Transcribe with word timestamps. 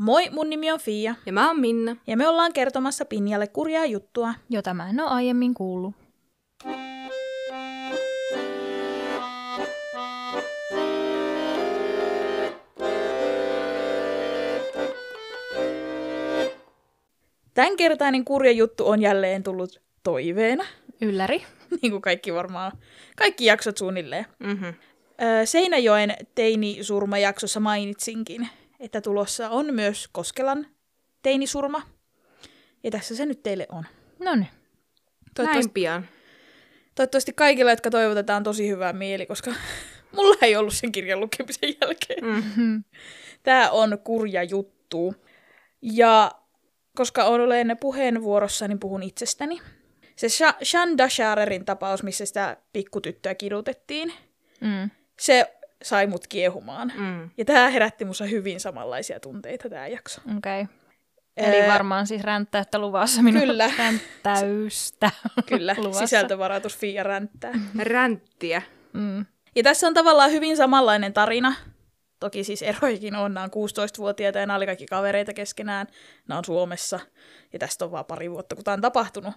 Moi, 0.00 0.30
mun 0.30 0.50
nimi 0.50 0.72
on 0.72 0.80
Fia, 0.80 1.14
Ja 1.26 1.32
mä 1.32 1.46
oon 1.46 1.60
Minna. 1.60 1.96
ja 2.06 2.16
me 2.16 2.28
ollaan 2.28 2.52
kertomassa 2.52 3.04
Pinjalle 3.04 3.46
kurjaa 3.46 3.86
juttua. 3.86 4.34
jota 4.50 4.74
mä 4.74 4.88
en 4.88 5.00
ole 5.00 5.10
aiemmin 5.10 5.54
kuullut. 5.54 5.94
Tämänkertainen 17.54 18.24
kurja 18.24 18.52
juttu 18.52 18.88
on 18.88 19.02
jälleen 19.02 19.42
tullut 19.42 19.80
toiveena, 20.02 20.64
Ylläri. 21.00 21.42
niin 21.82 21.90
kuin 21.90 22.02
kaikki 22.02 22.34
varmaan, 22.34 22.72
kaikki 23.16 23.44
jaksot 23.44 23.76
suunnilleen. 23.76 24.26
Mm-hmm. 24.38 24.74
Seinäjoen 25.44 26.14
teinisurmajaksossa 26.34 27.60
mainitsinkin, 27.60 28.48
että 28.80 29.00
tulossa 29.00 29.48
on 29.50 29.74
myös 29.74 30.08
Koskelan 30.12 30.66
teinisurma. 31.22 31.82
Ja 32.84 32.90
tässä 32.90 33.16
se 33.16 33.26
nyt 33.26 33.42
teille 33.42 33.66
on. 33.68 33.84
No 34.18 34.34
niin. 34.34 34.48
Toivottavasti, 35.34 35.66
Näin 35.68 35.70
pian. 35.74 36.08
toivottavasti 36.94 37.32
kaikilla, 37.32 37.70
jotka 37.70 37.90
toivotetaan 37.90 38.42
tosi 38.42 38.68
hyvää 38.68 38.92
mieli, 38.92 39.26
koska 39.26 39.54
mulla 40.16 40.36
ei 40.42 40.56
ollut 40.56 40.74
sen 40.74 40.92
kirjan 40.92 41.20
lukemisen 41.20 41.74
jälkeen. 41.82 42.24
Mm. 42.56 42.84
Tämä 43.42 43.70
on 43.70 43.98
kurja 44.04 44.42
juttu. 44.42 45.14
Ja 45.82 46.30
koska 46.96 47.24
olen 47.24 47.76
puheenvuorossa, 47.80 48.68
niin 48.68 48.78
puhun 48.80 49.02
itsestäni. 49.02 49.60
Se 50.16 50.26
Sha- 50.26 50.64
Shan 50.64 50.98
Dasharerin 50.98 51.64
tapaus, 51.64 52.02
missä 52.02 52.26
sitä 52.26 52.56
pikkutyttöä 52.72 53.34
kidutettiin, 53.34 54.12
Mm. 54.60 54.90
se 55.20 55.54
sai 55.82 56.06
mut 56.06 56.26
kiehumaan. 56.26 56.92
Mm. 56.96 57.30
Ja 57.38 57.44
tämä 57.44 57.70
herätti 57.70 58.04
mussa 58.04 58.24
hyvin 58.24 58.60
samanlaisia 58.60 59.20
tunteita, 59.20 59.68
tämä 59.68 59.86
jakso. 59.86 60.20
Okei. 60.36 60.62
Okay. 60.62 60.80
Eli 61.36 61.68
varmaan 61.68 62.06
siis 62.06 62.22
ränttäyttä 62.22 62.78
luvassa 62.78 63.22
minun 63.22 63.42
Kyllä. 63.42 63.70
ränttäystä 63.78 65.10
Kyllä, 65.48 65.74
luvassa. 65.78 66.06
sisältövaratus 66.06 66.78
Fia 66.78 67.02
ränttää. 67.02 67.52
Ränttiä. 67.78 68.62
Mm. 68.92 69.26
Ja 69.56 69.62
tässä 69.62 69.86
on 69.86 69.94
tavallaan 69.94 70.30
hyvin 70.30 70.56
samanlainen 70.56 71.12
tarina. 71.12 71.54
Toki 72.20 72.44
siis 72.44 72.62
eroikin 72.62 73.16
on, 73.16 73.34
nämä 73.34 73.44
on 73.44 73.50
16-vuotiaita 73.50 74.38
ja 74.38 74.46
nämä 74.46 74.56
oli 74.56 74.66
kaikki 74.66 74.86
kavereita 74.86 75.32
keskenään. 75.34 75.86
Nämä 76.28 76.38
on 76.38 76.44
Suomessa 76.44 77.00
ja 77.52 77.58
tästä 77.58 77.84
on 77.84 77.92
vaan 77.92 78.04
pari 78.04 78.30
vuotta, 78.30 78.54
kun 78.54 78.64
tämä 78.64 78.72
on 78.72 78.80
tapahtunut. 78.80 79.34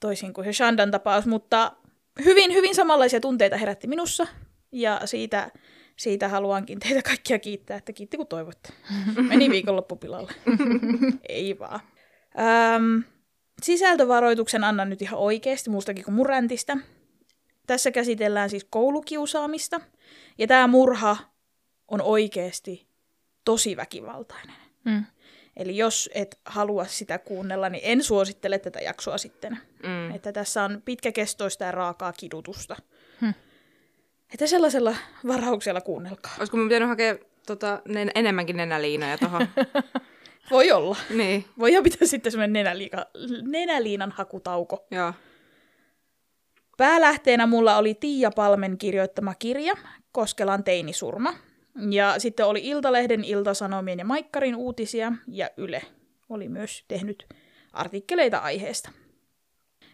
Toisin 0.00 0.32
kuin 0.32 0.44
se 0.44 0.52
Shandan 0.52 0.90
tapaus, 0.90 1.26
mutta 1.26 1.72
hyvin, 2.24 2.52
hyvin 2.52 2.74
samanlaisia 2.74 3.20
tunteita 3.20 3.56
herätti 3.56 3.86
minussa. 3.86 4.26
Ja 4.72 5.00
siitä, 5.04 5.50
siitä 5.96 6.28
haluankin 6.28 6.78
teitä 6.80 7.02
kaikkia 7.02 7.38
kiittää, 7.38 7.76
että 7.76 7.92
kiitti 7.92 8.16
kun 8.16 8.26
toivotte. 8.26 8.68
Meni 9.28 9.50
viikonloppupilalle. 9.50 10.32
Ei 11.28 11.58
vaan. 11.58 11.80
Öm, 12.74 13.04
sisältövaroituksen 13.62 14.64
annan 14.64 14.90
nyt 14.90 15.02
ihan 15.02 15.18
oikeasti, 15.18 15.70
muustakin 15.70 16.04
kuin 16.04 16.14
muräntistä. 16.14 16.76
Tässä 17.66 17.90
käsitellään 17.90 18.50
siis 18.50 18.66
koulukiusaamista. 18.70 19.80
Ja 20.38 20.46
tämä 20.46 20.66
murha 20.66 21.16
on 21.88 22.02
oikeasti 22.02 22.86
tosi 23.44 23.76
väkivaltainen. 23.76 24.56
Mm. 24.84 25.04
Eli 25.56 25.76
jos 25.76 26.10
et 26.14 26.40
halua 26.44 26.84
sitä 26.84 27.18
kuunnella, 27.18 27.68
niin 27.68 27.82
en 27.84 28.02
suosittele 28.02 28.58
tätä 28.58 28.80
jaksoa 28.80 29.18
sitten. 29.18 29.58
Mm. 29.82 30.14
Että 30.14 30.32
tässä 30.32 30.64
on 30.64 30.82
pitkäkestoista 30.84 31.64
ja 31.64 31.72
raakaa 31.72 32.12
kidutusta. 32.12 32.76
Että 34.32 34.46
sellaisella 34.46 34.96
varauksella 35.26 35.80
kuunnelkaa. 35.80 36.32
Olisiko 36.38 36.56
mun 36.56 36.68
pitänyt 36.68 36.88
hakea 36.88 37.16
tota, 37.46 37.82
nen- 37.88 38.10
enemmänkin 38.14 38.56
nenäliinoja 38.56 39.18
tohon? 39.18 39.46
Voi 40.50 40.72
olla. 40.72 40.96
niin, 41.10 41.44
Voidaan 41.58 41.84
pitää 41.84 42.08
sitten 42.08 42.32
semmoinen 42.32 42.52
nenäliika, 42.52 43.06
nenäliinan 43.42 44.12
hakutauko. 44.12 44.86
joo. 44.90 45.12
Päälähteenä 46.76 47.46
mulla 47.46 47.76
oli 47.76 47.94
Tiia 47.94 48.30
Palmen 48.30 48.78
kirjoittama 48.78 49.34
kirja, 49.34 49.74
Koskelan 50.12 50.64
teinisurma. 50.64 51.34
Ja 51.90 52.14
sitten 52.18 52.46
oli 52.46 52.60
Iltalehden, 52.64 53.24
Iltasanomien 53.24 53.98
ja 53.98 54.04
Maikkarin 54.04 54.56
uutisia, 54.56 55.12
ja 55.28 55.50
Yle 55.56 55.82
oli 56.28 56.48
myös 56.48 56.84
tehnyt 56.88 57.26
artikkeleita 57.72 58.38
aiheesta. 58.38 58.90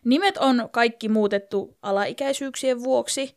Nimet 0.04 0.36
on 0.36 0.68
kaikki 0.72 1.08
muutettu 1.08 1.76
alaikäisyyksien 1.82 2.82
vuoksi. 2.84 3.34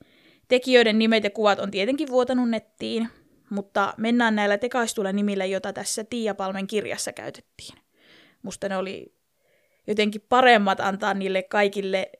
Tekijöiden 0.52 1.00
nimet 1.00 1.24
ja 1.24 1.30
kuvat 1.30 1.60
on 1.60 1.72
tietenkin 1.72 2.08
vuotanut 2.08 2.50
nettiin, 2.50 3.08
mutta 3.50 3.94
mennään 3.98 4.36
näillä 4.36 4.58
tekaistuilla 4.58 5.12
nimillä, 5.12 5.46
jota 5.46 5.74
tässä 5.74 6.04
Tiia 6.04 6.36
Palmen 6.36 6.68
kirjassa 6.68 7.14
käytettiin. 7.14 7.78
Musta 8.42 8.70
ne 8.70 8.78
oli 8.78 9.14
jotenkin 9.88 10.22
paremmat 10.30 10.80
antaa 10.80 11.14
niille 11.14 11.44
kaikille 11.44 12.12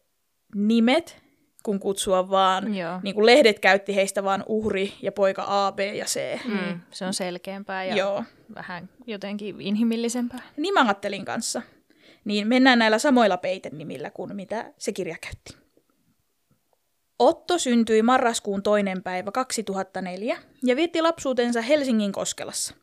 nimet, 0.56 1.22
kun 1.64 1.80
kutsua 1.80 2.30
vaan, 2.30 2.76
Joo. 2.76 3.00
niin 3.04 3.16
kuin 3.16 3.26
lehdet 3.26 3.60
käytti 3.60 3.96
heistä 3.96 4.24
vaan 4.24 4.44
uhri 4.48 4.94
ja 5.02 5.12
poika 5.12 5.46
A, 5.48 5.72
B 5.72 5.80
ja 5.80 6.06
C. 6.06 6.46
Mm. 6.46 6.80
Se 6.92 7.06
on 7.06 7.14
selkeämpää 7.14 7.84
ja 7.86 7.96
Joo. 7.96 8.24
vähän 8.56 8.90
jotenkin 9.08 9.62
inhimillisempää. 9.62 10.42
Niin 10.58 10.74
mä 10.74 10.82
ajattelin 10.82 11.26
kanssa. 11.26 11.62
Niin 12.26 12.48
mennään 12.48 12.80
näillä 12.80 13.00
samoilla 13.00 13.38
peitenimillä 13.38 14.10
kuin 14.10 14.36
mitä 14.36 14.74
se 14.78 14.92
kirja 14.92 15.16
käytti. 15.22 15.61
Otto 17.22 17.58
syntyi 17.58 18.02
marraskuun 18.02 18.64
toinen 18.64 19.04
päivä 19.04 19.32
2004 19.32 20.38
ja 20.64 20.76
vietti 20.76 21.02
lapsuutensa 21.02 21.62
Helsingin 21.62 22.12
Koskelassa. 22.12 22.76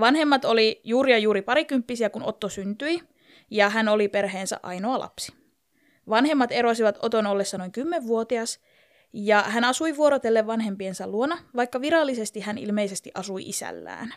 Vanhemmat 0.00 0.44
oli 0.44 0.80
juuri 0.84 1.12
ja 1.12 1.18
juuri 1.18 1.42
parikymppisiä, 1.42 2.10
kun 2.10 2.22
Otto 2.22 2.48
syntyi, 2.48 3.02
ja 3.50 3.70
hän 3.70 3.88
oli 3.88 4.08
perheensä 4.08 4.60
ainoa 4.62 4.98
lapsi. 4.98 5.32
Vanhemmat 6.08 6.52
erosivat 6.52 6.98
Oton 7.02 7.26
ollessa 7.26 7.58
noin 7.58 7.72
10-vuotias, 7.78 8.60
ja 9.12 9.42
hän 9.42 9.64
asui 9.64 9.96
vuorotellen 9.96 10.46
vanhempiensa 10.46 11.06
luona, 11.06 11.38
vaikka 11.56 11.80
virallisesti 11.80 12.40
hän 12.40 12.58
ilmeisesti 12.58 13.10
asui 13.14 13.42
isällään. 13.48 14.14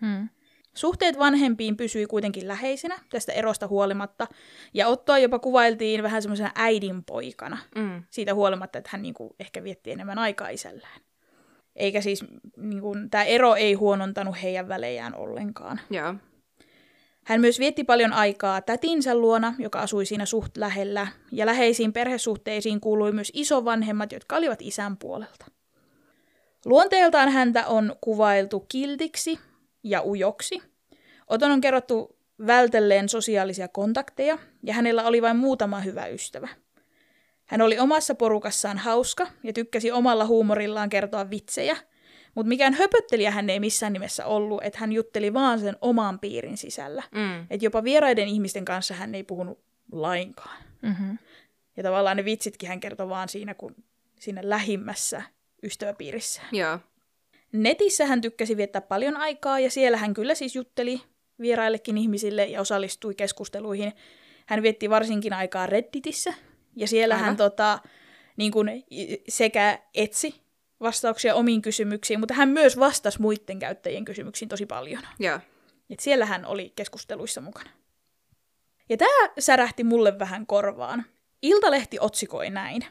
Mm. 0.00 0.28
Suhteet 0.74 1.18
vanhempiin 1.18 1.76
pysyi 1.76 2.06
kuitenkin 2.06 2.48
läheisenä 2.48 2.98
tästä 3.10 3.32
erosta 3.32 3.68
huolimatta, 3.68 4.26
ja 4.74 4.88
Ottoa 4.88 5.18
jopa 5.18 5.38
kuvailtiin 5.38 6.02
vähän 6.02 6.22
semmoisena 6.22 6.52
äidinpoikana, 6.54 7.58
Mm. 7.74 8.02
siitä 8.10 8.34
huolimatta, 8.34 8.78
että 8.78 8.90
hän 8.92 9.02
niinku 9.02 9.36
ehkä 9.40 9.64
vietti 9.64 9.90
enemmän 9.90 10.18
aikaa 10.18 10.48
isällään. 10.48 11.00
Eikä 11.76 12.00
siis, 12.00 12.24
niinku, 12.56 12.96
tämä 13.10 13.24
ero 13.24 13.54
ei 13.54 13.74
huonontanut 13.74 14.42
heidän 14.42 14.68
välejään 14.68 15.14
ollenkaan. 15.14 15.80
Joo. 15.90 16.14
Hän 17.24 17.40
myös 17.40 17.58
vietti 17.58 17.84
paljon 17.84 18.12
aikaa 18.12 18.60
tätinsä 18.60 19.14
luona, 19.14 19.54
joka 19.58 19.80
asui 19.80 20.06
siinä 20.06 20.26
suht 20.26 20.56
lähellä, 20.56 21.06
ja 21.32 21.46
läheisiin 21.46 21.92
perhesuhteisiin 21.92 22.80
kuului 22.80 23.12
myös 23.12 23.32
isovanhemmat, 23.34 24.12
jotka 24.12 24.36
olivat 24.36 24.62
isän 24.62 24.96
puolelta. 24.96 25.46
Luonteeltaan 26.64 27.28
häntä 27.28 27.66
on 27.66 27.96
kuvailtu 28.00 28.60
kiltiksi 28.68 29.38
ja 29.82 30.02
ujoksi. 30.02 30.62
Oton 31.28 31.50
on 31.50 31.60
kerrottu 31.60 32.16
vältelleen 32.46 33.08
sosiaalisia 33.08 33.68
kontakteja, 33.68 34.38
ja 34.62 34.74
hänellä 34.74 35.04
oli 35.04 35.22
vain 35.22 35.36
muutama 35.36 35.80
hyvä 35.80 36.06
ystävä. 36.06 36.48
Hän 37.44 37.60
oli 37.60 37.78
omassa 37.78 38.14
porukassaan 38.14 38.78
hauska 38.78 39.26
ja 39.44 39.52
tykkäsi 39.52 39.92
omalla 39.92 40.26
huumorillaan 40.26 40.88
kertoa 40.88 41.30
vitsejä, 41.30 41.76
mutta 42.34 42.48
mikään 42.48 42.74
höpöttelijä 42.74 43.30
hän 43.30 43.50
ei 43.50 43.60
missään 43.60 43.92
nimessä 43.92 44.26
ollut, 44.26 44.64
että 44.64 44.78
hän 44.78 44.92
jutteli 44.92 45.34
vaan 45.34 45.60
sen 45.60 45.76
oman 45.80 46.18
piirin 46.18 46.56
sisällä. 46.56 47.02
Mm. 47.10 47.40
Että 47.50 47.66
jopa 47.66 47.84
vieraiden 47.84 48.28
ihmisten 48.28 48.64
kanssa 48.64 48.94
hän 48.94 49.14
ei 49.14 49.22
puhunut 49.22 49.58
lainkaan. 49.92 50.64
Mm-hmm. 50.82 51.18
Ja 51.76 51.82
tavallaan 51.82 52.16
ne 52.16 52.24
vitsitkin 52.24 52.68
hän 52.68 52.80
kertoi 52.80 53.08
vaan 53.08 53.28
siinä, 53.28 53.54
kun 53.54 53.74
siinä 54.20 54.40
lähimmässä 54.44 55.22
ystäväpiirissä. 55.62 56.42
Joo. 56.52 56.78
Netissä 57.52 58.06
hän 58.06 58.20
tykkäsi 58.20 58.56
viettää 58.56 58.82
paljon 58.82 59.16
aikaa 59.16 59.60
ja 59.60 59.70
siellä 59.70 59.96
hän 59.96 60.14
kyllä 60.14 60.34
siis 60.34 60.56
jutteli 60.56 61.02
vieraillekin 61.40 61.98
ihmisille 61.98 62.44
ja 62.44 62.60
osallistui 62.60 63.14
keskusteluihin. 63.14 63.92
Hän 64.46 64.62
vietti 64.62 64.90
varsinkin 64.90 65.32
aikaa 65.32 65.66
Redditissä 65.66 66.34
ja 66.76 66.88
siellä 66.88 67.14
Aivan. 67.14 67.26
hän 67.26 67.36
tota, 67.36 67.78
niin 68.36 68.52
kuin, 68.52 68.84
sekä 69.28 69.78
etsi 69.94 70.34
vastauksia 70.80 71.34
omiin 71.34 71.62
kysymyksiin, 71.62 72.20
mutta 72.20 72.34
hän 72.34 72.48
myös 72.48 72.78
vastasi 72.78 73.20
muiden 73.20 73.58
käyttäjien 73.58 74.04
kysymyksiin 74.04 74.48
tosi 74.48 74.66
paljon. 74.66 75.02
Joo. 75.18 75.40
Et 75.90 76.00
siellä 76.00 76.26
hän 76.26 76.46
oli 76.46 76.72
keskusteluissa 76.76 77.40
mukana. 77.40 77.70
Ja 78.88 78.96
tämä 78.96 79.28
särähti 79.38 79.84
mulle 79.84 80.18
vähän 80.18 80.46
korvaan. 80.46 81.04
Iltalehti 81.42 81.96
otsikoi 82.00 82.50
näin. 82.50 82.84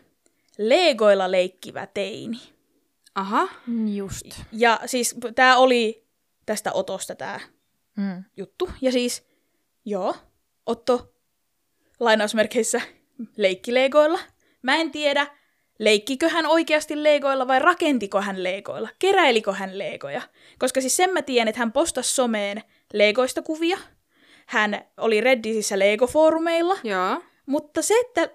Legoilla 0.57 1.31
leikkivä 1.31 1.87
teini. 1.87 2.37
Aha. 3.15 3.49
Just. 3.95 4.25
Ja 4.51 4.79
siis 4.85 5.15
tämä 5.35 5.57
oli 5.57 6.07
tästä 6.45 6.71
Otosta 6.73 7.15
tämä 7.15 7.39
Mm. 7.97 8.23
juttu. 8.37 8.69
Ja 8.81 8.91
siis, 8.91 9.27
joo, 9.85 10.15
Otto 10.65 11.13
lainausmerkeissä 11.99 12.81
leikki 13.37 13.73
Legoilla. 13.73 14.19
Mä 14.61 14.75
en 14.75 14.91
tiedä, 14.91 15.27
leikkikö 15.79 16.29
hän 16.29 16.45
oikeasti 16.45 17.03
legoilla 17.03 17.47
vai 17.47 17.59
rakentiko 17.59 18.21
hän 18.21 18.43
legoilla, 18.43 18.89
keräilikö 18.99 19.53
hän 19.53 19.77
legoja. 19.77 20.21
Koska 20.59 20.81
siis 20.81 20.95
sen 20.95 21.09
mä 21.13 21.21
tiedän, 21.21 21.47
että 21.47 21.59
hän 21.59 21.71
postasi 21.71 22.15
someen 22.15 22.61
legoista 22.93 23.41
kuvia, 23.41 23.77
hän 24.45 24.85
oli 24.97 25.21
Redditissä 25.21 25.75
Lego-foorumeilla, 25.79 26.77
Joo. 26.83 27.21
mutta 27.45 27.81
se, 27.81 27.93
että 27.99 28.29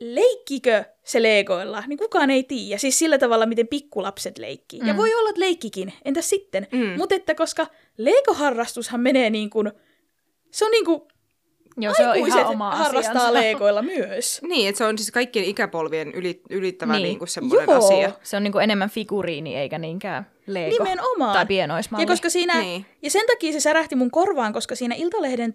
leikkikö 0.00 0.84
se 1.04 1.22
legoilla, 1.22 1.82
niin 1.86 1.98
kukaan 1.98 2.30
ei 2.30 2.42
tiedä. 2.42 2.78
Siis 2.78 2.98
sillä 2.98 3.18
tavalla, 3.18 3.46
miten 3.46 3.68
pikkulapset 3.68 4.38
leikkii. 4.38 4.80
Mm. 4.80 4.86
Ja 4.88 4.96
voi 4.96 5.14
olla, 5.14 5.28
että 5.30 5.40
leikkikin, 5.40 5.92
entäs 6.04 6.28
sitten? 6.30 6.66
Mm. 6.72 6.96
Mutta 6.98 7.14
että 7.14 7.34
koska 7.34 7.66
Lego-harrastushan 7.98 9.00
menee 9.00 9.30
niin 9.30 9.50
kuin, 9.50 9.72
se 10.50 10.64
on 10.64 10.70
niin 10.70 10.84
kuin 10.84 11.00
Joo, 11.76 11.94
se 11.94 12.08
on 12.08 12.16
ihan 12.16 12.46
oma 12.46 12.70
harrastaa 12.70 13.12
asiansa. 13.12 13.34
legoilla 13.34 13.82
myös. 13.82 14.40
Niin, 14.48 14.68
että 14.68 14.78
se 14.78 14.84
on 14.84 14.98
siis 14.98 15.10
kaikkien 15.10 15.44
ikäpolvien 15.44 16.12
yli, 16.12 16.40
ylittävä 16.50 16.92
Niin. 16.92 17.02
niin. 17.02 17.08
Niin 17.08 17.18
kuin 17.18 17.28
semmoinen 17.28 17.66
Joo. 17.68 17.78
asia. 17.86 18.12
Se 18.22 18.36
on 18.36 18.42
niinku 18.42 18.58
enemmän 18.58 18.90
figuriini 18.90 19.56
eikä 19.56 19.78
niinkään 19.78 20.26
Lego. 20.46 20.84
Nimenomaan. 20.84 21.32
Tai 21.32 21.46
pienoismalli. 21.46 22.02
Ja, 22.02 22.06
koska 22.06 22.30
siinä, 22.30 22.54
Niin. 22.54 22.64
niin. 22.68 22.86
ja 23.02 23.10
sen 23.10 23.26
takia 23.26 23.52
se 23.52 23.60
särähti 23.60 23.94
mun 23.96 24.10
korvaan, 24.10 24.52
koska 24.52 24.74
siinä 24.74 24.94
Iltalehden 24.94 25.54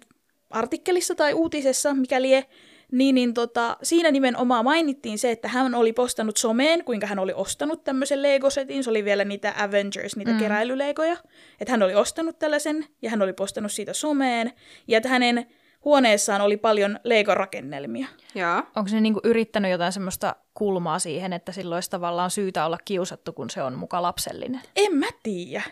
artikkelissa 0.50 1.14
tai 1.14 1.32
uutisessa, 1.32 1.94
mikä 1.94 2.22
lie, 2.22 2.44
niin, 2.92 3.14
niin 3.14 3.34
tota, 3.34 3.76
siinä 3.82 4.10
nimenomaan 4.10 4.64
mainittiin 4.64 5.18
se, 5.18 5.30
että 5.30 5.48
hän 5.48 5.74
oli 5.74 5.92
postannut 5.92 6.36
someen, 6.36 6.84
kuinka 6.84 7.06
hän 7.06 7.18
oli 7.18 7.32
ostanut 7.32 7.84
tämmöisen 7.84 8.22
Lego-setin. 8.22 8.84
Se 8.84 8.90
oli 8.90 9.04
vielä 9.04 9.24
niitä 9.24 9.54
Avengers, 9.58 10.16
niitä 10.16 10.32
mm. 10.32 10.38
keräilylegoja. 10.38 11.16
Että 11.60 11.72
hän 11.72 11.82
oli 11.82 11.94
ostanut 11.94 12.38
tällaisen 12.38 12.86
ja 13.02 13.10
hän 13.10 13.22
oli 13.22 13.32
postannut 13.32 13.72
siitä 13.72 13.92
someen. 13.92 14.52
Ja 14.88 14.96
että 14.96 15.08
hänen 15.08 15.46
huoneessaan 15.84 16.40
oli 16.40 16.56
paljon 16.56 16.98
Lego-rakennelmia. 17.04 18.06
Joo. 18.34 18.62
Onko 18.76 18.88
se 18.88 19.00
niinku 19.00 19.20
yrittänyt 19.24 19.70
jotain 19.70 19.92
semmoista 19.92 20.36
kulmaa 20.54 20.98
siihen, 20.98 21.32
että 21.32 21.52
silloin 21.52 21.76
olisi 21.76 21.90
tavallaan 21.90 22.30
syytä 22.30 22.66
olla 22.66 22.78
kiusattu, 22.84 23.32
kun 23.32 23.50
se 23.50 23.62
on 23.62 23.74
muka 23.74 24.02
lapsellinen? 24.02 24.60
En 24.76 24.96
mä 24.96 25.06
tiedä. 25.22 25.62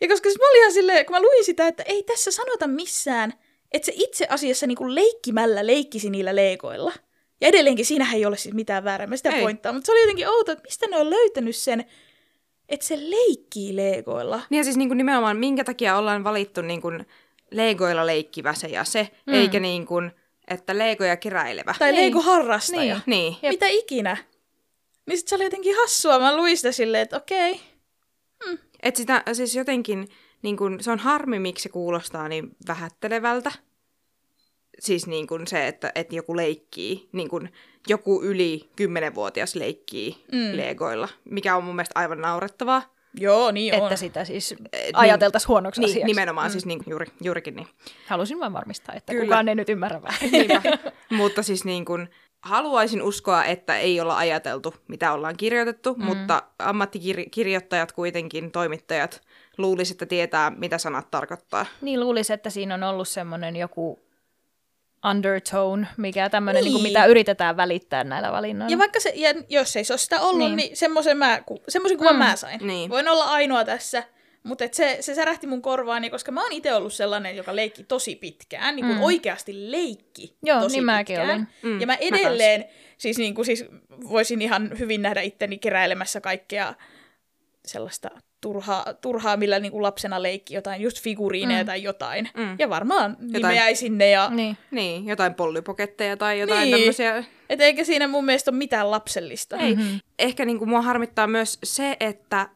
Ja 0.00 0.08
koska 0.08 0.28
siis 0.28 0.38
mä 0.38 0.48
olin 0.50 0.58
ihan 0.58 0.72
silleen, 0.72 1.06
kun 1.06 1.16
mä 1.16 1.22
luin 1.22 1.44
sitä, 1.44 1.66
että 1.66 1.82
ei 1.86 2.02
tässä 2.02 2.30
sanota 2.30 2.66
missään, 2.66 3.34
että 3.72 3.86
se 3.86 3.92
itse 3.96 4.26
asiassa 4.30 4.66
niinku 4.66 4.94
leikkimällä 4.94 5.66
leikkisi 5.66 6.10
niillä 6.10 6.36
leikoilla. 6.36 6.92
Ja 7.40 7.48
edelleenkin 7.48 7.86
siinähän 7.86 8.16
ei 8.16 8.26
ole 8.26 8.36
siis 8.36 8.54
mitään 8.54 8.84
väärää, 8.84 9.06
mä 9.06 9.16
sitä 9.16 9.30
Ei. 9.30 9.42
pointtaa. 9.42 9.72
Mutta 9.72 9.86
se 9.86 9.92
oli 9.92 10.00
jotenkin 10.00 10.28
outo, 10.28 10.52
että 10.52 10.64
mistä 10.64 10.86
ne 10.86 10.96
on 10.96 11.10
löytänyt 11.10 11.56
sen, 11.56 11.84
että 12.68 12.86
se 12.86 12.96
leikkii 13.10 13.76
leikoilla. 13.76 14.42
Niin 14.50 14.58
ja 14.58 14.64
siis 14.64 14.76
niin 14.76 14.88
kuin 14.88 14.98
nimenomaan, 14.98 15.36
minkä 15.36 15.64
takia 15.64 15.96
ollaan 15.96 16.24
valittu 16.24 16.62
niin 16.62 16.82
kuin 16.82 17.06
legoilla 17.50 18.06
leikkivä 18.06 18.54
se 18.54 18.68
ja 18.68 18.84
se, 18.84 19.08
mm. 19.26 19.34
eikä 19.34 19.60
niin 19.60 19.86
kuin, 19.86 20.10
että 20.48 20.78
legoja 20.78 21.16
keräilevä. 21.16 21.74
Tai 21.78 21.92
Niin. 21.92 22.14
Lego-harrastaja. 22.14 22.94
Niin. 22.94 23.02
Niin. 23.06 23.36
Jep. 23.42 23.52
Mitä 23.52 23.66
ikinä. 23.66 24.16
Niin 25.06 25.18
sit 25.18 25.28
se 25.28 25.34
oli 25.34 25.44
jotenkin 25.44 25.76
hassua. 25.76 26.18
Mä 26.18 26.36
luin 26.36 26.56
sitä 26.56 26.72
silleen, 26.72 27.02
että 27.02 27.16
okei. 27.16 27.60
Että 28.82 28.98
sitä 28.98 29.22
siis 29.32 29.54
jotenkin, 29.54 30.08
niin 30.42 30.56
kuin, 30.56 30.82
se 30.82 30.90
on 30.90 30.98
harmi, 30.98 31.38
miksi 31.38 31.62
se 31.62 31.68
kuulostaa 31.68 32.28
niin 32.28 32.56
vähättelevältä. 32.68 33.52
Siis 34.78 35.06
niin 35.06 35.26
kuin 35.26 35.46
se, 35.46 35.66
että, 35.68 35.92
että 35.94 36.16
joku 36.16 36.36
leikkii, 36.36 37.08
niin 37.12 37.28
kuin 37.28 37.52
joku 37.88 38.22
yli 38.22 38.70
10-vuotias 38.80 39.54
leikkii 39.54 40.24
Mm. 40.32 40.56
legoilla, 40.56 41.08
mikä 41.24 41.56
on 41.56 41.64
mun 41.64 41.76
mielestä 41.76 42.00
aivan 42.00 42.20
naurettavaa. 42.20 42.82
Joo, 43.14 43.50
niin 43.50 43.74
on. 43.74 43.82
Että 43.82 43.96
sitä 43.96 44.24
siis 44.24 44.54
niin. 44.58 44.96
ajateltaisiin 44.96 45.48
huonoksi 45.48 45.80
Niin, 45.80 45.90
asiaksi. 45.90 46.06
nimenomaan 46.06 46.46
mm. 46.48 46.52
siis 46.52 46.66
niin, 46.66 46.80
juuri, 46.86 47.06
juurikin 47.20 47.56
niin. 47.56 47.66
Halusin 48.06 48.40
vain 48.40 48.52
varmistaa, 48.52 48.94
että 48.94 49.12
Kyllä. 49.12 49.24
kukaan 49.24 49.48
ei 49.48 49.54
nyt 49.54 49.68
ymmärrä 49.68 50.02
väärin. 50.02 50.50
Mutta 51.18 51.42
siis 51.42 51.64
niin 51.64 51.84
kuin, 51.84 52.08
haluaisin 52.40 53.02
uskoa, 53.02 53.44
että 53.44 53.78
ei 53.78 54.00
olla 54.00 54.16
ajateltu, 54.16 54.74
mitä 54.88 55.12
ollaan 55.12 55.36
kirjoitettu, 55.36 55.94
mm. 55.94 56.04
mutta 56.04 56.42
ammattikirjoittajat 56.58 57.92
kuitenkin, 57.92 58.50
toimittajat, 58.50 59.22
luulisi, 59.58 59.92
että 59.94 60.06
tietää, 60.06 60.50
mitä 60.50 60.78
sanat 60.78 61.10
tarkoittaa. 61.10 61.66
Niin 61.80 62.00
luulisi, 62.00 62.32
että 62.32 62.50
siinä 62.50 62.74
on 62.74 62.82
ollut 62.82 63.08
semmoinen 63.08 63.56
joku 63.56 63.98
undertone, 65.10 65.86
mikä 65.96 66.28
tämmöinen, 66.30 66.64
niin. 66.64 66.74
Niin. 66.74 66.82
Mitä 66.82 67.06
yritetään 67.06 67.56
välittää 67.56 68.04
näillä 68.04 68.32
valinnoilla. 68.32 68.72
Ja 68.74 68.78
vaikka 68.78 69.00
se, 69.00 69.12
ja 69.16 69.34
jos 69.48 69.76
ei 69.76 69.84
se 69.84 69.92
ole 69.92 69.98
sitä 69.98 70.20
ollut, 70.20 70.38
niin, 70.38 70.56
Niin. 70.56 70.76
semmoisen, 70.76 71.16
mä, 71.18 71.42
ku- 71.46 71.62
semmoisen 71.68 71.98
kuvan 71.98 72.14
Mm, 72.14 72.18
mä 72.18 72.36
sain. 72.36 72.66
niin. 72.66 72.90
Voin 72.90 73.08
olla 73.08 73.24
ainoa 73.24 73.64
tässä, 73.64 74.02
mutta 74.42 74.64
et 74.64 74.74
se, 74.74 74.96
se 75.00 75.14
särähti 75.14 75.46
mun 75.46 75.62
korvaani, 75.62 76.10
koska 76.10 76.32
mä 76.32 76.42
oon 76.42 76.52
itse 76.52 76.74
ollut 76.74 76.92
sellainen, 76.92 77.36
joka 77.36 77.56
leikki 77.56 77.84
tosi 77.84 78.16
pitkään, 78.16 78.76
niin 78.76 78.86
kuin 78.86 78.96
Mm. 78.96 79.02
oikeasti 79.02 79.70
leikki 79.70 80.36
Joo, 80.42 80.60
tosi 80.60 80.76
niin 80.76 80.84
mäkin 80.84 81.16
pitkään. 81.16 81.30
olin. 81.30 81.48
Mm, 81.62 81.80
ja 81.80 81.86
mä 81.86 81.92
mä 81.92 81.96
edelleen, 82.00 82.64
siis, 82.98 83.18
niin 83.18 83.34
kuin, 83.34 83.46
siis 83.46 83.64
voisin 84.10 84.42
ihan 84.42 84.78
hyvin 84.78 85.02
nähdä 85.02 85.20
itteni 85.20 85.58
keräilemässä 85.58 86.20
kaikkea 86.20 86.74
sellaista 87.66 88.10
turhaa, 88.40 88.84
turhaa 89.00 89.36
millä 89.36 89.58
niin 89.58 89.72
kuin 89.72 89.82
lapsena 89.82 90.22
leikki 90.22 90.54
jotain, 90.54 90.82
just 90.82 91.00
figuriineja 91.02 91.62
Mm. 91.62 91.66
tai 91.66 91.82
jotain. 91.82 92.28
Mm. 92.36 92.56
Ja 92.58 92.70
varmaan 92.70 93.16
nimeäisin 93.20 93.98
ne 93.98 94.10
ja... 94.10 94.30
Niin. 94.30 94.56
Niin, 94.70 95.06
jotain 95.06 95.34
pollypoketteja 95.34 96.16
tai 96.16 96.40
jotain 96.40 96.70
Niin. 96.70 96.76
tämmöisiä. 96.78 97.24
Et 97.50 97.60
eikä 97.60 97.84
siinä 97.84 98.08
mun 98.08 98.24
mielestä 98.24 98.50
ole 98.50 98.58
mitään 98.58 98.90
lapsellista. 98.90 99.56
Ei. 99.56 99.74
Mhm. 99.76 99.94
Ehkä 100.18 100.44
niin 100.44 100.58
kuin 100.58 100.68
mua 100.68 100.82
harmittaa 100.82 101.26
myös 101.26 101.58
se, 101.64 101.96
että 102.00 102.48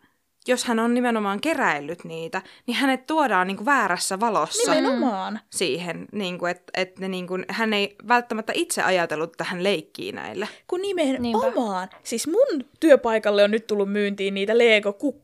jos 0.49 0.65
hän 0.65 0.79
on 0.79 0.95
nimenomaan 0.95 1.41
keräillyt 1.41 2.05
niitä, 2.05 2.43
niin 2.67 2.77
hänet 2.77 3.07
tuodaan 3.07 3.47
niin 3.47 3.57
kuin 3.57 3.67
väärässä 3.67 4.21
valossa 4.21 4.75
Nimenomaan. 4.75 5.41
siihen, 5.51 6.07
niin 6.13 6.39
kuin, 6.39 6.51
että, 6.51 6.73
että 6.77 7.01
ne, 7.01 7.09
niin 7.09 7.27
kuin, 7.27 7.45
hän 7.49 7.73
ei 7.73 7.97
välttämättä 8.09 8.53
itse 8.57 8.83
ajatellut, 8.83 9.31
että 9.31 9.45
hän 9.45 9.63
leikkii 9.65 10.13
näillä. 10.13 10.47
Kun 10.67 10.81
Niinpä. 10.83 11.03
nimenomaan. 11.21 11.89
Siis 12.03 12.27
mun 12.27 12.65
työpaikalle 12.81 13.45
on 13.45 13.51
nyt 13.51 13.67
tullut 13.67 13.93
myyntiin 13.93 14.35
niitä 14.35 14.59
Lego-kukkia. 14.59 15.24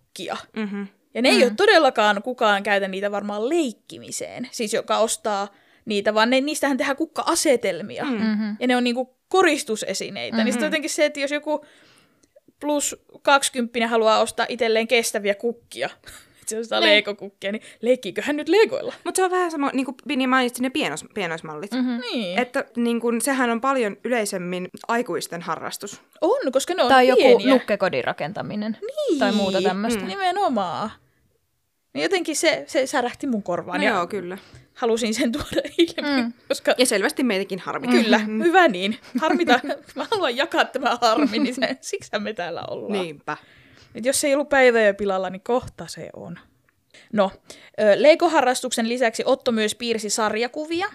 Mm-hmm. 0.57 0.87
Ja 1.15 1.23
ne 1.23 1.31
mm. 1.31 1.37
ei 1.37 1.43
ole 1.43 1.53
todellakaan 1.57 2.23
kukaan 2.23 2.63
käytä 2.63 2.89
niitä 2.89 3.11
varmaan 3.11 3.49
leikkimiseen. 3.49 4.49
Siis 4.51 4.75
joka 4.75 4.99
ostaa 4.99 5.49
niitä, 5.85 6.15
vaan 6.15 6.31
ne, 6.31 6.41
niistähän 6.41 6.77
tehdään 6.77 6.97
kukka-asetelmia. 6.97 8.05
Mm. 8.05 8.11
Mhm. 8.11 8.51
Ja 8.61 8.67
ne 8.67 8.77
on 8.77 8.85
niinku 8.85 9.17
koristusesineitä. 9.29 10.37
Mm-hmm. 10.37 10.45
Niin 10.45 10.53
sitten 10.53 10.67
jotenkin 10.67 10.91
se, 10.91 11.05
että 11.05 11.21
jos 11.21 11.31
joku 11.31 11.65
plus 12.61 12.97
20 13.23 13.89
haluaa 13.89 14.21
ostaa 14.21 14.47
itselleen 14.49 14.89
kestäviä 14.89 15.35
kukkia, 15.35 15.91
että 16.57 16.69
se 16.69 16.75
ostaa 16.75 16.81
Niin. 16.81 16.97
Lego-kukkia, 17.05 17.53
niin 17.53 17.63
leikkiikö 17.83 18.23
hän 18.23 18.37
nyt 18.37 18.49
Legoilla? 18.49 18.95
Mutta 19.05 19.19
se 19.19 19.25
on 19.25 19.31
vähän 19.31 19.51
sama, 19.51 19.71
niin 19.75 19.85
kuin 19.85 19.95
Pini 20.09 20.27
mainitsi 20.27 20.63
ne 20.63 20.71
pienos, 20.71 21.05
pienoismallit. 21.15 21.73
Mm-hmm. 21.73 21.91
Mhm. 21.93 22.01
Niin. 22.01 22.39
Että 22.39 22.65
niin 22.77 23.01
kuin, 23.01 23.21
sehän 23.21 23.51
on 23.51 23.61
paljon 23.61 23.97
yleisemmin 24.05 24.69
aikuisten 24.89 25.43
harrastus. 25.43 26.01
On, 26.21 26.53
koska 26.53 26.75
ne 26.75 26.83
on 26.83 26.89
Tai 26.89 27.09
joku 27.09 27.23
pieniä. 27.23 27.53
nukkekodin 27.55 28.05
rakentaminen. 28.05 28.77
Niin. 28.81 29.19
Tai 29.19 29.33
muuta 29.33 29.63
tämmöistä. 29.63 30.01
Mm. 30.01 30.07
Nimenomaan. 30.09 30.91
Niin 31.95 32.03
jotenkin 32.03 32.37
se, 32.37 32.65
se 32.67 32.87
särähti 32.87 33.27
mun 33.27 33.43
korvaan 33.43 33.81
No 33.81 33.87
ja 33.87 33.93
joo, 33.95 34.07
kyllä. 34.07 34.39
halusin 34.75 35.15
sen 35.15 35.33
tuoda 35.33 35.61
ilmi, 35.79 36.23
Mm. 36.23 36.33
koska 36.49 36.75
Ja 36.79 36.87
selvästi 36.87 37.23
meitäkin 37.23 37.59
harmi. 37.59 37.89
kyllä, 37.89 38.19
hyvä 38.19 38.69
niin. 38.69 38.97
Harmita, 39.21 39.61
mä 39.97 40.07
haluan 40.11 40.37
jakaa 40.37 40.65
tämä 40.65 40.99
harmi, 41.01 41.39
niin 41.39 41.55
se, 41.55 41.77
siksi 41.81 42.11
me 42.19 42.33
täällä 42.33 42.63
ollaan. 42.71 42.93
Niinpä. 42.93 43.37
Et 43.95 44.07
jos 44.07 44.25
ei 44.25 44.35
ollut 44.35 44.49
päivä 44.49 44.81
jo 44.81 44.95
pilalla, 44.95 45.31
niin 45.31 45.43
kohta 45.43 45.87
se 45.87 46.11
on. 46.13 46.39
No, 47.13 47.31
ö, 47.81 48.03
Lego-harrastuksen 48.03 48.89
lisäksi 48.89 49.23
Otto 49.27 49.53
myös 49.53 49.75
piirsi 49.75 50.11
sarjakuvia. 50.11 50.87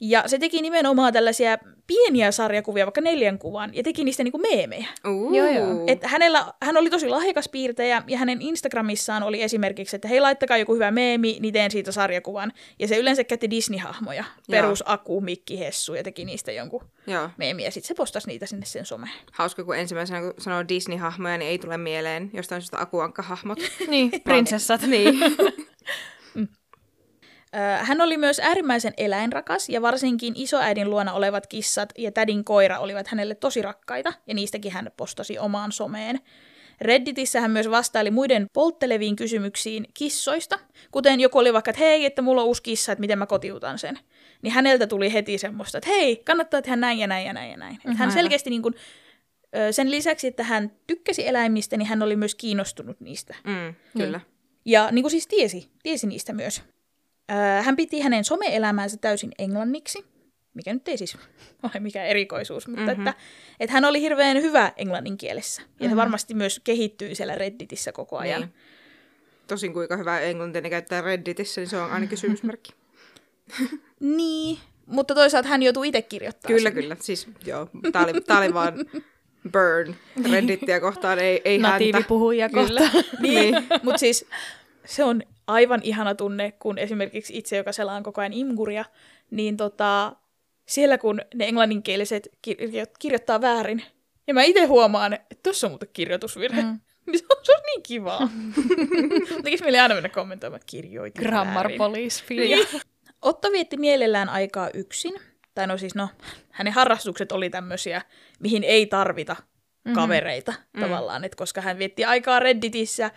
Ja 0.00 0.22
se 0.26 0.38
teki 0.38 0.62
nimenomaan 0.62 1.12
tällaisia 1.12 1.58
pieniä 1.86 2.32
sarjakuvia, 2.32 2.86
vaikka 2.86 3.00
neljän 3.00 3.38
kuvan, 3.38 3.70
ja 3.74 3.82
teki 3.82 4.04
niistä 4.04 4.24
niinku 4.24 4.38
meemejä. 4.38 4.86
Uh. 5.08 5.34
Joo, 5.34 5.48
joo. 5.48 5.84
Et 5.86 5.98
hänellä, 6.02 6.52
hän 6.62 6.76
oli 6.76 6.90
tosi 6.90 7.08
lahjakas 7.08 7.48
piirtäjä, 7.48 8.02
ja 8.06 8.18
hänen 8.18 8.42
Instagramissaan 8.42 9.22
oli 9.22 9.42
esimerkiksi, 9.42 9.96
että 9.96 10.08
hei, 10.08 10.20
laittakaa 10.20 10.56
joku 10.56 10.74
hyvä 10.74 10.90
meemi, 10.90 11.38
niin 11.40 11.54
teen 11.54 11.70
siitä 11.70 11.92
sarjakuvan. 11.92 12.52
Ja 12.78 12.88
se 12.88 12.96
yleensä 12.96 13.24
käytti 13.24 13.50
Disney-hahmoja, 13.50 14.24
perus 14.50 14.82
Aku, 14.86 15.20
Mikki, 15.20 15.58
Hessu, 15.58 15.94
ja 15.94 16.02
teki 16.02 16.24
niistä 16.24 16.52
jonkun 16.52 16.84
Joo. 17.06 17.30
meemiä. 17.36 17.70
Sitten 17.70 17.88
se 17.88 17.94
postasi 17.94 18.26
niitä 18.26 18.46
sinne 18.46 18.66
sen 18.66 18.86
someen. 18.86 19.12
Hauska, 19.32 19.64
kun 19.64 19.76
ensimmäisenä 19.76 20.20
kun 20.20 20.34
sanoo 20.38 20.62
Disney-hahmoja, 20.62 21.38
niin 21.38 21.50
ei 21.50 21.58
tule 21.58 21.76
mieleen 21.76 22.30
jostain 22.32 22.60
syystä 22.60 22.78
akuankka-hahmot. 22.80 23.58
Niin, 23.88 24.10
prinsessat. 24.24 24.82
niin. 24.82 25.18
Hän 27.80 28.00
oli 28.00 28.16
myös 28.16 28.40
äärimmäisen 28.40 28.92
eläinrakas 28.96 29.68
ja 29.68 29.82
varsinkin 29.82 30.32
isoäidin 30.36 30.90
luona 30.90 31.12
olevat 31.12 31.46
kissat 31.46 31.92
ja 31.98 32.12
tädin 32.12 32.44
koira 32.44 32.78
olivat 32.78 33.08
hänelle 33.08 33.34
tosi 33.34 33.62
rakkaita 33.62 34.12
ja 34.26 34.34
niistäkin 34.34 34.72
hän 34.72 34.90
postasi 34.96 35.38
omaan 35.38 35.72
someen. 35.72 36.20
Redditissä 36.80 37.40
hän 37.40 37.50
myös 37.50 37.70
vastaili 37.70 38.10
muiden 38.10 38.46
poltteleviin 38.52 39.16
kysymyksiin 39.16 39.86
kissoista, 39.94 40.58
kuten 40.90 41.20
joku 41.20 41.38
oli 41.38 41.52
vaikka, 41.52 41.70
että 41.70 41.84
hei, 41.84 42.04
että 42.04 42.22
mulla 42.22 42.42
on 42.42 42.46
uusi 42.46 42.62
kissa, 42.62 42.92
että 42.92 43.00
miten 43.00 43.18
mä 43.18 43.26
kotiutan 43.26 43.78
sen. 43.78 43.98
Niin 44.42 44.52
häneltä 44.52 44.86
tuli 44.86 45.12
heti 45.12 45.38
semmoista, 45.38 45.78
että 45.78 45.90
hei, 45.90 46.16
kannattaa 46.16 46.62
tehdä 46.62 46.76
näin 46.76 46.98
ja 46.98 47.06
näin 47.06 47.26
ja 47.26 47.32
näin 47.32 47.50
ja 47.50 47.56
näin. 47.56 47.74
Mm-hmm. 47.74 47.96
Hän 47.96 48.12
selkeästi 48.12 48.50
niin 48.50 48.62
kuin, 48.62 48.74
sen 49.70 49.90
lisäksi, 49.90 50.26
että 50.26 50.44
hän 50.44 50.72
tykkäsi 50.86 51.28
eläimistä, 51.28 51.76
niin 51.76 51.86
hän 51.86 52.02
oli 52.02 52.16
myös 52.16 52.34
kiinnostunut 52.34 53.00
niistä. 53.00 53.34
Mm, 53.44 53.74
kyllä. 53.98 54.20
Ja 54.64 54.90
niin 54.90 55.02
kuin 55.02 55.10
siis 55.10 55.26
tiesi, 55.26 55.70
tiesi 55.82 56.06
niistä 56.06 56.32
myös. 56.32 56.62
Öö, 57.32 57.62
hän 57.62 57.76
piti 57.76 58.00
hänen 58.00 58.24
some-elämäänsä 58.24 58.96
täysin 58.96 59.32
englanniksi. 59.38 60.04
mikä 60.54 60.74
nyt 60.74 60.88
ei 60.88 60.98
siis 60.98 61.16
ole 61.62 61.80
mikään 61.80 62.06
erikoisuus, 62.06 62.68
mutta 62.68 62.82
mm-hmm. 62.82 63.06
että, 63.06 63.20
että 63.60 63.72
hän 63.72 63.84
oli 63.84 64.00
hirveän 64.00 64.42
hyvä 64.42 64.72
englannin 64.76 65.16
kielessä. 65.16 65.62
Ja 65.62 65.68
mm-hmm. 65.68 65.90
se 65.90 65.96
varmasti 65.96 66.34
myös 66.34 66.60
kehittyy 66.64 67.14
siellä 67.14 67.34
Redditissä 67.34 67.92
koko 67.92 68.18
ajan. 68.18 68.40
Niin. 68.40 68.54
Tosin 69.46 69.72
kuinka 69.72 69.96
hyvä 69.96 70.20
englantia 70.20 70.62
ne 70.62 70.70
käyttää 70.70 71.00
Redditissä, 71.00 71.60
niin 71.60 71.68
se 71.68 71.78
on 71.78 71.90
aina 71.90 72.06
kysymysmerkki. 72.06 72.72
Niin, 74.00 74.58
mutta 74.86 75.14
toisaalta 75.14 75.48
hän 75.48 75.62
joutuu 75.62 75.82
itse 75.82 76.02
kirjoittamaan 76.02 76.56
kyllä, 76.56 76.70
sen. 76.70 76.82
kyllä. 76.82 76.96
Siis 77.00 77.28
joo, 77.44 77.68
tää 77.92 78.04
oli, 78.04 78.20
tää 78.20 78.38
oli 78.38 78.54
vaan 78.54 78.74
burn 79.52 79.94
Reddittiä 80.30 80.80
kohtaan, 80.80 81.18
ei, 81.18 81.40
ei 81.44 81.58
häntä. 81.58 81.68
Natiivipuhujia 81.68 82.48
Kyllä. 82.48 82.80
kohtaan. 82.80 83.04
niin, 83.20 83.54
mutta 83.82 83.98
siis 83.98 84.26
se 84.84 85.04
on 85.04 85.22
aivan 85.46 85.80
ihana 85.84 86.14
tunne, 86.14 86.52
kun 86.52 86.78
esimerkiksi 86.78 87.38
itse, 87.38 87.56
joka 87.56 87.72
selaan 87.72 88.02
koko 88.02 88.20
ajan 88.20 88.32
imguria, 88.32 88.84
niin 89.30 89.56
tota, 89.56 90.16
siellä 90.66 90.98
kun 90.98 91.20
ne 91.34 91.48
englanninkieliset 91.48 92.28
kir- 92.48 92.86
kirjoittaa 92.98 93.40
väärin, 93.40 93.82
ja 94.26 94.34
mä 94.34 94.42
itse 94.42 94.64
huomaan, 94.64 95.12
että 95.12 95.38
tuossa 95.42 95.66
on 95.66 95.70
muuten 95.70 95.88
kirjoitusvirhe, 95.92 96.62
mm. 96.62 96.80
niin 97.06 97.18
se 97.20 97.24
on, 97.30 97.36
se 97.42 97.52
on 97.52 97.62
niin 97.66 97.82
kivaa. 97.82 98.28
Tekis 99.44 99.60
mieli 99.60 99.78
aina 99.78 99.94
mennä 99.94 100.08
kommentoimaan, 100.08 100.62
kirjoitin 100.66 101.22
Grammar 101.22 101.54
väärin. 101.54 101.78
Police 101.78 102.24
Niin. 102.30 102.66
Otto 103.22 103.52
vietti 103.52 103.76
mielellään 103.76 104.28
aikaa 104.28 104.70
yksin. 104.74 105.14
Tai 105.54 105.66
no 105.66 105.78
siis 105.78 105.94
no, 105.94 106.08
hänen 106.50 106.72
harrastukset 106.72 107.32
oli 107.32 107.50
tämmöisiä, 107.50 108.02
mihin 108.38 108.64
ei 108.64 108.86
tarvita 108.86 109.36
kavereita 109.94 110.52
mm-hmm. 110.52 110.82
tavallaan. 110.82 111.24
Et 111.24 111.34
koska 111.34 111.60
hän 111.60 111.78
vietti 111.78 112.04
aikaa 112.04 112.40
Redditissä, 112.40 113.10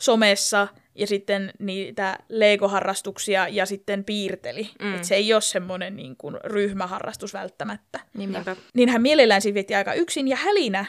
somessa 0.00 0.68
ja 0.94 1.06
sitten 1.06 1.52
niitä 1.58 2.18
Lego-harrastuksia 2.28 3.48
ja 3.48 3.66
sitten 3.66 4.04
piirteli. 4.04 4.70
Mm. 4.82 4.94
Et 4.94 5.04
se 5.04 5.14
ei 5.14 5.32
ole 5.32 5.40
semmoinen 5.40 5.96
niin 5.96 6.16
kuin 6.16 6.36
ryhmäharrastus 6.44 7.34
välttämättä. 7.34 8.00
Niinpä. 8.16 8.56
Niin 8.74 8.88
hän 8.88 9.02
mielellään 9.02 9.42
siis 9.42 9.54
vietti 9.54 9.74
aikaa 9.74 9.94
yksin 9.94 10.28
ja 10.28 10.36
hälinä 10.36 10.84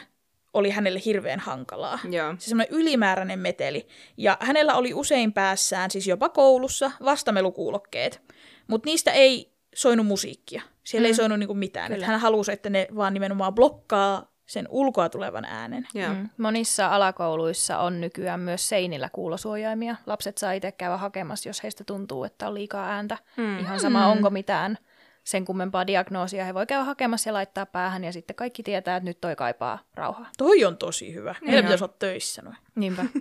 oli 0.54 0.70
hänelle 0.70 1.00
hirveän 1.04 1.40
hankalaa. 1.40 1.98
Joo. 2.10 2.34
Se 2.38 2.48
semmoinen 2.48 2.74
ylimääräinen 2.74 3.38
meteli. 3.38 3.86
Ja 4.16 4.36
hänellä 4.40 4.74
oli 4.74 4.94
usein 4.94 5.32
päässään, 5.32 5.90
siis 5.90 6.06
jopa 6.06 6.28
koulussa, 6.28 6.90
vastamelukuulokkeet. 7.04 8.22
Mutta 8.66 8.86
niistä 8.86 9.10
ei 9.10 9.52
soinut 9.74 10.06
musiikkia. 10.06 10.62
Siellä 10.84 11.06
mm. 11.06 11.10
ei 11.10 11.14
soinut 11.14 11.38
niinku 11.38 11.54
mitään. 11.54 12.02
Hän 12.02 12.20
halusi, 12.20 12.52
että 12.52 12.70
ne 12.70 12.88
vaan 12.96 13.14
nimenomaan 13.14 13.54
blokkaa 13.54 14.31
sen 14.52 14.68
ulkoa 14.70 15.08
tulevan 15.08 15.44
äänen. 15.44 15.86
Joo. 15.94 16.14
Mm. 16.14 16.28
Monissa 16.38 16.88
alakouluissa 16.88 17.78
on 17.78 18.00
nykyään 18.00 18.40
myös 18.40 18.68
seinillä 18.68 19.08
kuulosuojaimia. 19.12 19.96
Lapset 20.06 20.38
saa 20.38 20.52
itse 20.52 20.72
käydä 20.72 20.96
hakemassa, 20.96 21.48
jos 21.48 21.62
heistä 21.62 21.84
tuntuu, 21.84 22.24
että 22.24 22.48
on 22.48 22.54
liikaa 22.54 22.88
ääntä. 22.88 23.18
Mm. 23.36 23.58
Ihan 23.58 23.80
sama, 23.80 24.06
onko 24.06 24.30
mitään 24.30 24.78
sen 25.24 25.44
kummempaa 25.44 25.86
diagnoosia. 25.86 26.44
He 26.44 26.54
voi 26.54 26.66
käydä 26.66 26.84
hakemassa 26.84 27.28
ja 27.28 27.34
laittaa 27.34 27.66
päähän, 27.66 28.04
ja 28.04 28.12
sitten 28.12 28.36
kaikki 28.36 28.62
tietää, 28.62 28.96
että 28.96 29.10
nyt 29.10 29.20
toi 29.20 29.36
kaipaa 29.36 29.78
rauhaa. 29.94 30.30
Toi 30.38 30.64
on 30.64 30.76
tosi 30.76 31.14
hyvä. 31.14 31.34
Meillä 31.40 31.58
Joo. 31.58 31.62
pitäisi 31.62 31.84
olla 31.84 31.94
töissä 31.98 32.42
noin. 32.42 32.56
Niinpä. 32.74 33.04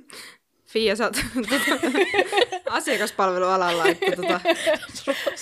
Fia, 0.66 0.96
sä 0.96 1.04
oot 1.04 1.18
asiakaspalvelualalla, 2.70 3.86
että 3.86 4.12
tota, 4.16 4.40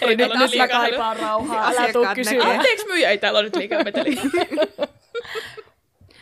Ei 0.08 0.16
nyt 0.16 0.32
liikaa 0.34 0.68
kaipaan 0.68 1.18
rauhaa, 1.18 1.70
älä 1.70 1.94
tuu 1.94 2.04
näkee. 2.04 2.40
Anteeksi 2.42 2.88
myyjä, 2.88 3.10
ei 3.10 3.18
täällä 3.18 3.40
ole 3.40 3.46
nyt 3.46 3.56
liikaa 3.56 3.84
meteliä. 3.84 4.22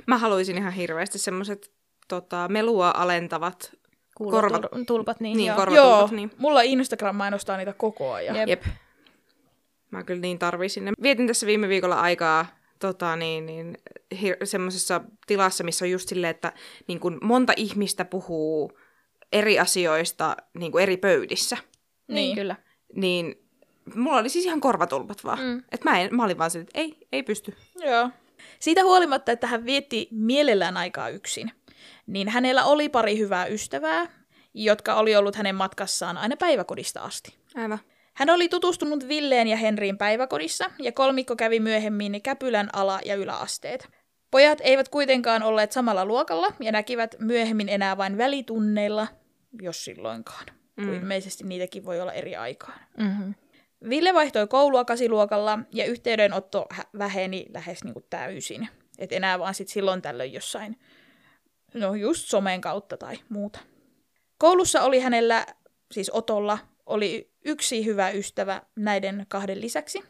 Mä 0.08 0.18
haluaisin 0.18 0.58
ihan 0.58 0.74
hirveästi 0.74 1.18
semmoiset 1.18 1.72
tota, 2.08 2.48
melua 2.48 2.94
alentavat 2.98 3.72
Kuulotulpat, 4.18 5.20
niin, 5.20 5.38
Niin, 5.38 5.48
joo. 5.48 5.58
korva- 5.58 5.76
Joo, 5.76 5.86
Korvatulpat, 5.86 6.16
niin. 6.16 6.32
mulla 6.38 6.62
Instagram 6.62 7.16
mainostaa 7.16 7.58
niitä 7.58 7.74
koko 7.74 8.14
ajan. 8.14 8.36
Jep. 8.36 8.48
Jep. 8.50 8.64
Mä 9.92 10.04
kyllä 10.04 10.22
niin 10.22 10.40
tarvisin 10.40 10.86
ne. 10.86 10.92
Vietin 11.02 11.28
tässä 11.28 11.48
viime 11.48 11.70
viikolla 11.70 12.02
aikaa 12.02 12.46
tota, 12.80 13.16
niin, 13.16 13.46
niin, 13.46 13.78
hir- 14.14 14.38
semmoisessa 14.46 15.02
tilassa, 15.28 15.64
missä 15.64 15.86
on 15.86 15.92
just 15.92 16.10
silleen, 16.10 16.32
että 16.32 16.54
niin 16.88 17.00
kun 17.00 17.18
monta 17.22 17.54
ihmistä 17.56 18.06
puhuu 18.06 18.80
eri 19.34 19.60
asioista 19.60 20.38
niin 20.60 20.72
kuin 20.72 20.82
eri 20.84 20.98
pöydissä. 20.98 21.58
Niin, 21.58 22.16
Niin. 22.16 22.36
kyllä. 22.36 22.56
Niin 22.96 23.36
mulla 23.96 24.18
oli 24.18 24.30
siis 24.30 24.46
ihan 24.46 24.62
korvatulpat 24.62 25.24
vaan. 25.24 25.40
Mm. 25.40 25.64
Et 25.72 25.84
mä, 25.84 26.00
en, 26.00 26.16
mä 26.16 26.24
olin 26.24 26.38
vaan 26.38 26.52
silleen, 26.52 26.68
että 26.68 26.80
ei, 26.80 27.08
ei 27.12 27.24
pysty. 27.24 27.54
Joo. 27.86 28.10
Siitä 28.60 28.84
huolimatta, 28.84 29.32
että 29.32 29.48
hän 29.48 29.66
vietti 29.66 30.08
mielellään 30.12 30.78
aikaa 30.78 31.10
yksin, 31.10 31.52
niin 32.08 32.30
hänellä 32.30 32.66
oli 32.66 32.90
pari 32.90 33.18
hyvää 33.18 33.46
ystävää, 33.46 34.08
jotka 34.54 34.96
oli 34.96 35.16
ollut 35.16 35.36
hänen 35.36 35.56
matkassaan 35.56 36.18
aina 36.18 36.36
päiväkodista 36.38 37.02
asti. 37.02 37.38
Aivan. 37.56 37.80
Hän 38.14 38.30
oli 38.30 38.50
tutustunut 38.50 39.08
Villeen 39.08 39.48
ja 39.48 39.58
Henriin 39.58 39.98
päiväkodissa, 39.98 40.72
ja 40.80 40.92
kolmikko 40.92 41.36
kävi 41.36 41.60
myöhemmin 41.60 42.22
Käpylän 42.22 42.70
ala- 42.74 43.00
ja 43.06 43.16
yläasteet. 43.16 43.88
Pojat 44.32 44.62
eivät 44.64 44.90
kuitenkaan 44.90 45.44
olleet 45.44 45.72
samalla 45.72 46.06
luokalla 46.06 46.48
ja 46.60 46.72
näkivät 46.72 47.16
myöhemmin 47.20 47.70
enää 47.70 47.98
vain 47.98 48.18
välitunneilla, 48.18 49.08
jos 49.62 49.86
silloinkaan. 49.86 50.46
Mm. 50.76 50.86
Kun 50.86 50.94
ilmeisesti 50.94 51.44
niitäkin 51.44 51.86
voi 51.86 52.02
olla 52.02 52.14
eri 52.14 52.36
aikaan. 52.36 52.80
Mm-hmm. 52.98 53.34
Ville 53.90 54.14
vaihtoi 54.14 54.48
koulua 54.48 54.86
kasiluokalla 54.86 55.60
ja 55.74 55.86
yhteydenotto 55.86 56.66
väheni 56.98 57.46
lähes 57.54 57.84
niin 57.84 57.94
kuin 57.94 58.06
täysin. 58.10 58.68
Et 58.98 59.12
enää 59.12 59.40
vaan 59.40 59.54
sit 59.54 59.68
silloin 59.68 60.02
tällöin 60.02 60.34
jossain, 60.34 60.80
no 61.74 61.96
just 61.96 62.26
somen 62.26 62.62
kautta 62.62 62.98
tai 62.98 63.16
muuta. 63.30 63.60
Koulussa 64.38 64.82
oli 64.82 65.00
hänellä, 65.00 65.46
siis 65.92 66.12
Otolla, 66.14 66.58
oli 66.86 67.32
yksi 67.46 67.86
hyvä 67.86 68.10
ystävä 68.10 68.62
näiden 68.76 69.26
kahden 69.30 69.62
lisäksi. 69.62 70.04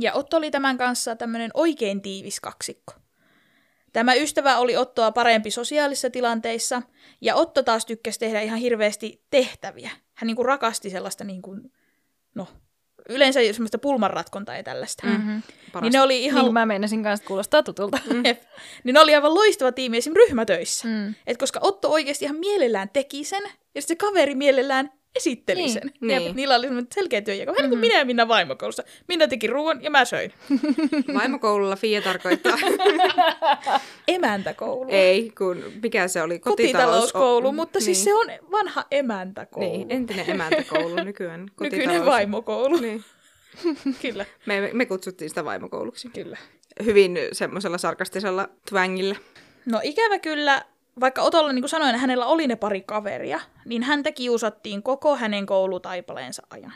Ja 0.00 0.12
Otto 0.12 0.36
oli 0.36 0.50
tämän 0.50 0.78
kanssa 0.78 1.16
tämmöinen 1.16 1.50
oikein 1.54 2.02
tiivis 2.02 2.40
kaksikko. 2.40 2.92
Tämä 3.92 4.14
ystävä 4.14 4.58
oli 4.58 4.76
Ottoa 4.76 5.12
parempi 5.12 5.50
sosiaalisissa 5.50 6.10
tilanteissa, 6.10 6.82
ja 7.20 7.34
Otto 7.34 7.62
taas 7.62 7.86
tykkäsi 7.86 8.18
tehdä 8.18 8.40
ihan 8.40 8.58
hirveästi 8.58 9.24
tehtäviä. 9.30 9.90
Hän 10.14 10.26
niinku 10.26 10.42
rakasti 10.42 10.90
sellaista, 10.90 11.24
niinku, 11.24 11.56
no, 12.34 12.48
yleensä 13.08 13.40
semmoista 13.52 13.78
pulmanratkontaa 13.78 14.56
ja 14.56 14.62
tällaista. 14.62 15.06
Mm-hmm. 15.06 15.42
Niin 15.80 15.92
ne 15.92 16.00
oli 16.00 16.24
ihan, 16.24 16.44
Niin 16.44 16.52
mä 16.52 16.66
meinasin 16.66 17.02
kanssa, 17.02 17.22
että 17.22 17.28
kuulostaa 17.28 17.62
tutulta. 17.62 17.98
Jep. 18.24 18.42
niin 18.84 18.94
ne 18.94 19.00
oli 19.00 19.14
aivan 19.14 19.34
loistava 19.34 19.72
tiimi 19.72 19.96
esim. 19.96 20.12
ryhmätöissä. 20.16 20.88
Mm. 20.88 21.14
Et 21.26 21.36
koska 21.38 21.60
Otto 21.62 21.90
oikeasti 21.90 22.24
ihan 22.24 22.36
mielellään 22.36 22.88
teki 22.92 23.24
sen, 23.24 23.42
ja 23.74 23.82
sitten 23.82 23.96
se 23.96 24.06
kaveri 24.06 24.34
mielellään 24.34 24.90
esitteli 25.16 25.60
Niin, 25.60 25.72
sen. 25.72 25.92
niin. 26.00 26.22
Jep, 26.22 26.34
Niillä 26.36 26.56
oli 26.56 26.66
selkeä 26.94 27.20
työjako. 27.20 27.52
Vähän 27.52 27.62
niin 27.62 27.70
kuin 27.70 27.80
minä 27.80 27.98
ja 27.98 28.04
Minna 28.04 28.28
vaimokoulussa. 28.28 28.82
Minna 29.08 29.28
teki 29.28 29.46
ruoan 29.46 29.82
ja 29.82 29.90
mä 29.90 30.04
söin. 30.04 30.32
Vaimokoululla 31.14 31.76
Fia 31.76 32.02
tarkoittaa, 32.02 32.56
Emäntäkoulu. 34.08 34.86
ei, 34.88 35.32
kun 35.38 35.64
mikä 35.82 36.08
se 36.08 36.22
oli? 36.22 36.38
Kotitalouskoulu, 36.38 37.52
mutta 37.52 37.80
siis 37.80 37.98
niin. 37.98 38.04
se 38.04 38.14
on 38.14 38.50
vanha 38.50 38.84
emäntäkoulu. 38.90 39.72
Niin, 39.72 39.90
entinen 39.90 40.30
emäntäkoulu 40.30 40.94
nykyään. 41.04 41.46
Nykyinen 41.60 42.04
vaimokoulu. 42.06 42.76
Niin. 42.76 43.04
Kyllä, 44.02 44.26
Me, 44.46 44.60
me, 44.60 44.70
me 44.72 44.86
kutsuttiin 44.86 45.28
sitä 45.28 45.44
vaimokouluksi. 45.44 46.08
kyllä. 46.08 46.36
Hyvin 46.84 47.18
semmoisella 47.32 47.78
sarkastisella 47.78 48.48
twangilla. 48.70 49.16
No 49.66 49.80
ikävä 49.82 50.18
kyllä, 50.18 50.62
vaikka 51.00 51.22
Otolla, 51.22 51.52
niin 51.52 51.62
kuin 51.62 51.70
sanoin, 51.70 51.96
hänellä 51.96 52.26
oli 52.26 52.46
ne 52.46 52.56
pari 52.56 52.80
kaveria, 52.82 53.40
niin 53.64 53.82
häntä 53.82 54.12
kiusattiin 54.12 54.82
koko 54.82 55.16
hänen 55.16 55.46
koulutaipaleensa 55.46 56.42
ajan. 56.50 56.74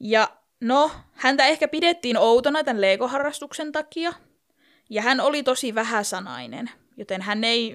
Ja 0.00 0.28
no, 0.60 0.90
häntä 1.12 1.46
ehkä 1.46 1.68
pidettiin 1.68 2.18
outona 2.18 2.64
tämän 2.64 2.80
Lego-harrastuksen 2.80 3.72
takia, 3.72 4.12
ja 4.90 5.02
hän 5.02 5.20
oli 5.20 5.42
tosi 5.42 5.74
vähäsanainen, 5.74 6.70
joten 6.96 7.22
hän 7.22 7.44
ei, 7.44 7.72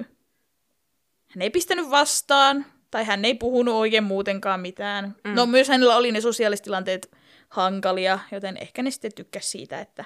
hän 1.28 1.42
ei 1.42 1.50
pistänyt 1.50 1.90
vastaan, 1.90 2.66
tai 2.92 3.06
hän 3.06 3.26
ei 3.26 3.36
puhunut 3.36 3.76
oikein 3.76 4.04
muutenkaan 4.04 4.60
mitään. 4.60 5.16
Mm. 5.24 5.34
No 5.34 5.46
myös 5.46 5.68
hänellä 5.68 5.98
oli 5.98 6.12
ne 6.12 6.22
sosiaaliset 6.22 6.64
tilanteet 6.64 7.12
hankalia, 7.50 8.20
joten 8.32 8.58
ehkä 8.58 8.84
ne 8.84 8.92
sitten 8.92 9.12
tykkäsi 9.16 9.50
siitä, 9.50 9.80
että, 9.80 10.06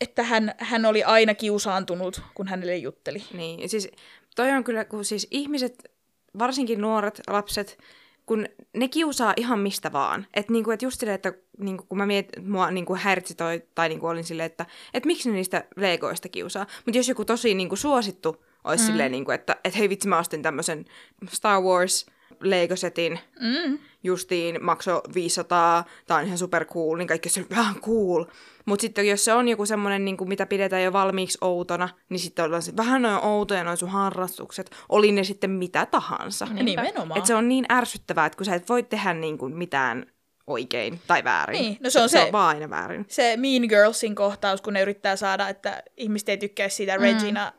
että 0.00 0.22
hän, 0.22 0.54
hän 0.58 0.86
oli 0.86 1.04
aina 1.04 1.34
kiusaantunut, 1.34 2.22
kun 2.34 2.48
hänelle 2.48 2.76
jutteli. 2.76 3.24
Niin, 3.32 3.68
siis 3.68 3.90
toi 4.38 4.50
on 4.50 4.64
kyllä, 4.64 4.84
kun 4.84 5.04
siis 5.04 5.26
ihmiset, 5.30 5.92
varsinkin 6.38 6.80
nuoret 6.80 7.20
lapset, 7.28 7.78
kun 8.26 8.46
ne 8.76 8.88
kiusaa 8.88 9.34
ihan 9.36 9.58
mistä 9.58 9.92
vaan. 9.92 10.26
Että 10.34 10.52
niinku, 10.52 10.70
et 10.70 10.82
just 10.82 11.00
silleen, 11.00 11.14
että 11.14 11.32
niinku, 11.58 11.84
kun 11.88 11.98
mä 11.98 12.06
mietin, 12.06 12.50
mua 12.50 12.70
niinku 12.70 12.96
häiritsi 12.96 13.34
toi, 13.34 13.62
tai 13.74 13.88
niinku 13.88 14.06
olin 14.06 14.24
silleen, 14.24 14.46
että 14.46 14.66
et 14.94 15.04
miksi 15.04 15.28
ne 15.30 15.34
niistä 15.34 15.64
legoista 15.76 16.28
kiusaa. 16.28 16.66
Mutta 16.86 16.98
jos 16.98 17.08
joku 17.08 17.24
tosi 17.24 17.54
niinku 17.54 17.76
suosittu 17.76 18.44
olisi 18.64 18.84
mm. 18.84 18.86
silleen, 18.86 19.12
niinku, 19.12 19.30
että 19.30 19.56
et 19.64 19.78
hei 19.78 19.88
vitsi, 19.88 20.08
mä 20.08 20.18
ostin 20.18 20.42
tämmöisen 20.42 20.84
Star 21.30 21.62
Wars 21.62 22.06
Lego-setin, 22.40 23.18
Mm. 23.40 23.78
justiin 24.02 24.64
maksoi 24.64 25.00
500, 25.14 25.84
tää 26.06 26.16
on 26.16 26.24
ihan 26.24 26.38
super 26.38 26.64
cool, 26.64 26.96
niin 26.96 27.08
kaikki 27.08 27.28
on 27.38 27.46
vähän 27.56 27.80
cool. 27.80 28.24
Mutta 28.64 28.80
sitten 28.82 29.08
jos 29.08 29.24
se 29.24 29.32
on 29.32 29.48
joku 29.48 29.66
semmoinen, 29.66 30.04
niin 30.04 30.16
mitä 30.26 30.46
pidetään 30.46 30.82
jo 30.82 30.92
valmiiksi 30.92 31.38
outona, 31.40 31.88
niin 32.08 32.20
sitten 32.20 32.44
ollaan 32.44 32.62
se, 32.62 32.76
vähän 32.76 33.02
noin 33.02 33.24
outoja 33.24 33.64
noin 33.64 33.76
sun 33.76 33.88
harrastukset, 33.88 34.70
oli 34.88 35.12
ne 35.12 35.24
sitten 35.24 35.50
mitä 35.50 35.86
tahansa. 35.86 36.46
Nimenomaan. 36.46 37.18
Et 37.18 37.26
se 37.26 37.34
on 37.34 37.48
niin 37.48 37.64
ärsyttävää, 37.72 38.26
että 38.26 38.36
kun 38.36 38.46
sä 38.46 38.54
et 38.54 38.68
voi 38.68 38.82
tehdä 38.82 39.14
niin 39.14 39.38
kuin 39.38 39.56
mitään 39.56 40.06
oikein 40.46 41.00
tai 41.06 41.24
väärin. 41.24 41.60
Niin, 41.62 41.76
no 41.80 41.90
se 41.90 42.00
on 42.00 42.08
se, 42.08 42.18
se- 42.18 42.24
on 42.24 42.32
vaan 42.32 42.56
aina 42.56 42.70
väärin. 42.70 43.06
Se 43.08 43.36
Mean 43.36 43.62
Girlsin 43.68 44.14
kohtaus, 44.14 44.60
kun 44.62 44.72
ne 44.72 44.82
yrittää 44.82 45.16
saada, 45.16 45.48
että 45.48 45.82
ihmiset 45.96 46.28
ei 46.28 46.36
tykkää 46.36 46.68
siitä 46.68 46.96
mm. 46.96 47.02
Regina, 47.02 47.52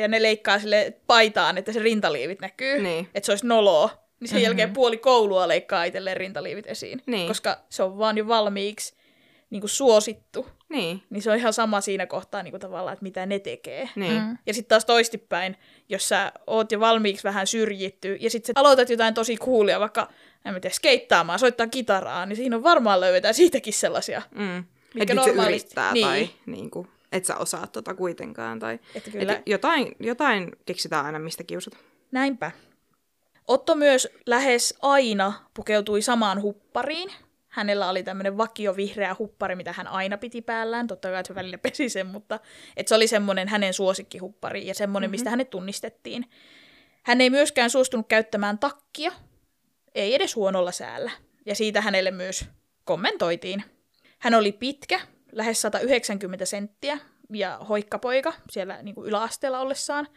ja 0.00 0.08
ne 0.08 0.22
leikkaa 0.22 0.58
sille 0.58 0.94
paitaan, 1.06 1.58
että 1.58 1.72
se 1.72 1.78
rintaliivit 1.80 2.40
näkyy, 2.40 2.82
Niin. 2.82 3.08
että 3.14 3.26
se 3.26 3.32
olisi 3.32 3.46
noloa. 3.46 4.07
Niin 4.20 4.28
sen 4.28 4.36
mm-hmm. 4.36 4.44
jälkeen 4.44 4.72
puoli 4.72 4.96
koulua 4.96 5.48
leikkaa 5.48 5.84
itselleen 5.84 6.16
rintaliivit 6.16 6.66
esiin, 6.66 7.02
Niin. 7.06 7.28
koska 7.28 7.58
se 7.68 7.82
on 7.82 7.98
vaan 7.98 8.18
jo 8.18 8.28
valmiiksi 8.28 8.94
niin 9.50 9.60
kuin 9.60 9.70
suosittu. 9.70 10.46
Niin, 10.68 11.02
Niin 11.10 11.22
se 11.22 11.30
on 11.30 11.36
ihan 11.36 11.52
sama 11.52 11.80
siinä 11.80 12.06
kohtaa 12.06 12.42
niin 12.42 12.52
kuin 12.52 12.60
tavallaan, 12.60 12.92
että 12.92 13.02
mitä 13.02 13.26
ne 13.26 13.38
tekee. 13.38 13.88
niin. 13.96 14.22
Mm. 14.22 14.38
Ja 14.46 14.54
sitten 14.54 14.68
taas 14.68 14.84
toistipäin, 14.84 15.56
jos 15.88 16.08
sä 16.08 16.32
oot 16.46 16.72
jo 16.72 16.80
valmiiksi 16.80 17.24
vähän 17.24 17.46
syrjitty, 17.46 18.16
ja 18.20 18.30
sitten 18.30 18.52
aloitat 18.58 18.90
jotain 18.90 19.14
tosi 19.14 19.36
coolia, 19.36 19.80
vaikka 19.80 20.08
en 20.44 20.54
mä 20.54 20.60
tiedä, 20.60 20.74
skeittaamaan, 20.74 21.38
soittaa 21.38 21.66
kitaraa, 21.66 22.26
niin 22.26 22.36
siinä 22.36 22.56
on 22.56 22.62
varmaan 22.62 23.00
löydetään 23.00 23.34
siitäkin 23.34 23.72
sellaisia. 23.72 24.22
Mm. 24.34 24.64
Mitkä 24.94 25.02
Että 25.02 25.14
normaalisti- 25.14 25.48
yrittää 25.48 25.92
niin. 25.92 26.06
tai 26.06 26.28
niin 26.46 26.70
kuin, 26.70 26.88
et 27.12 27.24
sä 27.24 27.36
osaat 27.36 27.72
tota 27.72 27.94
kuitenkaan. 27.94 28.58
Tai, 28.58 28.78
Että 28.94 29.10
kyllä, 29.10 29.32
et 29.32 29.42
jotain, 29.46 29.96
jotain 30.00 30.52
keksitään 30.66 31.06
aina 31.06 31.18
mistä 31.18 31.44
kiusata. 31.44 31.76
näinpä. 32.10 32.50
Otto 33.48 33.74
myös 33.74 34.08
lähes 34.26 34.74
aina 34.82 35.32
pukeutui 35.54 36.02
samaan 36.02 36.42
huppariin. 36.42 37.12
Hänellä 37.48 37.88
oli 37.88 38.02
tämmöinen 38.02 38.38
vakio 38.38 38.76
vihreä 38.76 39.16
huppari, 39.18 39.56
mitä 39.56 39.72
hän 39.72 39.86
aina 39.86 40.18
piti 40.18 40.42
päällään. 40.42 40.86
Totta 40.86 41.10
kai 41.10 41.24
se 41.24 41.34
välillä 41.34 41.58
pesi 41.58 41.88
sen, 41.88 42.06
mutta 42.06 42.40
et 42.76 42.88
se 42.88 42.94
oli 42.94 43.06
semmoinen 43.06 43.48
hänen 43.48 43.74
suosikkihuppari 43.74 44.66
ja 44.66 44.74
semmoinen, 44.74 45.08
mm-hmm. 45.08 45.12
mistä 45.12 45.30
hänet 45.30 45.50
tunnistettiin. 45.50 46.24
Hän 47.02 47.20
ei 47.20 47.30
myöskään 47.30 47.70
suostunut 47.70 48.08
käyttämään 48.08 48.58
takkia, 48.58 49.12
ei 49.94 50.14
edes 50.14 50.36
huonolla 50.36 50.72
säällä. 50.72 51.10
Ja 51.46 51.54
siitä 51.54 51.80
hänelle 51.80 52.10
myös 52.10 52.44
kommentoitiin. 52.84 53.64
Hän 54.18 54.34
oli 54.34 54.52
pitkä, 54.52 55.00
lähes 55.32 55.60
190 55.60 56.44
senttiä, 56.44 56.98
ja 57.32 57.58
hoikkapoika 57.68 58.32
siellä 58.50 58.82
niin 58.82 58.94
kuin 58.94 59.08
yläasteella 59.08 59.60
ollessaan. 59.60 60.08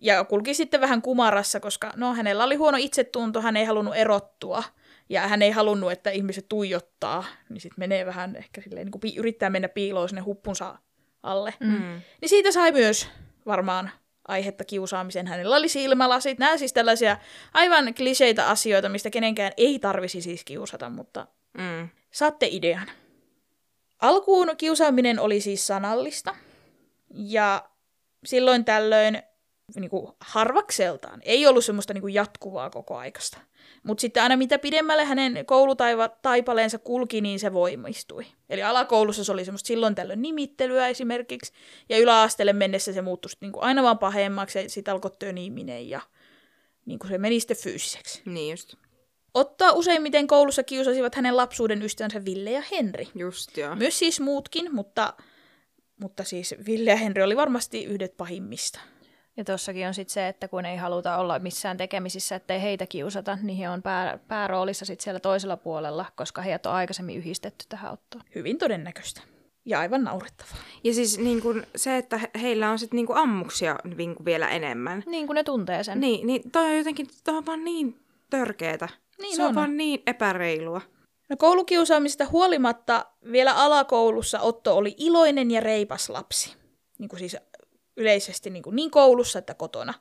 Ja 0.00 0.24
kulki 0.24 0.54
sitten 0.54 0.80
vähän 0.80 1.02
kumarassa, 1.02 1.60
koska 1.60 1.92
no, 1.96 2.14
hänellä 2.14 2.44
oli 2.44 2.54
huono 2.54 2.78
itsetunto, 2.80 3.40
hän 3.40 3.56
ei 3.56 3.64
halunnut 3.64 3.96
erottua. 3.96 4.62
Ja 5.08 5.28
hän 5.28 5.42
ei 5.42 5.50
halunnut, 5.50 5.92
että 5.92 6.10
ihmiset 6.10 6.48
tuijottaa, 6.48 7.24
niin 7.48 7.60
sitten 7.60 7.80
menee 7.80 8.06
vähän 8.06 8.36
ehkä 8.36 8.60
silleen, 8.60 8.86
niin 8.86 8.92
kuin 8.92 9.00
pi- 9.00 9.16
yrittää 9.16 9.50
mennä 9.50 9.68
piiloon 9.68 10.08
sinne 10.08 10.20
huppunsa 10.22 10.78
alle. 11.22 11.54
Mm. 11.60 12.00
Niin 12.20 12.28
siitä 12.28 12.52
sai 12.52 12.72
myös 12.72 13.08
varmaan 13.46 13.90
aihetta 14.28 14.64
kiusaamiseen. 14.64 15.26
Hänellä 15.26 15.56
oli 15.56 15.68
silmälasit, 15.68 16.38
nämä 16.38 16.56
siis 16.56 16.72
tällaisia 16.72 17.16
aivan 17.54 17.94
kliseitä 17.94 18.48
asioita, 18.48 18.88
mistä 18.88 19.10
kenenkään 19.10 19.52
ei 19.56 19.78
tarvisi 19.78 20.20
siis 20.22 20.44
kiusata, 20.44 20.90
mutta 20.90 21.26
Mm. 21.58 21.88
saatte 22.10 22.48
idean. 22.50 22.90
Alkuun 23.98 24.50
kiusaaminen 24.56 25.18
oli 25.20 25.40
siis 25.40 25.66
sanallista, 25.66 26.34
ja 27.14 27.68
silloin 28.24 28.64
tällöin 28.64 29.22
niin 29.76 29.90
kuin 29.90 30.12
harvakseltaan 30.20 31.20
ei 31.24 31.46
ollut 31.46 31.64
semmoista 31.64 31.94
niin 31.94 32.02
kuin 32.02 32.14
jatkuvaa 32.14 32.70
koko 32.70 32.96
aikasta. 32.96 33.38
Mutta 33.82 34.00
sitten 34.00 34.22
aina 34.22 34.36
mitä 34.36 34.58
pidemmälle 34.58 35.04
hänen 35.04 35.46
koulutaipaleensa 35.46 36.78
kulki, 36.78 37.20
niin 37.20 37.40
se 37.40 37.52
voimistui. 37.52 38.26
Eli 38.50 38.62
alakoulussa 38.62 39.24
se 39.24 39.32
oli 39.32 39.44
semmoista 39.44 39.66
silloin 39.66 39.94
tällöin 39.94 40.22
nimittelyä 40.22 40.88
esimerkiksi, 40.88 41.52
ja 41.88 41.98
yläasteelle 41.98 42.52
mennessä 42.52 42.92
se 42.92 43.02
muuttui 43.02 43.30
niin 43.40 43.52
kuin 43.52 43.64
aina 43.64 43.82
vaan 43.82 43.98
pahemmaksi, 43.98 44.58
ja 44.58 44.70
sitten 44.70 44.94
alkoi 44.94 45.10
töniminen, 45.18 45.88
ja 45.88 46.00
niin 46.86 46.98
kuin 46.98 47.10
se 47.10 47.18
meni 47.18 47.40
sitten 47.40 47.56
fyysiseksi. 47.56 48.22
Niin 48.24 48.50
just. 48.50 48.74
Ottaa 49.34 49.72
useimmiten 49.72 50.26
koulussa 50.26 50.62
kiusasivat 50.62 51.14
hänen 51.14 51.36
lapsuuden 51.36 51.82
ystävänsä 51.82 52.24
Ville 52.24 52.50
ja 52.50 52.62
Henri. 52.70 53.08
Just 53.14 53.56
joo. 53.56 53.76
Myös 53.76 53.98
siis 53.98 54.20
muutkin, 54.20 54.74
mutta, 54.74 55.14
mutta 56.00 56.24
siis 56.24 56.54
Ville 56.66 56.90
ja 56.90 56.96
Henri 56.96 57.22
oli 57.22 57.36
varmasti 57.36 57.84
yhdet 57.84 58.16
pahimmista. 58.16 58.80
Ja 59.38 59.44
tossakin 59.44 59.86
on 59.86 59.94
sitten 59.94 60.12
se, 60.12 60.28
että 60.28 60.48
kun 60.48 60.66
ei 60.66 60.76
haluta 60.76 61.16
olla 61.16 61.38
missään 61.38 61.76
tekemisissä, 61.76 62.36
ettei 62.36 62.62
heitä 62.62 62.86
kiusata, 62.86 63.38
niin 63.42 63.58
he 63.58 63.68
on 63.68 63.82
pää, 63.82 64.18
pääroolissa 64.28 64.84
sitten 64.84 65.04
siellä 65.04 65.20
toisella 65.20 65.56
puolella, 65.56 66.06
koska 66.16 66.42
heidät 66.42 66.66
on 66.66 66.72
aikaisemmin 66.72 67.16
yhdistetty 67.16 67.66
tähän 67.68 67.92
ottoon. 67.92 68.24
Hyvin 68.34 68.58
todennäköistä. 68.58 69.20
Ja 69.64 69.80
aivan 69.80 70.04
naurettavaa. 70.04 70.56
Ja 70.84 70.94
siis 70.94 71.18
niin 71.18 71.42
kun, 71.42 71.66
se, 71.76 71.96
että 71.96 72.18
he- 72.18 72.30
heillä 72.40 72.70
on 72.70 72.78
sitten 72.78 72.96
niin 72.96 73.16
ammuksia 73.16 73.76
niin 73.96 74.14
kun 74.14 74.24
vielä 74.24 74.48
enemmän. 74.48 75.02
Niin 75.06 75.26
kuin 75.26 75.34
ne 75.34 75.44
tuntee 75.44 75.84
sen. 75.84 76.00
Niin, 76.00 76.26
niin 76.26 76.50
toi 76.50 76.64
on 76.64 76.78
jotenkin, 76.78 77.06
toi 77.24 77.36
on 77.36 77.46
vaan 77.46 77.64
niin 77.64 78.00
törkeetä. 78.30 78.88
Niin 79.20 79.36
se 79.36 79.42
on, 79.42 79.48
on. 79.48 79.54
vaan 79.54 79.76
niin 79.76 80.02
epäreilua. 80.06 80.80
No 81.28 81.36
koulukiusaamisesta 81.36 82.26
huolimatta 82.26 83.06
vielä 83.32 83.54
alakoulussa 83.54 84.40
Otto 84.40 84.76
oli 84.76 84.94
iloinen 84.98 85.50
ja 85.50 85.60
reipas 85.60 86.10
lapsi. 86.10 86.56
Niin 86.98 87.08
kuin 87.08 87.18
siis 87.18 87.36
yleisesti 87.98 88.50
niin, 88.50 88.62
kuin 88.62 88.76
niin 88.76 88.90
koulussa 88.90 89.38
että 89.38 89.54
kotona. 89.54 89.94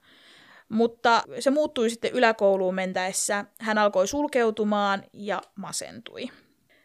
Mutta 0.69 1.23
se 1.39 1.49
muuttui 1.49 1.89
sitten 1.89 2.12
yläkouluun 2.12 2.75
mentäessä. 2.75 3.45
Hän 3.60 3.77
alkoi 3.77 4.07
sulkeutumaan 4.07 5.03
ja 5.13 5.41
masentui. 5.55 6.29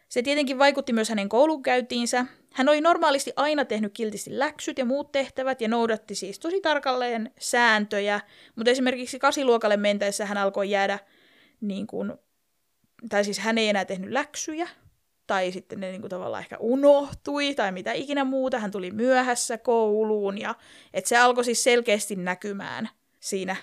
Se 0.09 0.23
tietenkin 0.23 0.59
vaikutti 0.59 0.93
myös 0.93 1.09
hänen 1.09 1.29
koulunkäyntiinsä. 1.29 2.27
Hän 2.53 2.69
oli 2.69 2.81
normaalisti 2.81 3.33
aina 3.37 3.65
tehnyt 3.65 3.93
kiltisti 3.95 4.39
läksyt 4.39 4.79
ja 4.79 4.85
muut 4.85 5.13
tehtävät 5.13 5.61
ja 5.61 5.69
noudatti 5.69 6.15
siis 6.15 6.39
tosi 6.39 6.61
tarkalleen 6.61 7.31
sääntöjä, 7.39 8.21
mutta 8.57 8.71
esimerkiksi 8.71 9.19
kasiluokalle 9.19 9.77
mentäessä 9.77 10.27
hän 10.27 10.39
alkoi 10.39 10.71
jäädä 10.71 10.99
niin 11.61 11.87
kuin, 11.87 12.13
tai 13.09 13.25
siis 13.25 13.39
hän 13.39 13.59
ei 13.59 13.69
enää 13.69 13.85
tehnyt 13.85 14.11
läksyjä, 14.11 14.69
tai 15.33 15.53
sitten 15.53 15.81
ne 15.81 15.91
niin 15.91 16.01
kuin 16.01 16.11
tavallaan 16.11 16.43
ehkä 16.43 16.57
unohtui, 16.61 17.55
tai 17.55 17.73
mitä 17.73 17.93
ikinä 17.93 18.25
muuta, 18.25 18.59
hän 18.59 18.71
tuli 18.71 18.91
myöhässä 18.91 19.59
kouluun, 19.59 20.39
ja 20.39 20.55
että 20.95 21.09
se 21.09 21.17
alkoi 21.17 21.45
siis 21.45 21.65
selkeästi 21.65 22.17
näkymään 22.17 22.89
siinä 23.21 23.57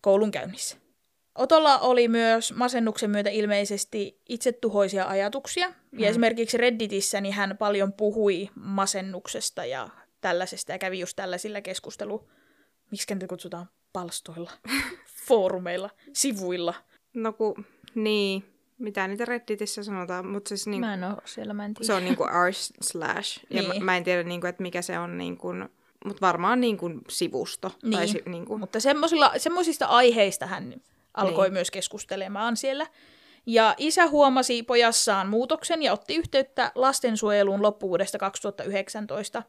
koulunkäynnissä. 0.00 0.76
Otolla 1.34 1.78
oli 1.78 2.08
myös 2.08 2.52
masennuksen 2.52 3.10
myötä 3.10 3.30
ilmeisesti 3.30 4.20
itsetuhoisia 4.28 5.08
ajatuksia, 5.08 5.68
Mm. 5.68 5.98
ja 5.98 6.08
esimerkiksi 6.08 6.56
Redditissä 6.56 7.20
niin 7.20 7.34
hän 7.34 7.56
paljon 7.58 7.92
puhui 7.92 8.48
masennuksesta 8.54 9.64
ja 9.64 9.88
tällaisesta, 10.20 10.72
ja 10.72 10.78
kävi 10.78 11.00
just 11.00 11.16
tällaisilla 11.16 11.60
keskustelu, 11.60 12.28
miksi 12.90 13.14
niitä 13.14 13.26
kutsutaan 13.26 13.68
palstoilla, 13.92 14.50
foorumeilla, 15.26 15.90
sivuilla. 16.12 16.74
No 17.14 17.32
ku, 17.32 17.56
niin, 17.94 18.44
mitä 18.78 19.08
niitä 19.08 19.24
Redditissä 19.24 19.82
sanotaan, 19.82 20.26
mutta 20.26 20.48
siis 20.48 20.66
niin, 20.66 20.80
Mä 20.80 20.94
en 20.94 21.04
ole 21.04 21.16
siellä, 21.24 21.52
mä 21.54 21.64
en 21.64 21.74
tiedä. 21.74 21.86
se 21.86 21.94
on 21.94 22.04
niinku 22.04 22.24
r 22.24 22.52
slash. 22.82 23.40
Ja 23.50 23.62
Niin. 23.62 23.68
mä, 23.78 23.84
mä 23.84 23.96
en 23.96 24.04
tiedä, 24.04 24.22
niinku, 24.22 24.46
että 24.46 24.62
mikä 24.62 24.82
se 24.82 24.98
on, 24.98 25.18
niinku, 25.18 25.48
mutta 26.04 26.20
varmaan 26.20 26.60
niinku 26.60 26.90
sivusto. 27.08 27.70
Tai 27.70 27.90
Niin. 27.90 28.08
si, 28.08 28.22
niinku, 28.26 28.58
Mutta 28.58 28.78
semmoisista 29.38 29.86
aiheista 29.86 30.46
hän 30.46 30.74
alkoi 31.14 31.46
Niin. 31.46 31.52
myös 31.52 31.70
keskustelemaan 31.70 32.56
siellä. 32.56 32.86
Ja 33.46 33.74
isä 33.78 34.06
huomasi 34.06 34.62
pojassaan 34.62 35.28
muutoksen 35.28 35.82
ja 35.82 35.92
otti 35.92 36.16
yhteyttä 36.16 36.72
lastensuojeluun 36.74 37.62
loppuvuodesta 37.62 38.18
2019, 38.18 39.42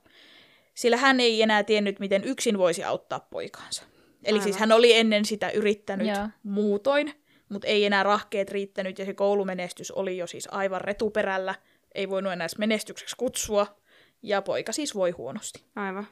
sillä 0.74 0.98
hän 0.98 1.20
ei 1.20 1.42
enää 1.42 1.64
tiennyt, 1.64 2.00
miten 2.00 2.24
yksin 2.24 2.58
voisi 2.58 2.84
auttaa 2.84 3.20
poikaansa. 3.20 3.84
Eli 4.24 4.34
Aivan. 4.36 4.44
siis 4.44 4.58
hän 4.58 4.72
oli 4.72 4.94
ennen 4.94 5.26
sitä 5.26 5.50
yrittänyt 5.50 6.08
Joo. 6.08 6.28
muutoin, 6.44 7.14
mutta 7.50 7.68
ei 7.68 7.86
enää 7.86 8.04
rahkeet 8.04 8.52
riittänyt 8.52 9.00
ja 9.00 9.06
se 9.06 9.14
koulumenestys 9.14 9.92
oli 9.92 10.18
jo 10.18 10.28
siis 10.28 10.48
aivan 10.52 10.82
retuperällä. 10.82 11.56
Ei 11.96 12.10
voinut 12.10 12.34
enää 12.34 12.48
menestykseksi 12.58 13.16
kutsua 13.18 13.80
ja 14.24 14.42
poika 14.42 14.72
siis 14.72 14.96
voi 14.96 15.12
huonosti. 15.12 15.64
aivan. 15.76 16.08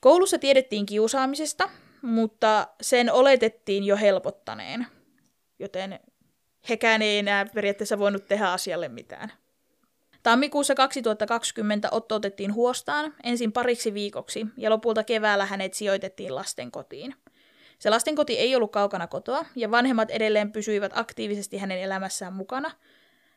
Koulussa 0.00 0.38
tiedettiin 0.38 0.86
kiusaamisesta, 0.86 1.70
mutta 2.02 2.68
sen 2.80 3.12
oletettiin 3.12 3.84
jo 3.84 3.96
helpottaneen, 3.96 4.86
joten 5.58 6.00
hekään 6.68 7.02
ei 7.02 7.18
enää 7.18 7.46
periaatteessa 7.54 7.98
voinut 7.98 8.28
tehdä 8.28 8.52
asialle 8.52 8.88
mitään. 8.88 9.32
Tammikuussa 10.22 10.74
2020 10.74 11.88
Otto 11.90 12.14
otettiin 12.14 12.54
huostaan 12.54 13.14
ensin 13.24 13.52
pariksi 13.52 13.94
viikoksi 13.94 14.46
ja 14.56 14.70
lopulta 14.70 15.04
keväällä 15.04 15.46
hänet 15.46 15.74
sijoitettiin 15.74 16.34
lastenkotiin. 16.34 17.14
Se 17.80 17.90
lastenkoti 17.90 18.38
ei 18.38 18.56
ollut 18.56 18.72
kaukana 18.72 19.06
kotoa 19.06 19.44
ja 19.56 19.70
vanhemmat 19.70 20.10
edelleen 20.10 20.52
pysyivät 20.52 20.92
aktiivisesti 20.94 21.58
hänen 21.58 21.78
elämässään 21.78 22.32
mukana. 22.32 22.70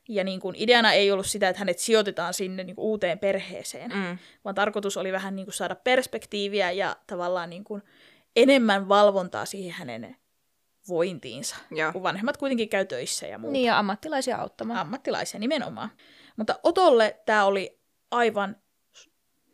Ja 0.09 0.23
niin 0.23 0.39
kuin 0.39 0.55
ideana 0.55 0.93
ei 0.93 1.11
ollut 1.11 1.25
sitä, 1.25 1.49
että 1.49 1.59
hänet 1.59 1.79
sijoitetaan 1.79 2.33
sinne 2.33 2.63
niin 2.63 2.75
kuin 2.75 2.85
uuteen 2.85 3.19
perheeseen, 3.19 3.91
Mm. 3.91 4.17
vaan 4.45 4.55
tarkoitus 4.55 4.97
oli 4.97 5.11
vähän 5.11 5.35
niin 5.35 5.45
kuin 5.45 5.53
saada 5.53 5.75
perspektiiviä 5.75 6.71
ja 6.71 6.95
tavallaan 7.07 7.49
niin 7.49 7.63
kuin 7.63 7.81
enemmän 8.35 8.89
valvontaa 8.89 9.45
siihen 9.45 9.71
hänen 9.71 10.15
vointiinsa, 10.89 11.55
Joo. 11.71 11.91
kun 11.91 12.03
vanhemmat 12.03 12.37
kuitenkin 12.37 12.69
käy 12.69 12.85
töissä 12.85 13.27
ja 13.27 13.37
muuta. 13.37 13.51
Niin, 13.53 13.65
ja 13.65 13.79
ammattilaisia 13.79 14.37
auttamaan. 14.37 14.79
Ammattilaisia 14.79 15.39
nimenomaan. 15.39 15.89
Mutta 16.37 16.59
Otolle 16.63 17.19
tämä 17.25 17.45
oli 17.45 17.79
aivan 18.11 18.55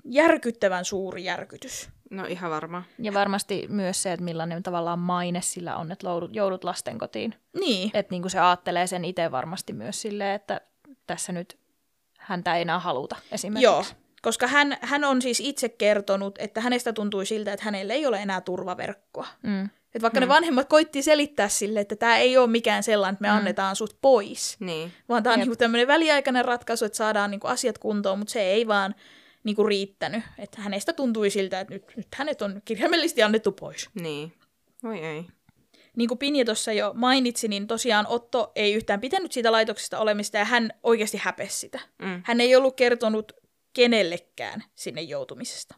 järkyttävän 0.06 0.86
suuri 0.86 1.24
järkytys. 1.24 1.90
No 2.10 2.26
ihan 2.26 2.52
varmaan. 2.52 2.84
Ja 3.00 3.14
varmasti 3.14 3.66
myös 3.70 4.04
se, 4.04 4.12
että 4.12 4.24
millainen 4.24 4.64
tavallaan 4.64 5.00
maine 5.00 5.42
sillä 5.42 5.76
on, 5.78 5.92
että 5.92 6.08
joudut, 6.08 6.36
joudut 6.36 6.64
lastenkotiin. 6.64 7.36
Niin, 7.60 7.92
Että 7.94 8.12
niin 8.12 8.30
se 8.30 8.40
ajattelee 8.40 8.88
sen 8.88 9.06
itse 9.06 9.32
varmasti 9.32 9.74
myös 9.74 10.02
silleen, 10.02 10.36
että 10.36 10.62
tässä 11.08 11.32
nyt 11.32 11.58
häntä 12.18 12.56
ei 12.56 12.62
enää 12.62 12.80
haluta 12.80 13.16
esimerkiksi. 13.32 13.64
Joo, 13.64 13.86
koska 14.22 14.48
hän, 14.48 14.78
hän 14.82 15.04
on 15.04 15.22
siis 15.22 15.40
itse 15.40 15.70
kertonut, 15.70 16.36
että 16.40 16.62
hänestä 16.62 16.94
tuntui 16.94 17.26
siltä, 17.26 17.54
että 17.54 17.66
hänellä 17.66 17.94
ei 17.94 18.06
ole 18.06 18.22
enää 18.22 18.42
turvaverkkoa. 18.42 19.28
Mm. 19.44 19.70
Et 19.96 20.02
vaikka 20.02 20.20
mm. 20.20 20.24
ne 20.24 20.28
vanhemmat 20.28 20.70
koitti 20.70 21.02
selittää 21.02 21.50
sille, 21.50 21.80
että 21.80 21.96
tämä 21.96 22.18
ei 22.18 22.38
ole 22.38 22.48
mikään 22.48 22.84
sellainen, 22.84 23.14
että 23.14 23.22
me 23.22 23.28
mm. 23.28 23.38
annetaan 23.38 23.76
sut 23.76 23.98
pois, 24.02 24.58
Niin. 24.60 24.92
vaan 25.10 25.24
tämä 25.24 25.34
on 25.34 25.40
Jep. 25.40 25.48
niinku 25.48 25.58
tämmöinen 25.58 25.88
väliaikainen 25.88 26.46
ratkaisu, 26.46 26.86
että 26.86 26.98
saadaan 26.98 27.32
niinku 27.32 27.48
asiat 27.48 27.78
kuntoon, 27.78 28.20
mutta 28.20 28.32
se 28.32 28.42
ei 28.42 28.68
vaan 28.68 28.96
niinku 29.44 29.64
riittänyt. 29.64 30.24
Että 30.38 30.62
hänestä 30.62 30.94
tuntui 30.94 31.30
siltä, 31.30 31.60
että 31.60 31.74
nyt, 31.74 31.84
nyt 31.96 32.08
hänet 32.16 32.42
on 32.42 32.62
kirjaimellisesti 32.66 33.24
annettu 33.24 33.52
pois. 33.52 33.90
Niin. 33.94 34.34
Voi 34.84 35.00
ei. 35.00 35.26
Niin 35.96 36.08
kuin 36.08 36.18
Pinja 36.18 36.46
tuossa 36.46 36.74
jo 36.74 36.92
mainitsi, 36.96 37.48
niin 37.48 37.68
tosiaan 37.68 38.08
Otto 38.08 38.52
ei 38.56 38.74
yhtään 38.74 39.02
pitänyt 39.02 39.32
siitä 39.32 39.52
laitoksesta 39.52 40.00
olemista 40.00 40.38
ja 40.38 40.46
hän 40.46 40.72
oikeasti 40.84 41.18
häpesi 41.18 41.58
sitä. 41.58 41.80
Mm. 42.02 42.22
Hän 42.26 42.42
ei 42.42 42.56
ollut 42.56 42.76
kertonut 42.76 43.32
kenellekään 43.74 44.64
sinne 44.76 45.02
joutumisesta. 45.02 45.76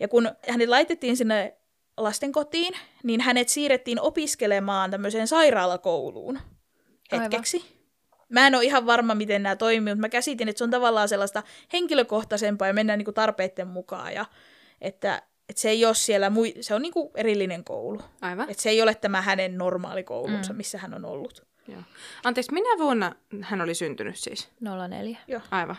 Ja 0.00 0.08
kun 0.08 0.30
hänet 0.48 0.68
laitettiin 0.68 1.16
sinne 1.16 1.56
lastenkotiin, 1.96 2.74
niin 3.02 3.20
hänet 3.20 3.48
siirrettiin 3.48 4.00
opiskelemaan 4.00 4.90
tämmöiseen 4.90 5.28
sairaalakouluun 5.28 6.38
hetkeksi. 7.12 7.77
Mä 8.28 8.46
en 8.46 8.54
ole 8.54 8.64
ihan 8.64 8.86
varma, 8.86 9.14
miten 9.14 9.42
nämä 9.42 9.56
toimii, 9.56 9.94
mutta 9.94 10.00
mä 10.00 10.08
käsitin, 10.08 10.48
että 10.48 10.58
se 10.58 10.64
on 10.64 10.70
tavallaan 10.70 11.08
sellaista 11.08 11.42
henkilökohtaisempaa 11.72 12.68
ja 12.68 12.74
mennään 12.74 12.98
niinku 12.98 13.12
tarpeiden 13.12 13.68
mukaan. 13.68 14.14
Ja 14.14 14.26
että, 14.80 15.22
että 15.48 15.60
se 15.60 15.70
ei 15.70 15.84
ole 15.84 15.94
siellä, 15.94 16.30
mui- 16.30 16.54
se 16.60 16.74
on 16.74 16.82
niinku 16.82 17.10
erillinen 17.14 17.64
koulu. 17.64 18.00
Aivan. 18.20 18.50
Että 18.50 18.62
se 18.62 18.70
ei 18.70 18.82
ole 18.82 18.94
tämä 18.94 19.22
hänen 19.22 19.58
normaali 19.58 20.04
koulunsa, 20.04 20.52
mm. 20.52 20.56
missä 20.56 20.78
hän 20.78 20.94
on 20.94 21.04
ollut. 21.04 21.46
Joo. 21.68 21.82
Anteeksi, 22.24 22.52
minä 22.52 22.78
vuonna 22.78 23.14
hän 23.40 23.60
oli 23.60 23.74
syntynyt 23.74 24.16
siis? 24.16 24.48
04. 24.88 25.18
Aivan. 25.50 25.76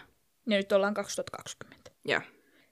Ja 0.47 0.57
nyt 0.57 0.71
ollaan 0.71 0.93
2020. 0.93 1.91
Joo. 2.05 2.21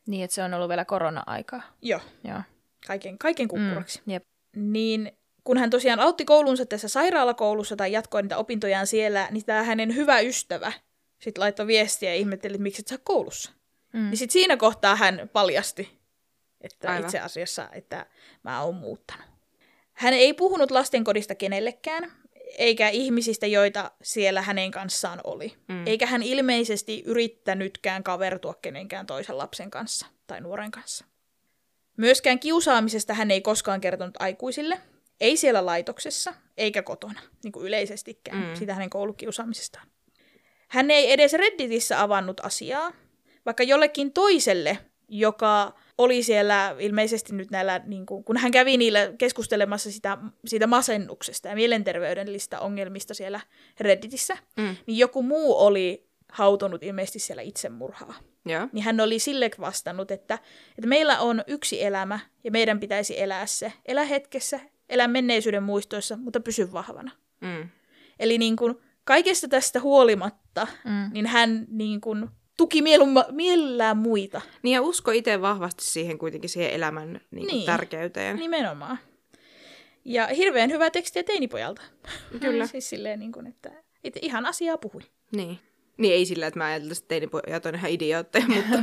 Niin, 0.08 0.24
että 0.24 0.36
se 0.36 0.44
on 0.44 0.54
ollut 0.54 0.70
vielä 0.70 0.86
korona-aikaa. 0.86 1.62
Joo, 1.82 2.02
Joo. 2.24 2.42
kaiken, 2.88 3.18
kaiken 3.18 3.48
kukkuraksi. 3.48 4.02
Mm. 4.06 4.14
Jep. 4.14 4.24
Niin 4.56 5.12
kun 5.48 5.58
hän 5.58 5.70
tosiaan 5.70 6.00
aloitti 6.00 6.26
koulunsa 6.26 6.66
tässä 6.66 6.88
sairaalakoulussa 6.88 7.76
tai 7.76 7.92
jatkoi 7.92 8.22
niitä 8.22 8.38
opintojaan 8.38 8.88
siellä, 8.88 9.28
niin 9.32 9.46
tämä 9.46 9.64
hänen 9.64 9.96
hyvä 9.96 10.20
ystävä 10.20 10.72
sitten 11.20 11.42
laittoi 11.42 11.68
viestiä 11.68 12.10
ja 12.10 12.16
ihmetteli, 12.16 12.54
että 12.54 12.64
miksi 12.64 12.82
et 12.82 12.88
sä 12.88 12.96
ole 12.96 13.02
koulussa. 13.04 13.52
Mm. 13.94 14.00
Niin 14.00 14.18
sitten 14.18 14.34
siinä 14.34 14.58
kohtaa 14.58 14.96
hän 14.96 15.30
paljasti, 15.34 16.00
että 16.62 16.90
Aivan. 16.90 17.04
itse 17.06 17.20
asiassa, 17.20 17.70
että 17.72 18.06
mä 18.44 18.62
oon 18.62 18.76
muuttanut. 18.76 19.26
Hän 19.94 20.14
ei 20.14 20.34
puhunut 20.34 20.72
lastenkodista 20.72 21.36
kenellekään, 21.36 22.12
eikä 22.58 22.90
ihmisistä, 22.90 23.48
joita 23.48 23.92
siellä 24.02 24.42
hänen 24.42 24.72
kanssaan 24.72 25.20
oli. 25.24 25.54
Mm. 25.68 25.88
Eikä 25.88 26.06
hän 26.06 26.24
ilmeisesti 26.24 27.04
yrittänytkään 27.06 28.04
kavertua 28.04 28.54
kenenkään 28.62 29.06
toisen 29.06 29.38
lapsen 29.38 29.72
kanssa 29.72 30.06
tai 30.28 30.42
nuoren 30.42 30.72
kanssa. 30.72 31.06
Myöskään 31.98 32.40
kiusaamisesta 32.40 33.14
hän 33.14 33.32
ei 33.32 33.42
koskaan 33.42 33.82
kertonut 33.82 34.16
aikuisille, 34.20 34.82
ei 35.22 35.38
siellä 35.38 35.66
laitoksessa 35.66 36.34
eikä 36.58 36.82
kotona, 36.84 37.20
niin 37.44 37.52
kuin 37.52 37.66
yleisestikään, 37.66 38.38
Mm. 38.48 38.56
sitä 38.56 38.74
hänen 38.74 38.90
koulukiusaamisestaan. 38.90 39.88
Hän 40.68 40.92
ei 40.92 41.12
edes 41.12 41.34
Redditissä 41.34 42.02
avannut 42.02 42.40
asiaa, 42.46 42.92
vaikka 43.46 43.64
jollekin 43.64 44.14
toiselle, 44.14 44.78
joka 45.10 45.74
oli 45.98 46.24
siellä 46.24 46.76
ilmeisesti 46.80 47.34
nyt 47.36 47.52
näillä, 47.52 47.82
niin 47.86 48.06
kuin, 48.06 48.24
kun 48.24 48.38
hän 48.38 48.52
kävi 48.52 48.78
niillä 48.78 49.14
keskustelemassa 49.18 49.92
sitä, 49.92 50.18
siitä 50.46 50.68
masennuksesta 50.68 51.48
ja 51.48 51.56
mielenterveydellisistä 51.56 52.60
ongelmista 52.60 53.14
siellä 53.14 53.40
Redditissä, 53.80 54.38
Mm. 54.58 54.76
niin 54.86 54.98
joku 54.98 55.24
muu 55.24 55.58
oli 55.60 56.08
hautonut 56.32 56.84
ilmeisesti 56.84 57.20
siellä 57.20 57.42
itsemurhaa. 57.42 58.14
Joo. 58.46 58.68
Niin 58.72 58.84
hän 58.84 59.00
oli 59.00 59.20
sille 59.20 59.50
vastannut, 59.60 60.12
että, 60.12 60.40
että 60.78 60.88
meillä 60.88 61.20
on 61.20 61.44
yksi 61.48 61.84
elämä 61.84 62.20
ja 62.44 62.52
meidän 62.52 62.80
pitäisi 62.80 63.22
elää 63.22 63.46
se. 63.46 63.74
Elä 63.86 64.04
hetkessä, 64.04 64.60
elä 64.90 65.08
menneisyyden 65.08 65.64
muistoissa, 65.64 66.18
mutta 66.18 66.40
pysy 66.40 66.72
vahvana. 66.72 67.12
Mm. 67.42 67.70
Eli 68.20 68.38
niin 68.38 68.56
kuin, 68.56 68.76
kaikesta 69.04 69.48
tästä 69.48 69.80
huolimatta, 69.80 70.68
Mm. 70.86 71.10
niin 71.14 71.26
hän 71.26 71.66
niin 71.70 72.02
kuin, 72.02 72.28
tuki 72.58 72.82
mielumma, 72.82 73.26
mielellään 73.32 73.98
muita. 73.98 74.42
Niin 74.64 74.74
ja 74.74 74.82
usko 74.82 75.12
itse 75.12 75.42
vahvasti 75.42 75.84
siihen 75.84 76.18
kuitenkin 76.18 76.50
siihen 76.50 76.72
elämän 76.72 77.10
niin 77.32 77.46
kuin 77.46 77.48
Niin. 77.48 77.66
tärkeyteen. 77.66 78.36
Nimenomaan. 78.36 79.00
Ja 80.06 80.28
hirveän 80.28 80.70
hyvä 80.72 80.90
tekstiä 80.90 81.24
teinipojalta. 81.24 81.82
Kyllä. 82.42 82.68
siis 82.78 82.90
silleen, 82.90 83.20
niin 83.20 83.32
kuin, 83.32 83.48
että, 83.48 83.72
ihan 84.22 84.46
asiaa 84.46 84.78
puhui. 84.78 85.02
Niin. 85.36 85.60
Niin 85.98 86.14
ei 86.14 86.26
sillä, 86.26 86.48
että 86.48 86.60
mä 86.60 86.66
ajattelin, 86.66 86.92
että 86.98 87.08
teinipojat 87.08 87.66
on 87.66 87.76
ihan 87.76 87.92
idiootteja, 87.92 88.48
mutta 88.56 88.78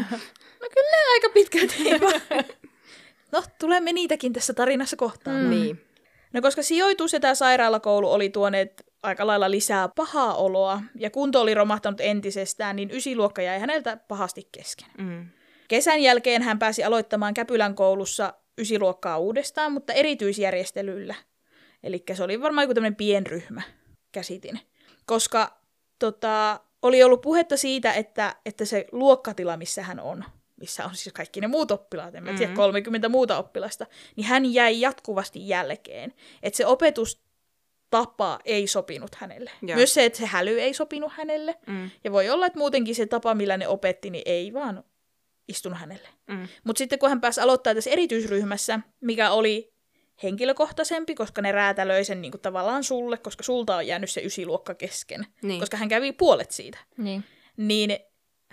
No 0.60 0.68
kyllä 0.74 1.12
aika 1.12 1.28
pitkälti. 1.34 1.74
No, 3.32 3.42
tulemme 3.60 3.92
niitäkin 3.92 4.32
tässä 4.32 4.54
tarinassa 4.54 4.96
kohtaan. 4.96 5.42
Mm. 5.42 5.50
niin. 5.50 5.80
No 6.34 6.42
koska 6.42 6.62
sijoitus 6.62 7.12
ja 7.12 7.20
tämä 7.20 7.34
sairaalakoulu 7.34 8.12
oli 8.12 8.30
tuoneet 8.30 8.86
aika 9.02 9.26
lailla 9.26 9.50
lisää 9.50 9.88
pahaa 9.88 10.34
oloa 10.34 10.82
ja 10.98 11.10
kunto 11.10 11.40
oli 11.40 11.54
romahtanut 11.54 12.00
entisestään, 12.00 12.76
niin 12.76 12.90
ysiluokka 12.90 13.42
jäi 13.42 13.60
häneltä 13.60 13.96
pahasti 13.96 14.48
kesken. 14.52 14.88
Mm. 14.98 15.26
Kesän 15.68 16.00
jälkeen 16.00 16.42
hän 16.42 16.58
pääsi 16.58 16.84
aloittamaan 16.84 17.34
Käpylän 17.34 17.74
koulussa 17.74 18.34
ysiluokkaa 18.58 19.18
uudestaan, 19.18 19.72
mutta 19.72 19.92
erityisjärjestelyllä. 19.92 21.14
Eli 21.82 22.04
se 22.14 22.24
oli 22.24 22.40
varmaan 22.40 22.64
joku 22.64 22.74
tämmöinen 22.74 22.96
pienryhmä, 22.96 23.62
käsitin. 24.12 24.60
Koska 25.06 25.60
tota, 25.98 26.60
oli 26.82 27.02
ollut 27.02 27.20
puhetta 27.20 27.56
siitä, 27.56 27.92
että, 27.92 28.36
että 28.46 28.64
se 28.64 28.86
luokkatila, 28.92 29.56
missä 29.56 29.82
hän 29.82 30.00
on, 30.00 30.24
missä 30.60 30.84
on 30.84 30.94
siis 30.94 31.12
kaikki 31.12 31.40
ne 31.40 31.46
muut 31.46 31.70
oppilaat, 31.70 32.14
en 32.14 32.24
mä 32.24 32.30
tiedä, 32.32 32.46
Mhm. 32.46 32.56
30 32.56 33.08
muuta 33.08 33.38
oppilasta, 33.38 33.86
niin 34.16 34.26
hän 34.26 34.52
jäi 34.54 34.80
jatkuvasti 34.80 35.48
jälkeen. 35.48 36.12
Että 36.42 36.56
se 36.56 36.66
opetustapa 36.66 38.38
ei 38.44 38.66
sopinut 38.66 39.14
hänelle. 39.14 39.50
Joo. 39.62 39.76
Myös 39.76 39.94
se, 39.94 40.04
että 40.04 40.18
se 40.18 40.26
häly 40.26 40.60
ei 40.60 40.74
sopinut 40.74 41.12
hänelle. 41.12 41.54
Mm. 41.66 41.90
Ja 42.04 42.12
voi 42.12 42.30
olla, 42.30 42.46
että 42.46 42.58
muutenkin 42.58 42.94
se 42.94 43.06
tapa, 43.06 43.34
millä 43.34 43.56
ne 43.56 43.68
opetti, 43.68 44.10
niin 44.10 44.22
ei 44.26 44.52
vaan 44.52 44.84
istunut 45.48 45.78
hänelle. 45.78 46.08
Mm. 46.26 46.48
Mutta 46.64 46.78
sitten 46.78 46.98
kun 46.98 47.08
hän 47.08 47.20
pääsi 47.20 47.40
aloittaa 47.40 47.74
tässä 47.74 47.90
erityisryhmässä, 47.90 48.80
mikä 49.00 49.30
oli 49.30 49.72
henkilökohtaisempi, 50.22 51.14
koska 51.14 51.42
ne 51.42 51.52
räätälöi 51.52 52.04
sen 52.04 52.22
niin 52.22 52.30
kuin 52.32 52.40
tavallaan 52.40 52.84
sulle, 52.84 53.18
koska 53.18 53.42
sulta 53.42 53.76
on 53.76 53.86
jäänyt 53.86 54.10
se 54.10 54.20
ysiluokka 54.20 54.74
kesken, 54.74 55.26
Niin. 55.42 55.60
koska 55.60 55.76
hän 55.76 55.88
kävi 55.88 56.12
puolet 56.12 56.50
siitä, 56.50 56.78
Niin. 56.96 57.24
niin 57.56 57.98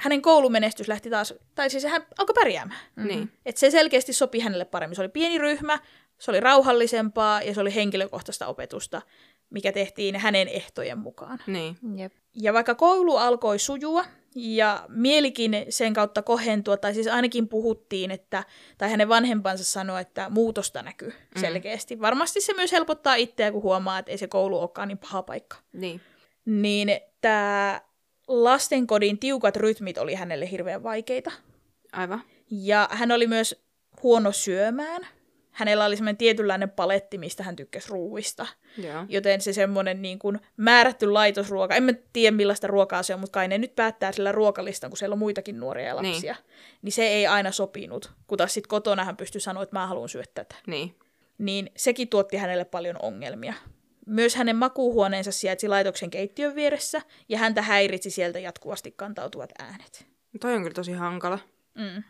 hänen 0.02 0.22
koulumenestys 0.22 0.88
lähti 0.88 1.10
taas, 1.10 1.34
tai 1.56 1.70
siis 1.70 1.84
hän 1.84 2.06
alkoi 2.18 2.34
pärjäämään. 2.34 2.80
Niin. 2.96 3.32
Et 3.46 3.58
se 3.58 3.72
selkeästi 3.72 4.14
sopi 4.14 4.40
hänelle 4.40 4.66
paremmin. 4.66 4.96
Se 4.96 5.02
oli 5.02 5.10
pieni 5.10 5.38
ryhmä, 5.38 5.80
se 6.20 6.32
oli 6.32 6.40
rauhallisempaa 6.40 7.42
ja 7.42 7.54
se 7.54 7.62
oli 7.62 7.76
henkilökohtaista 7.76 8.48
opetusta, 8.48 9.02
mikä 9.50 9.72
tehtiin 9.72 10.16
hänen 10.16 10.48
ehtojen 10.48 10.98
mukaan. 10.98 11.40
Niin. 11.48 11.78
Jep. 11.96 12.14
Ja 12.36 12.54
vaikka 12.54 12.76
koulu 12.76 13.18
alkoi 13.18 13.60
sujua 13.60 14.06
ja 14.36 14.86
mielikin 14.90 15.66
sen 15.70 15.94
kautta 15.94 16.22
kohentua, 16.22 16.78
tai 16.78 16.94
siis 16.94 17.08
ainakin 17.08 17.48
puhuttiin, 17.48 18.12
että, 18.12 18.44
tai 18.78 18.90
hänen 18.90 19.10
vanhempansa 19.10 19.64
sanoi, 19.64 20.02
että 20.02 20.30
muutosta 20.30 20.82
näkyy 20.82 21.14
selkeästi. 21.40 21.96
Mm. 21.96 22.02
Varmasti 22.02 22.42
se 22.42 22.54
myös 22.54 22.72
helpottaa 22.72 23.16
itseä, 23.16 23.52
kun 23.52 23.64
huomaa, 23.64 24.00
että 24.00 24.12
ei 24.12 24.18
se 24.18 24.28
koulu 24.28 24.60
olekaan 24.60 24.88
niin 24.88 24.98
paha 24.98 25.24
paikka. 25.24 25.58
Niin. 25.74 26.02
Niin 26.46 26.90
tämä 27.22 27.82
lastenkodin 28.32 29.20
tiukat 29.20 29.56
rytmit 29.56 29.98
oli 29.98 30.14
hänelle 30.14 30.52
hirveän 30.52 30.84
vaikeita. 30.84 31.32
Aivan. 31.92 32.22
Ja 32.52 32.90
hän 32.92 33.12
oli 33.12 33.28
myös 33.28 33.64
huono 34.04 34.32
syömään. 34.32 35.08
Hänellä 35.52 35.86
oli 35.86 35.96
semmoinen 35.96 36.18
tietynlainen 36.18 36.70
paletti, 36.70 37.18
mistä 37.18 37.44
hän 37.44 37.56
tykkäsi 37.56 37.90
ruuista. 37.90 38.48
Joo. 38.78 39.06
Joten 39.10 39.42
se 39.42 39.54
semmoinen 39.54 40.02
niin 40.02 40.20
kuin 40.20 40.40
määrätty 40.58 41.12
laitosruoka, 41.12 41.76
en 41.76 41.84
mä 41.84 41.92
tiedä 42.14 42.36
millaista 42.36 42.68
ruokaa 42.68 43.04
se 43.04 43.14
on, 43.14 43.20
mutta 43.20 43.34
kai 43.34 43.48
ne 43.48 43.58
nyt 43.58 43.76
päättää 43.76 44.12
sillä 44.12 44.32
ruokalistan, 44.32 44.90
kun 44.90 44.98
siellä 44.98 45.14
on 45.14 45.20
muitakin 45.20 45.60
nuoria 45.60 45.88
ja 45.88 45.96
lapsia. 45.96 46.34
Niin, 46.34 46.46
niin 46.82 46.92
se 46.92 47.08
ei 47.08 47.28
aina 47.28 47.52
sopinut, 47.52 48.12
kun 48.28 48.38
taas 48.38 48.54
sitten 48.54 48.70
kotona 48.70 49.04
hän 49.04 49.18
pystyi 49.18 49.42
sanoa, 49.42 49.64
että 49.64 49.76
mä 49.76 49.88
haluan 49.88 50.10
syödä 50.10 50.28
tätä. 50.36 50.56
Niin. 50.68 50.96
Niin 51.38 51.72
sekin 51.78 52.08
tuotti 52.08 52.38
hänelle 52.38 52.66
paljon 52.66 52.96
ongelmia. 53.02 53.54
Myös 54.12 54.36
hänen 54.36 54.56
makuuhuoneensa 54.56 55.32
sijaitsi 55.32 55.68
laitoksen 55.68 56.10
keittiön 56.10 56.56
vieressä, 56.56 57.02
ja 57.30 57.38
häntä 57.38 57.62
häiritsi 57.62 58.10
sieltä 58.10 58.40
jatkuvasti 58.40 58.94
kantautuvat 58.98 59.50
äänet. 59.60 60.06
Toi 60.42 60.54
on 60.54 60.62
kyllä 60.62 60.74
tosi 60.74 60.92
hankala. 60.92 61.40
Mm. 61.78 62.04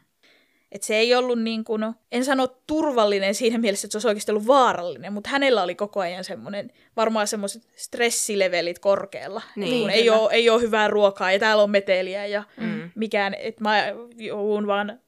Et 0.72 0.84
se 0.84 0.96
ei 0.96 1.16
ollut 1.16 1.42
niin 1.42 1.64
kuin, 1.64 1.82
en 2.12 2.26
sano 2.26 2.48
turvallinen 2.68 3.36
siinä 3.36 3.58
mielessä, 3.58 3.86
että 3.86 3.92
se 3.92 3.98
olisi 3.98 4.08
oikeasti 4.08 4.32
ollut 4.32 4.48
vaarallinen, 4.48 5.14
mutta 5.14 5.30
hänellä 5.30 5.64
oli 5.64 5.76
koko 5.76 6.00
ajan 6.00 6.24
semmoinen, 6.24 6.72
varmaan 6.98 7.28
semmoiset 7.28 7.68
stressilevelit 7.76 8.80
korkealla. 8.80 9.42
Niin, 9.56 9.82
kun 9.82 9.90
ei 9.90 10.10
ole, 10.10 10.32
ei 10.34 10.50
ole 10.50 10.62
hyvää 10.62 10.88
ruokaa 10.88 11.32
ja 11.32 11.40
täällä 11.40 11.64
on 11.64 11.72
meteliä 11.72 12.26
ja 12.26 12.44
Mm. 12.58 12.92
mikään, 12.96 13.34
että 13.34 13.62
mä 13.64 13.84
joudun 14.18 14.68
vaan 14.68 15.00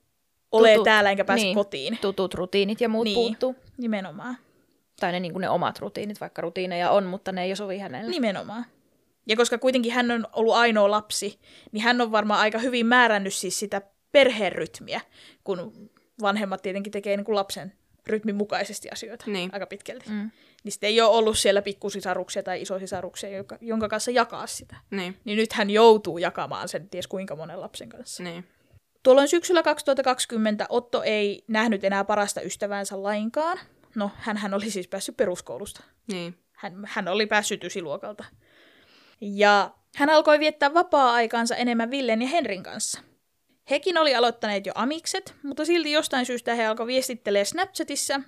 ole 0.52 0.76
Tutut- 0.76 0.84
täällä 0.84 1.12
enkä 1.12 1.26
pääse 1.26 1.44
niin. 1.44 1.56
kotiin. 1.56 1.98
Tutut 2.02 2.34
rutiinit 2.34 2.82
ja 2.82 2.90
muut 2.90 3.04
Niin. 3.04 3.16
niin. 3.16 3.28
puuttuu. 3.38 3.56
Nimenomaan. 3.78 4.38
Tai 5.04 5.12
ne, 5.12 5.20
niin 5.20 5.34
ne 5.34 5.50
omat 5.50 5.80
rutiinit, 5.80 6.22
vaikka 6.22 6.42
rutiineja 6.42 6.92
on, 6.92 7.04
mutta 7.04 7.32
ne 7.32 7.44
ei 7.44 7.56
sovi 7.56 7.78
hänelle. 7.78 8.12
Nimenomaan. 8.12 8.66
Ja 9.28 9.36
koska 9.36 9.58
kuitenkin 9.58 9.92
hän 9.92 10.12
on 10.12 10.28
ollut 10.34 10.56
ainoa 10.56 10.92
lapsi, 10.92 11.39
niin 11.72 11.84
hän 11.84 12.02
on 12.02 12.12
varmaan 12.12 12.39
aika 12.39 12.58
hyvin 12.58 12.86
määrännyt 12.86 13.34
siis 13.34 13.60
sitä 13.60 13.82
perheen 14.12 14.52
rytmiä, 14.52 15.02
kun 15.44 15.89
vanhemmat 16.22 16.62
tietenkin 16.62 16.92
tekee 16.92 17.18
niin 17.18 17.26
kuin 17.26 17.36
lapsen 17.36 17.74
rytmin 18.08 18.36
mukaisesti 18.36 18.89
asioita 18.89 19.26
Niin. 19.28 19.50
aika 19.54 19.66
pitkälti. 19.66 20.10
Mm. 20.10 20.32
Niin 20.63 20.72
sitten 20.72 20.88
ei 20.88 21.02
ole 21.02 21.10
ollut 21.18 21.38
siellä 21.38 21.62
pikkusisaruksia 21.62 22.44
tai 22.44 22.62
isosisaruksia, 22.62 23.30
jonka, 23.30 23.58
jonka 23.62 23.89
kanssa 23.89 24.12
jakaa 24.12 24.48
sitä. 24.48 24.76
Niin, 24.92 25.18
Niin 25.26 25.38
nyt 25.38 25.54
hän 25.54 25.70
joutuu 25.70 26.18
jakamaan 26.18 26.70
sen 26.70 26.89
ties 26.89 27.08
kuinka 27.08 27.36
monen 27.36 27.62
lapsen 27.62 27.89
kanssa. 27.89 28.24
niin. 28.24 28.46
Tuolloin 29.04 29.28
syksyllä 29.28 29.63
2020 29.63 30.66
Otto 30.70 31.04
ei 31.04 31.44
nähnyt 31.48 31.84
enää 31.84 32.04
parasta 32.04 32.42
ystäväänsä 32.42 33.04
lainkaan. 33.04 33.60
No, 33.96 34.12
hän, 34.16 34.38
hän 34.38 34.54
oli 34.54 34.72
siis 34.72 34.88
päässyt 34.88 35.18
peruskoulusta. 35.18 35.84
Niin. 36.08 36.40
Hän, 36.52 36.74
hän 36.86 37.08
oli 37.08 37.26
päässyt 37.26 37.64
ysiluokalta. 37.64 38.26
Ja 39.22 39.72
hän 39.96 40.10
alkoi 40.10 40.40
viettää 40.40 40.74
vapaa-aikaansa 40.74 41.56
enemmän 41.56 41.92
Villen 41.92 42.22
ja 42.22 42.28
Henrin 42.28 42.64
kanssa. 42.64 43.02
Hekin 43.70 43.98
oli 43.98 44.16
aloittaneet 44.16 44.66
jo 44.66 44.72
amikset, 44.76 45.36
mutta 45.44 45.66
silti 45.66 45.92
jostain 45.92 46.26
syystä 46.26 46.56
he 46.56 46.66
alkoi 46.66 46.88
viestittelee 46.88 47.46
Snapchatissa 47.46 48.22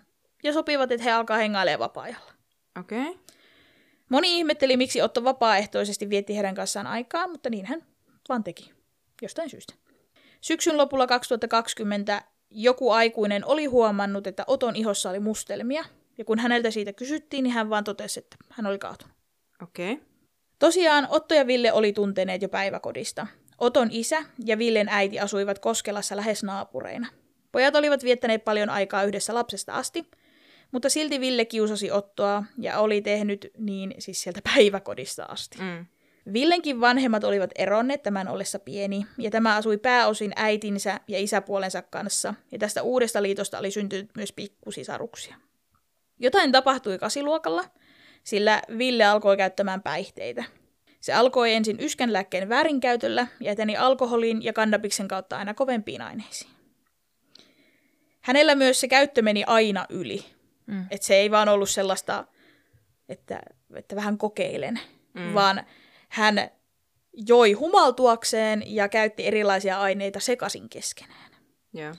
ja 0.44 0.54
sopivat, 0.54 0.92
että 0.92 1.04
he 1.04 1.12
alkaa 1.12 1.38
hengailemaan 1.38 1.80
vapaa-ajalla. 1.80 2.32
Okei. 2.80 3.10
Okay. 3.10 3.26
Moni 4.10 4.38
ihmetteli, 4.38 4.78
miksi 4.78 5.02
Otto 5.02 5.24
vapaaehtoisesti 5.24 6.10
vietti 6.10 6.36
heidän 6.36 6.56
kanssaan 6.56 6.88
aikaa, 6.88 7.28
mutta 7.28 7.50
niin 7.50 7.66
hän 7.66 7.86
vaan 8.30 8.44
teki. 8.44 8.74
Jostain 9.22 9.50
syystä. 9.50 9.74
Syksyn 10.42 10.78
lopulla 10.78 11.08
2020 11.08 12.22
joku 12.56 12.92
aikuinen 12.92 13.46
oli 13.46 13.66
huomannut, 13.66 14.28
että 14.28 14.44
Oton 14.48 14.76
ihossa 14.76 15.10
oli 15.10 15.20
mustelmia, 15.20 15.86
ja 16.18 16.26
kun 16.26 16.40
häneltä 16.40 16.72
siitä 16.72 16.94
kysyttiin, 16.94 17.44
niin 17.44 17.54
hän 17.54 17.70
vaan 17.70 17.84
totesi, 17.84 18.20
että 18.20 18.38
hän 18.50 18.66
oli 18.66 18.78
kaatunut. 18.78 19.16
Okei. 19.64 19.94
Okay. 19.94 20.06
Tosiaan 20.60 21.08
Otto 21.10 21.34
ja 21.34 21.48
Ville 21.48 21.74
oli 21.74 21.94
tunteneet 21.94 22.42
jo 22.42 22.50
päiväkodista. 22.50 23.28
Oton 23.58 23.88
isä 23.92 24.24
ja 24.46 24.58
Villen 24.58 24.90
äiti 24.90 25.20
asuivat 25.20 25.60
Koskelassa 25.60 26.16
lähes 26.16 26.44
naapureina. 26.44 27.08
Pojat 27.52 27.76
olivat 27.76 28.04
viettäneet 28.04 28.46
paljon 28.46 28.70
aikaa 28.70 29.04
yhdessä 29.04 29.34
lapsesta 29.34 29.74
asti, 29.74 30.06
mutta 30.72 30.90
silti 30.90 31.20
Ville 31.20 31.46
kiusasi 31.46 31.92
Ottoa 31.92 32.44
ja 32.58 32.80
oli 32.80 33.02
tehnyt 33.02 33.52
niin 33.58 33.96
siis 34.00 34.22
sieltä 34.22 34.40
päiväkodista 34.44 35.24
asti. 35.24 35.58
Mm. 35.58 35.86
Villenkin 36.34 36.82
vanhemmat 36.82 37.24
olivat 37.24 37.50
eronneet 37.56 38.04
tämän 38.04 38.28
ollessa 38.28 38.60
pieni, 38.60 39.06
ja 39.18 39.32
tämä 39.32 39.56
asui 39.56 39.78
pääosin 39.78 40.32
äitinsä 40.36 41.00
ja 41.08 41.20
isäpuolensa 41.20 41.82
kanssa, 41.82 42.34
ja 42.52 42.60
tästä 42.60 42.84
uudesta 42.84 43.22
liitosta 43.22 43.60
oli 43.60 43.72
syntynyt 43.72 44.10
myös 44.16 44.32
pikkusisaruksia. 44.32 45.36
Jotain 46.20 46.52
tapahtui 46.52 46.98
kasiluokalla, 46.98 47.64
sillä 48.24 48.62
Ville 48.78 49.06
alkoi 49.06 49.38
käyttämään 49.38 49.82
päihteitä. 49.82 50.44
Se 51.02 51.14
alkoi 51.14 51.54
ensin 51.54 51.78
yskänlääkkeen 51.80 52.50
väärinkäytöllä 52.50 53.28
ja 53.40 53.52
eteni 53.52 53.78
alkoholin 53.78 54.44
ja 54.44 54.54
kannabiksen 54.54 55.08
kautta 55.08 55.38
aina 55.38 55.54
kovempiin 55.54 56.02
aineisiin. 56.02 56.52
Hänellä 58.22 58.56
myös 58.56 58.80
se 58.80 58.88
käyttö 58.88 59.22
meni 59.22 59.44
aina 59.48 59.86
yli. 59.90 60.26
Mm. 60.66 60.86
Että 60.92 61.08
se 61.08 61.16
ei 61.16 61.32
vaan 61.32 61.50
ollut 61.50 61.70
sellaista, 61.70 62.26
että, 63.10 63.42
että 63.76 63.96
vähän 63.96 64.18
kokeilen, 64.18 64.80
mm. 65.14 65.34
vaan 65.34 65.64
hän 66.16 66.50
joi 67.28 67.52
humaltuakseen 67.54 68.64
ja 68.66 68.90
käytti 68.90 69.28
erilaisia 69.28 69.82
aineita 69.82 70.20
sekaisin 70.20 70.70
keskenään. 70.70 71.32
Joo. 71.74 71.96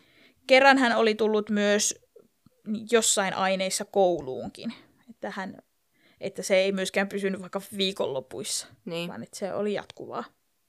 Kerran 0.46 0.78
hän 0.78 0.96
oli 0.96 1.14
tullut 1.14 1.50
myös 1.50 1.94
jossain 2.90 3.34
aineissa 3.34 3.84
kouluunkin, 3.84 4.72
että, 5.10 5.30
hän, 5.30 5.56
että 6.20 6.42
se 6.42 6.56
ei 6.56 6.72
myöskään 6.72 7.08
pysynyt 7.08 7.40
vaikka 7.40 7.60
viikonlopuissa, 7.76 8.66
Niin. 8.84 9.08
vaan 9.08 9.22
että 9.22 9.38
se 9.38 9.54
oli 9.54 9.74
jatkuvaa. 9.74 10.24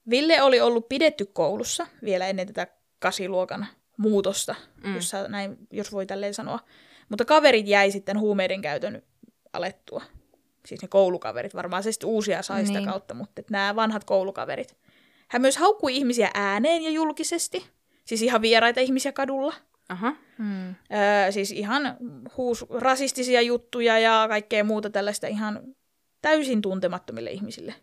Ville 0.09 0.41
oli 0.41 0.61
ollut 0.61 0.89
pidetty 0.89 1.25
koulussa 1.25 1.87
vielä 2.03 2.27
ennen 2.27 2.47
tätä 2.47 2.67
kasiluokan 2.99 3.67
muutosta, 3.97 4.55
mm. 4.83 4.95
jos, 4.95 5.11
näin, 5.27 5.57
jos 5.71 5.91
voi 5.91 6.05
tälleen 6.05 6.33
sanoa. 6.33 6.59
Mutta 7.09 7.25
kaverit 7.25 7.67
jäi 7.67 7.91
sitten 7.91 8.19
huumeiden 8.19 8.61
käytön 8.61 9.03
alettua. 9.53 10.03
Siis 10.67 10.81
ne 10.81 10.87
koulukaverit, 10.87 11.55
varmaan 11.55 11.83
se 11.83 11.91
sitten 11.91 12.09
uusia 12.09 12.41
sai 12.41 12.65
sitä 12.65 12.79
Niin. 12.79 12.89
kautta, 12.89 13.13
mutta 13.13 13.39
että 13.39 13.51
nämä 13.51 13.75
vanhat 13.75 14.03
koulukaverit. 14.03 14.77
Hän 15.27 15.41
myös 15.41 15.57
haukkui 15.57 15.95
ihmisiä 15.97 16.31
ääneen 16.33 16.81
ja 16.83 16.89
julkisesti. 16.89 17.65
Siis 18.05 18.21
ihan 18.21 18.41
vieraita 18.41 18.79
ihmisiä 18.79 19.11
kadulla. 19.11 19.53
Aha. 19.89 20.13
Mm. 20.37 20.69
Öö, 20.69 21.31
siis 21.31 21.51
ihan 21.51 21.97
huus, 22.37 22.65
rasistisia 22.69 23.41
juttuja 23.41 23.99
ja 23.99 24.25
kaikkea 24.29 24.63
muuta 24.63 24.89
tällaista 24.89 25.27
ihan 25.27 25.61
täysin 26.21 26.61
tuntemattomille 26.61 27.31
ihmisille. 27.31 27.75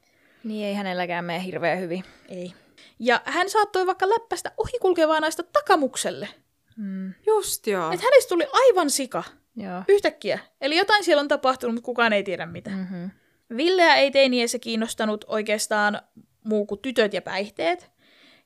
Niin 0.45 0.67
ei 0.67 0.75
hänelläkään 0.75 1.25
mene 1.25 1.45
hirveän 1.45 1.81
hyvin. 1.81 2.05
Ei. 2.29 2.53
Ja 2.99 3.21
hän 3.25 3.51
saattoi 3.51 3.87
vaikka 3.87 4.09
läppästä 4.09 4.53
ohikulkevaa 4.57 5.21
naista 5.21 5.43
takamukselle. 5.43 6.29
Mm. 6.77 7.15
Just 7.27 7.67
joo. 7.67 7.93
Että 7.93 8.07
hänestä 8.07 8.29
tuli 8.29 8.47
aivan 8.53 8.91
sika. 8.91 9.23
Joo. 9.57 9.83
Yhtäkkiä. 9.89 10.39
Eli 10.61 10.77
jotain 10.77 11.05
siellä 11.05 11.21
on 11.21 11.29
tapahtunut, 11.29 11.75
mutta 11.75 11.87
kukaan 11.87 12.13
ei 12.13 12.23
tiedä 12.23 12.47
mitä. 12.47 12.71
Mm. 12.71 12.77
Mm-hmm. 12.77 13.11
Villeä 13.57 13.95
ei 13.95 14.11
teiniässä 14.11 14.59
kiinnostanut 14.59 15.25
oikeastaan 15.29 16.01
muu 16.45 16.67
kuin 16.67 16.81
tytöt 16.81 17.15
ja 17.15 17.23
päihteet. 17.23 17.91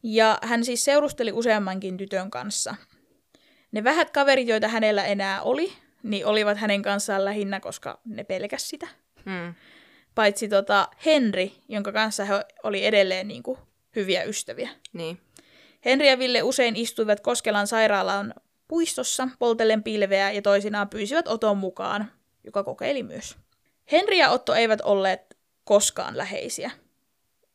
Ja 0.03 0.39
hän 0.43 0.65
siis 0.65 0.85
seurusteli 0.85 1.33
useammankin 1.33 1.97
tytön 1.97 2.31
kanssa. 2.31 2.75
Ne 3.73 3.85
vähät 3.85 4.11
kaverit, 4.11 4.49
joita 4.49 4.69
hänellä 4.69 5.05
enää 5.05 5.43
oli, 5.43 5.73
niin 6.03 6.27
olivat 6.27 6.59
hänen 6.59 6.83
kanssaan 6.83 7.25
lähinnä, 7.25 7.61
koska 7.61 8.01
ne 8.05 8.25
pelkäs 8.25 8.69
sitä. 8.69 8.89
Mm. 9.25 9.55
Paitsi 10.15 10.49
tota 10.49 10.89
Henri, 11.07 11.53
jonka 11.69 11.93
kanssa 11.93 12.25
he 12.25 12.35
oli 12.63 12.87
edelleen 12.87 13.29
niin 13.29 13.43
kuin 13.43 13.59
hyviä 13.97 14.23
ystäviä. 14.23 14.69
Niin. 14.93 15.21
Henri 15.85 16.09
ja 16.09 16.19
Ville 16.19 16.43
usein 16.43 16.77
istuivat 16.77 17.21
Koskelan 17.21 17.67
sairaalan 17.67 18.35
puistossa 18.69 19.29
poltellen 19.39 19.83
pilveä 19.83 20.31
ja 20.31 20.43
toisinaan 20.43 20.89
pyysivät 20.89 21.29
Oton 21.29 21.59
mukaan, 21.59 22.13
joka 22.45 22.65
kokeili 22.65 23.03
myös. 23.03 23.37
Henri 23.93 24.19
ja 24.19 24.31
Otto 24.31 24.55
eivät 24.55 24.81
olleet 24.81 25.39
koskaan 25.65 26.17
läheisiä. 26.17 26.71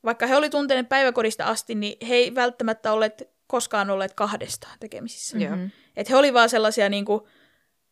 Vaikka 0.06 0.28
he 0.28 0.36
oli 0.36 0.50
tunteneet 0.50 0.90
päiväkodista 0.90 1.46
asti, 1.46 1.76
niin 1.76 2.08
he 2.08 2.16
ei 2.16 2.36
välttämättä 2.36 2.92
olleet 2.94 3.30
koskaan 3.48 3.90
olleet 3.90 4.14
kahdestaan 4.14 4.80
tekemisissä. 4.80 5.38
Joo. 5.38 5.56
Mm-hmm. 5.56 5.72
Et 5.96 6.10
he 6.10 6.16
oli 6.16 6.34
vaan 6.34 6.50
sellaisia, 6.50 6.90
niinku, 6.90 7.28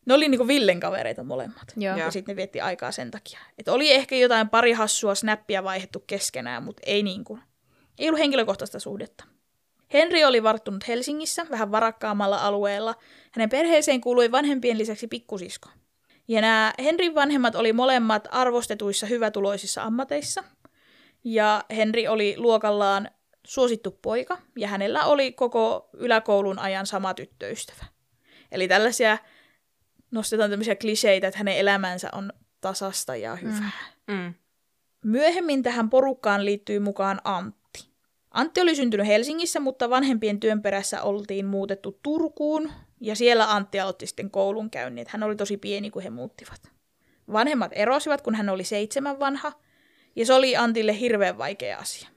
ne 0.06 0.14
oli 0.14 0.30
niinku 0.30 0.48
Villen 0.48 0.80
kavereita 0.80 1.24
molemmat. 1.24 1.74
Joo. 1.78 1.98
Ja 1.98 2.12
sitten 2.12 2.34
ne 2.34 2.36
vietti 2.36 2.62
aikaa 2.62 2.92
sen 2.92 3.12
takia. 3.12 3.40
Et 3.58 3.68
oli 3.68 3.92
ehkä 3.92 4.16
jotain 4.16 4.50
pari 4.50 4.72
hassua 4.72 5.16
snappia 5.16 5.64
vaihdettu 5.64 6.00
keskenään, 6.00 6.64
mutta 6.64 6.82
ei, 6.86 7.04
niinku, 7.04 7.40
ei 8.00 8.10
ollut 8.10 8.20
henkilökohtaista 8.20 8.80
suhdetta. 8.80 9.24
Henri 9.94 10.26
oli 10.26 10.44
varttunut 10.44 10.88
Helsingissä, 10.88 11.46
vähän 11.50 11.72
varakkaammalla 11.72 12.38
alueella. 12.38 12.96
Hänen 13.32 13.50
perheeseen 13.50 14.02
kuului 14.02 14.32
vanhempien 14.32 14.78
lisäksi 14.78 15.08
pikkusisko. 15.08 15.70
Ja 16.28 16.42
nämä 16.42 16.74
Henrin 16.84 17.16
vanhemmat 17.16 17.56
oli 17.56 17.74
molemmat 17.74 18.28
arvostetuissa 18.32 19.06
hyvätuloisissa 19.06 19.84
ammateissa. 19.84 20.44
Ja 21.24 21.64
Henri 21.76 22.08
oli 22.08 22.36
luokallaan 22.38 23.10
suosittu 23.48 24.00
poika, 24.02 24.38
ja 24.58 24.68
hänellä 24.68 25.06
oli 25.06 25.32
koko 25.32 25.90
yläkoulun 25.94 26.60
ajan 26.60 26.86
sama 26.86 27.14
tyttöystävä. 27.14 27.86
Eli 28.52 28.68
tällaisia, 28.68 29.18
nostetaan 30.12 30.50
tämmöisiä 30.50 30.76
kliseitä, 30.76 31.28
että 31.28 31.38
hänen 31.38 31.58
elämänsä 31.58 32.10
on 32.12 32.34
tasasta 32.62 33.16
ja 33.16 33.36
hyvää. 33.36 33.72
Mm. 34.08 34.34
Myöhemmin 35.06 35.64
tähän 35.64 35.90
porukkaan 35.90 36.46
liittyy 36.46 36.80
mukaan 36.80 37.22
Antti. 37.24 37.61
Antti 38.32 38.62
oli 38.62 38.76
syntynyt 38.76 39.08
Helsingissä, 39.08 39.60
mutta 39.60 39.90
vanhempien 39.90 40.40
työn 40.40 40.62
perässä 40.62 41.02
oltiin 41.02 41.46
muutettu 41.46 42.00
Turkuun, 42.04 42.72
ja 43.02 43.16
siellä 43.16 43.52
Antti 43.54 43.80
aloitti 43.80 44.08
sitten 44.08 44.32
koulunkäynnin. 44.32 45.06
Hän 45.10 45.24
oli 45.24 45.36
tosi 45.36 45.58
pieni, 45.58 45.90
kun 45.90 46.02
he 46.02 46.10
muuttivat. 46.10 46.72
Vanhemmat 47.34 47.72
erosivat, 47.76 48.22
kun 48.22 48.36
hän 48.36 48.50
oli 48.50 48.64
seitsemän 48.64 49.20
vanha, 49.20 49.54
ja 50.16 50.26
se 50.26 50.34
oli 50.34 50.56
Antille 50.56 51.00
hirveän 51.00 51.38
vaikea 51.38 51.78
asia. 51.78 52.10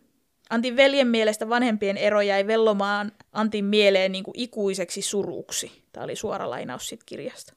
Antin 0.50 0.76
veljen 0.76 1.06
mielestä 1.06 1.48
vanhempien 1.48 1.96
ero 1.96 2.20
jäi 2.20 2.46
vellomaan 2.46 3.12
Antin 3.32 3.64
mieleen 3.64 4.12
niin 4.12 4.24
kuin 4.24 4.38
ikuiseksi 4.38 5.02
suruksi. 5.02 5.82
Tämä 5.92 6.04
oli 6.04 6.16
suora 6.16 6.50
lainaus 6.50 6.88
siitä 6.88 7.04
kirjasta. 7.06 7.54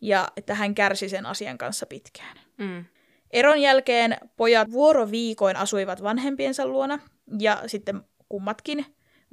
Ja 0.00 0.28
että 0.36 0.54
hän 0.54 0.74
kärsi 0.74 1.08
sen 1.08 1.26
asian 1.26 1.58
kanssa 1.58 1.86
pitkään. 1.86 2.36
Mm. 2.56 2.84
Eron 3.30 3.60
jälkeen 3.60 4.16
pojat 4.36 4.72
vuoroviikoin 4.72 5.56
asuivat 5.56 6.02
vanhempiensa 6.02 6.66
luona 6.66 6.98
ja 7.40 7.62
sitten 7.66 8.02
kummatkin 8.28 8.86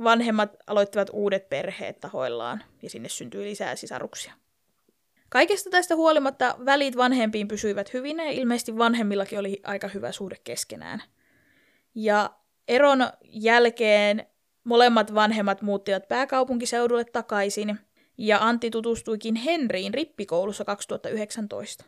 vanhemmat 0.03 0.55
aloittivat 0.67 1.09
uudet 1.13 1.49
perheet 1.49 1.99
tahoillaan 1.99 2.63
ja 2.81 2.89
sinne 2.89 3.09
syntyi 3.09 3.43
lisää 3.43 3.75
sisaruksia. 3.75 4.33
Kaikesta 5.29 5.69
tästä 5.69 5.95
huolimatta 5.95 6.55
välit 6.65 6.97
vanhempiin 6.97 7.47
pysyivät 7.47 7.93
hyvin 7.93 8.17
ja 8.17 8.31
ilmeisesti 8.31 8.77
vanhemmillakin 8.77 9.39
oli 9.39 9.61
aika 9.63 9.87
hyvä 9.87 10.11
suhde 10.11 10.37
keskenään. 10.43 11.03
Ja 11.95 12.29
eron 12.67 13.09
jälkeen 13.23 14.25
molemmat 14.63 15.13
vanhemmat 15.13 15.61
muuttivat 15.61 16.07
pääkaupunkiseudulle 16.07 17.05
takaisin 17.05 17.79
ja 18.17 18.37
Antti 18.41 18.69
tutustuikin 18.69 19.35
Henriin 19.35 19.93
rippikoulussa 19.93 20.65
2019. 20.65 21.85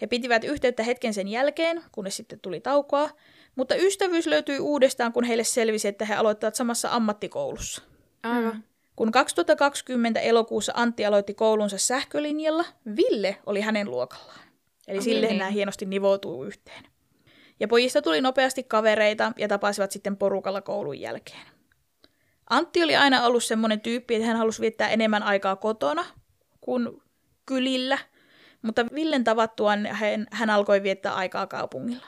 He 0.00 0.06
pitivät 0.06 0.44
yhteyttä 0.44 0.82
hetken 0.82 1.14
sen 1.14 1.28
jälkeen, 1.28 1.82
kunnes 1.92 2.16
sitten 2.16 2.40
tuli 2.40 2.60
taukoa, 2.60 3.10
Mutta 3.56 3.74
ystävyys 3.74 4.26
löytyi 4.26 4.58
uudestaan, 4.58 5.12
kun 5.12 5.24
heille 5.24 5.44
selvisi, 5.44 5.88
että 5.88 6.04
he 6.04 6.14
aloittavat 6.14 6.54
samassa 6.54 6.88
ammattikoulussa. 6.90 7.82
Aivan. 8.22 8.64
Kun 8.96 9.12
2020 9.12 10.20
elokuussa 10.20 10.72
Antti 10.76 11.06
aloitti 11.06 11.34
koulunsa 11.34 11.78
sähkölinjalla, 11.78 12.64
Ville 12.96 13.36
oli 13.46 13.60
hänen 13.60 13.90
luokallaan. 13.90 14.40
Eli 14.88 14.98
Okei, 14.98 15.04
sille 15.04 15.26
niin. 15.26 15.38
nämä 15.38 15.50
hienosti 15.50 15.86
nivoutuu 15.86 16.44
yhteen. 16.44 16.84
Ja 17.60 17.68
pojista 17.68 18.02
tuli 18.02 18.20
nopeasti 18.20 18.62
kavereita 18.62 19.32
ja 19.38 19.48
tapasivat 19.48 19.90
sitten 19.90 20.16
porukalla 20.16 20.60
koulun 20.60 21.00
jälkeen. 21.00 21.46
Antti 22.50 22.82
oli 22.82 22.96
aina 22.96 23.24
ollut 23.24 23.44
semmoinen 23.44 23.80
tyyppi, 23.80 24.14
että 24.14 24.26
hän 24.26 24.36
halusi 24.36 24.60
viettää 24.60 24.88
enemmän 24.88 25.22
aikaa 25.22 25.56
kotona 25.56 26.04
kuin 26.60 27.02
kylillä, 27.46 27.98
mutta 28.62 28.86
Villen 28.94 29.24
tavattuaan 29.24 29.86
hän, 29.86 30.26
hän 30.30 30.50
alkoi 30.50 30.82
viettää 30.82 31.14
aikaa 31.14 31.46
kaupungilla. 31.46 32.06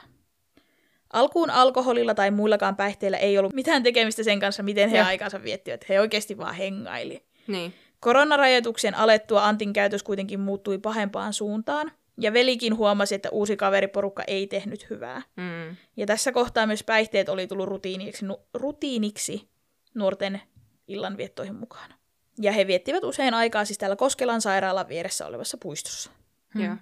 Alkuun 1.12 1.50
alkoholilla 1.50 2.14
tai 2.14 2.30
muillakaan 2.30 2.76
päihteillä 2.76 3.16
ei 3.16 3.38
ollut 3.38 3.52
mitään 3.54 3.82
tekemistä 3.82 4.22
sen 4.22 4.40
kanssa, 4.40 4.62
miten 4.62 4.90
he 4.90 4.96
Joo. 4.96 5.06
aikansa 5.06 5.42
viettivät. 5.42 5.88
He 5.88 6.00
oikeasti 6.00 6.38
vaan 6.38 6.54
hengaili. 6.54 7.24
Niin. 7.46 7.74
Koronarajoituksien 8.00 8.94
alettua 8.94 9.44
Antin 9.44 9.72
käytös 9.72 10.02
kuitenkin 10.02 10.40
muuttui 10.40 10.78
pahempaan 10.78 11.32
suuntaan, 11.32 11.92
ja 12.20 12.32
velikin 12.32 12.76
huomasi, 12.76 13.14
että 13.14 13.30
uusi 13.30 13.56
kaveriporukka 13.56 14.22
ei 14.26 14.46
tehnyt 14.46 14.90
hyvää. 14.90 15.22
Mm. 15.36 15.76
Ja 15.96 16.06
tässä 16.06 16.32
kohtaa 16.32 16.66
myös 16.66 16.84
päihteet 16.84 17.28
oli 17.28 17.46
tullut 17.46 17.68
rutiiniksi, 17.68 18.24
nu, 18.24 18.40
rutiiniksi 18.54 19.48
nuorten 19.94 20.40
illanviettoihin 20.88 21.54
mukaan. 21.54 21.94
Ja 22.40 22.52
he 22.52 22.66
viettivät 22.66 23.04
usein 23.04 23.34
aikaa 23.34 23.64
siis 23.64 23.78
täällä 23.78 23.96
Koskelan 23.96 24.40
sairaalan 24.40 24.88
vieressä 24.88 25.26
olevassa 25.26 25.58
puistossa. 25.62 26.10
Joo. 26.54 26.76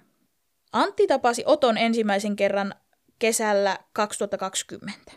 Antti 0.73 1.07
tapasi 1.07 1.43
Oton 1.45 1.77
ensimmäisen 1.77 2.35
kerran 2.35 2.75
kesällä 3.19 3.79
2020. 3.93 5.11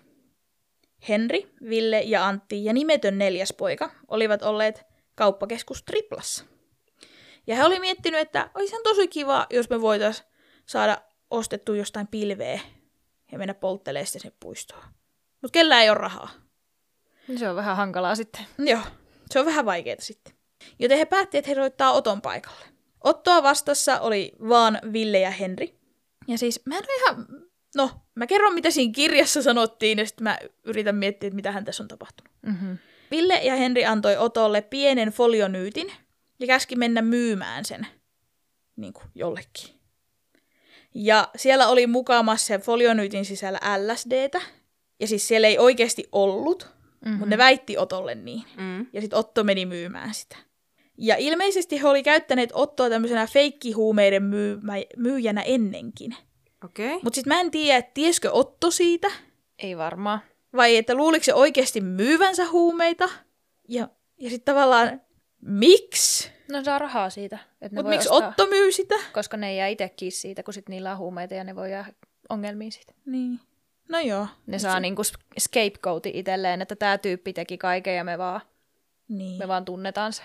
Henri, 1.08 1.54
Ville 1.68 2.00
ja 2.00 2.26
Antti 2.26 2.64
ja 2.64 2.72
nimetön 2.72 3.18
neljäs 3.18 3.52
poika 3.52 3.90
olivat 4.08 4.42
olleet 4.42 4.82
kauppakeskus 5.14 5.82
Triplassa. 5.82 6.44
Ja 7.46 7.56
he 7.56 7.64
oli 7.64 7.80
miettinyt, 7.80 8.20
että 8.20 8.50
olisi 8.54 8.72
ihan 8.72 8.82
tosi 8.82 9.08
kiva, 9.08 9.46
jos 9.50 9.70
me 9.70 9.80
voitaisiin 9.80 10.28
saada 10.66 11.02
ostettua 11.30 11.76
jostain 11.76 12.06
pilveä 12.06 12.60
ja 13.32 13.38
mennä 13.38 13.54
polttelemaan 13.54 14.06
sitten 14.06 14.20
sinne 14.20 14.36
puistoon. 14.40 14.84
Mutta 15.42 15.52
kellä 15.52 15.82
ei 15.82 15.90
ole 15.90 15.98
rahaa. 15.98 16.30
Se 17.36 17.48
on 17.48 17.56
vähän 17.56 17.76
hankalaa 17.76 18.14
sitten. 18.14 18.46
Joo, 18.58 18.80
se 19.30 19.40
on 19.40 19.46
vähän 19.46 19.64
vaikeaa 19.64 20.00
sitten. 20.00 20.34
Joten 20.78 20.98
he 20.98 21.04
päätti, 21.04 21.38
että 21.38 21.48
he 21.50 21.54
soittaa 21.54 21.92
Oton 21.92 22.22
paikalle. 22.22 22.64
Ottoa 23.04 23.42
vastassa 23.42 24.00
oli 24.00 24.32
vaan 24.48 24.78
Ville 24.92 25.18
ja 25.18 25.30
Henri. 25.30 25.78
Ja 26.28 26.38
siis 26.38 26.60
mä 26.66 26.78
en 26.78 26.84
ole 26.84 26.96
ihan... 26.96 27.47
No, 27.76 27.90
mä 28.14 28.26
kerron 28.26 28.54
mitä 28.54 28.70
siinä 28.70 28.92
kirjassa 28.92 29.42
sanottiin 29.42 29.98
ja 29.98 30.06
sitten 30.06 30.24
mä 30.24 30.38
yritän 30.64 30.96
miettiä, 30.96 31.26
että 31.26 31.36
mitä 31.36 31.52
hän 31.52 31.64
tässä 31.64 31.82
on 31.82 31.88
tapahtunut. 31.88 32.32
Mm-hmm. 32.46 32.78
Ville 33.10 33.34
ja 33.34 33.56
Henri 33.56 33.84
antoi 33.84 34.16
Otolle 34.16 34.62
pienen 34.62 35.08
folionyytin 35.08 35.92
ja 36.38 36.46
käski 36.46 36.76
mennä 36.76 37.02
myymään 37.02 37.64
sen 37.64 37.86
niin 38.76 38.92
kuin 38.92 39.04
jollekin. 39.14 39.78
Ja 40.94 41.28
siellä 41.36 41.68
oli 41.68 41.86
mukamassa 41.86 42.46
sen 42.46 42.60
folionyytin 42.60 43.24
sisällä 43.24 43.60
LSDtä. 43.78 44.40
Ja 45.00 45.06
siis 45.06 45.28
siellä 45.28 45.48
ei 45.48 45.58
oikeasti 45.58 46.08
ollut, 46.12 46.68
mm-hmm. 47.04 47.18
mutta 47.18 47.30
ne 47.30 47.38
väitti 47.38 47.78
Otolle 47.78 48.14
niin. 48.14 48.44
Mm. 48.56 48.86
Ja 48.92 49.00
sitten 49.00 49.18
Otto 49.18 49.44
meni 49.44 49.66
myymään 49.66 50.14
sitä. 50.14 50.36
Ja 50.98 51.16
ilmeisesti 51.16 51.82
he 51.82 51.88
oli 51.88 52.02
käyttäneet 52.02 52.50
Ottoa 52.52 52.90
tämmöisenä 52.90 53.26
feikkihuumeiden 53.26 54.22
myymä, 54.22 54.72
myyjänä 54.96 55.42
ennenkin. 55.42 56.16
Okei. 56.64 56.86
Okay. 56.86 57.00
Mutta 57.02 57.14
sitten 57.14 57.34
mä 57.34 57.40
en 57.40 57.50
tiedä, 57.50 57.78
että 57.78 57.90
tiesikö 57.94 58.30
Otto 58.32 58.70
siitä, 58.70 59.08
Ei 59.58 59.76
varmaan. 59.76 60.20
vai 60.56 60.76
että 60.76 60.94
luuliko 60.94 61.24
se 61.24 61.34
oikeasti 61.34 61.80
myyvänsä 61.80 62.50
huumeita. 62.50 63.08
Ja, 63.68 63.88
ja 64.18 64.30
sitten 64.30 64.54
tavallaan, 64.54 65.00
miksi? 65.40 66.30
No 66.52 66.64
saa 66.64 66.78
rahaa 66.78 67.10
siitä. 67.10 67.38
Että 67.60 67.76
ne 67.76 67.78
Mutta 67.82 67.90
miksi 67.90 68.08
ostaa, 68.10 68.28
Otto 68.28 68.46
myy 68.46 68.72
sitä? 68.72 68.94
Koska 69.12 69.36
ne 69.36 69.50
ei 69.50 69.56
jää 69.56 69.68
itse 69.68 69.88
kiinni 69.88 70.10
siitä, 70.10 70.42
kun 70.42 70.54
sit 70.54 70.68
niillä 70.68 70.92
on 70.92 70.98
huumeita 70.98 71.34
ja 71.34 71.44
ne 71.44 71.56
voi 71.56 71.70
jää 71.70 71.92
ongelmiin 72.28 72.72
siitä. 72.72 72.92
Niin. 73.06 73.40
No 73.88 73.98
joo. 74.00 74.26
Ne 74.46 74.58
saa 74.58 74.80
niinku 74.80 75.02
scapegoatin 75.38 76.14
itselleen, 76.14 76.62
että 76.62 76.76
tämä 76.76 76.98
tyyppi 76.98 77.32
teki 77.32 77.58
kaiken 77.58 77.96
ja 77.96 78.04
me 78.04 78.18
vaan, 78.18 78.40
Niin. 79.08 79.38
me 79.38 79.48
vaan 79.48 79.64
tunnetaan 79.64 80.12
se. 80.12 80.22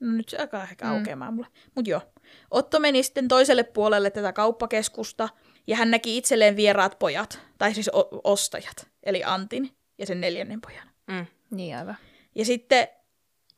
No 0.00 0.12
nyt 0.12 0.28
se 0.28 0.36
alkaa 0.36 0.62
ehkä 0.62 0.90
aukeamaan 0.90 1.34
mulle. 1.34 1.48
Mutta 1.74 1.90
joo. 1.90 2.02
Otto 2.50 2.80
meni 2.80 3.02
sitten 3.02 3.28
toiselle 3.28 3.62
puolelle 3.64 4.10
tätä 4.10 4.32
kauppakeskusta 4.32 5.28
ja 5.66 5.76
hän 5.76 5.90
näki 5.90 6.16
itselleen 6.16 6.56
vieraat 6.56 6.98
pojat, 6.98 7.40
tai 7.58 7.74
siis 7.74 7.88
o- 7.94 8.20
ostajat, 8.24 8.88
eli 9.02 9.24
Antin 9.24 9.76
ja 9.98 10.06
sen 10.06 10.20
neljännen 10.20 10.60
pojan. 10.60 10.88
Mm. 11.06 11.26
Niin 11.50 11.76
aivan. 11.76 11.96
Ja 12.34 12.44
sitten, 12.44 12.88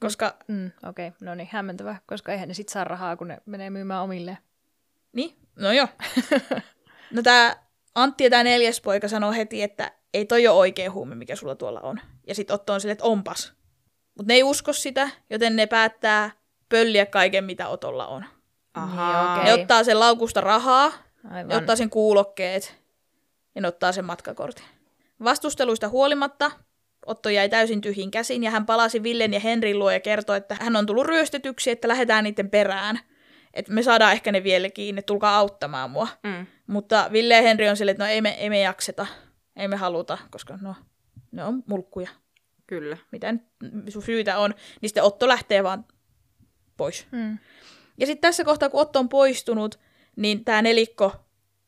koska, 0.00 0.36
Mm, 0.48 0.70
Okei, 0.88 1.08
okay. 1.08 1.18
no 1.20 1.34
niin, 1.34 1.48
hämmentävä, 1.52 1.96
koska 2.06 2.32
eihän 2.32 2.48
ne 2.48 2.54
sit 2.54 2.68
saa 2.68 2.84
rahaa, 2.84 3.16
kun 3.16 3.28
ne 3.28 3.38
menee 3.46 3.70
myymään 3.70 4.02
omilleen. 4.02 4.38
niin, 5.12 5.36
no 5.56 5.72
joo. 5.72 5.88
no 7.14 7.22
tämä 7.22 7.56
Antti 7.94 8.24
ja 8.24 8.30
tämä 8.30 8.44
neljäs 8.44 8.80
poika 8.80 9.08
sanoo 9.08 9.32
heti, 9.32 9.62
että 9.62 9.92
ei 10.14 10.24
toi 10.24 10.46
ole 10.46 10.56
oikea 10.58 10.90
huume, 10.90 11.14
mikä 11.14 11.36
sulla 11.36 11.54
tuolla 11.54 11.80
on. 11.80 12.00
Ja 12.26 12.34
sitten 12.34 12.54
Otto 12.54 12.72
on 12.72 12.80
silleen, 12.80 12.92
että 12.92 13.04
onpas. 13.04 13.52
Mutta 14.20 14.32
ne 14.32 14.34
ei 14.34 14.42
usko 14.42 14.72
sitä, 14.72 15.10
joten 15.30 15.56
ne 15.56 15.66
päättää 15.66 16.30
pölliä 16.68 17.06
kaiken, 17.06 17.44
mitä 17.44 17.68
Otolla 17.68 18.06
on. 18.06 18.24
Ahaa. 18.74 19.34
Niin, 19.34 19.44
Ne 19.44 19.52
okei. 19.52 19.62
ottaa 19.62 19.84
sen 19.84 20.00
laukusta 20.00 20.40
rahaa, 20.40 20.92
Aivan. 21.30 21.48
Ne 21.48 21.56
ottaa 21.56 21.76
sen 21.76 21.90
kuulokkeet 21.90 22.76
ja 23.54 23.60
ne 23.60 23.68
ottaa 23.68 23.92
sen 23.92 24.04
matkakortin. 24.04 24.64
Vastusteluista 25.24 25.88
huolimatta 25.88 26.50
Otto 27.06 27.28
jäi 27.28 27.48
täysin 27.48 27.80
tyhjin 27.80 28.10
käsin 28.10 28.42
ja 28.44 28.50
hän 28.50 28.66
palasi 28.66 29.02
Villen 29.02 29.32
ja 29.34 29.40
Henrin 29.40 29.78
luo 29.78 29.90
ja 29.90 30.00
kertoi, 30.00 30.36
että 30.36 30.56
hän 30.60 30.76
on 30.76 30.86
tullut 30.86 31.06
ryöstetyksi, 31.06 31.70
että 31.70 31.88
lähdetään 31.88 32.24
niiden 32.24 32.50
perään. 32.50 33.00
Että 33.54 33.72
me 33.72 33.82
saadaan 33.82 34.12
ehkä 34.12 34.32
ne 34.32 34.42
vielä 34.44 34.70
kiinni, 34.70 35.02
tulkaa 35.02 35.36
auttamaan 35.36 35.90
mua. 35.90 36.08
Mm. 36.22 36.46
Mutta 36.66 37.08
Ville 37.12 37.34
ja 37.34 37.42
Henri 37.42 37.68
on 37.68 37.76
silleen, 37.76 37.92
että 37.94 38.04
no 38.04 38.10
ei 38.10 38.20
me, 38.20 38.30
ei 38.30 38.50
me 38.50 38.60
jakseta, 38.60 39.06
ei 39.56 39.68
me 39.68 39.76
haluta, 39.76 40.18
koska 40.30 40.58
no, 40.62 40.74
ne 41.32 41.44
on 41.44 41.62
mulkkuja. 41.66 42.08
Kyllä. 42.70 42.96
Mitä 43.12 43.32
nyt 43.32 43.42
sun 43.88 44.02
syytä 44.02 44.38
on, 44.38 44.50
niin 44.80 44.88
sitten 44.88 45.02
Otto 45.02 45.28
lähtee 45.28 45.62
vaan 45.62 45.84
pois. 46.76 47.06
Mm. 47.10 47.38
Ja 47.98 48.06
sitten 48.06 48.20
tässä 48.20 48.44
kohtaa, 48.44 48.68
kun 48.70 48.80
Otto 48.80 48.98
on 48.98 49.08
poistunut, 49.08 49.78
niin 50.16 50.44
tämä 50.44 50.62
nelikko 50.62 51.12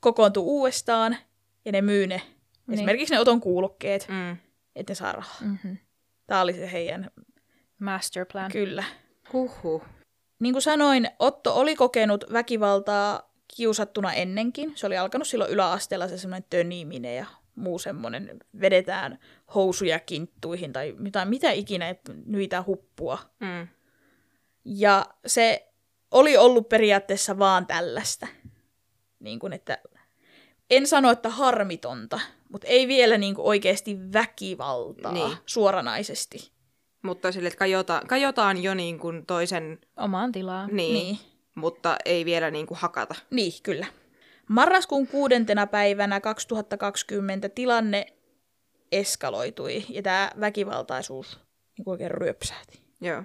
kokoontuu 0.00 0.46
uudestaan 0.58 1.16
ja 1.64 1.72
ne 1.72 1.82
myy 1.82 2.06
ne. 2.06 2.22
Niin. 2.66 2.74
Esimerkiksi 2.74 3.14
ne 3.14 3.20
Oton 3.20 3.40
kuulokkeet, 3.40 4.06
Mm. 4.08 4.36
että 4.76 4.90
ne 4.90 4.94
saa 4.94 5.12
rahaa. 5.12 5.36
Mm-hmm. 5.40 5.76
Tämä 6.26 6.40
oli 6.40 6.52
se 6.52 6.72
heidän, 6.72 7.10
Master 7.80 8.26
plan. 8.32 8.52
kyllä. 8.52 8.84
Huhhuh. 9.32 9.82
Niin 10.40 10.54
kuin 10.54 10.62
sanoin, 10.62 11.08
Otto 11.18 11.54
oli 11.54 11.76
kokenut 11.76 12.24
väkivaltaa 12.32 13.32
kiusattuna 13.56 14.12
ennenkin. 14.12 14.72
Se 14.74 14.86
oli 14.86 14.96
alkanut 14.98 15.28
silloin 15.28 15.50
yläasteella 15.50 16.08
se 16.08 16.18
semmoinen 16.18 16.46
töniminen 16.50 17.16
ja 17.16 17.26
muu 17.54 17.78
semmoinen, 17.78 18.38
vedetään 18.60 19.18
housuja 19.54 20.00
kinttuihin 20.00 20.72
tai 20.72 20.94
mitä, 20.98 21.24
mitä 21.24 21.50
ikinä, 21.50 21.88
että 21.88 22.12
nyitään 22.26 22.66
huppua. 22.66 23.18
Mm. 23.40 23.68
Ja 24.64 25.06
se 25.26 25.68
oli 26.10 26.36
ollut 26.36 26.68
periaatteessa 26.68 27.38
vaan 27.38 27.66
tällaista. 27.66 28.26
Niin 29.20 29.38
kuin, 29.38 29.52
että 29.52 29.78
en 30.70 30.86
sano, 30.86 31.10
että 31.10 31.28
harmitonta, 31.28 32.20
mutta 32.48 32.68
ei 32.68 32.88
vielä 32.88 33.18
niin 33.18 33.34
kuin 33.34 33.46
oikeasti 33.46 33.98
väkivaltaa 34.12 35.12
niin. 35.12 35.36
suoranaisesti. 35.46 36.52
Mutta 37.02 37.32
sille, 37.32 37.46
että 37.48 37.58
kajota, 37.58 38.02
kajotaan 38.08 38.62
jo 38.62 38.74
niin 38.74 38.98
kuin 38.98 39.26
toisen, 39.26 39.78
Omaan 39.96 40.32
tilaan. 40.32 40.70
niin, 40.72 40.94
Niin. 40.94 41.18
mutta 41.54 41.96
ei 42.04 42.24
vielä 42.24 42.50
niin 42.50 42.66
kuin 42.66 42.78
hakata. 42.78 43.14
Niin, 43.30 43.52
kyllä. 43.62 43.86
Marraskuun 44.48 45.06
kuudentena 45.06 45.66
päivänä 45.66 46.20
2020 46.20 47.48
tilanne 47.48 48.06
eskaloitui 48.92 49.84
ja 49.88 50.02
tämä 50.02 50.30
väkivaltaisuus 50.40 51.40
niin 51.78 51.88
oikein 51.88 52.10
ryöpsähti. 52.10 52.82
Joo. 53.00 53.22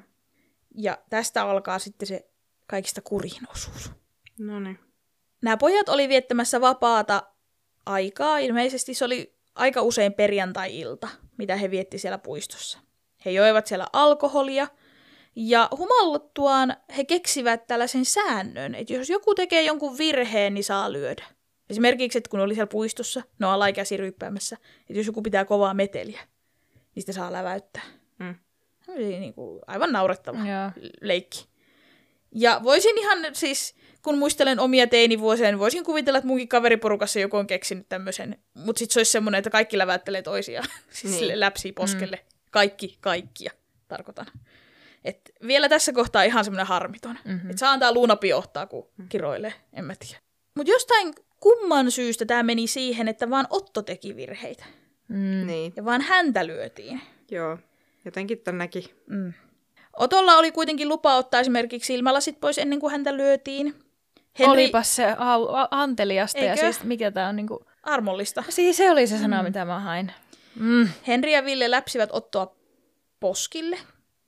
Ja 0.75 0.97
tästä 1.10 1.43
alkaa 1.43 1.80
sitten 1.80 2.08
se 2.08 2.30
kaikista 2.67 3.01
kurin 3.01 3.49
osuus. 3.51 3.91
No 4.39 4.60
niin. 4.60 4.80
Nämä 5.41 5.58
pojat 5.58 5.89
oli 5.89 6.10
viettämässä 6.10 6.62
vapaata 6.62 7.23
aikaa. 7.85 8.37
Ilmeisesti 8.37 8.94
se 8.94 9.06
oli 9.06 9.35
aika 9.56 9.81
usein 9.81 10.13
perjantai-ilta, 10.13 11.08
mitä 11.37 11.56
he 11.56 11.71
vietti 11.71 11.98
siellä 11.98 12.17
puistossa. 12.17 12.79
He 13.25 13.31
joivat 13.31 13.67
siellä 13.67 13.87
alkoholia 13.94 14.67
ja 15.40 15.69
humalluttuaan 15.77 16.77
he 16.98 17.06
keksivät 17.06 17.67
tällaisen 17.67 18.06
säännön, 18.06 18.75
että 18.75 18.94
jos 18.94 19.10
joku 19.10 19.35
tekee 19.35 19.62
jonkun 19.62 19.98
virheen, 19.98 20.54
niin 20.54 20.63
saa 20.63 20.94
lyödä. 20.94 21.25
Esimerkiksi, 21.69 22.17
että 22.17 22.29
kun 22.29 22.40
oli 22.40 22.54
siellä 22.54 22.67
puistossa, 22.67 23.23
ne 23.40 23.46
on 23.46 23.54
alaikäisiä 23.54 23.98
ryyppäämässä, 23.98 24.58
että 24.79 25.00
jos 25.00 25.08
joku 25.08 25.21
pitää 25.21 25.46
kovaa 25.46 25.73
meteliä, 25.73 26.19
niin 26.96 27.04
sitä 27.04 27.13
saa 27.13 27.31
läväyttää. 27.31 27.83
Mm. 28.19 28.35
Se 28.85 28.92
oli 28.92 29.19
niin 29.19 29.33
kuin 29.33 29.60
aivan 29.67 29.92
naurettava 29.92 30.38
Joo. 30.38 30.90
leikki. 31.02 31.46
Ja 32.35 32.62
voisin 32.63 32.98
ihan 32.98 33.17
siis, 33.33 33.75
kun 34.04 34.17
muistelen 34.17 34.60
omia 34.60 34.88
teinivuosia, 34.88 35.48
niin 35.48 35.60
voisin 35.60 35.83
kuvitella, 35.83 36.17
että 36.17 36.27
munkin 36.27 36.48
kaveriporukassa 36.48 37.19
joku 37.19 37.38
on 37.38 37.48
keksinyt 37.48 37.90
tämmöisen. 37.90 38.38
Mutta 38.54 38.79
sitten 38.79 38.94
se 38.94 39.00
olisi 39.00 39.12
semmoinen, 39.12 39.40
että 39.40 39.50
kaikki 39.50 39.77
lävättelee 39.77 40.21
toisiaan. 40.21 40.67
siis 40.90 41.19
niin. 41.19 41.40
läpsii 41.40 41.71
poskelle. 41.71 42.15
Mm. 42.15 42.38
Kaikki, 42.52 42.98
kaikkia, 43.02 43.52
tarkoitan. 43.88 44.25
Et 45.06 45.31
vielä 45.48 45.69
tässä 45.69 45.93
kohtaa 45.93 46.23
ihan 46.23 46.43
semmoinen 46.43 46.67
harmiton. 46.67 47.19
Mm-hmm. 47.25 47.50
Että 47.50 47.60
saa 47.60 47.71
antaa 47.71 47.93
luunapi 47.93 48.33
ohtaa, 48.33 48.65
kun 48.67 48.87
kiroilee. 49.10 49.54
En 49.73 49.85
mä 49.85 49.93
tiedä. 50.00 50.19
Mutta 50.56 50.71
jostain 50.71 51.13
kumman 51.39 51.91
syystä 51.91 52.25
tämä 52.25 52.43
meni 52.43 52.67
siihen, 52.67 53.08
että 53.08 53.29
vaan 53.29 53.48
Otto 53.50 53.81
teki 53.81 54.15
virheitä. 54.15 54.65
Mm. 55.08 55.48
Niin, 55.48 55.73
Ja 55.75 55.85
vaan 55.85 56.02
häntä 56.02 56.48
lyötiin. 56.48 57.02
joo. 57.31 57.58
Jotenkin 58.06 58.39
tän 58.39 58.58
näki. 58.58 58.93
Mm. 59.08 59.33
Otolla 59.98 60.37
oli 60.37 60.52
kuitenkin 60.52 60.89
lupa 60.89 61.15
ottaa 61.15 61.39
esimerkiksi 61.39 61.87
silmälasit 61.87 62.39
pois 62.39 62.58
ennen 62.58 62.79
kuin 62.79 62.91
häntä 62.91 63.17
lyötiin. 63.17 63.75
Henri... 64.39 64.52
Olipas 64.52 64.95
se 64.95 65.15
au, 65.17 65.48
a, 65.50 65.67
anteliasta 65.71 66.39
ja 66.39 66.52
Eikö? 66.52 66.60
siis 66.62 66.83
mikä 66.83 67.12
tää 67.12 67.29
on 67.29 67.35
niinku... 67.35 67.65
Armollista. 67.83 68.43
Siis 68.50 68.77
se 68.77 68.91
oli 68.91 69.08
se 69.08 69.17
sana, 69.17 69.37
mm. 69.37 69.43
mitä 69.43 69.65
mä 69.65 69.79
hain. 69.79 70.12
Mm. 70.60 70.89
Henri 71.08 71.33
ja 71.33 71.45
Ville 71.45 71.71
läpsivät 71.71 72.10
Ottoa 72.13 72.56
poskille. 73.19 73.77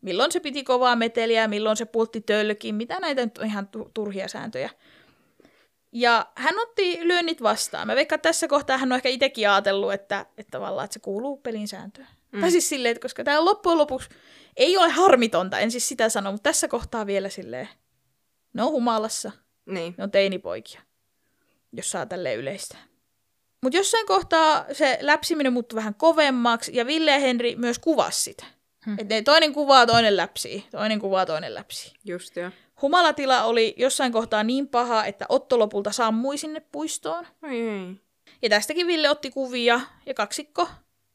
Milloin 0.02 0.32
se 0.32 0.40
piti 0.40 0.64
kovaa 0.64 0.96
meteliä, 0.96 1.48
milloin 1.48 1.78
se 1.78 1.86
pultti 1.86 2.22
tölkin, 2.22 2.76
mitä 2.76 3.00
näitä 3.00 3.26
nyt 3.26 3.38
on 3.38 3.46
ihan 3.46 3.68
tu- 3.68 3.92
turhia 3.94 4.28
sääntöjä. 4.28 4.70
Ja 5.92 6.28
hän 6.36 6.60
otti 6.60 7.00
lyönnit 7.02 7.44
vastaan. 7.44 7.88
Mä 7.88 7.96
veikkaan, 7.96 8.18
että 8.18 8.30
tässä 8.30 8.48
kohtaa 8.48 8.78
hän 8.78 8.92
on 8.92 8.96
ehkä 8.96 9.10
itsekin 9.10 9.50
ajatellut, 9.50 9.94
että, 9.94 10.26
että 10.38 10.52
tavallaan 10.52 10.86
että 10.86 10.94
se 10.94 11.00
kuuluu 11.00 11.38
pelin 11.38 11.68
sääntöön. 11.68 12.08
Mm. 12.32 12.42
Tai 12.42 12.52
siis 12.52 12.70
silleen, 12.70 12.92
että 12.92 13.02
koska 13.02 13.24
tämä 13.24 13.46
loppujen 13.46 13.78
lopuksi 13.78 14.10
ei 14.58 14.78
ole 14.78 14.90
harmitonta, 14.90 15.60
en 15.60 15.72
siis 15.72 15.88
sitä 15.88 16.10
sano, 16.10 16.32
mutta 16.32 16.50
tässä 16.50 16.68
kohtaa 16.68 17.06
vielä 17.08 17.30
silleen, 17.30 17.70
ne 18.54 18.64
on 18.64 18.72
humalassa, 18.72 19.32
Niin. 19.66 19.96
ne 19.98 20.04
on 20.04 20.12
teinipoikia, 20.12 20.82
jos 21.74 21.92
saa 21.92 22.06
tälleen 22.06 22.40
yleistää. 22.40 22.80
Mutta 23.64 23.78
jossain 23.78 24.06
kohtaa 24.06 24.66
se 24.74 24.98
läpsiminen 25.02 25.54
muuttui 25.54 25.76
vähän 25.78 25.96
kovemmaksi, 25.96 26.72
ja 26.76 26.86
Ville 26.86 27.12
ja 27.12 27.20
Henri 27.20 27.56
myös 27.56 27.80
kuvasi 27.80 28.24
sitä. 28.24 28.46
Hmm. 28.90 29.00
Että 29.00 29.16
ne 29.16 29.22
toinen 29.22 29.54
kuvaa, 29.54 29.86
toinen 29.86 30.18
läpsii, 30.18 30.66
toinen 30.72 31.00
kuvaa, 31.00 31.26
toinen 31.26 31.54
läpsii. 31.54 31.94
Just 32.06 32.36
joo. 32.36 32.52
Humalatila 32.82 33.44
oli 33.44 33.76
jossain 33.78 34.12
kohtaa 34.12 34.44
niin 34.44 34.68
paha, 34.68 35.06
että 35.06 35.26
Otto 35.30 35.60
lopulta 35.60 35.92
sammui 35.92 36.38
sinne 36.38 36.60
puistoon. 36.72 37.28
Oi 37.44 37.60
ei. 37.60 38.02
Ja 38.42 38.50
tästäkin 38.50 38.88
Ville 38.88 39.10
otti 39.10 39.32
kuvia, 39.32 39.82
ja 40.06 40.14
kaksikko 40.14 40.68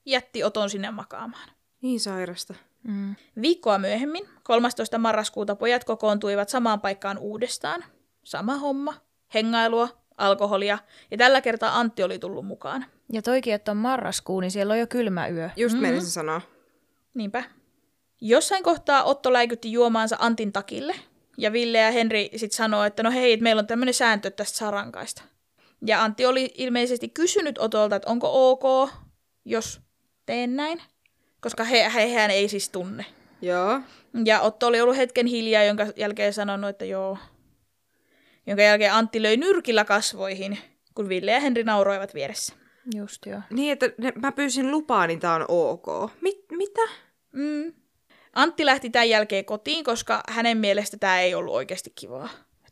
jätti 0.05 0.45
Oton 0.45 0.71
sinne 0.71 0.91
makaamaan. 0.91 1.49
Niin 1.83 2.01
sairasta. 2.01 2.55
Mm. 2.83 3.17
Viikkoa 3.41 3.79
myöhemmin, 3.79 4.29
13. 4.43 4.99
marraskuuta, 4.99 5.57
pojat 5.57 5.85
kokoontuivat 5.85 6.49
samaan 6.49 6.81
paikkaan 6.81 7.19
uudestaan. 7.19 7.85
Sama 8.25 8.57
homma, 8.57 8.95
hengailua, 9.35 9.89
alkoholia, 10.17 10.79
ja 11.11 11.17
tällä 11.17 11.41
kertaa 11.41 11.79
Antti 11.79 12.03
oli 12.03 12.19
tullut 12.19 12.47
mukaan. 12.47 12.87
Ja 13.13 13.23
toikin, 13.23 13.55
että 13.55 13.71
on 13.71 13.77
marraskuu, 13.77 14.41
niin 14.41 14.51
siellä 14.51 14.73
on 14.73 14.79
jo 14.79 14.87
kylmä 14.87 15.29
yö. 15.29 15.51
Just 15.57 15.73
mm-hmm. 15.73 15.87
meinasin 15.87 16.11
sanoa. 16.11 16.41
Niinpä. 17.15 17.45
Jossain 18.27 18.63
kohtaa 18.63 19.05
Otto 19.05 19.33
läikytti 19.33 19.73
juomaansa 19.73 20.17
Antin 20.19 20.53
takille, 20.53 20.95
ja 21.39 21.53
Ville 21.53 21.79
ja 21.79 21.91
Henri 21.91 22.31
sitten 22.37 22.57
sanoo, 22.57 22.85
että 22.85 23.03
no 23.03 23.11
hei, 23.11 23.33
että 23.33 23.43
meillä 23.43 23.61
on 23.61 23.67
tämmöinen 23.67 23.95
sääntö, 23.95 24.29
että 24.29 24.37
tästä 24.37 24.59
saa 24.59 24.71
rankaista. 24.71 25.23
Ja 25.87 26.03
Antti 26.03 26.27
oli 26.27 26.55
ilmeisesti 26.59 27.09
kysynyt 27.09 27.59
Otolta, 27.59 27.97
että 27.97 28.11
onko 28.11 28.51
ok, 28.51 28.91
jos 29.45 29.81
teen 30.27 30.57
näin, 30.57 30.83
koska 31.41 31.65
he, 31.65 31.91
hehän 31.95 32.31
ei 32.31 32.49
siis 32.49 32.69
tunne. 32.69 33.05
Joo. 33.43 33.81
Ja 34.25 34.41
Otto 34.41 34.67
oli 34.67 34.81
ollut 34.81 34.97
hetken 34.97 35.27
hiljaa, 35.27 35.65
jonka 35.65 35.87
jälkeen 35.97 36.33
sanonut, 36.33 36.71
että 36.71 36.85
joo. 36.85 37.19
Jonka 38.47 38.63
jälkeen 38.63 38.93
Antti 38.93 39.23
löi 39.23 39.37
nyrkillä 39.37 39.85
kasvoihin, 39.85 40.59
kun 40.95 41.09
Ville 41.09 41.33
ja 41.33 41.41
Henri 41.41 41.65
nauroivat 41.65 42.15
vieressä. 42.15 42.55
Just 42.97 43.27
joo. 43.27 43.41
Niin, 43.51 43.73
että 43.73 43.91
ne, 43.99 44.13
mä 44.17 44.33
pyysin 44.33 44.71
lupaa, 44.71 45.07
niin 45.07 45.21
tää 45.21 45.35
on 45.35 45.45
ok. 45.49 45.87
Mit, 46.21 46.45
mitä? 46.51 46.83
Mm. 47.33 47.84
Antti 48.35 48.67
lähti 48.67 48.91
tämän 48.91 49.09
jälkeen 49.09 49.45
kotiin, 49.45 49.85
koska 49.85 50.21
hänen 50.29 50.59
mielestä 50.59 50.97
tämä 50.97 51.21
ei 51.21 51.35
ollut 51.35 51.55
oikeasti 51.55 51.93
kivaa. 51.95 52.29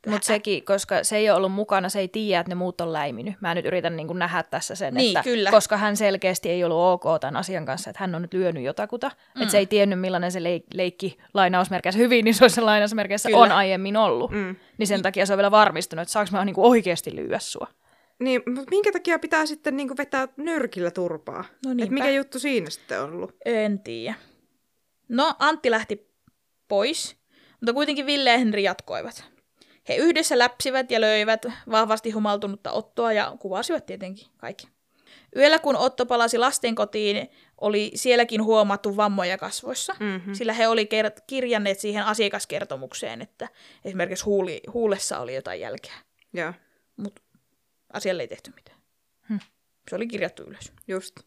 Mutta 0.06 0.26
sekin, 0.26 0.64
koska 0.64 1.04
se 1.04 1.16
ei 1.16 1.30
ole 1.30 1.36
ollut 1.36 1.52
mukana, 1.52 1.88
se 1.88 2.00
ei 2.00 2.08
tiedä, 2.08 2.40
että 2.40 2.50
ne 2.50 2.54
muut 2.54 2.80
on 2.80 2.92
läiminyt. 2.92 3.34
Mä 3.40 3.54
nyt 3.54 3.66
yritän 3.66 3.96
niin 3.96 4.06
nähdä 4.14 4.42
tässä 4.42 4.74
sen, 4.74 4.94
Niin, 4.94 5.16
että 5.16 5.22
kyllä. 5.30 5.50
koska 5.50 5.76
hän 5.76 5.96
selkeästi 5.96 6.50
ei 6.50 6.64
ollut 6.64 6.78
ok 6.78 7.20
tämän 7.20 7.36
asian 7.36 7.66
kanssa, 7.66 7.90
että 7.90 8.00
hän 8.00 8.14
on 8.14 8.22
nyt 8.22 8.34
lyönyt 8.34 8.62
jotakuta. 8.64 9.08
Mm. 9.34 9.42
Että 9.42 9.52
se 9.52 9.58
ei 9.58 9.66
tiennyt, 9.66 10.00
millainen 10.00 10.32
se 10.32 10.38
leik- 10.38 10.66
leikki 10.74 11.18
lainausmerkeissä 11.34 11.98
hyvin, 11.98 12.24
niin 12.24 12.34
se 12.50 12.60
lainausmerkeissä 12.60 13.28
Kyllä. 13.28 13.40
on 13.42 13.52
aiemmin 13.52 13.96
ollut. 13.96 14.30
Mm. 14.30 14.56
Niin 14.78 14.86
sen 14.86 15.02
takia 15.02 15.26
se 15.26 15.32
on 15.32 15.36
vielä 15.36 15.50
varmistunut, 15.50 16.02
että 16.02 16.12
saanko 16.12 16.30
mä 16.32 16.44
niin 16.44 16.54
oikeasti 16.58 17.16
lyödä 17.16 17.38
sua. 17.38 17.66
Niin, 18.18 18.42
mutta 18.46 18.70
minkä 18.70 18.92
takia 18.92 19.18
pitää 19.18 19.46
sitten 19.46 19.76
niinku 19.76 19.94
vetää 19.98 20.28
nyrkillä 20.36 20.90
turpaa? 20.90 21.44
No 21.64 21.70
Et 21.70 21.76
niinpä. 21.76 21.94
mikä 21.94 22.10
juttu 22.10 22.38
siinä 22.38 22.70
sitten 22.70 23.02
on 23.02 23.12
ollut? 23.12 23.36
En 23.44 23.78
tiedä. 23.78 24.14
No, 25.12 25.34
Antti 25.38 25.70
lähti 25.70 26.08
pois, 26.68 27.16
mutta 27.60 27.72
kuitenkin 27.72 28.06
Ville 28.06 28.30
ja 28.30 28.38
Henri 28.38 28.62
jatkoivat. 28.62 29.24
He 29.88 29.96
yhdessä 29.96 30.38
läpsivät 30.38 30.90
ja 30.90 31.00
löivät 31.00 31.46
vahvasti 31.70 32.10
humaltunutta 32.10 32.72
Ottoa 32.72 33.12
ja 33.12 33.36
kuvasivat 33.40 33.86
tietenkin 33.86 34.26
kaikki. 34.36 34.68
Yöllä 35.36 35.58
kun 35.58 35.76
Otto 35.76 36.06
palasi 36.06 36.38
lasten 36.38 36.74
kotiin, 36.74 37.28
oli 37.60 37.90
sielläkin 37.94 38.44
huomattu 38.44 38.96
vammoja 38.96 39.38
kasvoissa, 39.38 39.94
Mm-hmm. 40.00 40.34
sillä 40.34 40.52
he 40.52 40.68
oli 40.68 40.84
ker- 40.84 41.22
kirjanneet 41.26 41.78
siihen 41.80 42.04
asiakaskertomukseen, 42.04 43.22
että 43.22 43.48
esimerkiksi 43.84 44.24
huuli, 44.24 44.60
huulessa 44.72 45.18
oli 45.18 45.34
jotain 45.34 45.60
jälkeä, 45.60 45.92
Joo, 46.32 46.52
mutta 46.96 47.22
asialle 47.92 48.22
ei 48.22 48.28
tehty 48.28 48.52
mitään. 48.56 48.78
Hm. 49.28 49.36
Se 49.90 49.96
oli 49.96 50.06
kirjattu 50.06 50.42
ylös. 50.42 50.72
just. 50.88 51.20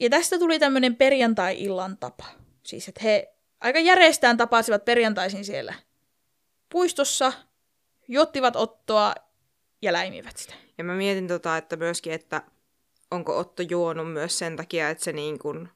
Ja 0.00 0.10
tästä 0.10 0.38
tuli 0.38 0.58
tämmöinen 0.58 0.96
perjantai-illan 0.96 1.96
tapa. 1.98 2.24
Siis, 2.68 2.88
että 2.88 3.00
he 3.04 3.34
aika 3.60 3.78
järjestään 3.78 4.36
tapasivat 4.36 4.84
perjantaisin 4.84 5.44
siellä 5.44 5.74
puistossa, 6.68 7.32
juottivat 8.08 8.56
Ottoa 8.56 9.14
ja 9.82 9.92
läimivät 9.92 10.36
sitä. 10.36 10.54
Ja 10.78 10.84
mä 10.84 10.94
mietin 10.94 11.28
tota, 11.28 11.56
että 11.56 11.76
myöskin, 11.76 12.12
että 12.12 12.42
onko 13.10 13.38
Otto 13.38 13.62
juonut 13.62 14.12
myös 14.12 14.38
sen 14.38 14.56
takia, 14.56 14.90
että 14.90 15.04
se 15.04 15.12
niin 15.12 15.38
kuin 15.38 15.68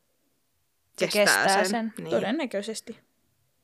Se 0.98 1.06
kestää, 1.06 1.24
kestää 1.44 1.64
sen. 1.64 1.66
sen. 1.70 1.94
Niin. 1.98 2.10
Todennäköisesti. 2.10 2.98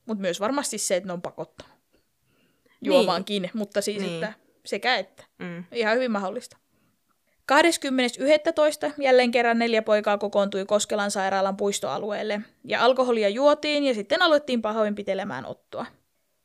Mutta 0.07 0.23
myös 0.23 0.41
varmasti 0.41 0.79
se, 0.79 0.97
että 0.97 1.07
ne 1.07 1.13
on 1.13 1.23
pakottanut 1.23 1.73
juomaankin, 2.81 3.43
niin. 3.43 3.53
mutta 3.55 3.81
siis, 3.81 4.03
Niin. 4.03 4.13
niin. 4.13 4.25
että 4.25 4.39
sekä 4.65 4.97
että. 4.97 5.25
Mm. 5.39 5.65
Ihan 5.73 5.97
hyvin 5.97 6.11
mahdollista. 6.11 6.57
20.11. 7.53 8.93
jälleen 8.99 9.31
kerran 9.31 9.59
neljä 9.59 9.83
poikaa 9.83 10.19
kokoontui 10.19 10.65
Koskelan 10.65 11.11
sairaalan 11.11 11.57
puistoalueelle, 11.57 12.41
ja 12.65 12.85
alkoholia 12.85 13.29
juotiin 13.29 13.85
ja 13.85 13.95
sitten 13.95 14.23
alettiin 14.23 14.63
pahoinpitelemään 14.63 15.47
Ottoa. 15.47 15.87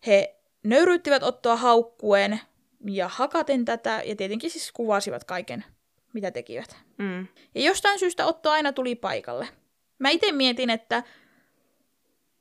He 0.08 0.36
nöyryyttivät 0.64 1.24
Ottoa 1.24 1.56
haukkuen 1.56 2.40
ja 2.86 3.08
hakaten 3.08 3.66
tätä, 3.66 4.02
ja 4.06 4.16
tietenkin 4.16 4.50
siis 4.50 4.72
kuvasivat 4.72 5.24
kaiken, 5.24 5.66
mitä 6.14 6.32
tekivät. 6.32 6.76
Mm. 6.98 7.28
Ja 7.56 7.62
jostain 7.62 8.00
syystä 8.00 8.26
Otto 8.26 8.52
aina 8.52 8.74
tuli 8.74 8.96
paikalle. 8.96 9.48
Mä 10.00 10.10
itse 10.10 10.32
mietin, 10.32 10.70
että, 10.70 11.04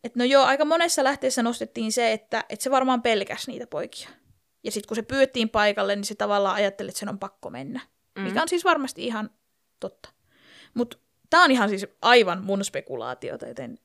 että 0.05 0.19
no 0.19 0.25
joo, 0.25 0.45
aika 0.45 0.65
monessa 0.65 1.05
lähteessä 1.05 1.43
nostettiin 1.43 1.93
se, 1.93 2.13
että, 2.13 2.45
että 2.49 2.63
se 2.63 2.71
varmaan 2.71 3.03
pelkäsi 3.03 3.51
niitä 3.51 3.67
poikia. 3.67 4.09
Ja 4.65 4.71
sitten 4.71 4.89
kun 4.89 4.97
se 4.97 5.03
pyydettiin 5.03 5.49
paikalle, 5.49 5.97
niin 5.97 6.05
se 6.05 6.15
tavallaan 6.15 6.57
ajatteli, 6.57 6.89
että 6.89 6.99
sen 6.99 7.09
on 7.09 7.19
pakko 7.19 7.51
mennä. 7.51 7.81
Mm. 8.19 8.23
Mikä 8.23 8.43
on 8.43 8.49
siis 8.49 8.65
varmasti 8.65 9.07
ihan 9.07 9.31
totta. 9.81 10.09
Mutta 10.75 10.97
tämä 11.31 11.45
on 11.45 11.51
ihan 11.51 11.69
siis 11.69 11.87
aivan 12.03 12.45
mun 12.45 12.65
spekulaatiota, 12.65 13.47
joten 13.47 13.79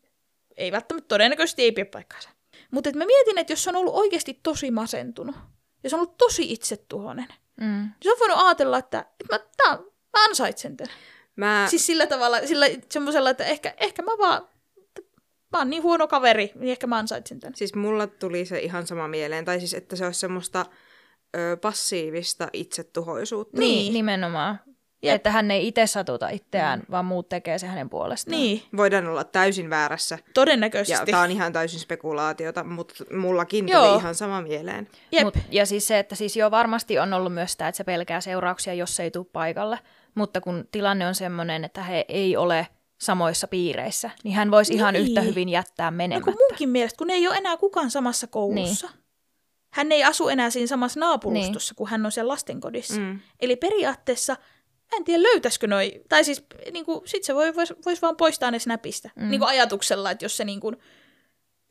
ei 0.57 0.71
välttämättä 0.71 1.07
todennäköisesti 1.07 1.61
ei 1.61 1.71
pidä 1.71 1.85
paikkaansa. 1.85 2.29
Mutta 2.71 2.89
mä 2.95 3.05
mietin, 3.05 3.37
että 3.37 3.53
jos 3.53 3.63
se 3.63 3.69
on 3.69 3.75
ollut 3.75 3.93
oikeasti 3.95 4.39
tosi 4.43 4.71
masentunut, 4.71 5.35
ja 5.83 5.89
se 5.89 5.95
on 5.95 5.99
ollut 5.99 6.17
tosi 6.17 6.53
itsetuhoinen, 6.53 7.27
Mm. 7.61 7.65
niin 7.65 7.91
se 8.03 8.11
on 8.11 8.19
voinut 8.19 8.37
ajatella, 8.45 8.77
että, 8.77 8.99
että 8.99 9.35
mä, 9.35 9.39
tää, 9.57 9.77
mä 10.13 10.25
ansaitsen 10.29 10.77
tämän. 10.77 10.95
Mä, 11.35 11.67
Siis 11.69 11.85
sillä 11.85 12.07
tavalla, 12.07 12.37
sillä 12.47 12.65
semmoisella, 12.91 13.29
että 13.29 13.45
ehkä, 13.45 13.73
ehkä 13.77 14.01
mä 14.01 14.11
vaan, 14.17 14.47
mä 15.51 15.57
oon 15.57 15.69
niin 15.69 15.83
huono 15.83 16.07
kaveri, 16.07 16.51
niin 16.55 16.71
ehkä 16.71 16.87
mä 16.87 16.97
ansaitsen 16.97 17.39
tämän. 17.39 17.55
siis 17.55 17.75
mulla 17.75 18.07
tuli 18.07 18.45
se 18.45 18.59
ihan 18.59 18.87
sama 18.87 19.07
mieleen. 19.07 19.45
Tai 19.45 19.59
siis, 19.59 19.73
että 19.73 19.95
se 19.95 20.05
olisi 20.05 20.19
semmoista 20.19 20.65
ö, 21.37 21.57
passiivista 21.61 22.47
itsetuhoisuutta. 22.53 23.57
Niin. 23.59 23.93
Nimenomaan. 23.93 24.59
Jep. 25.03 25.15
Että 25.15 25.31
hän 25.31 25.51
ei 25.51 25.67
itse 25.67 25.87
satuta 25.87 26.29
itseään, 26.29 26.83
vaan 26.91 27.05
muut 27.05 27.29
tekee 27.29 27.57
se 27.59 27.67
hänen 27.67 27.89
puolestaan. 27.89 28.37
Niin, 28.37 28.63
Voidaan 28.77 29.07
olla 29.07 29.23
täysin 29.23 29.69
väärässä. 29.69 30.15
Ja 30.15 30.31
todennäköisesti. 30.33 31.11
tää 31.11 31.21
on 31.21 31.31
ihan 31.31 31.53
täysin 31.53 31.79
spekulaatiota, 31.79 32.63
mutta 32.63 32.93
mullakin 33.15 33.67
Joo. 33.67 33.85
tuli 33.87 33.99
ihan 33.99 34.15
sama 34.15 34.41
mieleen. 34.41 34.87
Jep. 35.11 35.23
Mut, 35.23 35.37
ja 35.51 35.65
siis 35.65 35.87
se, 35.87 35.99
että 35.99 36.15
siis 36.15 36.35
jo 36.37 36.51
varmasti 36.51 36.99
on 36.99 37.13
ollut 37.13 37.33
myös 37.33 37.51
sitä, 37.51 37.67
että 37.67 37.77
se 37.77 37.83
pelkää 37.83 38.21
seurauksia, 38.21 38.73
jos 38.73 38.95
se 38.95 39.03
ei 39.03 39.11
tule 39.11 39.25
paikalle. 39.33 39.79
Mutta 40.15 40.41
kun 40.41 40.67
tilanne 40.71 41.07
on 41.07 41.15
sellainen, 41.15 41.63
että 41.63 41.83
he 41.83 42.05
ei 42.07 42.37
ole 42.37 42.67
samoissa 43.01 43.47
piireissä, 43.47 44.09
niin 44.23 44.35
hän 44.35 44.51
voisi 44.51 44.73
ihan 44.73 44.93
Niin. 44.93 45.05
yhtä 45.07 45.21
hyvin 45.21 45.49
jättää 45.49 45.91
No 45.91 45.97
menemättä. 45.97 46.31
kun 46.31 46.39
munkin 46.49 46.69
mielestä, 46.69 46.97
kun 46.97 47.09
ei 47.09 47.27
ole 47.27 47.35
enää 47.35 47.57
kukaan 47.57 47.91
samassa 47.91 48.27
koulussa. 48.27 48.87
Niin. 48.87 48.97
Hän 49.77 49.91
ei 49.91 50.03
asu 50.03 50.27
enää 50.27 50.49
siinä 50.49 50.67
samassa 50.67 50.99
naapurustossa, 50.99 51.71
niin. 51.71 51.77
kun 51.77 51.87
hän 51.87 52.05
on 52.05 52.11
siellä 52.11 52.31
lastenkodissa. 52.31 52.99
Mm. 52.99 53.19
Eli 53.39 53.55
periaatteessa, 53.55 54.33
mä 54.91 54.97
en 54.97 55.03
tiedä 55.03 55.23
löytäisikö 55.23 55.67
noi, 55.67 56.01
tai 56.09 56.23
siis 56.23 56.45
niin 56.71 56.85
kuin, 56.85 57.01
sit 57.05 57.23
se 57.23 57.35
voi, 57.35 57.55
vois, 57.55 57.73
vois 57.85 58.01
vaan 58.01 58.17
poistaa 58.17 58.51
ne 58.51 58.59
snapista. 58.59 59.09
Mm. 59.15 59.29
Niin 59.29 59.39
kuin 59.39 59.49
ajatuksella, 59.49 60.11
että 60.11 60.25
jos 60.25 60.37
se 60.37 60.45
niin 60.45 60.59
kuin, 60.59 60.77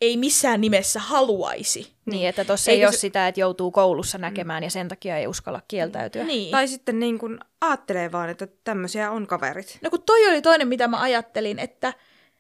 ei 0.01 0.17
missään 0.17 0.61
nimessä 0.61 1.01
haluaisi. 1.01 1.93
Niin, 2.05 2.29
että 2.29 2.45
tuossa 2.45 2.71
ei 2.71 2.85
ole 2.85 2.93
se... 2.93 2.99
sitä, 2.99 3.29
että 3.29 3.41
joutuu 3.41 3.71
koulussa 3.71 4.19
näkemään 4.19 4.63
ja 4.63 4.71
sen 4.71 4.89
takia 4.89 5.17
ei 5.17 5.27
uskalla 5.27 5.63
kieltäytyä. 5.69 6.25
Niin. 6.25 6.51
Tai 6.51 6.69
sitten 6.69 7.01
niin 7.01 7.19
kuin 7.19 7.39
ajattelee 7.61 8.13
vaan, 8.13 8.31
että 8.31 8.49
tämmöisiä 8.65 9.11
on 9.11 9.27
kaverit. 9.27 9.79
No 9.83 9.91
kun 9.91 10.03
toi 10.03 10.29
oli 10.29 10.43
toinen, 10.43 10.69
mitä 10.69 10.89
mä 10.89 11.01
ajattelin, 11.01 11.59
että, 11.59 11.95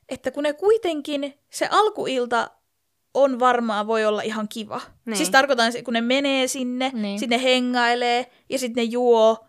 että 0.08 0.30
kun 0.30 0.42
ne 0.42 0.52
kuitenkin, 0.52 1.38
se 1.50 1.68
alkuilta 1.70 2.50
on 3.16 3.38
varmaan 3.38 3.86
voi 3.86 4.04
olla 4.04 4.22
ihan 4.22 4.48
kiva. 4.48 4.80
Niin. 5.06 5.16
Siis 5.16 5.30
tarkoitan, 5.30 5.72
kun 5.84 5.94
ne 5.94 6.00
menee 6.00 6.46
sinne, 6.46 6.90
Niin. 6.94 7.18
sitten 7.18 7.38
ne 7.38 7.44
hengailee 7.44 8.30
ja 8.48 8.58
sitten 8.58 8.82
ne 8.82 8.90
juo. 8.90 9.46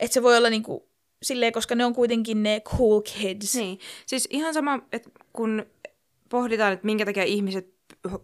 Että 0.00 0.14
se 0.14 0.22
voi 0.22 0.36
olla 0.36 0.50
niinku 0.50 0.88
silleen, 1.22 1.52
koska 1.52 1.74
ne 1.74 1.84
on 1.84 1.94
kuitenkin 1.94 2.42
ne 2.42 2.60
cool 2.60 3.00
kids. 3.00 3.54
Niin. 3.54 3.78
Siis 4.06 4.28
ihan 4.30 4.54
sama, 4.54 4.78
että 4.92 5.10
kun 5.32 5.66
pohditaan, 6.28 6.72
että 6.72 6.86
minkä 6.86 7.04
takia 7.04 7.24
ihmiset 7.24 7.71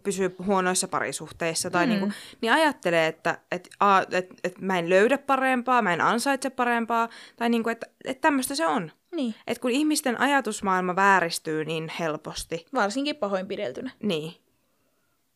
pysyy 0.03 0.35
huonoissa 0.45 0.87
parisuhteissa, 0.87 1.69
tai 1.69 1.85
Mm. 1.85 1.91
mm. 1.93 1.99
niinku, 1.99 2.13
niin 2.41 2.53
ajattelee, 2.53 3.07
että 3.07 3.37
et, 3.51 3.69
a, 3.79 3.99
et, 4.11 4.27
et 4.43 4.61
mä 4.61 4.79
en 4.79 4.89
löydä 4.89 5.17
parempaa, 5.17 5.81
mä 5.81 5.93
en 5.93 6.01
ansaitse 6.01 6.49
parempaa, 6.49 7.09
tai 7.35 7.49
niinku, 7.49 7.69
että 7.69 7.87
et 8.05 8.21
tämmöistä 8.21 8.55
se 8.55 8.67
on. 8.67 8.91
niin. 9.15 9.35
Et 9.47 9.59
kun 9.59 9.71
ihmisten 9.71 10.19
ajatusmaailma 10.21 10.95
vääristyy 10.95 11.65
niin 11.65 11.91
helposti, 11.99 12.65
Varsinkin 12.73 13.15
pahoinpideltynä. 13.15 13.91
niin, 14.03 14.33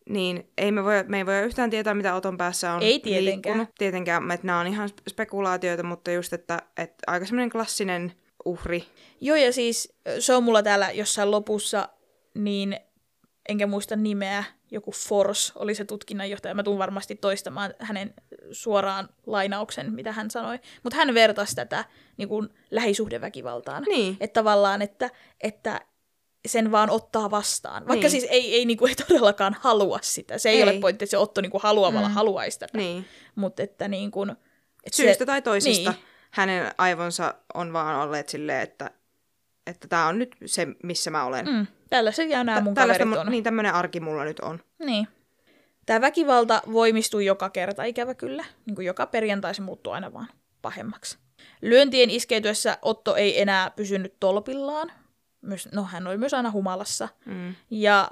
niin 0.10 0.50
ei 0.58 0.72
me, 0.72 0.84
voi, 0.84 1.04
me 1.08 1.18
ei 1.18 1.26
voi 1.26 1.39
yhtään 1.39 1.70
tietää, 1.70 1.94
mitä 1.94 2.16
Oton 2.16 2.38
päässä 2.38 2.74
on 2.74 2.82
Ei 2.82 3.00
tietenkään. 3.00 3.26
liikkunut. 3.26 3.70
Tietenkään, 3.78 4.32
että 4.32 4.48
nämä 4.48 4.60
on 4.60 4.68
ihan 4.68 4.89
spekulaatioita, 5.10 5.84
mutta 5.84 6.12
just, 6.12 6.34
että, 6.34 6.62
että 6.78 6.96
aika 7.08 7.26
semmoinen 7.26 7.50
klassinen 7.50 8.14
uhri. 8.46 8.84
Joo, 9.22 9.38
ja 9.38 9.54
siis 9.54 9.94
se 10.20 10.34
on 10.34 10.44
mulla 10.44 10.64
täällä 10.64 10.91
jossain 10.91 11.32
lopussa, 11.32 11.89
niin 12.34 12.78
enkä 13.50 13.68
muista 13.68 13.96
nimeä, 13.96 14.44
joku 14.72 14.91
Force 14.91 15.54
oli 15.56 15.76
se 15.76 15.86
tutkinnanjohtaja. 15.86 16.54
Mä 16.56 16.64
tuun 16.64 16.80
varmasti 16.80 17.16
toistamaan 17.16 17.74
hänen 17.80 18.14
suoraan 18.52 19.10
lainauksen, 19.26 19.94
mitä 19.94 20.12
hän 20.12 20.32
sanoi. 20.32 20.60
Mutta 20.84 20.98
hän 20.98 21.14
vertasi 21.14 21.56
tätä 21.56 21.86
niin 22.18 22.30
kuin 22.30 22.50
lähisuhdeväkivaltaan. 22.72 23.84
Niin. 23.84 24.18
Että 24.20 24.39
tavallaan, 24.39 24.82
että, 24.82 25.10
että 25.41 25.82
sen 26.48 26.72
vaan 26.72 26.89
ottaa 26.89 27.32
vastaan. 27.32 27.88
Vaikka 27.88 28.02
Niin. 28.04 28.12
siis 28.12 28.26
ei, 28.30 28.56
ei, 28.56 28.66
niinku, 28.66 28.86
ei 28.86 28.96
todellakaan 28.96 29.56
halua 29.60 30.00
sitä. 30.02 30.38
Se 30.38 30.50
ei, 30.50 30.58
Ei. 30.58 30.64
ole 30.64 30.74
pointti, 30.80 31.04
että 31.06 31.12
se 31.12 31.18
Otto 31.18 31.41
niinku 31.41 31.60
haluamalla 31.60 32.08
Mm. 32.08 32.14
haluaisi 32.14 32.60
tätä. 32.60 32.78
Niin. 32.78 33.06
Mutta 33.36 33.64
että 33.64 33.88
niinku, 33.88 34.24
että 34.24 34.96
Syystä 34.98 35.18
se, 35.22 35.26
tai 35.26 35.41
toisesta 35.41 35.91
Niin. 35.91 36.02
hänen 36.32 36.72
aivonsa 36.78 37.34
on 37.54 37.74
vaan 37.74 38.08
olleet 38.08 38.30
silleen, 38.30 38.62
että 38.62 38.91
että 39.68 39.88
tämä 39.88 40.08
on 40.08 40.20
nyt 40.20 40.36
se, 40.46 40.68
missä 40.84 41.12
mä 41.12 41.26
olen. 41.26 41.46
Mm, 41.46 41.68
tällaisia 41.94 42.44
nämä 42.44 42.62
mun 42.62 42.76
kaverit 42.76 43.18
on. 43.18 43.28
niin 43.30 43.44
tämmöinen 43.44 43.74
arki 43.74 44.00
mulla 44.00 44.24
nyt 44.24 44.39
on. 44.39 44.60
Niin. 44.80 45.08
Tämä 45.86 46.02
väkivalta 46.02 46.62
voimistuu 46.72 47.20
joka 47.20 47.50
kerta, 47.50 47.84
ikävä 47.84 48.14
kyllä. 48.14 48.46
Niin 48.66 48.76
kuin 48.76 48.86
joka 48.86 49.06
perjantai 49.06 49.56
se 49.56 49.62
muuttuu 49.62 49.94
aina 49.94 50.14
vaan 50.14 50.28
pahemmaksi. 50.62 51.18
Lyöntien 51.62 52.10
iskeytyessä 52.10 52.78
Otto 52.82 53.16
ei 53.16 53.41
enää 53.41 53.72
pysynyt 53.72 54.14
tolpillaan. 54.20 54.91
Myös, 55.41 55.70
no, 55.72 55.84
hän 55.84 56.08
oli 56.08 56.18
myös 56.18 56.34
aina 56.34 56.52
humalassa. 56.52 57.10
Mm. 57.26 57.56
Ja 57.70 58.12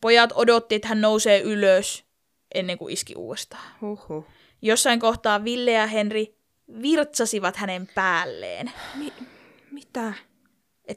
pojat 0.00 0.32
odotti, 0.34 0.74
että 0.74 0.88
hän 0.88 1.00
nousee 1.00 1.40
ylös 1.40 2.04
ennen 2.54 2.78
kuin 2.78 2.92
iski 2.92 3.14
uudestaan. 3.14 3.62
Huhhuh. 3.80 4.24
Jossain 4.62 5.00
kohtaa 5.00 5.44
Ville 5.44 5.72
ja 5.72 5.86
Henri 5.86 6.34
virtsasivat 6.82 7.56
hänen 7.56 7.88
päälleen. 7.94 8.72
Mi- 8.94 9.12
mitä? 9.70 10.12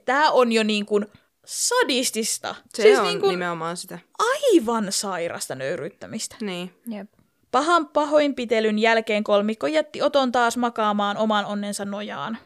Tämä 0.06 0.32
on 0.32 0.52
jo 0.52 0.64
niin 0.64 0.86
kuin 0.86 1.06
sadistista. 1.46 2.56
Se 2.74 2.82
siis 2.82 3.00
on 3.00 3.06
niin 3.06 3.20
kuin 3.20 3.30
nimenomaan 3.30 3.78
sitä. 3.78 4.00
aivan 4.20 4.88
sairasta 4.89 5.56
nöyryyttämistä. 5.56 6.36
Niin. 6.41 6.74
Jep. 6.88 7.10
Pahan 7.52 7.88
pahoinpitelyn 7.88 8.80
jälkeen 8.80 9.24
kolmikko 9.24 9.68
jätti 9.68 10.02
Oton 10.02 10.32
taas 10.32 10.58
makaamaan 10.58 11.18
oman 11.18 11.46
onnensa 11.46 11.86
nojaan. 11.86 12.38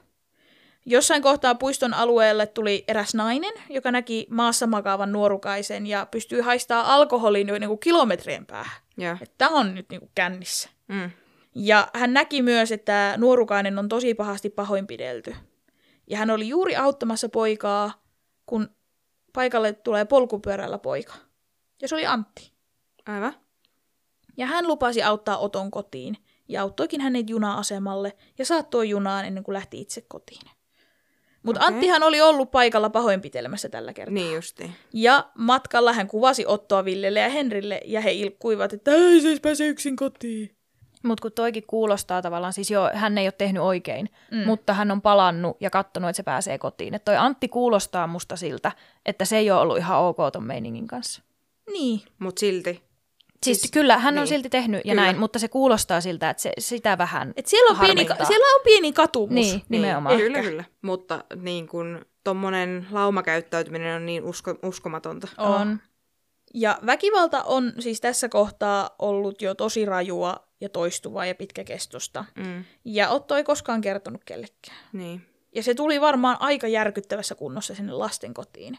Jossain 0.85 1.21
kohtaa 1.21 1.55
puiston 1.55 1.93
alueelle 1.93 2.47
tuli 2.47 2.83
eräs 2.87 3.15
nainen, 3.15 3.53
joka 3.69 3.91
näki 3.91 4.27
maassa 4.29 4.67
makaavan 4.67 5.11
nuorukaisen 5.11 5.87
ja 5.87 6.07
pystyi 6.11 6.41
haistaa 6.41 6.93
alkoholin 6.93 7.47
jo 7.47 7.59
niin 7.59 7.67
kuin 7.67 7.79
kilometrien 7.79 8.45
päähän. 8.45 8.81
Joo. 8.97 9.17
Tämä 9.37 9.51
on 9.51 9.75
nyt 9.75 9.89
niin 9.89 9.99
kuin 9.99 10.11
kännissä. 10.15 10.69
Mm. 10.87 11.11
Ja 11.55 11.87
hän 11.93 12.13
näki 12.13 12.41
myös, 12.41 12.71
että 12.71 13.13
nuorukainen 13.17 13.79
on 13.79 13.89
tosi 13.89 14.13
pahasti 14.13 14.49
pahoinpidelty. 14.49 15.35
Ja 16.07 16.17
hän 16.17 16.29
oli 16.29 16.47
juuri 16.47 16.75
auttamassa 16.75 17.29
poikaa, 17.29 18.03
kun 18.45 18.69
paikalle 19.33 19.73
tulee 19.73 20.05
polkupyörällä 20.05 20.77
poika. 20.77 21.13
Ja 21.81 21.87
se 21.87 21.95
oli 21.95 22.05
Antti. 22.05 22.51
Aivan. 23.05 23.33
Ja 24.37 24.45
hän 24.45 24.67
lupasi 24.67 25.03
auttaa 25.03 25.37
Oton 25.37 25.71
kotiin 25.71 26.17
ja 26.47 26.61
auttoikin 26.61 27.01
hänet 27.01 27.29
juna-asemalle 27.29 28.17
ja 28.37 28.45
saattoi 28.45 28.89
junaan 28.89 29.25
ennen 29.25 29.43
kuin 29.43 29.53
lähti 29.53 29.81
itse 29.81 30.01
kotiin. 30.07 30.51
Mutta 31.43 31.61
Okei. 31.61 31.73
Anttihan 31.73 32.03
oli 32.03 32.21
ollut 32.21 32.51
paikalla 32.51 32.89
pahoinpitelemässä 32.89 33.69
tällä 33.69 33.93
kertaa. 33.93 34.13
Niin 34.13 34.35
justiin. 34.35 34.71
Ja 34.93 35.29
matkalla 35.37 35.93
hän 35.93 36.07
kuvasi 36.07 36.45
Ottoa 36.47 36.85
Villelle 36.85 37.19
ja 37.19 37.29
Henrille 37.29 37.81
ja 37.85 38.01
he 38.01 38.11
ilkkuivat, 38.11 38.73
että 38.73 38.91
ei 38.91 39.21
se 39.21 39.27
edes 39.27 39.39
pääse 39.39 39.67
yksin 39.67 39.95
kotiin. 39.95 40.58
Mutta 41.03 41.21
kun 41.21 41.31
toikin 41.31 41.63
kuulostaa 41.67 42.21
tavallaan, 42.21 42.53
siis 42.53 42.71
joo, 42.71 42.89
hän 42.93 43.17
ei 43.17 43.25
ole 43.25 43.31
tehnyt 43.31 43.63
oikein, 43.63 44.09
mm. 44.31 44.45
mutta 44.45 44.73
hän 44.73 44.91
on 44.91 45.01
palannut 45.01 45.57
ja 45.59 45.69
katsonut, 45.69 46.09
että 46.09 46.17
se 46.17 46.23
pääsee 46.23 46.57
kotiin. 46.57 46.93
Että 46.93 47.05
toi 47.05 47.17
Antti 47.17 47.47
kuulostaa 47.47 48.07
musta 48.07 48.35
siltä, 48.35 48.71
että 49.05 49.25
se 49.25 49.37
ei 49.37 49.51
ole 49.51 49.61
ollut 49.61 49.77
ihan 49.77 49.99
ok 49.99 50.17
ton 50.33 50.43
meiningin 50.43 50.87
kanssa. 50.87 51.21
Niin. 51.73 52.01
Mut 52.19 52.37
silti. 52.37 52.89
Siis, 53.43 53.61
Siis- 53.61 53.71
kyllä, 53.71 53.97
hän 53.97 54.13
on 54.13 54.19
niin. 54.23 54.27
silti 54.27 54.49
tehnyt 54.49 54.81
ja 54.85 54.91
Kyllä. 54.91 55.01
näin, 55.01 55.19
mutta 55.19 55.39
se 55.39 55.47
kuulostaa 55.47 56.01
siltä, 56.01 56.29
että 56.29 56.43
se, 56.43 56.51
sitä 56.59 56.97
vähän 56.97 57.33
Et 57.37 57.47
siellä, 57.47 57.71
on 57.71 57.77
pieni, 57.85 58.05
siellä 58.27 58.55
on 58.55 58.61
pieni 58.63 58.93
katumus. 58.93 59.33
Niin, 59.33 59.61
nimenomaan. 59.69 60.17
Niin, 60.17 60.31
kyllä, 60.31 60.49
kyllä. 60.49 60.63
Mutta 60.81 61.23
niin 61.35 61.67
kun 61.67 62.05
tommonen 62.23 62.87
laumakäyttäytyminen 62.91 63.95
on 63.95 64.05
niin 64.05 64.23
usko, 64.23 64.55
uskomatonta. 64.63 65.27
on. 65.37 65.79
Ja 66.53 66.79
väkivalta 66.85 67.43
on 67.43 67.73
siis 67.79 68.01
tässä 68.01 68.29
kohtaa 68.29 68.89
ollut 68.99 69.41
jo 69.41 69.55
tosi 69.55 69.85
rajua 69.85 70.48
ja 70.61 70.69
toistuvaa 70.69 71.25
ja 71.25 71.35
pitkäkestosta. 71.35 72.25
Mm. 72.35 72.63
Ja 72.85 73.09
Otto 73.09 73.35
ei 73.35 73.43
koskaan 73.43 73.81
kertonut 73.81 74.23
kellekään. 74.23 74.77
Niin. 74.93 75.21
Ja 75.55 75.63
se 75.63 75.73
tuli 75.73 76.01
varmaan 76.01 76.37
aika 76.39 76.67
järkyttävässä 76.67 77.35
kunnossa 77.35 77.75
sinne 77.75 77.93
lasten 77.93 78.33
kotiin 78.33 78.77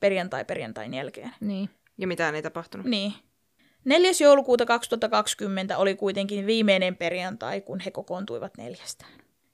perjantai 0.00 0.44
perjantain 0.44 0.94
jälkeen. 0.94 1.34
Niin. 1.40 1.70
Ja 1.98 2.06
mitään 2.06 2.34
ei 2.34 2.42
tapahtunut. 2.42 2.86
Niin. 2.86 3.14
4. 3.84 4.10
joulukuuta 4.20 4.66
2020 4.66 5.78
oli 5.78 5.96
kuitenkin 5.96 6.46
viimeinen 6.46 6.96
perjantai, 6.96 7.60
kun 7.60 7.80
he 7.80 7.90
kokoontuivat 7.90 8.56
neljästään. 8.56 9.12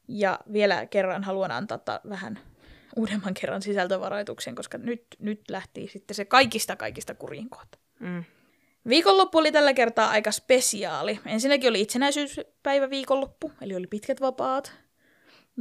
Ja 0.09 0.39
vielä 0.53 0.87
kerran 0.87 1.24
haluan 1.24 1.51
antaa 1.51 1.79
ta- 1.79 2.01
vähän 2.09 2.39
uudemman 2.97 3.35
kerran 3.35 3.62
sisältövaroituksen, 3.62 4.55
koska 4.55 4.79
nyt, 4.79 5.07
nyt 5.18 5.41
lähti 5.51 5.89
sitten 5.93 6.14
se 6.14 6.24
kaikista 6.24 6.77
kaikista 6.77 7.14
kuriin 7.14 7.51
kohta. 7.51 7.79
Mm. 8.01 8.24
Viikonloppu 8.89 9.39
oli 9.39 9.53
tällä 9.53 9.74
kertaa 9.74 10.11
aika 10.11 10.32
spesiaali. 10.32 11.20
Ensinnäkin 11.26 11.70
oli 11.70 11.80
itsenäisyyspäivä 11.80 12.91
viikonloppu, 12.91 13.53
eli 13.61 13.74
oli 13.76 13.87
pitkät 13.87 14.20
vapaat. 14.20 14.72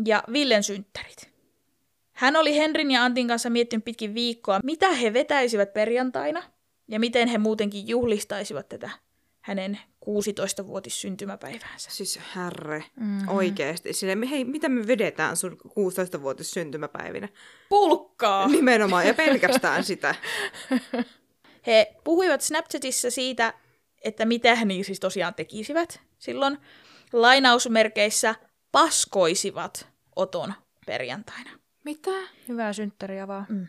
Ja 0.06 0.24
Villen 0.34 0.64
synttärit. 0.64 1.30
Hän 2.14 2.36
oli 2.36 2.58
Henrin 2.58 2.92
ja 2.92 3.04
Antin 3.04 3.28
kanssa 3.28 3.50
miettinyt 3.50 3.86
pitkin 3.86 4.14
viikkoa, 4.16 4.60
mitä 4.64 4.92
he 4.94 5.14
vetäisivät 5.14 5.74
perjantaina 5.74 6.44
ja 6.88 7.00
miten 7.00 7.28
he 7.28 7.38
muutenkin 7.38 7.88
juhlistaisivat 7.88 8.70
tätä 8.70 8.90
hänen 9.42 9.80
16-vuotis 10.06 11.02
syntymäpäiväänsä. 11.02 11.90
Siis 11.92 12.20
herre, 12.36 12.84
Mhm. 12.96 13.06
mm-hmm. 13.10 13.28
oikeesti. 13.30 13.94
Silleen, 13.94 14.24
hei, 14.24 14.46
mitä 14.46 14.70
me 14.70 14.88
vedetään 14.88 15.38
sun 15.38 15.58
16-vuotis 15.68 16.52
syntymäpäivinä? 16.52 17.30
Pulkkaa! 17.70 18.48
Nimenomaan, 18.48 19.08
ja 19.08 19.14
pelkästään 19.14 19.84
sitä. 19.84 20.16
He 21.68 21.96
puhuivat 22.04 22.42
Snapchatissa 22.42 23.12
siitä, 23.12 23.54
että 24.02 24.26
mitä 24.26 24.56
he 24.56 24.66
niin 24.66 24.86
siis 24.86 25.00
tosiaan 25.00 25.34
tekisivät 25.34 26.02
silloin. 26.18 26.58
Lainausmerkeissä 27.14 28.36
paskoisivat 28.72 29.88
Oton 30.16 30.54
perjantaina. 30.86 31.50
Mitä? 31.84 32.12
Hyvää 32.48 32.74
synttäriä 32.74 33.28
vaan. 33.28 33.46
Mm. 33.50 33.68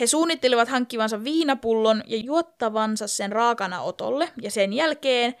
He 0.00 0.06
suunnittelivat 0.06 0.68
hankkivansa 0.68 1.24
viinapullon 1.24 2.02
ja 2.06 2.16
juottavansa 2.16 3.06
sen 3.06 3.32
raakana 3.32 3.80
Otolle, 3.80 4.32
ja 4.42 4.50
sen 4.50 4.72
jälkeen 4.72 5.34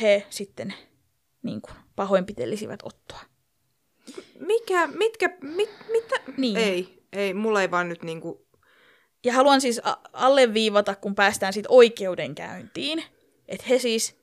he 0.00 0.26
sitten 0.30 0.74
niin 1.42 1.62
kuin, 1.62 1.74
pahoinpitelisivät 1.96 2.80
Ottoa. 2.82 3.20
Mikä, 4.38 4.86
mitkä, 4.86 5.30
mit, 5.42 5.70
mitä? 5.92 6.20
Niin. 6.36 6.56
Ei, 6.56 7.04
ei, 7.12 7.34
mulla 7.34 7.62
ei 7.62 7.70
vaan 7.70 7.88
nyt 7.88 8.02
niinku... 8.02 8.47
Ja 9.24 9.32
haluan 9.32 9.60
siis 9.60 9.80
alleviivata, 10.12 10.94
kun 10.94 11.14
päästään 11.14 11.52
sitten 11.52 11.72
oikeudenkäyntiin, 11.72 13.04
että 13.48 13.66
he 13.68 13.78
siis 13.78 14.18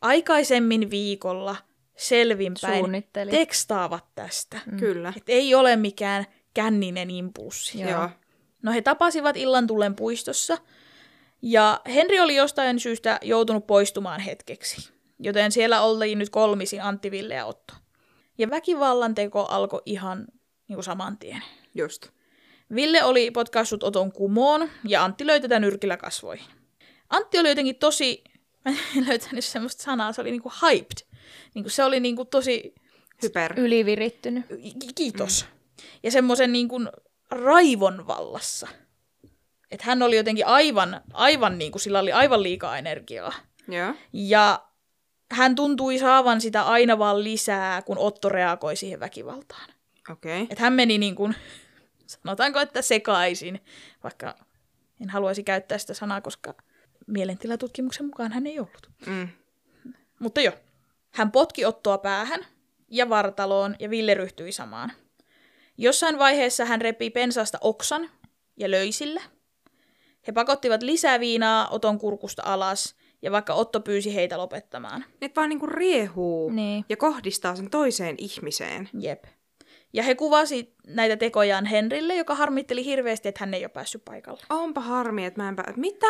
aikaisemmin 0.00 0.90
viikolla 0.90 1.56
selvinpäin 1.96 2.78
Suunnitteli. 2.78 3.30
tekstaavat 3.30 4.04
tästä. 4.14 4.60
Mm. 4.66 4.78
Kyllä. 4.78 5.12
Että 5.16 5.32
ei 5.32 5.54
ole 5.54 5.76
mikään 5.76 6.26
känninen 6.54 7.10
impulssi. 7.10 7.80
Joo. 7.80 7.90
Joo. 7.90 8.10
No 8.62 8.72
he 8.72 8.82
tapasivat 8.82 9.36
illan 9.36 9.66
tullen 9.66 9.96
puistossa, 9.96 10.58
ja 11.42 11.80
Henri 11.86 12.20
oli 12.20 12.36
jostain 12.36 12.80
syystä 12.80 13.18
joutunut 13.22 13.66
poistumaan 13.66 14.20
hetkeksi. 14.20 14.90
Joten 15.18 15.52
siellä 15.52 15.80
oltiin 15.80 16.18
nyt 16.18 16.30
kolmisin 16.30 16.82
Antti, 16.82 17.10
Ville 17.10 17.34
ja 17.34 17.46
Otto. 17.46 17.74
Ja 18.38 18.50
väkivallan 18.50 19.14
teko 19.14 19.44
alkoi 19.44 19.82
ihan 19.86 20.26
niin 20.68 20.76
kuin 20.76 20.84
saman 20.84 21.18
tien. 21.18 21.42
Just. 21.74 22.08
Ville 22.74 23.04
oli 23.04 23.30
potkaissut 23.30 23.82
Oton 23.82 24.12
kumoon 24.12 24.68
ja 24.88 25.04
Antti 25.04 25.26
löi 25.26 25.40
tätä 25.40 25.60
nyrkillä 25.60 25.96
kasvoihin. 25.96 26.46
Antti 27.10 27.38
oli 27.38 27.48
jotenkin 27.48 27.76
tosi, 27.76 28.24
mä 28.64 28.70
en 28.96 29.08
löytänyt 29.08 29.44
semmoista 29.44 29.82
sanaa, 29.82 30.12
se 30.12 30.20
oli 30.20 30.30
niinku 30.30 30.52
hyped. 30.62 31.06
Niinku 31.54 31.70
se 31.70 31.84
oli 31.84 32.00
niinku 32.00 32.24
tosi, 32.24 32.74
Hyper. 33.22 33.60
Ylivirittynyt. 33.60 34.46
ki- 34.80 34.92
kiitos. 34.94 35.46
Ja 36.02 36.10
semmoisen 36.10 36.52
niinku 36.52 36.80
raivon 37.30 38.06
vallassa. 38.06 38.68
Että 39.70 39.86
hän 39.86 40.02
oli 40.02 40.16
jotenkin 40.16 40.46
aivan, 40.46 41.00
aivan 41.12 41.58
niinku, 41.58 41.78
sillä 41.78 41.98
oli 41.98 42.12
aivan 42.12 42.42
liikaa 42.42 42.78
energiaa. 42.78 43.32
Joo. 43.68 43.94
Ja 44.12 44.62
hän 45.32 45.54
tuntui 45.54 45.98
saavan 45.98 46.40
sitä 46.40 46.62
aina 46.62 46.98
vaan 46.98 47.24
lisää, 47.24 47.82
kun 47.82 47.98
Otto 47.98 48.28
reagoi 48.28 48.76
siihen 48.76 49.00
väkivaltaan. 49.00 49.70
Okei. 50.10 50.42
Että 50.42 50.62
hän 50.62 50.72
meni 50.72 50.98
niin 50.98 51.14
kuin, 51.14 51.34
sanotaanko, 52.10 52.60
että 52.60 52.82
sekaisin, 52.82 53.60
vaikka 54.02 54.34
en 55.02 55.10
haluaisi 55.10 55.42
käyttää 55.42 55.78
sitä 55.78 55.94
sanaa, 55.94 56.20
koska 56.20 56.54
mielentilatutkimuksen 57.06 58.06
mukaan 58.06 58.32
hän 58.32 58.46
ei 58.46 58.58
ollut. 58.58 58.90
Mm. 59.06 59.28
Mutta 60.18 60.40
jo. 60.40 60.52
Hän 61.10 61.32
potki 61.32 61.64
Ottoa 61.64 61.98
päähän 61.98 62.46
ja 62.88 63.08
vartaloon 63.08 63.76
ja 63.78 63.90
Ville 63.90 64.14
ryhtyi 64.14 64.52
samaan. 64.52 64.92
Jossain 65.78 66.18
vaiheessa 66.18 66.64
hän 66.64 66.80
repi 66.80 67.10
pensasta 67.10 67.58
oksan 67.60 68.10
ja 68.56 68.70
löi 68.70 68.92
sille. 68.92 69.22
He 70.26 70.32
pakottivat 70.32 70.82
lisää 70.82 71.20
viinaa 71.20 71.68
Oton 71.68 71.98
kurkusta 71.98 72.42
alas, 72.44 72.94
ja 73.22 73.32
vaikka 73.32 73.54
Otto 73.54 73.80
pyysi 73.80 74.14
heitä 74.14 74.38
lopettamaan. 74.38 75.04
Nyt 75.20 75.36
vaan 75.36 75.48
niinku 75.48 75.66
riehuu 75.66 76.50
Niin. 76.50 76.84
ja 76.88 76.96
kohdistaa 76.96 77.56
sen 77.56 77.70
toiseen 77.70 78.14
ihmiseen. 78.18 78.88
Jep. 79.00 79.24
Ja 79.92 80.02
he 80.02 80.14
kuvasi 80.14 80.74
näitä 80.86 81.16
tekojaan 81.16 81.66
Henrille, 81.66 82.14
joka 82.16 82.34
harmitteli 82.34 82.84
hirveästi, 82.84 83.28
että 83.28 83.44
hän 83.44 83.54
ei 83.54 83.64
ole 83.64 83.68
päässyt 83.68 84.04
paikalle. 84.04 84.40
Onpa 84.50 84.80
harmi, 84.80 85.24
että 85.24 85.42
mä 85.42 85.48
en 85.48 85.56
pää... 85.56 85.72
Mitä? 85.76 86.06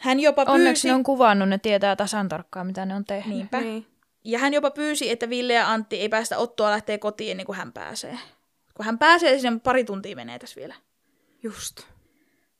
Hän 0.00 0.20
jopa 0.20 0.42
Onneksi 0.42 0.70
pyysi... 0.70 0.88
ne 0.88 0.94
on 0.94 1.02
kuvannut, 1.02 1.48
ne 1.48 1.58
tietää 1.58 1.96
tasan 1.96 2.28
tarkkaan, 2.28 2.66
mitä 2.66 2.86
ne 2.86 2.94
on 2.94 3.04
tehnyt. 3.04 3.36
Niinpä. 3.36 3.60
Niin. 3.60 3.86
Ja 4.24 4.38
hän 4.38 4.54
jopa 4.54 4.70
pyysi, 4.70 5.10
että 5.10 5.28
Ville 5.28 5.52
ja 5.52 5.70
Antti 5.72 6.00
ei 6.00 6.08
päästä 6.08 6.38
Ottoa 6.38 6.70
lähteä 6.70 6.98
kotiin 6.98 7.30
ennen 7.30 7.46
kuin 7.46 7.58
hän 7.58 7.72
pääsee. 7.72 8.18
Kun 8.74 8.86
hän 8.86 8.98
pääsee, 8.98 9.38
sinne 9.38 9.60
pari 9.64 9.84
tuntia 9.84 10.16
menee 10.16 10.38
tässä 10.38 10.60
vielä. 10.60 10.74
Just. 11.42 11.80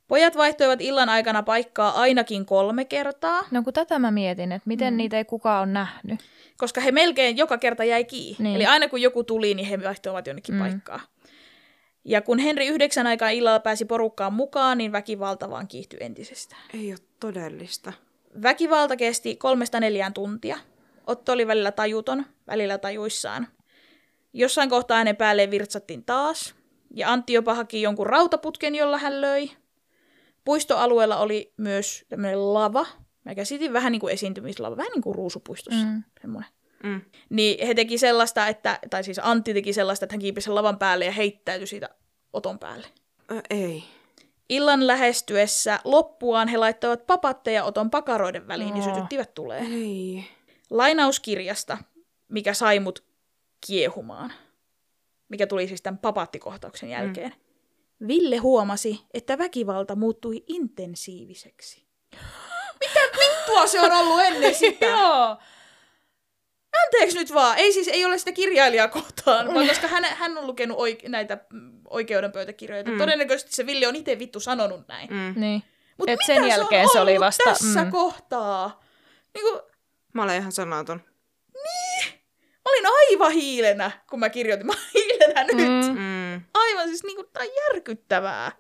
Pojat 0.09 0.37
vaihtoivat 0.37 0.81
illan 0.81 1.09
aikana 1.09 1.43
paikkaa 1.43 1.91
ainakin 2.01 2.47
kolme 2.47 2.85
kertaa, 2.85 3.43
No 3.51 3.63
kun 3.63 3.73
tätä 3.73 3.99
mä 3.99 4.11
mietin, 4.11 4.53
että 4.53 4.69
miten 4.69 4.95
mm. 4.95 4.97
niitä 4.97 5.17
ei 5.19 5.25
kukaan 5.25 5.63
ole 5.63 5.73
nähnyt. 5.73 6.21
koska 6.57 6.81
he 6.81 6.93
melkein 6.93 7.37
joka 7.37 7.59
kerta 7.59 7.85
jäi 7.85 8.05
kiinni. 8.05 8.43
Niin. 8.45 8.57
Eli 8.57 8.67
aina 8.67 8.89
kun 8.89 9.01
joku 9.03 9.25
tuli, 9.25 9.55
niin 9.55 9.69
he 9.69 9.83
vaihtoivat 9.85 10.27
jonnekin 10.27 10.55
mm. 10.55 10.61
paikkaa. 10.61 11.01
Ja 12.05 12.21
kun 12.23 12.39
Henri 12.39 12.67
yhdeksän 12.67 13.07
aikaa 13.07 13.29
illalla 13.29 13.61
pääsi 13.61 13.85
porukkaan 13.85 14.33
mukaan, 14.33 14.79
niin 14.79 14.93
väkivalta 14.93 15.51
vaan 15.51 15.69
kiihtyi 15.69 15.99
entisestään. 16.03 16.63
Ei 16.75 16.91
ole 16.93 16.99
todellista. 17.21 17.93
Väkivalta 18.43 18.97
kesti 18.97 19.37
kolmesta 19.37 19.81
neljään 19.81 20.15
tuntia. 20.15 20.59
Otto 21.07 21.33
oli 21.33 21.47
välillä 21.47 21.73
tajuton, 21.73 22.27
välillä 22.47 22.79
tajuissaan. 22.79 23.47
Jossain 24.33 24.71
kohtaa 24.71 24.97
hänen 24.99 25.17
päälleen 25.17 25.51
virtsattiin 25.51 26.05
taas, 26.05 26.55
ja 26.95 27.13
Antti 27.13 27.33
jopa 27.33 27.55
haki 27.55 27.83
jonkun 27.83 28.07
rautaputken, 28.07 28.75
jolla 28.75 28.99
hän 28.99 29.21
löi. 29.21 29.51
Puistoalueella 30.49 31.17
oli 31.17 31.53
myös 31.57 32.05
tämmöinen 32.09 32.55
lava. 32.55 32.87
Mä 33.25 33.35
käsitin 33.35 33.73
vähän 33.73 33.93
niin 33.93 34.01
kuin 34.01 34.13
esiintymislava, 34.13 34.77
vähän 34.77 34.93
niin 34.93 35.03
kuin 35.03 35.15
ruusupuistossa. 35.15 35.87
Mm. 35.87 35.93
Mm. 35.93 36.03
Semmoinen. 36.21 36.51
Mm. 36.83 37.01
Niin 37.31 37.67
he 37.67 37.75
teki 37.75 37.99
sellaista, 37.99 38.47
että, 38.47 38.79
tai 38.91 39.05
siis 39.05 39.21
Antti 39.23 39.55
teki 39.55 39.73
sellaista, 39.73 40.05
että 40.05 40.15
hän 40.15 40.21
kiipesi 40.21 40.45
sen 40.45 40.55
lavan 40.55 40.79
päälle 40.79 41.05
ja 41.05 41.13
heittäytyi 41.13 41.67
siitä 41.67 41.89
Oton 42.33 42.59
päälle. 42.59 42.87
Ö, 43.31 43.43
ei. 43.51 43.85
Illan 44.49 44.87
lähestyessä 44.87 45.81
loppuaan 45.85 46.49
he 46.49 46.57
laittoivat 46.57 47.07
papatteja 47.07 47.65
Oton 47.65 47.91
pakaroiden 47.91 48.49
väliin 48.49 48.77
ja 48.77 48.83
Oo. 48.83 48.95
sytyttivät 48.95 49.35
tuleen. 49.35 49.73
Ei. 49.73 50.25
Lainauskirjasta, 50.71 51.79
mikä 52.29 52.55
sai 52.55 52.81
mut 52.81 53.05
kiehumaan, 53.67 54.33
mikä 55.29 55.47
tuli 55.47 55.69
siis 55.69 55.83
tämän 55.83 55.99
papattikohtauksen 55.99 56.91
jälkeen. 56.91 57.31
Mm. 57.31 57.48
Ville 58.07 58.37
huomasi, 58.37 59.01
että 59.15 59.39
väkivalta 59.39 59.97
muuttui 59.97 60.45
intensiiviseksi. 60.47 61.87
Mitä 62.81 63.01
vittua 63.19 63.67
se 63.67 63.81
on 63.81 63.93
ollut 63.93 64.21
ennen 64.21 64.55
sitä? 64.55 64.87
Joo. 64.97 65.37
Anteeksi 66.85 67.19
nyt 67.19 67.35
vaan. 67.35 67.59
Ei 67.59 67.73
siis 67.73 67.89
ei 67.89 68.05
ole 68.05 68.19
sitä 68.19 68.33
kirjailijaa 68.33 68.89
kohtaan, 68.89 69.55
vaan 69.55 69.69
koska 69.69 69.87
hän, 69.89 70.05
hän 70.05 70.39
on 70.39 70.47
lukenut 70.47 70.79
oike- 70.79 71.09
näitä 71.09 71.39
mm, 71.53 71.81
oikeudenpöytäkirjoja. 71.91 72.85
Mm. 72.85 72.99
Todennäköisesti 72.99 73.53
se 73.55 73.67
Ville 73.67 73.89
on 73.89 73.97
itse 73.97 74.19
vittu 74.19 74.41
sanonut 74.41 74.89
näin. 74.89 75.09
Mm. 75.11 75.35
Niin. 75.41 75.63
Mutta 75.99 76.13
Et 76.13 76.19
mitä 76.19 76.27
sen 76.41 76.49
jälkeen 76.49 76.89
se, 76.89 76.93
se 76.93 76.99
on 76.99 77.03
oli 77.03 77.11
ollut 77.11 77.27
vasta- 77.27 77.45
tässä 77.45 77.85
mm. 77.85 77.91
kohtaa? 77.91 78.83
Niin 79.35 79.43
kuin, 79.51 79.63
Mä 80.13 80.23
olen 80.23 80.37
ihan 80.41 80.53
sanaton. 80.53 81.03
mä 82.65 82.71
olin 82.71 82.87
aivan 82.87 83.33
hiilenä, 83.33 83.91
kun 84.11 84.21
mä 84.21 84.29
kirjoitin. 84.31 84.67
Mä 84.67 84.73
hiilenä 84.95 85.45
nyt. 85.45 85.87
Mm. 85.97 85.99
Mm. 86.39 86.45
Aivan 86.55 86.89
siis 86.89 87.05
niinku, 87.05 87.25
tää 87.25 87.43
on 87.43 87.49
järkyttävää. 87.69 88.53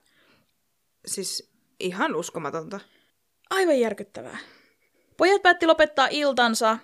Siis 1.06 1.50
ihan 1.80 2.14
uskomatonta. 2.16 2.80
Aivan 3.50 3.80
järkyttävää. 3.80 4.38
Pojat 5.16 5.42
päätti 5.42 5.66
lopettaa 5.66 6.08
iltansa 6.10 6.78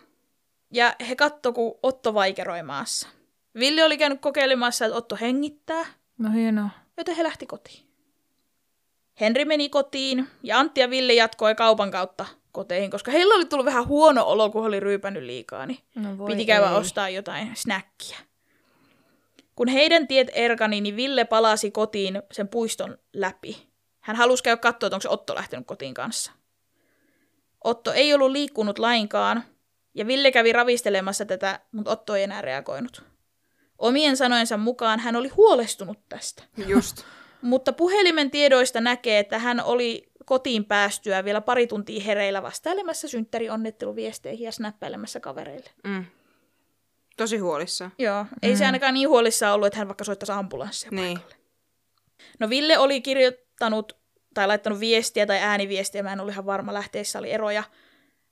ja 0.72 0.94
he 1.08 1.16
katto, 1.16 1.52
kun 1.52 1.78
Otto 1.82 2.14
vaikeroi 2.14 2.62
maassa. 2.62 3.08
Ville 3.58 3.84
oli 3.84 3.98
käynyt 3.98 4.20
kokeilemassa, 4.20 4.84
että 4.84 4.96
Otto 4.96 5.16
hengittää, 5.20 5.86
No 6.18 6.30
hienoa. 6.30 6.70
joten 6.96 7.16
he 7.16 7.22
lähti 7.22 7.46
kotiin. 7.46 7.84
Henri 9.20 9.44
meni 9.44 9.68
kotiin 9.68 10.28
ja 10.42 10.58
Antti 10.58 10.80
ja 10.80 10.90
Ville 10.90 11.14
jatkoi 11.14 11.54
kaupan 11.54 11.90
kautta 11.90 12.26
koteihin, 12.52 12.90
koska 12.90 13.10
heillä 13.10 13.34
oli 13.34 13.44
tullut 13.44 13.66
vähän 13.66 13.86
huono 13.86 14.24
olo, 14.26 14.50
kun 14.50 14.62
he 14.62 14.68
oli 14.68 14.80
ryypännyt 14.80 15.22
liikaa, 15.22 15.66
niin 15.66 15.78
No 15.94 16.18
voi 16.18 16.30
piti 16.30 16.46
käydä 16.46 16.68
ei. 16.70 16.74
ostaa 16.76 17.08
jotain 17.08 17.50
snäkkiä. 17.56 18.16
Kun 19.54 19.68
heidän 19.68 20.08
tiet 20.08 20.30
erkani, 20.32 20.80
niin 20.80 20.96
Ville 20.96 21.24
palasi 21.24 21.70
kotiin 21.70 22.22
sen 22.32 22.48
puiston 22.48 22.98
läpi. 23.12 23.68
Hän 24.00 24.16
halusi 24.16 24.42
käydä 24.42 24.56
katsoa, 24.56 24.86
että 24.86 24.96
onko 24.96 25.08
Otto 25.08 25.34
lähtenyt 25.34 25.66
kotiin 25.66 25.94
kanssa. 25.94 26.32
Otto 27.64 27.92
ei 27.92 28.14
ollut 28.14 28.30
liikkunut 28.30 28.78
lainkaan, 28.78 29.44
ja 29.94 30.06
Ville 30.06 30.32
kävi 30.32 30.52
ravistelemassa 30.52 31.24
tätä, 31.24 31.60
mutta 31.72 31.90
Otto 31.90 32.16
ei 32.16 32.22
enää 32.22 32.42
reagoinut. 32.42 33.02
Omien 33.78 34.16
sanojensa 34.16 34.56
mukaan 34.56 35.00
hän 35.00 35.16
oli 35.16 35.28
huolestunut 35.28 35.98
tästä. 36.08 36.42
Just. 36.66 37.04
Mutta 37.42 37.72
puhelimen 37.72 38.30
tiedoista 38.30 38.80
näkee, 38.80 39.18
että 39.18 39.38
hän 39.38 39.60
oli 39.64 40.12
kotiin 40.24 40.64
päästyä 40.64 41.24
vielä 41.24 41.40
pari 41.40 41.66
tuntia 41.66 42.04
hereillä 42.04 42.42
vastailemassa 42.42 43.08
synttärionnetteluviesteihin 43.08 44.44
ja 44.44 44.52
snappäilemässä 44.52 45.20
kavereille. 45.20 45.70
Mm. 45.84 46.04
Tosi 47.16 47.38
huolissa. 47.38 47.90
Joo, 47.98 48.26
ei 48.42 48.56
se 48.56 48.66
ainakaan 48.66 48.94
niin 48.94 49.08
huolissaan 49.08 49.54
ollut, 49.54 49.66
että 49.66 49.78
hän 49.78 49.88
vaikka 49.88 50.04
soittaisi 50.04 50.32
ambulanssia 50.32 50.90
Niin. 50.90 51.18
paikalle. 51.18 51.36
No 52.38 52.48
Ville 52.48 52.78
oli 52.78 53.00
kirjoittanut 53.00 53.96
tai 54.34 54.46
laittanut 54.46 54.80
viestiä 54.80 55.26
tai 55.26 55.38
ääniviestiä, 55.38 56.02
mä 56.02 56.12
en 56.12 56.20
ole 56.20 56.32
ihan 56.32 56.46
varma, 56.46 56.74
lähteissä 56.74 57.18
oli 57.18 57.30
eroja, 57.30 57.62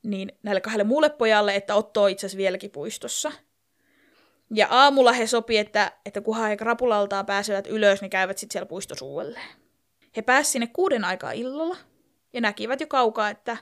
niin 0.03 0.33
näille 0.43 0.61
kahdelle 0.61 0.85
muulle 0.85 1.11
pojalle, 1.11 1.55
että 1.55 1.75
Otto 1.75 2.03
on 2.03 2.11
itse 2.11 2.27
asiassa 2.27 2.39
vieläkin 2.39 2.71
puistossa. 2.71 3.33
Ja 4.55 4.67
aamulla 4.71 5.13
he 5.13 5.27
sopi, 5.27 5.59
että, 5.59 5.93
että 6.07 6.21
kunhan 6.21 6.49
he 6.49 6.57
krapulaltaan 6.57 7.27
pääsevät 7.27 7.67
ylös, 7.67 8.01
niin 8.01 8.11
käyvät 8.11 8.39
sitten 8.39 8.53
siellä 8.53 8.67
puistossa 8.67 9.05
uudelleen. 9.05 9.47
He 10.17 10.23
pääsivät 10.23 10.53
sinne 10.53 10.67
kuuden 10.67 11.05
aikaa 11.05 11.33
illalla 11.33 11.77
ja 12.33 12.41
näkivät 12.41 12.81
jo 12.81 12.87
kaukaa, 12.87 13.29
että 13.31 13.57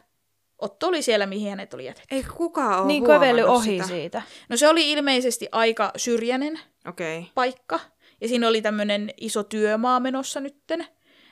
Otto 0.60 0.86
oli 0.88 1.02
siellä, 1.02 1.26
mihin 1.26 1.50
hänet 1.50 1.74
oli 1.74 1.84
jätetty. 1.84 2.14
Ei 2.14 2.22
kukaan 2.36 2.78
ole 2.78 2.86
Niin 2.86 3.06
kävely 3.06 3.42
ohi 3.42 3.70
sitä. 3.70 3.86
siitä. 3.86 4.22
No 4.48 4.56
se 4.56 4.68
oli 4.68 4.90
ilmeisesti 4.92 5.48
aika 5.52 5.90
syrjäinen 5.96 6.60
Okei. 6.88 7.18
Okay. 7.18 7.30
paikka, 7.34 7.80
ja 8.20 8.28
siinä 8.28 8.48
oli 8.48 8.62
tämmöinen 8.62 9.10
iso 9.16 9.42
työmaa 9.42 10.00
menossa 10.00 10.40
nytten, 10.40 10.86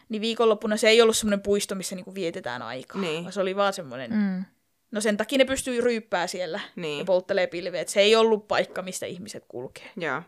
niin 0.09 0.23
viikonloppuna 0.23 0.77
se 0.77 0.89
ei 0.89 1.03
ollut 1.03 1.17
semmoinen 1.17 1.43
puisto, 1.43 1.75
missä 1.75 1.95
niinku 1.97 2.15
vietetään 2.15 2.63
aikaa, 2.63 3.01
Niin. 3.01 3.23
vaan 3.23 3.33
se 3.33 3.41
oli 3.41 3.57
vaan 3.57 3.73
semmoinen, 3.73 4.13
mm. 4.13 4.45
No 4.91 5.01
sen 5.01 5.17
takia 5.17 5.39
ne 5.39 5.45
pystyy 5.45 5.81
ryyppää 5.81 6.27
siellä 6.27 6.61
Niin. 6.77 6.99
ja 6.99 7.05
polttelee 7.05 7.47
pilveä, 7.47 7.85
se 7.87 8.01
ei 8.01 8.17
ollut 8.17 8.49
paikka, 8.49 8.83
mistä 8.83 9.07
ihmiset 9.07 9.45
kulkee. 9.49 9.91
Joo. 9.97 10.23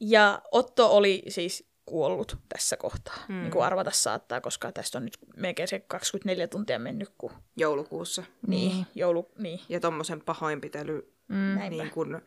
Ja 0.00 0.42
Otto 0.52 0.96
oli 0.96 1.22
siis 1.28 1.71
kuollut 1.86 2.36
tässä 2.48 2.76
kohtaa. 2.76 3.16
Mm. 3.28 3.34
Niin 3.40 3.50
kuin 3.50 3.64
arvata 3.64 3.90
saattaa, 3.90 4.40
koska 4.40 4.72
tästä 4.72 4.98
on 4.98 5.04
nyt 5.04 5.18
melkein 5.36 5.68
se 5.68 5.78
24 5.80 6.48
tuntia 6.48 6.78
mennyt, 6.78 7.08
kun 7.18 7.30
Joulukuussa. 7.56 8.22
niin, 8.46 8.86
joulu, 8.94 9.30
niin, 9.38 9.60
Ja 9.68 9.80
tommosen 9.80 10.20
pahoinpitely, 10.20 11.12
Mm. 11.28 11.36
näinpä. 11.36 11.82
niin 11.82 11.90
kun, 11.90 12.22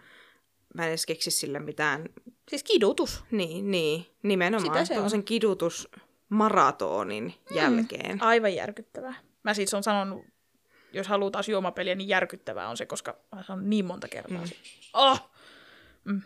mä 0.73 0.83
en 0.83 0.89
edes 0.89 1.05
keksi 1.05 1.31
sille 1.31 1.59
mitään. 1.59 2.05
Siis 2.49 2.63
kidutus. 2.63 3.23
Niin, 3.31 3.71
niin 3.71 4.05
nimenomaan. 4.23 4.73
Sitä 4.73 4.85
se 4.85 4.93
on. 4.93 4.97
Tommosen 4.97 5.23
kidutusmaratonin 5.23 7.33
jälkeen. 7.55 8.23
Aivan 8.23 8.55
järkyttävää. 8.55 9.13
Mä 9.43 9.53
siis 9.53 9.73
on 9.73 9.83
sanonut, 9.83 10.25
jos 10.93 11.07
haluaa 11.07 11.31
taas 11.31 11.49
juomapeliä, 11.49 11.95
niin 11.95 12.09
järkyttävää 12.09 12.69
on 12.69 12.77
se, 12.77 12.85
koska 12.85 13.17
mä 13.35 13.43
sanon 13.43 13.69
niin 13.69 13.85
monta 13.85 14.07
kertaa. 14.07 14.37
Mm. 14.37 14.43
Oh! 14.93 15.29
Mm. 16.03 16.21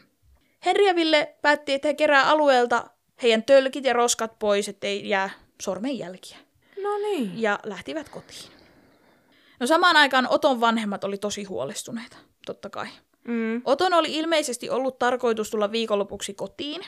Henri 0.65 0.87
ja 0.87 0.95
Ville 0.95 1.35
päätti, 1.41 1.73
että 1.73 1.87
he 1.87 1.93
kerää 1.93 2.29
alueelta 2.29 2.89
heidän 3.23 3.43
tölkit 3.43 3.85
ja 3.85 3.93
roskat 3.93 4.39
pois, 4.39 4.69
ettei 4.69 5.09
jää 5.09 5.29
sormenjälkiä. 5.61 6.37
No 6.83 6.97
niin. 6.97 7.41
Ja 7.41 7.59
lähtivät 7.63 8.09
kotiin. 8.09 8.51
No 9.59 9.67
samaan 9.67 9.97
aikaan 9.97 10.27
Oton 10.29 10.61
vanhemmat 10.61 11.03
oli 11.03 11.17
tosi 11.17 11.43
huolestuneita, 11.43 12.17
totta 12.45 12.69
kai. 12.69 12.87
Mm. 13.27 13.61
Oton 13.65 13.93
oli 13.93 14.17
ilmeisesti 14.17 14.69
ollut 14.69 14.99
tarkoitus 14.99 15.49
tulla 15.49 15.71
viikonlopuksi 15.71 16.33
kotiin. 16.33 16.81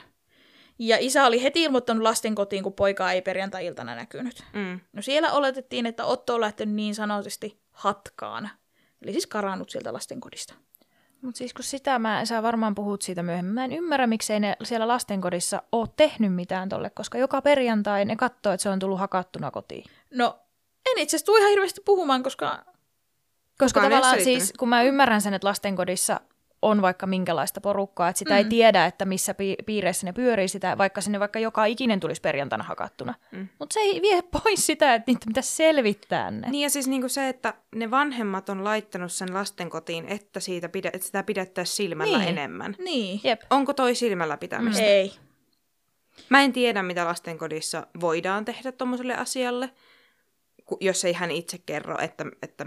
Ja 0.79 0.97
isä 0.99 1.25
oli 1.25 1.43
heti 1.43 1.63
ilmoittanut 1.63 2.03
lasten 2.03 2.35
kotiin, 2.35 2.63
kun 2.63 2.73
poikaa 2.73 3.11
ei 3.11 3.21
perjantai-iltana 3.21 3.95
näkynyt. 3.95 4.43
Mm. 4.53 4.79
No 4.93 5.01
siellä 5.01 5.31
oletettiin, 5.31 5.85
että 5.85 6.05
Otto 6.05 6.35
on 6.35 6.41
lähtenyt 6.41 6.75
niin 6.75 6.95
sanotusti 6.95 7.59
hatkaan. 7.71 8.49
Eli 9.01 9.11
siis 9.11 9.27
karannut 9.27 9.69
sieltä 9.69 9.93
lastenkodista. 9.93 10.53
Mutta 11.21 11.37
siis 11.37 11.53
kun 11.53 11.63
sitä 11.63 11.99
mä, 11.99 12.25
sä 12.25 12.43
varmaan 12.43 12.75
puhut 12.75 13.01
siitä 13.01 13.23
myöhemmin, 13.23 13.53
mä 13.53 13.65
en 13.65 13.71
ymmärrä, 13.71 14.07
miksei 14.07 14.39
ne 14.39 14.55
siellä 14.63 14.87
lastenkodissa 14.87 15.61
ole 15.71 15.87
tehnyt 15.95 16.35
mitään 16.35 16.69
tolle, 16.69 16.89
koska 16.89 17.17
joka 17.17 17.41
perjantai 17.41 18.05
ne 18.05 18.15
katsoo, 18.15 18.53
että 18.53 18.61
se 18.61 18.69
on 18.69 18.79
tullut 18.79 18.99
hakattuna 18.99 19.51
kotiin. 19.51 19.85
No, 20.13 20.39
en 20.91 20.97
itse 20.97 21.15
asiassa 21.15 21.25
tule 21.25 21.39
ihan 21.39 21.49
hirveästi 21.49 21.81
puhumaan, 21.85 22.23
koska 22.23 22.65
Koska 23.61 23.79
Kukaan 23.79 23.91
tavallaan 23.91 24.23
siis, 24.23 24.53
kun 24.59 24.69
mä 24.69 24.83
ymmärrän 24.83 25.21
sen, 25.21 25.33
että 25.33 25.47
lastenkodissa 25.47 26.19
on 26.61 26.81
vaikka 26.81 27.07
minkälaista 27.07 27.61
porukkaa, 27.61 28.09
että 28.09 28.19
sitä 28.19 28.31
mm. 28.33 28.37
ei 28.37 28.45
tiedä, 28.45 28.85
että 28.85 29.05
missä 29.05 29.33
pi- 29.33 29.55
piireissä 29.65 30.05
ne 30.05 30.13
pyörii 30.13 30.47
sitä, 30.47 30.77
vaikka 30.77 31.01
sinne 31.01 31.19
vaikka 31.19 31.39
joka 31.39 31.65
ikinen 31.65 31.99
tulisi 31.99 32.21
perjantaina 32.21 32.63
hakattuna. 32.63 33.13
Mm. 33.31 33.47
Mutta 33.59 33.73
se 33.73 33.79
ei 33.79 34.01
vie 34.01 34.21
pois 34.43 34.65
sitä, 34.65 34.95
että 34.95 35.11
niitä 35.11 35.25
pitäisi 35.27 35.55
selvittää 35.55 36.31
ne. 36.31 36.49
Niin 36.49 36.63
ja 36.63 36.69
siis 36.69 36.87
niinku 36.87 37.09
se, 37.09 37.29
että 37.29 37.53
ne 37.75 37.91
vanhemmat 37.91 38.49
on 38.49 38.63
laittanut 38.63 39.11
sen 39.11 39.33
lastenkotiin, 39.33 40.05
että, 40.07 40.39
siitä 40.39 40.69
pidä, 40.69 40.89
että 40.93 41.05
sitä 41.05 41.23
pidettäisiin 41.23 41.75
silmällä 41.75 42.17
Niin. 42.17 42.29
enemmän. 42.29 42.75
niin, 42.79 43.21
Jep. 43.23 43.41
Onko 43.49 43.73
toi 43.73 43.95
silmällä 43.95 44.37
pitämistä? 44.37 44.83
ei. 44.83 45.13
Mä 46.29 46.41
en 46.41 46.53
tiedä, 46.53 46.83
mitä 46.83 47.05
lastenkodissa 47.05 47.87
voidaan 48.01 48.45
tehdä 48.45 48.71
tuommoiselle 48.71 49.15
asialle, 49.15 49.69
jos 50.79 51.05
ei 51.05 51.13
hän 51.13 51.31
itse 51.31 51.57
kerro, 51.57 51.97
että, 52.01 52.25
että 52.41 52.65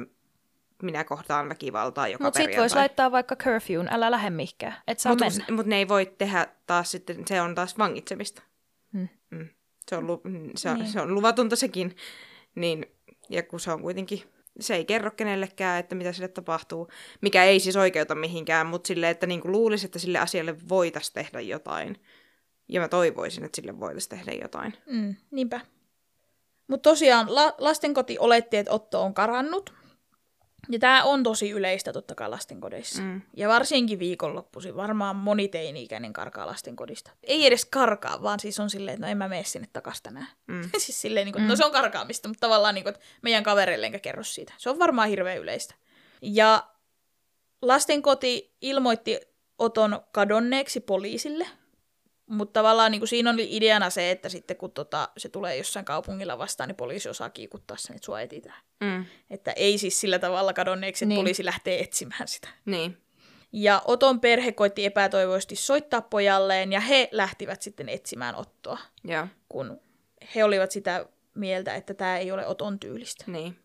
minä 0.85 1.05
kohtaan 1.05 1.49
väkivaltaa 1.49 2.09
joka 2.09 2.25
Mutta 2.25 2.37
sit 2.39 2.45
perjantai. 2.45 2.63
voisi 2.63 2.77
laittaa 2.77 3.13
vaikka 3.13 3.37
curfewn, 3.37 3.89
älä 3.91 4.11
lähde 4.11 4.31
mihinkään, 4.31 4.75
et 4.89 4.99
saa 4.99 5.13
Mutta 5.13 5.53
mut 5.53 5.67
ne 5.67 5.77
ei 5.77 5.89
voi 5.89 6.07
tehdä 6.19 6.47
taas 6.67 6.91
sitten, 6.91 7.23
se 7.27 7.41
on 7.41 7.55
taas 7.55 7.79
vangitsemista. 7.79 8.43
Hmm. 8.93 9.09
Mm. 9.31 9.49
Se, 9.91 9.97
on 9.97 10.07
lu, 10.07 10.21
mm, 10.25 10.51
se, 10.57 10.71
on, 10.71 10.79
Niin. 10.79 10.89
se 10.89 11.01
on 11.01 11.15
luvatonta 11.15 11.57
sekin. 11.57 11.97
Niin, 12.55 12.87
ja 13.31 13.43
kun 13.43 13.61
se 13.61 13.73
on 13.73 13.83
kuitenkin, 13.83 14.23
se 14.61 14.75
ei 14.75 14.85
kerro 14.85 15.11
kenellekään, 15.11 15.81
että 15.81 15.95
mitä 15.95 16.13
sille 16.13 16.29
tapahtuu, 16.29 16.89
mikä 17.21 17.45
ei 17.45 17.61
siis 17.61 17.77
oikeuta 17.77 18.15
mihinkään, 18.15 18.67
mutta 18.67 18.87
sille, 18.87 19.11
että 19.11 19.27
niinku 19.27 19.53
luulisi, 19.53 19.87
että 19.87 19.99
sille 19.99 20.19
asialle 20.19 20.57
voitaisiin 20.69 21.15
tehdä 21.15 21.41
jotain. 21.41 22.01
Ja 22.69 22.81
mä 22.81 22.89
toivoisin, 22.89 23.45
että 23.45 23.57
sille 23.57 23.81
voitaisiin 23.81 24.11
tehdä 24.19 24.33
jotain. 24.43 24.75
Mm, 24.87 25.15
niinpä. 25.31 25.61
Mutta 26.69 26.91
tosiaan 26.91 27.35
la- 27.35 27.55
lastenkoti 27.59 28.19
oletti, 28.19 28.57
että 28.57 28.73
Otto 28.73 29.03
on 29.03 29.15
karannut. 29.15 29.75
Ja 30.71 30.79
tämä 30.79 31.05
on 31.05 31.23
tosi 31.23 31.51
yleistä 31.51 31.93
totta 31.93 32.15
kai 32.15 32.29
lastenkodeissa. 32.29 33.03
Mm. 33.03 33.23
Ja 33.37 33.49
varsinkin 33.49 33.99
viikonloppuisin. 33.99 34.77
Varmaan 34.77 35.17
moni 35.17 35.49
teini-ikäinen 35.49 36.13
karkaa 36.13 36.47
lastenkodista. 36.47 37.11
Ei 37.23 37.47
edes 37.47 37.65
karkaa, 37.65 38.23
vaan 38.23 38.41
siis 38.41 38.61
on 38.61 38.71
silleen, 38.71 38.95
että 38.95 39.07
no 39.07 39.11
en 39.11 39.19
mä 39.19 39.29
mene 39.29 39.45
sinne 39.45 39.69
takas 39.73 40.03
tänään. 40.03 40.29
Mm. 40.47 40.63
siis 40.79 41.01
silleen, 41.01 41.25
niin 41.25 41.33
kuin, 41.33 41.49
no 41.49 41.57
se 41.57 41.65
on 41.65 41.73
karkaamista, 41.73 42.29
mutta 42.29 42.47
tavallaan 42.47 42.75
niin 42.75 42.85
kuin, 42.85 42.95
että 42.95 43.07
meidän 43.23 43.45
kavereille 43.45 43.87
enkä 43.87 43.99
kerro 43.99 44.23
siitä. 44.23 44.53
Se 44.57 44.71
on 44.71 44.79
varmaan 44.79 45.09
hirveän 45.09 45.39
yleistä. 45.39 45.75
Ja 46.23 46.65
lastenkoti 47.63 48.57
ilmoitti 48.61 49.21
Oton 49.59 50.01
kadonneeksi 50.13 50.81
poliisille, 50.81 51.47
mutta 52.27 52.53
tavallaan 52.61 52.91
niin 52.93 53.01
kuin 53.01 53.09
siinä 53.09 53.31
oli 53.31 53.49
ideana 53.57 53.91
se, 53.91 54.11
että 54.11 54.29
sitten 54.29 54.57
kun 54.57 54.71
tota, 54.71 55.09
se 55.17 55.29
tulee 55.29 55.57
jossain 55.57 55.85
kaupungilla 55.85 56.39
vastaan, 56.39 56.69
niin 56.69 56.77
poliisi 56.77 57.09
osaa 57.09 57.31
kiikuttaa 57.31 57.77
sen, 57.77 57.97
että 57.97 58.07
sua 58.07 58.21
etsitään. 58.21 58.61
Mm. 58.81 59.05
Että 59.31 59.53
ei 59.53 59.79
siis 59.79 60.01
sillä 60.01 60.19
tavalla 60.19 60.53
kadonneeksi, 60.53 61.05
että 61.05 61.09
Niin. 61.09 61.19
poliisi 61.19 61.45
lähtee 61.45 61.81
etsimään 61.81 62.29
sitä. 62.29 62.49
Niin. 62.65 62.99
Ja 63.53 63.83
Oton 63.85 64.21
perhe 64.21 64.53
koitti 64.53 64.85
epätoivoisesti 64.85 65.57
soittaa 65.57 66.01
pojalleen, 66.01 66.73
ja 66.73 66.81
he 66.81 67.09
lähtivät 67.13 67.63
sitten 67.63 67.89
etsimään 67.89 68.35
Ottoa, 68.35 68.79
Joo. 69.05 69.27
kun 69.49 69.81
he 70.35 70.45
olivat 70.45 70.71
sitä 70.71 71.07
mieltä, 71.35 71.75
että 71.75 71.95
tämä 71.95 72.19
ei 72.19 72.33
ole 72.33 72.47
Oton 72.47 72.79
tyylistä. 72.81 73.25
Niin. 73.27 73.59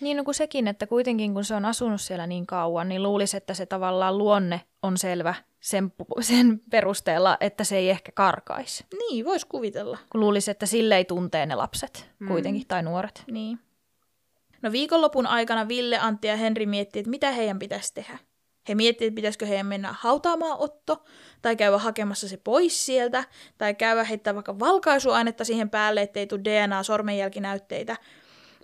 Niin 0.00 0.16
no 0.16 0.24
kuin 0.24 0.34
sekin, 0.34 0.68
että 0.68 0.86
kuitenkin 0.86 1.34
kun 1.34 1.44
se 1.44 1.54
on 1.54 1.64
asunut 1.64 2.00
siellä 2.00 2.26
niin 2.26 2.46
kauan, 2.46 2.88
niin 2.88 3.02
luulisi, 3.02 3.36
että 3.36 3.54
se 3.54 3.66
tavallaan 3.66 4.18
luonne 4.18 4.60
on 4.82 4.96
selvä 4.98 5.34
sen, 5.60 5.92
sen 6.20 6.60
perusteella, 6.70 7.36
että 7.40 7.64
se 7.64 7.76
ei 7.76 7.90
ehkä 7.90 8.12
karkaisi. 8.12 8.84
Niin, 8.98 9.24
vois 9.24 9.44
kuvitella. 9.44 9.98
Kun 10.10 10.20
luulisi, 10.20 10.50
että 10.50 10.66
sille 10.66 10.96
ei 10.96 11.04
tuntee 11.04 11.46
ne 11.46 11.54
lapset 11.54 12.10
kuitenkin, 12.28 12.66
tai 12.68 12.82
nuoret. 12.82 13.24
Niin. 13.30 13.58
No 14.62 14.72
viikonlopun 14.72 15.26
aikana 15.26 15.68
Ville, 15.68 15.98
Antti 15.98 16.28
ja 16.28 16.36
Henri 16.36 16.66
miettii, 16.66 17.00
että 17.00 17.10
mitä 17.10 17.30
heidän 17.30 17.58
pitäisi 17.58 17.94
tehdä. 17.94 18.18
He 18.68 18.74
miettivät, 18.74 19.08
että 19.08 19.16
pitäisikö 19.16 19.46
heidän 19.46 19.66
mennä 19.66 19.94
hautaamaan 20.00 20.58
Otto, 20.58 21.04
tai 21.42 21.56
käydä 21.56 21.78
hakemassa 21.78 22.28
se 22.28 22.36
pois 22.36 22.86
sieltä, 22.86 23.24
tai 23.58 23.74
käydä 23.74 24.04
heittää 24.04 24.34
vaikka 24.34 24.58
valkaisuainetta 24.58 25.44
siihen 25.44 25.70
päälle, 25.70 26.02
ettei 26.02 26.26
tule 26.26 26.40
DNA-sormenjälkinäytteitä. 26.44 27.96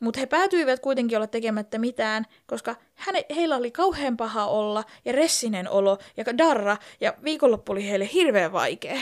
Mutta 0.01 0.20
he 0.20 0.26
päätyivät 0.26 0.80
kuitenkin 0.80 1.18
olla 1.18 1.26
tekemättä 1.26 1.78
mitään, 1.78 2.24
koska 2.47 2.76
häne, 2.95 3.26
heillä 3.36 3.57
oli 3.57 3.70
kauhean 3.70 4.16
paha 4.16 4.47
olla, 4.47 4.84
ja 5.05 5.12
ressinen 5.12 5.70
olo, 5.70 5.99
ja 6.16 6.24
darra, 6.38 6.76
ja 7.01 7.14
viikonloppu 7.24 7.72
oli 7.72 7.88
heille 7.88 8.09
hirveän 8.12 8.53
vaikea. 8.53 9.01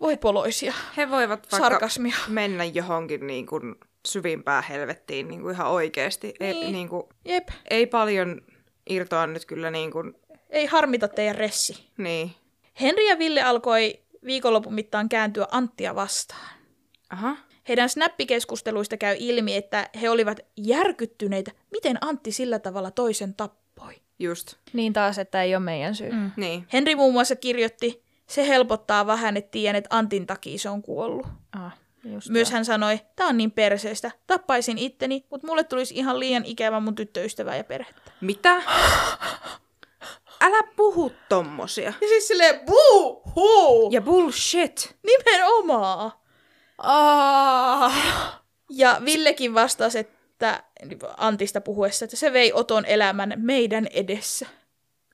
Voi 0.00 0.16
poloisia. 0.16 0.74
He 0.96 1.10
voivat 1.10 1.40
vaikka 1.40 1.56
Sarkasmia. 1.56 2.16
mennä 2.28 2.64
johonkin 2.64 3.26
niin 3.26 3.46
kuin 3.46 3.74
syvimpään 4.08 4.62
helvettiin 4.64 5.28
niin 5.28 5.40
kuin 5.42 5.54
ihan 5.54 5.70
oikeasti. 5.70 6.34
Ei, 6.40 6.52
Niin. 6.54 6.72
niin 6.72 6.88
kuin, 6.88 7.02
Jep, 7.24 7.48
ei 7.70 7.86
paljon 7.86 8.40
irtoa 8.90 9.26
nyt 9.26 9.44
kyllä 9.44 9.70
niin 9.70 9.90
kuin, 9.90 10.14
ei 10.50 10.66
harmita 10.66 11.08
teidän 11.08 11.34
ressi. 11.36 11.90
niin. 11.96 12.30
Henri 12.80 13.08
ja 13.08 13.18
Ville 13.18 13.42
alkoi 13.42 14.00
viikonlopun 14.24 14.74
mittaan 14.74 15.08
kääntyä 15.08 15.46
Anttia 15.50 15.94
vastaan. 15.94 16.48
Aha. 17.10 17.36
Heidän 17.68 17.88
snappikeskusteluista 17.88 18.96
käy 18.96 19.16
ilmi, 19.18 19.56
että 19.56 19.90
he 20.00 20.10
olivat 20.10 20.40
järkyttyneitä, 20.56 21.50
miten 21.72 21.98
Antti 22.00 22.32
sillä 22.32 22.58
tavalla 22.58 22.90
toisen 22.90 23.34
tappoi. 23.34 23.94
Just. 24.18 24.54
Niin 24.72 24.92
taas, 24.92 25.18
että 25.18 25.42
ei 25.42 25.54
ole 25.54 25.64
meidän 25.64 25.94
syy. 25.94 26.12
Mm. 26.12 26.30
Niin. 26.36 26.66
Henri 26.72 26.96
muun 26.96 27.12
muassa 27.12 27.36
kirjoitti, 27.36 28.02
se 28.26 28.48
helpottaa 28.48 29.06
vähän, 29.06 29.36
että 29.36 29.50
tiedän, 29.50 29.76
että 29.76 29.96
Antin 29.96 30.26
takia 30.26 30.58
se 30.58 30.68
on 30.68 30.82
kuollut. 30.82 31.26
Ah, 31.52 31.72
just 32.04 32.28
Myös 32.28 32.50
hän 32.50 32.64
sanoi, 32.64 33.00
tämä 33.16 33.28
on 33.28 33.36
niin 33.36 33.50
perseestä, 33.50 34.10
tappaisin 34.26 34.78
itteni, 34.78 35.24
mutta 35.30 35.46
mulle 35.46 35.64
tulisi 35.64 35.94
ihan 35.94 36.20
liian 36.20 36.44
ikävä 36.44 36.80
mun 36.80 36.94
tyttöystävää 36.94 37.56
ja 37.56 37.64
perhettä. 37.64 38.12
Mitä? 38.20 38.54
Älä 40.40 40.62
puhu 40.76 41.12
tommosia. 41.28 41.92
Ja 42.00 42.08
siis 42.08 42.28
silleen, 42.28 42.60
buu, 42.66 43.22
huu, 43.36 43.90
Ja 43.92 44.02
bullshit. 44.02 44.96
nimenomaan. 45.06 46.12
Ah. 46.78 48.40
Ja 48.70 49.00
Villekin 49.04 49.54
vastasi, 49.54 49.98
että 49.98 50.62
Antista 51.16 51.60
puhuessa, 51.60 52.04
että 52.04 52.16
se 52.16 52.32
vei 52.32 52.52
Oton 52.52 52.84
elämän 52.84 53.32
meidän 53.36 53.86
edessä. 53.86 54.46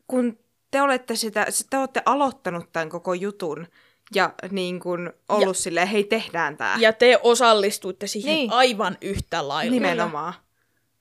Kun 0.07 0.39
te 0.71 0.83
olette 0.83 1.17
sitä, 1.17 1.47
te 1.71 1.79
olette 1.79 2.03
aloittanut 2.07 2.73
tämän 2.73 2.89
koko 2.89 3.15
jutun 3.15 3.67
ja 4.15 4.33
niin 4.51 4.81
kuin 4.81 5.12
ollut 5.29 5.57
ja. 5.57 5.62
silleen, 5.62 5.89
hei 5.89 6.05
tehdään 6.05 6.57
tää. 6.57 6.77
Ja 6.81 6.93
te 6.93 7.21
osallistuitte 7.23 8.07
siihen 8.07 8.35
Niin. 8.35 8.53
aivan 8.53 8.99
yhtä 9.01 9.49
lailla. 9.49 9.71
Nimenomaan. 9.71 10.35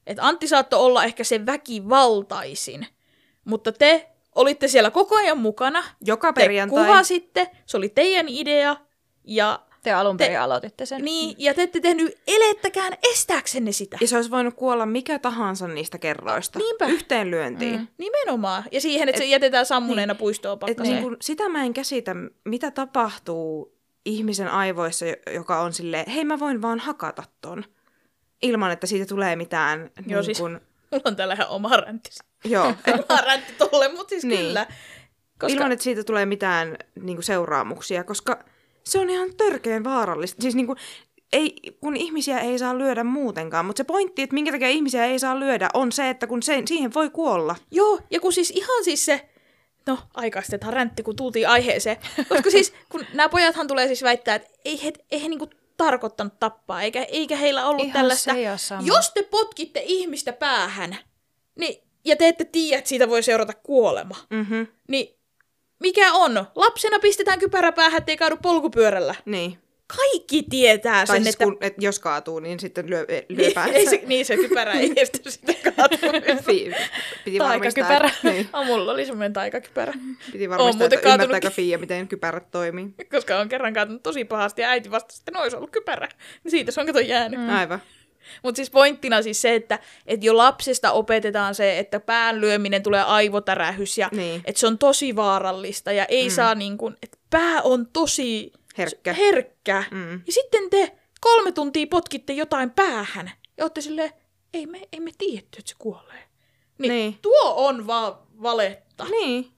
Et 0.08 0.18
Antti 0.22 0.48
saattoi 0.48 0.80
olla 0.80 1.04
ehkä 1.04 1.24
se 1.24 1.46
väkivaltaisin, 1.46 2.88
mutta 3.46 3.72
te 3.72 4.10
olitte 4.36 4.68
siellä 4.68 4.92
koko 4.92 5.16
ajan 5.16 5.38
mukana. 5.38 5.84
Joka 6.02 6.34
Te 6.34 6.42
perjantai. 6.42 6.86
kuvasitte, 6.86 7.52
se 7.66 7.78
oli 7.78 7.90
teidän 7.90 8.26
idea, 8.30 8.76
ja, 9.24 9.60
Te 9.84 9.92
alun 9.94 10.18
perin 10.18 10.34
Te- 10.34 10.38
aloititte 10.38 10.86
sen. 10.86 11.02
niin, 11.06 11.36
ja 11.38 11.54
te 11.54 11.64
ette 11.64 11.80
tehnyt 11.80 12.18
elettäkään 12.28 12.94
estääksenne 13.14 13.72
sitä. 13.72 13.98
Ja 14.02 14.08
se 14.08 14.16
olisi 14.16 14.32
voinut 14.32 14.54
kuolla 14.54 14.86
mikä 14.86 15.20
tahansa 15.20 15.68
niistä 15.68 15.98
kerroista. 15.98 16.60
Niinpä. 16.60 16.86
Yhteen 16.86 17.32
lyöntiin. 17.32 17.80
Mm. 17.80 17.88
Nimenomaan. 17.98 18.64
Ja 18.72 18.82
siihen, 18.82 19.10
että 19.10 19.20
se 19.20 19.26
jätetään 19.26 19.66
sammuneena 19.66 20.16
puistoon 20.16 20.54
Et 20.56 20.60
pakkaseen. 20.60 20.90
niin 20.96 21.04
kun, 21.04 21.18
sitä 21.22 21.50
mä 21.50 21.64
en 21.64 21.74
käsitä, 21.74 22.16
mitä 22.46 22.72
tapahtuu 22.72 23.78
ihmisen 24.06 24.48
aivoissa, 24.48 25.06
jo- 25.06 25.16
joka 25.34 25.62
on 25.62 25.74
silleen, 25.74 26.10
hei 26.10 26.26
mä 26.26 26.40
voin 26.40 26.62
vaan 26.62 26.80
hakata 26.80 27.24
ton. 27.42 27.64
Ilman, 28.42 28.72
että 28.72 28.88
siitä 28.88 29.06
tulee 29.06 29.36
mitään 29.36 29.80
Joo, 29.80 29.90
niin 30.08 30.24
siis- 30.24 30.40
kun, 30.40 30.62
Mulla 30.92 31.04
on 31.06 31.16
täällä 31.16 31.34
ihan 31.34 31.48
oma 31.50 31.78
räntti. 31.78 32.10
joo, 32.46 32.74
et, 32.88 32.96
Oma 33.10 33.22
räntti 33.22 33.54
tolle, 33.58 33.88
mutta 33.88 34.10
siis 34.10 34.24
Niin. 34.24 34.40
kyllä. 34.48 34.66
koska... 35.40 35.54
ilman, 35.58 35.72
että 35.72 35.84
siitä 35.84 36.04
tulee 36.04 36.26
mitään 36.26 36.78
niin 37.02 37.16
kuin 37.18 37.24
seuraamuksia, 37.24 38.04
koska 38.04 38.44
se 38.84 39.00
on 39.00 39.10
ihan 39.10 39.30
törkeen 39.38 39.84
vaarallista. 39.84 40.42
Siis 40.42 40.56
niin 40.56 40.66
kuin, 40.66 40.78
ei, 41.34 41.56
kun 41.82 41.98
ihmisiä 41.98 42.40
ei 42.40 42.60
saa 42.60 42.78
lyödä 42.78 43.04
muutenkaan, 43.04 43.66
mutta 43.66 43.78
se 43.80 43.84
pointti, 43.84 44.22
että 44.22 44.34
minkä 44.34 44.52
takia 44.52 44.70
ihmisiä 44.70 45.06
ei 45.06 45.20
saa 45.20 45.40
lyödä, 45.40 45.70
on 45.74 45.92
se, 45.92 46.10
että 46.10 46.28
kun 46.28 46.44
se, 46.44 46.64
siihen 46.66 46.94
voi 46.94 47.10
kuolla. 47.10 47.56
Joo, 47.72 48.00
ja 48.12 48.20
kun 48.20 48.34
siis 48.34 48.52
ihan 48.52 48.84
siis 48.84 49.06
se, 49.06 49.30
no 49.86 49.98
aikaistetaan 50.14 50.74
räntti, 50.74 51.04
kun 51.04 51.16
tultiin 51.16 51.50
aiheeseen. 51.50 51.98
Koska 52.30 52.50
siis, 52.50 52.74
kun 52.90 53.06
nämä 53.14 53.30
pojathan 53.30 53.68
tulee 53.68 53.88
siis 53.88 54.04
väittää, 54.04 54.36
että 54.36 54.50
ei 54.66 54.84
he, 54.84 54.94
ei 55.12 55.24
he 55.24 55.30
niinku 55.30 55.50
tarkoittanut 55.78 56.40
tappaa, 56.40 56.82
eikä, 56.82 57.04
eikä 57.04 57.36
heillä 57.36 57.68
ollut 57.68 57.86
Ihan 57.86 57.94
tällaista. 57.94 58.32
Jos 58.86 59.12
te 59.14 59.24
potkitte 59.24 59.82
ihmistä 59.86 60.34
päähän, 60.34 60.98
niin, 61.60 61.84
ja 62.06 62.16
te 62.16 62.28
ette 62.28 62.46
tiedä, 62.46 62.78
että 62.78 62.90
siitä 62.90 63.10
voi 63.10 63.24
seurata 63.24 63.54
kuolema, 63.54 64.16
Mm-hmm. 64.30 64.68
niin 64.88 65.16
mikä 65.84 66.14
on? 66.14 66.46
Lapsena 66.56 67.00
pistetään 67.00 67.40
kypärä 67.40 67.72
päähän, 67.72 67.98
ettei 67.98 68.18
kaadu 68.18 68.38
polkupyörällä. 68.42 69.16
Niin. 69.26 69.58
Kaikki 69.98 70.44
tietää 70.50 71.06
Tai 71.06 71.16
sen, 71.16 71.24
siis 71.24 71.36
että... 71.36 71.46
kun, 71.46 71.58
et 71.62 71.74
jos 71.78 72.00
kaatuu, 72.00 72.40
niin 72.40 72.60
sitten 72.60 72.90
lyö, 72.90 73.06
lyö 73.30 73.38
Niin, 73.38 73.54
päänsä. 73.54 73.74
ei 73.74 73.86
se, 73.90 74.02
niin 74.08 74.26
se 74.26 74.38
kypärä 74.38 74.74
ei 74.74 74.94
estä 74.96 75.30
sitä 75.30 75.54
kaatumista. 75.76 76.52
Piti 77.26 77.38
Taikakypärä. 77.38 78.10
niin, 78.24 78.50
Oh, 78.54 78.66
mulla 78.66 78.92
oli 78.92 79.06
semmoinen 79.06 79.34
taikakypärä. 79.34 79.94
piti 80.32 80.50
varmistaa, 80.50 80.86
että 80.86 80.96
kaatunut- 80.98 81.14
ymmärtääkö 81.24 81.50
Fia, 81.56 81.78
miten 81.78 82.08
kypärät 82.08 82.52
toimii. 82.52 82.86
koska 83.12 83.38
on 83.40 83.50
kerran 83.50 83.74
kaatunut 83.74 84.04
tosi 84.04 84.26
pahasti 84.26 84.62
ja 84.62 84.70
äiti 84.70 84.92
vastasi, 84.92 85.22
että 85.22 85.32
no 85.32 85.42
olisi 85.42 85.56
ollut 85.58 85.72
kypärä. 85.72 86.08
Niin 86.44 86.52
siitä 86.52 86.72
se 86.72 86.80
on 86.82 86.88
kato 86.88 87.00
jäänyt. 87.00 87.40
Mm. 87.40 87.50
Aivan. 87.50 87.82
Mutta 88.44 88.56
siis 88.56 88.70
pointtina 88.72 89.22
siis 89.22 89.42
se, 89.42 89.56
että, 89.56 89.80
että 90.06 90.26
jo 90.26 90.38
lapsesta 90.38 90.92
opetetaan 90.92 91.56
se, 91.56 91.80
että 91.80 92.00
pään 92.00 92.42
lyöminen 92.42 92.84
tulee 92.84 93.02
aivotärähys 93.04 93.98
ja 93.98 94.10
Niin. 94.12 94.42
että 94.46 94.60
se 94.60 94.68
on 94.68 94.78
tosi 94.78 95.16
vaarallista 95.16 95.92
ja 95.92 96.06
ei 96.06 96.28
mm. 96.30 96.34
saa 96.34 96.56
niin 96.56 96.78
kuin, 96.78 96.96
että 97.04 97.18
pää 97.30 97.62
on 97.62 97.88
tosi 97.94 98.54
Herkkä. 98.78 99.14
herkkä. 99.14 99.84
Mm. 99.92 100.12
Ja 100.26 100.32
sitten 100.34 100.70
te 100.70 100.92
kolme 101.22 101.52
tuntia 101.52 101.86
potkitte 101.90 102.34
jotain 102.34 102.70
päähän 102.72 103.32
ja 103.58 103.64
olette 103.64 103.82
silleen, 103.82 104.12
ei 104.54 104.66
me, 104.66 104.82
ei 104.92 105.00
me 105.00 105.12
tiedetty, 105.18 105.60
että 105.60 105.70
se 105.70 105.76
kuolee. 105.80 106.24
Niin, 106.78 106.90
Niin. 106.92 107.18
tuo 107.22 107.54
on 107.56 107.88
vaan 107.88 108.14
valetta. 108.44 109.06
Niin. 109.12 109.50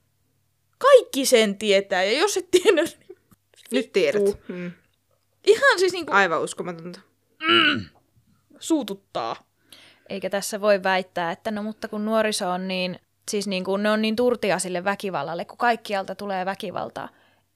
Kaikki 0.78 1.26
sen 1.26 1.58
tietää 1.58 2.04
ja 2.04 2.20
jos 2.20 2.38
et 2.38 2.52
tiennyt, 2.52 2.98
niin 3.10 3.18
Nyt 3.72 3.92
tiedät. 3.94 4.24
Mm. 4.48 4.72
ihan 5.48 5.80
siis 5.80 5.94
niinku 5.94 6.12
Aivan 6.14 6.42
uskomatonta. 6.42 7.00
Suututtaa. 8.66 9.36
Eikä 10.10 10.30
tässä 10.30 10.62
voi 10.62 10.84
väittää, 10.84 11.32
että 11.32 11.52
no 11.52 11.64
mutta 11.64 11.88
kun 11.88 12.06
nuoriso 12.06 12.50
on 12.50 12.68
niin, 12.68 13.00
siis 13.32 13.48
niin 13.48 13.64
kuin 13.64 13.84
ne 13.84 13.92
on 13.92 14.02
niin 14.02 14.16
turtia 14.16 14.60
sille 14.60 14.84
väkivallalle, 14.84 15.46
kun 15.46 15.58
kaikkialta 15.58 16.16
tulee 16.16 16.46
väkivaltaa. 16.46 17.10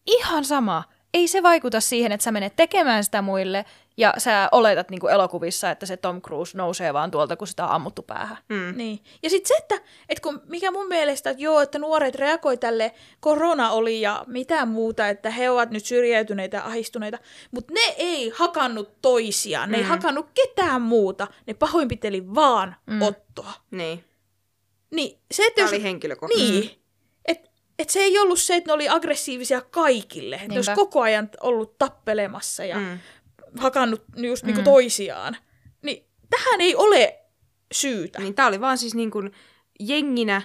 Ihan 0.08 0.46
sama. 0.46 0.84
Ei 1.14 1.28
se 1.28 1.44
vaikuta 1.44 1.82
siihen, 1.82 2.12
että 2.12 2.24
sä 2.24 2.32
menet 2.32 2.56
tekemään 2.56 3.04
sitä 3.04 3.22
muille 3.22 3.66
ja 3.98 4.14
sä 4.18 4.50
oletat 4.52 4.90
niin 4.90 5.00
kuin 5.00 5.14
elokuvissa, 5.14 5.72
että 5.72 5.86
se 5.86 5.98
Tom 5.98 6.22
Cruise 6.22 6.58
nousee 6.58 6.94
vaan 6.94 7.12
tuolta, 7.12 7.36
kun 7.36 7.48
sitä 7.48 7.66
on 7.66 7.72
ammuttu 7.72 8.02
päähän. 8.02 8.38
Mm. 8.50 8.74
Niin. 8.76 9.00
Ja 9.24 9.30
sitten 9.30 9.48
se, 9.48 9.54
että, 9.54 9.76
että 10.10 10.22
kun, 10.22 10.42
mikä 10.46 10.72
mun 10.72 10.88
mielestä, 10.88 11.30
että 11.30 11.44
joo, 11.44 11.62
että 11.62 11.80
nuoret 11.80 12.16
reagoi 12.16 12.58
tälle, 12.58 12.94
korona 13.20 13.72
oli 13.72 14.02
ja 14.02 14.24
mitä 14.28 14.66
muuta, 14.66 15.08
että 15.08 15.30
he 15.30 15.50
ovat 15.50 15.70
nyt 15.72 15.86
syrjäytyneitä 15.86 16.58
ja 16.58 16.66
ahistuneita, 16.66 17.18
mutta 17.52 17.74
ne 17.74 17.96
ei 17.98 18.32
hakannut 18.36 19.02
toisiaan, 19.02 19.72
ne 19.72 19.78
ei 19.78 19.84
hakannut 19.84 20.28
ketään 20.34 20.82
muuta, 20.82 21.28
ne 21.48 21.54
pahoinpiteli 21.54 22.36
vaan 22.36 22.76
mm. 22.86 23.02
Ottoa. 23.02 23.54
Niin. 23.72 24.04
Niin, 24.92 25.20
se, 25.32 25.44
että 25.44 25.56
Tämä 25.56 25.66
jos... 25.66 25.74
oli 25.74 25.84
henkilökohtainen. 25.84 26.50
Niin. 26.50 26.72
Että 27.26 27.50
et 27.80 27.90
se 27.90 28.00
ei 28.00 28.20
ollut 28.20 28.40
se, 28.40 28.56
että 28.56 28.70
ne 28.70 28.74
oli 28.74 28.90
aggressiivisia 28.90 29.62
kaikille. 29.62 30.36
Ne 30.36 30.44
olisi 30.44 30.70
Niinpä. 30.70 30.76
koko 30.76 31.02
ajan 31.02 31.30
ollut 31.42 31.78
tappelemassa 31.78 32.66
ja 32.66 32.78
mm. 32.78 33.00
Mm. 33.60 33.64
hakannut 33.64 34.04
just 34.16 34.44
niinku 34.44 34.62
toisiaan. 34.62 35.38
Niin 35.82 36.06
tähän 36.30 36.62
ei 36.62 36.76
ole 36.76 37.20
syytä. 37.72 38.20
Niin 38.20 38.36
tää 38.36 38.48
oli 38.48 38.62
vaan 38.62 38.78
siis 38.78 38.96
niin 38.96 39.12
kuin 39.12 39.32
jenginä 39.80 40.42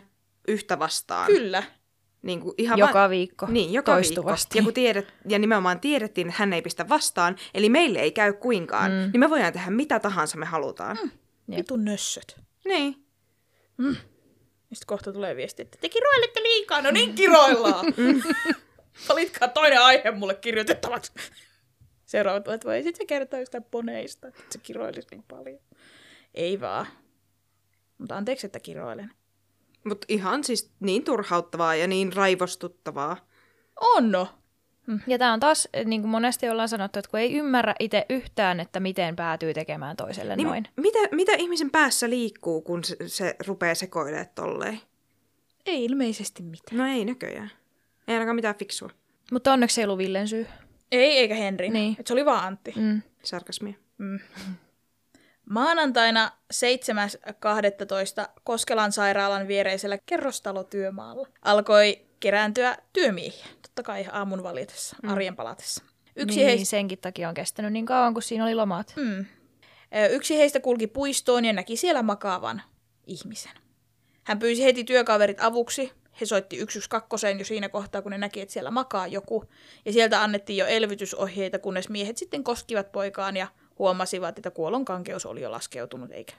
yhtä 0.49 0.79
vastaan. 0.79 1.27
Kyllä. 1.27 1.63
Niin 2.23 2.41
kuin 2.41 2.55
ihan 2.59 2.79
Joka 2.79 2.95
vaan, 2.95 3.11
viikko, 3.11 3.47
Niin, 3.51 3.73
joka 3.73 3.93
toistuvasti. 3.93 4.55
viikko. 4.55 4.59
Ja, 4.59 4.65
kun 4.65 4.75
tiedet, 4.75 5.15
ja 5.29 5.39
nimenomaan 5.39 5.81
tiedettiin, 5.81 6.29
että 6.29 6.39
hän 6.39 6.53
ei 6.53 6.63
pistä 6.63 6.89
vastaan, 6.89 7.37
eli 7.55 7.69
meille 7.69 7.99
ei 7.99 8.13
käy 8.13 8.33
kuinkaan, 8.33 8.91
mm. 8.91 8.97
niin 9.13 9.21
me 9.21 9.31
voidaan 9.31 9.53
tehdä 9.53 9.71
mitä 9.71 10.01
tahansa 10.01 10.39
me 10.39 10.47
halutaan. 10.47 10.99
Mm. 11.03 11.57
Vitun 11.57 11.85
nössöt. 11.85 12.41
Niin. 12.65 13.05
Ja 13.79 13.93
sitten 14.77 14.87
kohta 14.87 15.13
tulee 15.13 15.37
viesti, 15.37 15.63
että 15.63 15.79
te 15.81 15.89
kiroilette 15.89 16.43
liikaa. 16.43 16.83
No 16.83 16.91
niin, 16.91 17.15
kiroillaan. 17.15 17.87
Valitkaa 19.09 19.49
toinen 19.49 19.83
aihe 19.83 20.11
mulle 20.11 20.35
kirjoitettavaksi. 20.35 21.13
Seuraavat 22.15 22.49
että 22.49 22.69
voi 22.69 22.83
sitten 22.83 23.07
kertoa 23.07 23.41
jostain 23.41 23.65
poneista, 23.71 24.29
että 24.29 24.43
se 24.51 24.59
kiroilisi 24.59 25.09
niin 25.11 25.25
paljon. 25.31 25.61
Ei 26.35 26.61
vaan. 26.61 26.87
Mutta 27.99 28.17
anteeksi, 28.17 28.47
että 28.47 28.61
kiroilen. 28.61 29.11
Mutta 29.85 30.07
ihan 30.09 30.45
siis 30.45 30.71
niin 30.81 31.05
turhauttavaa 31.05 31.75
ja 31.75 31.87
niin 31.87 32.13
raivostuttavaa. 32.13 33.17
On 33.81 34.13
no. 34.13 34.29
Ja 35.07 35.19
tämä 35.19 35.33
on 35.33 35.41
taas, 35.41 35.69
niin 35.85 36.01
kuin 36.01 36.11
monesti 36.11 36.49
ollaan 36.49 36.69
sanottu, 36.69 36.99
että 36.99 37.11
kun 37.11 37.21
ei 37.21 37.35
ymmärrä 37.35 37.75
itse 37.81 38.07
yhtään, 38.11 38.61
että 38.61 38.81
miten 38.81 39.17
päätyy 39.17 39.55
tekemään 39.55 39.97
toiselle 39.97 40.37
Niin 40.37 40.49
noin. 40.49 40.69
Mitä, 40.77 40.99
mitä 41.13 41.33
ihmisen 41.33 41.71
päässä 41.71 42.11
liikkuu, 42.11 42.63
kun 42.63 42.85
se, 42.85 42.97
se 43.07 43.37
rupeaa 43.47 43.75
sekoilemaan 43.75 44.27
tolleen? 44.35 44.81
Ei 45.67 45.85
ilmeisesti 45.85 46.43
mitään. 46.43 46.79
No 46.79 46.87
ei 46.87 47.05
näköjään. 47.05 47.51
Ei 48.09 48.15
ainakaan 48.15 48.37
mitään 48.37 48.55
fiksua. 48.55 48.91
Mutta 49.33 49.53
onneksi 49.53 49.81
ei 49.81 49.85
ollut 49.85 49.99
Villen 49.99 50.29
syy. 50.29 50.47
Ei, 50.93 51.19
eikä 51.19 51.35
Henri. 51.35 51.71
Niin. 51.71 51.97
Et 52.01 52.07
se 52.07 52.13
oli 52.13 52.25
vaan 52.25 52.45
Antti. 52.47 52.73
Mm. 52.77 53.03
Sarkasmia. 53.23 53.75
Maanantaina 55.51 56.31
7.12. 56.55 58.29
Koskelan 58.45 58.93
sairaalan 58.93 59.49
viereisellä 59.49 59.99
kerrostalotyömaalla 60.07 61.29
alkoi 61.43 62.01
kerääntyä 62.21 62.77
työmiehiä, 62.93 63.47
totta 63.63 63.83
kai 63.83 64.07
aamun 64.13 64.43
valitessa, 64.43 64.97
arjen 65.07 65.37
palatessa. 65.37 65.85
Yksi, 66.17 66.37
niin, 66.37 66.47
heistä, 66.49 66.71
senkin 66.71 66.99
takia 66.99 67.29
on 67.29 67.35
kestänyt 67.35 67.73
niin 67.73 67.87
kauan, 67.87 68.15
kun 68.15 68.23
siinä 68.23 68.45
oli 68.45 68.55
lomat. 68.55 68.95
mm, 68.97 69.25
Ö, 69.97 70.07
yksi 70.07 70.37
heistä 70.39 70.61
kulki 70.61 70.87
puistoon 70.87 71.45
ja 71.45 71.53
näki 71.53 71.77
siellä 71.77 72.03
makaavan 72.03 72.63
ihmisen. 73.07 73.53
Hän 74.25 74.39
pyysi 74.39 74.65
heti 74.65 74.85
työkaverit 74.85 75.41
avuksi. 75.41 75.93
He 76.21 76.27
soitti 76.27 76.59
112 76.59 77.31
jo 77.39 77.45
siinä 77.45 77.69
kohtaa, 77.69 78.03
kun 78.03 78.11
ne 78.11 78.19
näki, 78.19 78.41
että 78.41 78.53
siellä 78.53 78.71
makaa 78.71 79.07
joku. 79.07 79.45
Ja 79.85 79.93
sieltä 79.93 80.23
annettiin 80.23 80.57
jo 80.57 80.67
elvytysohjeita, 80.67 81.59
kunnes 81.59 81.89
miehet 81.89 82.17
sitten 82.17 82.45
koskivat 82.45 82.93
poikaan 82.93 83.37
ja 83.37 83.47
huomasivat, 83.79 84.39
että 84.39 84.51
kuolon 84.51 84.85
kankeus 84.85 85.27
oli 85.27 85.43
jo 85.43 85.51
laskeutunut, 85.51 86.11
eikä 86.13 86.35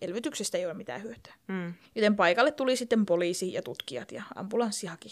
elvytyksestä 0.00 0.58
ei 0.58 0.66
ole 0.66 0.74
mitään 0.74 1.02
hyötyä. 1.02 1.34
Mm. 1.48 1.74
Joten 1.94 2.16
paikalle 2.16 2.52
tuli 2.52 2.76
sitten 2.76 3.06
poliisi 3.06 3.52
ja 3.52 3.62
tutkijat 3.62 4.12
ja 4.12 4.22
ambulanssi 4.34 4.86
haki 4.86 5.08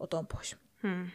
Oton 0.00 0.26
pois. 0.26 0.56
Hmm. 0.82 1.10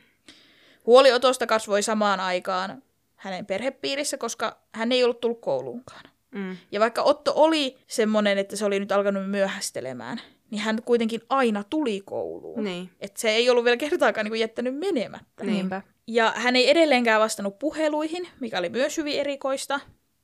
Huoli 0.86 1.12
Otosta 1.12 1.48
kasvoi 1.48 1.84
samaan 1.84 2.20
aikaan 2.20 2.84
hänen 3.16 3.46
perhepiirissä, 3.46 4.18
koska 4.18 4.58
hän 4.72 4.92
ei 4.92 5.04
ollut 5.04 5.20
tullut 5.20 5.42
kouluunkaan. 5.42 6.04
Mm. 6.32 6.58
Ja 6.72 6.80
vaikka 6.80 7.04
Otto 7.04 7.34
oli 7.36 7.78
semmoinen, 7.88 8.38
että 8.38 8.56
se 8.56 8.66
oli 8.66 8.80
nyt 8.80 8.92
alkanut 8.92 9.30
myöhästelemään, 9.30 10.22
niin 10.52 10.62
hän 10.62 10.84
kuitenkin 10.86 11.22
aina 11.30 11.64
tuli 11.64 12.02
kouluun. 12.06 12.64
Niin. 12.64 12.90
Että 13.00 13.22
se 13.22 13.30
ei 13.30 13.50
ollut 13.50 13.64
vielä 13.64 13.78
kertaakaan 13.78 14.26
niin 14.26 14.32
kuin 14.32 14.40
jättänyt 14.40 14.76
menemättä. 14.76 15.44
Niin. 15.44 15.54
Niinpä. 15.54 15.82
Ja 16.08 16.34
hän 16.36 16.56
ei 16.56 16.70
edelleenkään 16.70 17.22
vastannut 17.22 17.60
puheluihin, 17.60 18.28
mikä 18.40 18.60
oli 18.60 18.70
myös 18.70 18.98
hyvin 18.98 19.20
erikoista. 19.20 19.80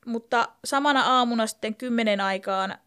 Mutta 0.06 0.48
samana 0.64 1.02
aamuna 1.02 1.46
sitten 1.46 1.74
kymmenen 1.74 2.20
aikaan 2.20 2.78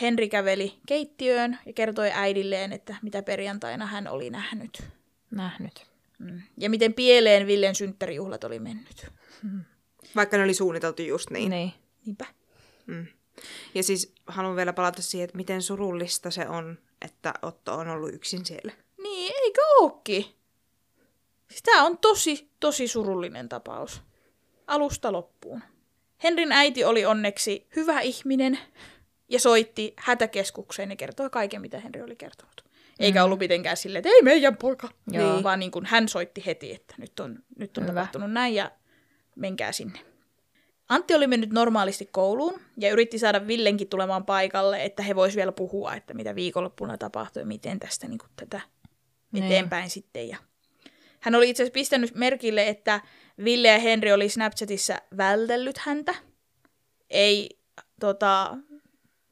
Henri 0.00 0.28
käveli 0.28 0.74
keittiöön 0.86 1.58
ja 1.66 1.72
kertoi 1.72 2.10
äidilleen, 2.14 2.72
että 2.72 2.96
mitä 3.02 3.22
perjantaina 3.22 3.86
hän 3.86 4.08
oli 4.08 4.30
nähnyt. 4.30 4.82
Nähnyt. 5.30 5.86
Mm. 6.18 6.42
Ja 6.58 6.70
miten 6.70 6.94
pieleen 6.94 7.46
Villen 7.46 7.74
synttärijuhlat 7.74 8.44
oli 8.44 8.58
mennyt. 8.58 9.06
Vaikka 10.16 10.36
ne 10.36 10.44
oli 10.44 10.54
suunniteltu 10.54 11.02
just 11.02 11.30
niin. 11.30 11.50
Niin. 11.50 11.72
Niinpä. 12.06 12.26
Mm. 12.86 13.06
Ja 13.74 13.82
siis 13.82 14.12
haluan 14.26 14.56
vielä 14.56 14.72
palata 14.72 15.02
siihen, 15.02 15.24
että 15.24 15.36
miten 15.36 15.62
surullista 15.62 16.30
se 16.30 16.48
on, 16.48 16.78
että 17.02 17.34
Otto 17.42 17.74
on 17.74 17.88
ollut 17.88 18.14
yksin 18.14 18.46
siellä. 18.46 18.72
Niin, 19.02 19.32
eikö 19.42 19.60
ookin? 19.80 20.24
Siis 21.48 21.62
tää 21.62 21.82
on 21.84 21.98
tosi, 21.98 22.50
tosi 22.60 22.88
surullinen 22.88 23.48
tapaus. 23.48 24.02
Alusta 24.66 25.12
loppuun. 25.12 25.62
Henrin 26.22 26.52
äiti 26.52 26.84
oli 26.84 27.04
onneksi 27.04 27.66
hyvä 27.76 28.00
ihminen 28.00 28.58
ja 29.28 29.40
soitti 29.40 29.94
hätäkeskukseen 29.96 30.90
ja 30.90 30.96
kertoi 30.96 31.30
kaiken, 31.30 31.60
mitä 31.60 31.80
Henri 31.80 32.02
oli 32.02 32.16
kertonut. 32.16 32.64
Eikä 33.00 33.24
ollut 33.24 33.38
mitenkään 33.38 33.76
silleen, 33.76 34.00
että 34.00 34.16
ei 34.16 34.22
meidän 34.22 34.56
poika. 34.56 34.88
Joo. 35.10 35.42
Vaan 35.42 35.60
niin 35.60 35.70
kuin 35.70 35.86
hän 35.86 36.08
soitti 36.08 36.46
heti, 36.46 36.74
että 36.74 36.94
nyt 36.98 37.20
on, 37.20 37.38
nyt 37.58 37.78
on 37.78 37.84
Hyvä. 37.84 37.92
tapahtunut 37.92 38.32
näin 38.32 38.54
ja 38.54 38.70
menkää 39.36 39.72
sinne. 39.72 39.98
Antti 40.88 41.14
oli 41.14 41.26
mennyt 41.26 41.50
normaalisti 41.50 42.08
kouluun 42.12 42.60
ja 42.76 42.90
yritti 42.90 43.18
saada 43.18 43.46
Villenkin 43.46 43.88
tulemaan 43.88 44.24
paikalle, 44.24 44.84
että 44.84 45.02
he 45.02 45.16
voisivat 45.16 45.36
vielä 45.36 45.52
puhua, 45.52 45.94
että 45.94 46.14
mitä 46.14 46.34
viikonloppuna 46.34 46.98
tapahtui 46.98 47.42
ja 47.42 47.46
miten 47.46 47.78
tästä 47.80 48.08
niin 48.08 48.18
kuin, 48.18 48.30
tätä 48.36 48.60
Niin. 49.32 49.44
eteenpäin 49.44 49.90
sitten. 49.90 50.28
Ja 50.28 50.36
hän 51.20 51.34
oli 51.34 51.50
itse 51.50 51.62
asiassa 51.62 51.74
pistänyt 51.74 52.14
merkille, 52.14 52.68
että 52.68 53.00
Ville 53.44 53.68
ja 53.68 53.78
Henri 53.78 54.12
oli 54.12 54.28
Snapchatissa 54.28 54.98
vältellyt 55.16 55.78
häntä. 55.78 56.14
Ei 57.10 57.58
tota, 58.00 58.56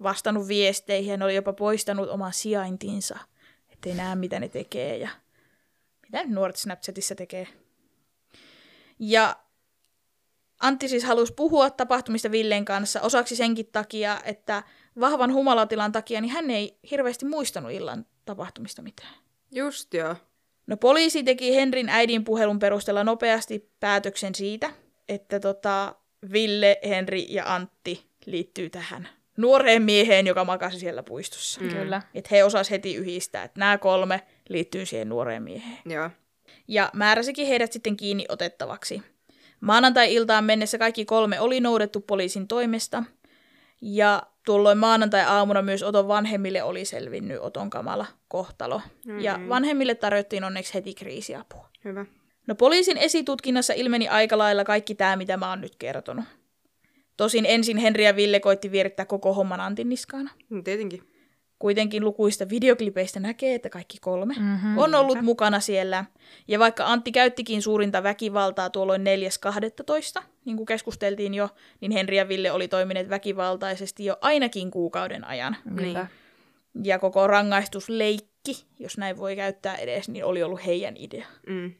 vastannut 0.02 0.48
viesteihin, 0.48 1.10
hän 1.10 1.22
oli 1.22 1.34
jopa 1.34 1.52
poistanut 1.52 2.08
oman 2.08 2.32
sijaintinsa, 2.32 3.18
ettei 3.70 3.94
näe 3.94 4.14
mitä 4.14 4.40
ne 4.40 4.48
tekee 4.48 4.96
ja 4.96 5.08
mitä 6.02 6.24
nuoret 6.26 6.56
Snapchatissa 6.56 7.14
tekee. 7.14 7.48
Ja 8.98 9.36
Antti 10.62 10.88
siis 10.88 11.04
halusi 11.04 11.32
puhua 11.34 11.70
tapahtumista 11.70 12.30
Villen 12.30 12.64
kanssa 12.64 13.00
osaksi 13.00 13.36
senkin 13.36 13.66
takia, 13.72 14.20
että 14.24 14.62
vahvan 15.00 15.32
humalatilan 15.32 15.92
takia 15.92 16.20
niin 16.20 16.32
hän 16.32 16.50
ei 16.50 16.78
hirveästi 16.90 17.24
muistanut 17.24 17.72
illan 17.72 18.06
tapahtumista 18.24 18.82
mitään. 18.82 19.14
Just 19.52 19.94
joo. 19.94 20.16
No 20.66 20.76
poliisi 20.76 21.22
teki 21.22 21.54
Henrin 21.54 21.88
äidin 21.88 22.24
puhelun 22.24 22.58
perusteella 22.58 23.04
nopeasti 23.04 23.70
päätöksen 23.80 24.34
siitä, 24.34 24.70
että 25.08 25.40
tota, 25.40 25.94
Ville, 26.32 26.78
Henri 26.88 27.26
ja 27.28 27.54
Antti 27.54 28.06
liittyy 28.26 28.70
tähän 28.70 29.08
nuoreen 29.36 29.82
mieheen, 29.82 30.26
joka 30.26 30.44
makasi 30.44 30.78
siellä 30.78 31.02
puistossa. 31.02 31.60
Mm. 31.60 31.68
Kyllä. 31.68 32.02
Että 32.14 32.28
he 32.30 32.44
osas 32.44 32.70
heti 32.70 32.94
yhdistää, 32.94 33.44
että 33.44 33.60
nämä 33.60 33.78
kolme 33.78 34.22
liittyy 34.48 34.86
siihen 34.86 35.08
nuoreen 35.08 35.42
mieheen. 35.42 35.78
Joo. 35.84 36.10
Ja 36.68 36.90
määräsikin 36.94 37.46
heidät 37.46 37.72
sitten 37.72 37.96
kiinni 37.96 38.26
otettavaksi. 38.28 39.02
Maanantai-iltaan 39.62 40.44
mennessä 40.44 40.78
kaikki 40.78 41.04
kolme 41.04 41.40
oli 41.40 41.60
noudettu 41.60 42.00
poliisin 42.00 42.48
toimesta. 42.48 43.04
Ja 43.80 44.22
tuolloin 44.46 44.78
maanantai-aamuna 44.78 45.62
myös 45.62 45.82
Oton 45.82 46.08
vanhemmille 46.08 46.62
oli 46.62 46.84
selvinnyt 46.84 47.40
Oton 47.40 47.70
kamala 47.70 48.06
kohtalo. 48.28 48.78
Mm-hmm. 48.78 49.20
Ja 49.20 49.40
vanhemmille 49.48 49.94
tarjottiin 49.94 50.44
onneksi 50.44 50.74
heti 50.74 50.94
kriisiapua. 50.94 51.68
Hyvä. 51.84 52.06
No 52.46 52.54
poliisin 52.54 52.98
esitutkinnassa 52.98 53.72
ilmeni 53.72 54.08
aika 54.08 54.38
lailla 54.38 54.64
kaikki 54.64 54.94
tämä, 54.94 55.16
mitä 55.16 55.36
mä 55.36 55.50
oon 55.50 55.60
nyt 55.60 55.76
kertonut. 55.76 56.24
Tosin 57.16 57.46
ensin 57.46 57.76
Henri 57.76 58.04
ja 58.04 58.16
Ville 58.16 58.40
koitti 58.40 58.72
vierittää 58.72 59.06
koko 59.06 59.34
homman 59.34 59.60
Antin 59.60 59.88
niskaana. 59.88 60.30
No, 60.50 60.62
tietenkin. 60.62 61.11
Kuitenkin 61.62 62.04
lukuista 62.04 62.48
videoklipeistä 62.48 63.20
näkee, 63.20 63.54
että 63.54 63.70
kaikki 63.70 63.98
kolme 64.00 64.34
Mhm. 64.34 64.44
mm-hmm, 64.44 64.78
on 64.78 64.94
ollut 64.94 65.22
mukana 65.22 65.60
siellä. 65.60 66.04
Ja 66.48 66.58
vaikka 66.58 66.86
Antti 66.86 67.12
käyttikin 67.12 67.62
suurinta 67.62 68.02
väkivaltaa 68.02 68.70
tuolloin 68.70 69.04
4.12., 70.18 70.22
niin 70.44 70.56
kuin 70.56 70.66
keskusteltiin 70.66 71.34
jo, 71.34 71.48
niin 71.80 71.92
Henri 71.92 72.16
ja 72.16 72.28
Ville 72.28 72.52
oli 72.52 72.68
toimineet 72.68 73.08
väkivaltaisesti 73.08 74.04
jo 74.04 74.16
ainakin 74.20 74.70
kuukauden 74.70 75.24
ajan. 75.24 75.56
Niinpä. 75.64 76.06
Ja 76.84 76.98
koko 76.98 77.26
rangaistusleikki, 77.26 78.64
jos 78.78 78.98
näin 78.98 79.16
voi 79.16 79.36
käyttää 79.36 79.76
edes, 79.76 80.08
niin 80.08 80.24
oli 80.24 80.42
ollut 80.42 80.66
heidän 80.66 80.94
idea. 80.96 81.26
Mm. 81.46 81.72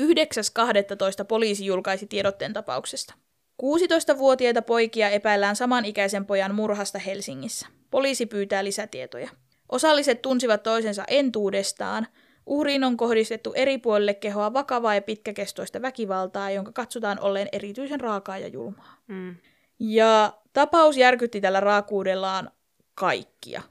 9.12. 0.00 1.24
poliisi 1.28 1.66
julkaisi 1.66 2.06
tiedotteen 2.06 2.52
tapauksesta. 2.52 3.14
16-vuotiaita 3.62 4.62
poikia 4.62 5.10
epäillään 5.10 5.56
samanikäisen 5.56 6.26
pojan 6.26 6.54
murhasta 6.54 6.98
Helsingissä. 6.98 7.66
Poliisi 7.90 8.26
pyytää 8.26 8.64
lisätietoja. 8.64 9.30
Osalliset 9.68 10.22
tunsivat 10.22 10.62
toisensa 10.62 11.04
entuudestaan. 11.08 12.06
Uhriin 12.46 12.84
on 12.84 12.96
kohdistettu 12.96 13.52
eri 13.52 13.78
puolille 13.78 14.14
kehoa 14.14 14.52
vakavaa 14.52 14.94
ja 14.94 15.02
pitkäkestoista 15.02 15.82
väkivaltaa, 15.82 16.50
jonka 16.50 16.72
katsotaan 16.72 17.20
olleen 17.20 17.48
erityisen 17.52 18.00
raakaa 18.00 18.38
ja 18.38 18.48
julmaa. 18.48 18.96
Mm. 19.06 19.36
Ja 19.78 20.32
tapaus 20.52 20.96
järkytti 20.96 21.40
tällä 21.40 21.60
raakuudellaan 21.60 22.50
kaikkia, 22.94 23.62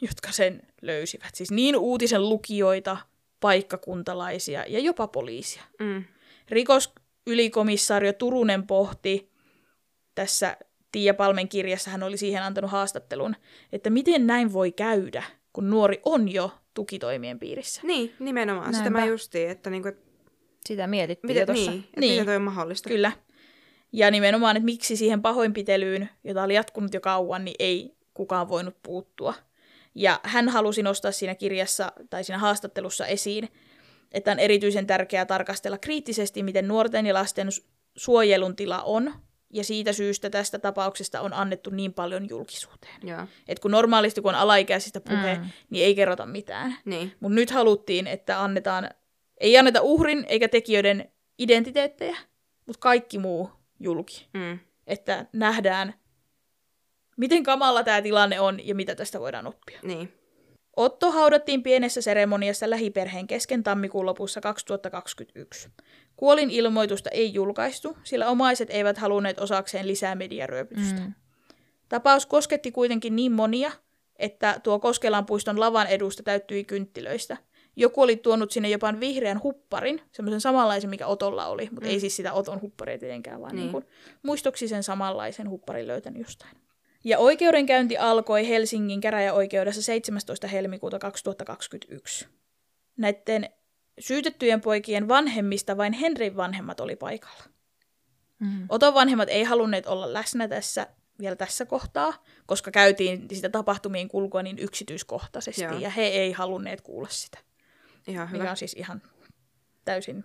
jotka 0.00 0.32
sen 0.32 0.62
löysivät. 0.82 1.34
Siis 1.34 1.50
niin 1.50 1.76
uutisen 1.76 2.28
lukijoita, 2.28 2.96
paikkakuntalaisia 3.40 4.64
ja 4.68 4.78
jopa 4.78 5.08
poliisia. 5.08 5.62
Mm. 5.80 6.04
Rikosylikomissaario 7.30 8.12
Turunen 8.12 8.66
pohti 8.66 9.30
tässä 10.14 10.56
Tiia 10.92 11.14
Palmen 11.14 11.48
kirjassa, 11.48 11.90
hän 11.90 12.02
oli 12.02 12.16
siihen 12.16 12.42
antanut 12.42 12.70
haastattelun, 12.70 13.36
että 13.72 13.90
miten 13.90 14.26
näin 14.26 14.52
voi 14.52 14.72
käydä, 14.72 15.22
kun 15.52 15.70
nuori 15.70 16.00
on 16.04 16.28
jo 16.32 16.50
tukitoimien 16.74 17.38
piirissä. 17.38 17.80
Niin, 17.84 18.12
nimenomaan. 18.18 18.74
Sitä 18.74 18.80
Näinpä. 18.90 19.00
mä 19.00 19.06
justiin, 19.06 19.50
että 19.50 19.70
niinku, 19.70 19.88
et 19.88 19.98
Sitä 20.66 20.86
mietittiin 20.86 21.28
miten, 21.30 21.40
jo 21.40 21.46
tuossa. 21.46 21.70
niin, 21.70 21.84
että 21.84 22.00
Niin. 22.00 22.12
miten 22.12 22.26
toi 22.26 22.36
on 22.36 22.42
mahdollista. 22.42 22.88
Kyllä. 22.88 23.12
Ja 23.92 24.10
nimenomaan, 24.10 24.56
että 24.56 24.64
miksi 24.64 24.96
siihen 24.96 25.22
pahoinpitelyyn, 25.22 26.08
jota 26.24 26.42
oli 26.42 26.54
jatkunut 26.54 26.94
jo 26.94 27.00
kauan, 27.00 27.44
niin 27.44 27.56
ei 27.58 27.94
kukaan 28.14 28.48
voinut 28.48 28.76
puuttua. 28.82 29.34
Ja 29.94 30.20
hän 30.22 30.48
halusi 30.48 30.82
nostaa 30.82 31.12
siinä 31.12 31.34
kirjassa 31.34 31.92
tai 32.10 32.24
siinä 32.24 32.38
haastattelussa 32.38 33.06
esiin, 33.06 33.48
että 34.12 34.32
on 34.32 34.38
erityisen 34.38 34.86
tärkeää 34.86 35.26
tarkastella 35.26 35.78
kriittisesti, 35.78 36.42
miten 36.42 36.68
nuorten 36.68 37.06
ja 37.06 37.14
lasten 37.14 37.48
su- 37.48 37.64
suojelun 37.96 38.56
tila 38.56 38.82
on, 38.82 39.14
ja 39.52 39.64
siitä 39.64 39.92
syystä 39.92 40.30
tästä 40.30 40.58
tapauksesta 40.58 41.20
on 41.20 41.32
annettu 41.32 41.70
niin 41.70 41.94
paljon 41.94 42.28
julkisuuteen. 42.28 42.94
Joo. 43.02 43.26
Et 43.48 43.58
kun 43.58 43.70
normaalisti, 43.70 44.20
kun 44.20 44.34
on 44.34 44.40
alaikäisistä 44.40 45.00
puhe, 45.00 45.34
mm. 45.34 45.44
niin 45.70 45.84
ei 45.84 45.94
kerrota 45.94 46.26
mitään. 46.26 46.76
Niin. 46.84 47.12
Mutta 47.20 47.34
nyt 47.34 47.50
haluttiin, 47.50 48.06
että 48.06 48.42
annetaan, 48.42 48.90
ei 49.40 49.58
anneta 49.58 49.80
uhrin 49.82 50.24
eikä 50.28 50.48
tekijöiden 50.48 51.12
identiteettejä, 51.38 52.16
mutta 52.66 52.80
kaikki 52.80 53.18
muu 53.18 53.50
julki. 53.80 54.28
Mm. 54.34 54.58
Että 54.86 55.26
nähdään, 55.32 55.94
miten 57.16 57.42
kamala 57.42 57.84
tämä 57.84 58.02
tilanne 58.02 58.40
on 58.40 58.66
ja 58.66 58.74
mitä 58.74 58.94
tästä 58.94 59.20
voidaan 59.20 59.46
oppia. 59.46 59.78
Niin. 59.82 60.19
Otto 60.80 61.10
haudattiin 61.10 61.62
pienessä 61.62 62.02
seremoniassa 62.02 62.70
lähiperheen 62.70 63.26
kesken 63.26 63.62
tammikuun 63.62 64.06
lopussa 64.06 64.40
2021. 64.40 65.68
Kuolin 66.16 66.50
ilmoitusta 66.50 67.10
ei 67.10 67.34
julkaistu, 67.34 67.96
sillä 68.04 68.28
omaiset 68.28 68.70
eivät 68.70 68.98
halunneet 68.98 69.38
osakseen 69.38 69.86
lisää 69.86 70.14
mediaryöpytystä. 70.14 71.00
Mm. 71.00 71.12
Tapaus 71.88 72.26
kosketti 72.26 72.72
kuitenkin 72.72 73.16
niin 73.16 73.32
monia, 73.32 73.72
että 74.16 74.60
tuo 74.62 74.78
Koskelan 74.78 75.26
puiston 75.26 75.60
lavan 75.60 75.86
edusta 75.86 76.22
täyttyi 76.22 76.64
kynttilöistä. 76.64 77.36
Joku 77.76 78.02
oli 78.02 78.16
tuonut 78.16 78.50
sinne 78.50 78.68
jopa 78.68 79.00
vihreän 79.00 79.42
hupparin, 79.42 80.00
semmoisen 80.12 80.40
samanlaisen, 80.40 80.90
mikä 80.90 81.06
Otolla 81.06 81.46
oli, 81.46 81.68
mutta 81.70 81.86
mm. 81.86 81.92
ei 81.92 82.00
siis 82.00 82.16
sitä 82.16 82.32
Oton 82.32 82.60
hupparia 82.60 82.98
tietenkään, 82.98 83.40
vaan 83.40 83.56
Niin. 83.56 83.72
niin. 83.72 83.82
Niin 83.82 84.18
muistoksi 84.22 84.68
sen 84.68 84.82
samanlaisen 84.82 85.50
hupparin 85.50 85.86
löytänyt 85.86 86.22
jostain. 86.22 86.56
Ja 87.04 87.18
oikeudenkäynti 87.18 87.98
alkoi 87.98 88.48
Helsingin 88.48 89.00
käräjäoikeudessa 89.00 89.82
17. 89.82 90.46
helmikuuta 90.46 90.98
2021. 90.98 92.28
Näiden 92.96 93.50
syytettyjen 93.98 94.60
poikien 94.60 95.08
vanhemmista 95.08 95.76
vain 95.76 95.92
Henrin 95.92 96.36
vanhemmat 96.36 96.80
oli 96.80 96.96
paikalla. 96.96 97.44
Mm. 98.38 98.66
Oton 98.68 98.94
vanhemmat 98.94 99.28
ei 99.28 99.44
halunneet 99.44 99.86
olla 99.86 100.12
läsnä 100.12 100.48
tässä 100.48 100.86
vielä 101.20 101.36
tässä 101.36 101.66
kohtaa, 101.66 102.24
koska 102.46 102.70
käytiin 102.70 103.28
sitä 103.32 103.48
tapahtumien 103.48 104.08
kulkua 104.08 104.42
niin 104.42 104.58
yksityiskohtaisesti, 104.58 105.62
Joo. 105.62 105.78
ja 105.78 105.90
he 105.90 106.02
ei 106.02 106.32
halunneet 106.32 106.80
kuulla 106.80 107.08
sitä, 107.08 107.38
Ihan 108.06 108.28
mikä 108.28 108.38
hyvä. 108.38 108.50
on 108.50 108.56
siis 108.56 108.74
ihan 108.74 109.02
täysin 109.84 110.24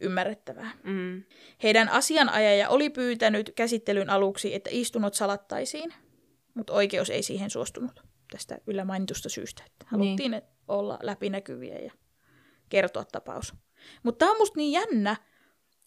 ymmärrettävää. 0.00 0.70
Mm. 0.82 1.22
Heidän 1.62 1.88
asianajaja 1.88 2.68
oli 2.68 2.90
pyytänyt 2.90 3.52
käsittelyn 3.54 4.10
aluksi, 4.10 4.54
että 4.54 4.70
istunut 4.72 5.14
salattaisiin, 5.14 5.94
mutta 6.54 6.72
oikeus 6.72 7.10
ei 7.10 7.22
siihen 7.22 7.50
suostunut 7.50 8.00
tästä 8.30 8.58
yllä 8.66 8.84
mainitusta 8.84 9.28
syystä. 9.28 9.62
Että 9.66 9.86
haluttiin 9.88 10.30
niin. 10.30 10.42
olla 10.68 10.98
läpinäkyviä 11.02 11.78
ja 11.78 11.92
kertoa 12.68 13.04
tapaus. 13.04 13.54
Mutta 14.02 14.18
tämä 14.18 14.30
on 14.32 14.38
musta 14.38 14.56
niin 14.56 14.72
jännä. 14.72 15.16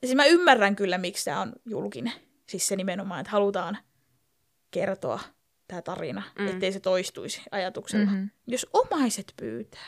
Siis 0.03 0.15
mä 0.15 0.25
ymmärrän 0.25 0.75
kyllä, 0.75 0.97
miksi 0.97 1.25
tämä 1.25 1.41
on 1.41 1.53
julkinen. 1.65 2.13
Siis 2.49 2.67
se 2.67 2.75
nimenomaan, 2.75 3.19
että 3.21 3.31
halutaan 3.31 3.77
kertoa 4.71 5.19
tämä 5.67 5.81
tarina, 5.81 6.23
Mm. 6.39 6.47
ettei 6.47 6.71
se 6.71 6.79
toistuisi 6.79 7.41
ajatuksella. 7.51 8.05
Mhm. 8.05 8.13
Mm-hmm. 8.15 8.29
Jos 8.47 8.67
omaiset 8.73 9.33
pyytää, 9.39 9.87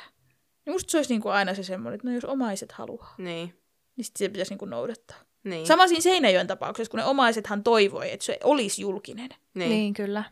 niin 0.66 0.74
musta 0.74 0.92
se 0.92 0.98
olisi 0.98 1.14
niinku 1.14 1.30
aina 1.30 1.54
se 1.54 1.64
semmoinen, 1.64 1.96
että 1.96 2.08
no 2.08 2.14
jos 2.14 2.26
omaiset 2.26 2.72
haluaa, 2.72 3.16
Niin. 3.18 3.54
niin 3.96 4.06
sit 4.06 4.16
se 4.18 4.30
pitäisi 4.30 4.52
niinku 4.52 4.66
noudattaa. 4.66 5.18
Niin. 5.44 5.68
Sama 5.68 5.88
siinä 5.88 6.02
Seinäjoen 6.02 6.48
tapauksessa, 6.48 6.92
kun 6.92 7.00
ne 7.00 7.06
omaisethan 7.06 7.64
toivoi, 7.64 8.12
että 8.12 8.26
se 8.26 8.38
olisi 8.44 8.82
julkinen. 8.82 9.30
niin. 9.54 9.70
Niin, 9.70 9.94
kyllä. 9.94 10.24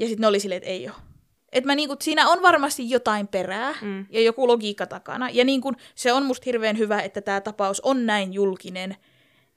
Ja 0.00 0.06
sitten 0.06 0.20
ne 0.20 0.26
oli 0.26 0.40
silleen, 0.40 0.56
että 0.56 0.70
ei 0.70 0.88
ole. 0.88 0.96
Et 1.52 1.64
mä 1.64 1.74
niinku, 1.74 1.96
siinä 2.00 2.28
on 2.28 2.42
varmasti 2.42 2.90
jotain 2.90 3.28
perää 3.28 3.74
Mm. 3.82 4.06
ja 4.10 4.20
joku 4.20 4.48
logiikka 4.48 4.86
takana. 4.86 5.30
Ja 5.30 5.44
niinku, 5.44 5.72
se 5.94 6.12
on 6.12 6.26
musta 6.26 6.42
hirveän 6.46 6.78
hyvä, 6.78 7.00
että 7.00 7.20
tämä 7.20 7.40
tapaus 7.40 7.80
on 7.80 8.06
näin 8.06 8.32
julkinen, 8.32 8.96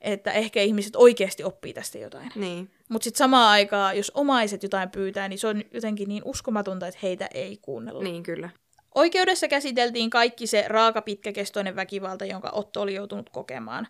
että 0.01 0.31
ehkä 0.31 0.61
ihmiset 0.61 0.95
oikeasti 0.95 1.43
oppii 1.43 1.73
tästä 1.73 1.97
jotain. 1.97 2.31
Niin. 2.35 2.69
Mutta 2.89 3.03
sitten 3.03 3.17
samaan 3.17 3.49
aikaan, 3.51 3.97
jos 3.97 4.11
omaiset 4.15 4.63
jotain 4.63 4.89
pyytää, 4.89 5.27
niin 5.27 5.39
se 5.39 5.47
on 5.47 5.63
jotenkin 5.73 6.09
niin 6.09 6.21
uskomatonta, 6.25 6.87
että 6.87 6.99
heitä 7.03 7.29
ei 7.33 7.57
kuunnella. 7.61 8.03
Niin, 8.03 8.23
kyllä. 8.23 8.49
Oikeudessa 8.95 9.47
käsiteltiin 9.47 10.09
kaikki 10.09 10.47
se 10.47 10.65
raaka 10.67 11.01
pitkäkestoinen 11.01 11.75
väkivalta, 11.75 12.25
jonka 12.25 12.49
Otto 12.53 12.81
oli 12.81 12.93
joutunut 12.93 13.29
kokemaan. 13.29 13.87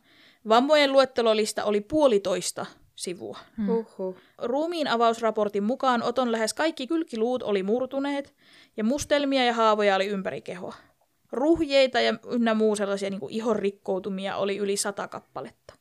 Vammojen 0.49 0.91
luettelolista 0.93 1.64
oli 1.64 1.82
puolitoista 1.82 2.66
sivua. 2.96 3.38
Huhhuh. 3.68 4.16
Ruumiin 4.38 4.88
avausraportin 4.88 5.64
mukaan 5.64 6.04
Oton 6.04 6.32
lähes 6.32 6.54
kaikki 6.54 6.88
kylkiluut 6.88 7.44
oli 7.44 7.64
murtuneet 7.64 8.34
ja 8.78 8.84
mustelmia 8.84 9.46
ja 9.46 9.54
haavoja 9.54 9.96
oli 9.96 10.08
ympäri 10.08 10.41
kehoa. 10.41 10.76
Ruhjeita 11.32 12.02
ja 12.02 12.14
ynnä 12.32 12.54
muu 12.54 12.76
sellaisia 12.76 13.10
niin 13.10 13.20
kuin 13.20 13.34
ihon 13.34 13.56
rikkoutumia 13.56 14.36
oli 14.38 14.58
yli 14.58 14.78
sata 14.78 15.08
kappaletta. 15.08 15.74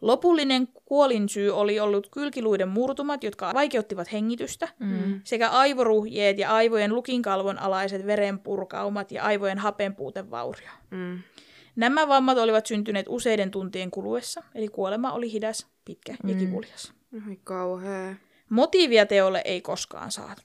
Lopullinen 0.00 0.68
kuolinsyy 0.84 1.50
oli 1.50 1.80
ollut 1.80 2.08
kylkiluiden 2.10 2.68
murtumat, 2.68 3.24
jotka 3.24 3.50
vaikeuttivat 3.54 4.12
hengitystä, 4.12 4.68
Mm. 4.78 5.20
sekä 5.24 5.48
aivoruhjeet 5.48 6.38
ja 6.38 6.54
aivojen 6.54 6.94
lukinkalvon 6.94 7.58
alaiset 7.58 8.06
verenpurkaumat 8.06 9.12
ja 9.12 9.22
aivojen 9.24 9.58
hapenpuutevaurio. 9.58 10.68
Mm. 10.90 11.18
Nämä 11.78 12.08
vammat 12.08 12.38
olivat 12.38 12.66
syntyneet 12.66 13.06
useiden 13.08 13.50
tuntien 13.50 13.90
kuluessa, 13.90 14.42
eli 14.54 14.68
kuolema 14.68 15.12
oli 15.12 15.32
hidas, 15.32 15.66
pitkä 15.84 16.16
ja 16.28 16.34
Mm. 16.34 16.38
kivulias. 16.40 16.92
Ai 17.28 17.38
kauhea. 17.44 18.14
Motiivia 18.48 19.06
teolle 19.06 19.42
ei 19.44 19.60
koskaan 19.60 20.12
saatu. 20.12 20.42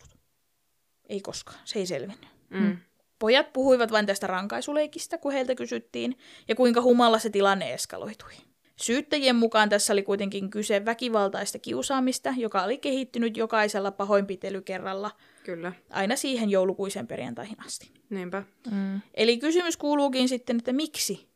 Ei 1.10 1.22
koskaan, 1.22 1.60
se 1.66 1.80
ei 1.80 1.86
selvinnyt. 1.86 2.28
Mm. 2.50 2.78
Pojat 3.20 3.54
puhuivat 3.54 3.92
vain 3.92 4.06
tästä 4.06 4.28
rankaisuleikistä, 4.28 5.18
kun 5.18 5.32
heiltä 5.32 5.56
kysyttiin, 5.56 6.18
ja 6.48 6.56
kuinka 6.56 6.82
humalla 6.82 7.20
se 7.20 7.30
tilanne 7.30 7.74
eskaloitui. 7.74 8.32
Syyttäjien 8.76 9.36
mukaan 9.36 9.70
tässä 9.70 9.94
oli 9.94 10.04
kuitenkin 10.04 10.50
kyse 10.50 10.86
väkivaltaista 10.86 11.60
kiusaamista, 11.60 12.34
joka 12.38 12.64
oli 12.64 12.78
kehittynyt 12.78 13.38
jokaisella 13.38 13.92
pahoinpitelykerralla 13.92 15.12
Kyllä, 15.44 15.74
aina 15.90 16.16
siihen 16.16 16.50
joulukuisen 16.50 17.08
perjantaihin 17.08 17.66
asti. 17.66 17.92
niinpä. 18.10 18.44
Mm. 18.72 19.02
Eli 19.14 19.38
kysymys 19.38 19.78
kuuluukin 19.78 20.30
sitten, 20.30 20.58
että 20.58 20.74
miksi 20.74 21.30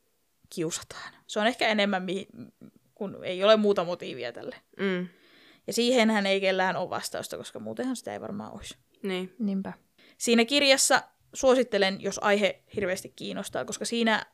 kiusataan? 0.55 1.13
Se 1.27 1.39
on 1.39 1.47
ehkä 1.47 1.67
enemmän, 1.67 2.03
mihin, 2.03 2.27
kun 2.95 3.19
ei 3.23 3.43
ole 3.43 3.57
muuta 3.57 3.83
motiivia 3.83 4.31
tälle. 4.31 4.55
Mm. 4.79 5.07
Ja 5.67 5.73
siihenhän 5.73 6.25
ei 6.25 6.41
kellään 6.41 6.75
ole 6.75 6.89
vastausta, 6.89 7.37
koska 7.37 7.59
muutenhan 7.59 7.95
sitä 7.95 8.13
ei 8.13 8.21
varmaan 8.21 8.53
olisi. 8.53 8.77
Niin. 9.03 9.35
Niinpä. 9.39 9.73
Siinä 10.17 10.45
kirjassa 10.45 11.03
suosittelen, 11.33 12.01
jos 12.01 12.19
aihe 12.23 12.61
hirveästi 12.75 13.13
kiinnostaa, 13.15 13.65
koska 13.65 13.85
siinä 13.85 14.25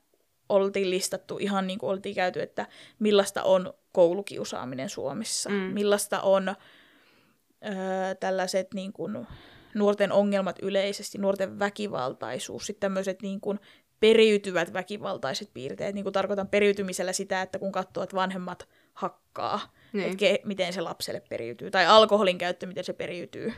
oltiin 0.50 0.90
listattu 0.90 1.38
ihan 1.38 1.68
niin 1.68 1.80
kuin 1.80 1.90
oltiin 1.90 2.16
käyty, 2.16 2.42
että 2.42 2.68
millaista 3.00 3.44
on 3.44 3.74
koulukiusaaminen 3.92 4.90
Suomessa, 4.90 5.50
Mm. 5.50 5.56
millaista 5.56 6.22
on 6.22 6.50
öö, 6.50 8.16
tällaiset 8.20 8.74
niin 8.74 8.94
kuin, 8.94 9.28
nuorten 9.76 10.12
ongelmat 10.12 10.60
yleisesti, 10.62 11.18
nuorten 11.18 11.60
väkivaltaisuus, 11.60 12.66
sitten 12.66 12.80
tämmöiset 12.80 13.22
niin 13.22 13.42
kuin, 13.42 13.60
periytyvät 14.00 14.74
väkivaltaiset 14.74 15.50
piirteet. 15.54 15.96
Niin 15.96 16.04
kuin 16.04 16.14
tarkoitan 16.14 16.48
periytymisellä 16.48 17.14
sitä, 17.14 17.42
että 17.42 17.60
kun 17.60 17.72
katsoo, 17.72 18.04
että 18.04 18.16
vanhemmat 18.16 18.68
hakkaa, 18.94 19.74
Niin. 19.94 20.06
että 20.06 20.18
ke, 20.18 20.40
miten 20.46 20.74
se 20.74 20.82
lapselle 20.82 21.22
periytyy, 21.30 21.72
tai 21.72 21.86
alkoholin 21.86 22.38
käyttö, 22.38 22.66
miten 22.66 22.84
se 22.84 22.94
periytyy. 22.94 23.54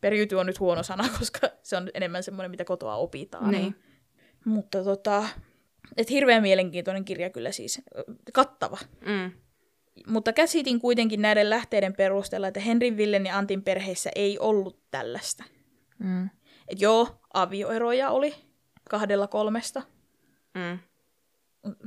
Periytyy 0.00 0.40
on 0.40 0.46
nyt 0.46 0.60
huono 0.60 0.82
sana, 0.82 1.08
koska 1.18 1.48
se 1.62 1.76
on 1.76 1.90
enemmän 1.94 2.22
semmoinen, 2.22 2.50
mitä 2.50 2.64
kotoa 2.64 2.96
opitaan. 2.96 3.50
Niin. 3.50 3.74
Mutta 4.44 4.84
tota, 4.84 5.28
et 5.96 6.10
hirveän 6.10 6.42
mielenkiintoinen 6.42 7.04
kirja 7.04 7.30
kyllä 7.30 7.52
siis, 7.52 7.82
kattava. 8.32 8.78
Mm. 9.06 9.30
Mutta 10.06 10.32
käsitin 10.32 10.80
kuitenkin 10.80 11.22
näiden 11.22 11.50
lähteiden 11.50 11.94
perusteella, 11.94 12.48
että 12.48 12.60
Henrin, 12.60 12.96
Villen 12.96 13.26
ja 13.26 13.38
Antin 13.38 13.62
perheissä 13.62 14.10
ei 14.14 14.38
ollut 14.38 14.90
tällaista. 14.90 15.44
Mm. 15.98 16.30
Et 16.68 16.80
joo, 16.80 17.20
avioeroja 17.34 18.10
oli 18.10 18.34
kahdella 18.90 19.26
kolmesta. 19.28 19.82
Mm. 20.54 20.78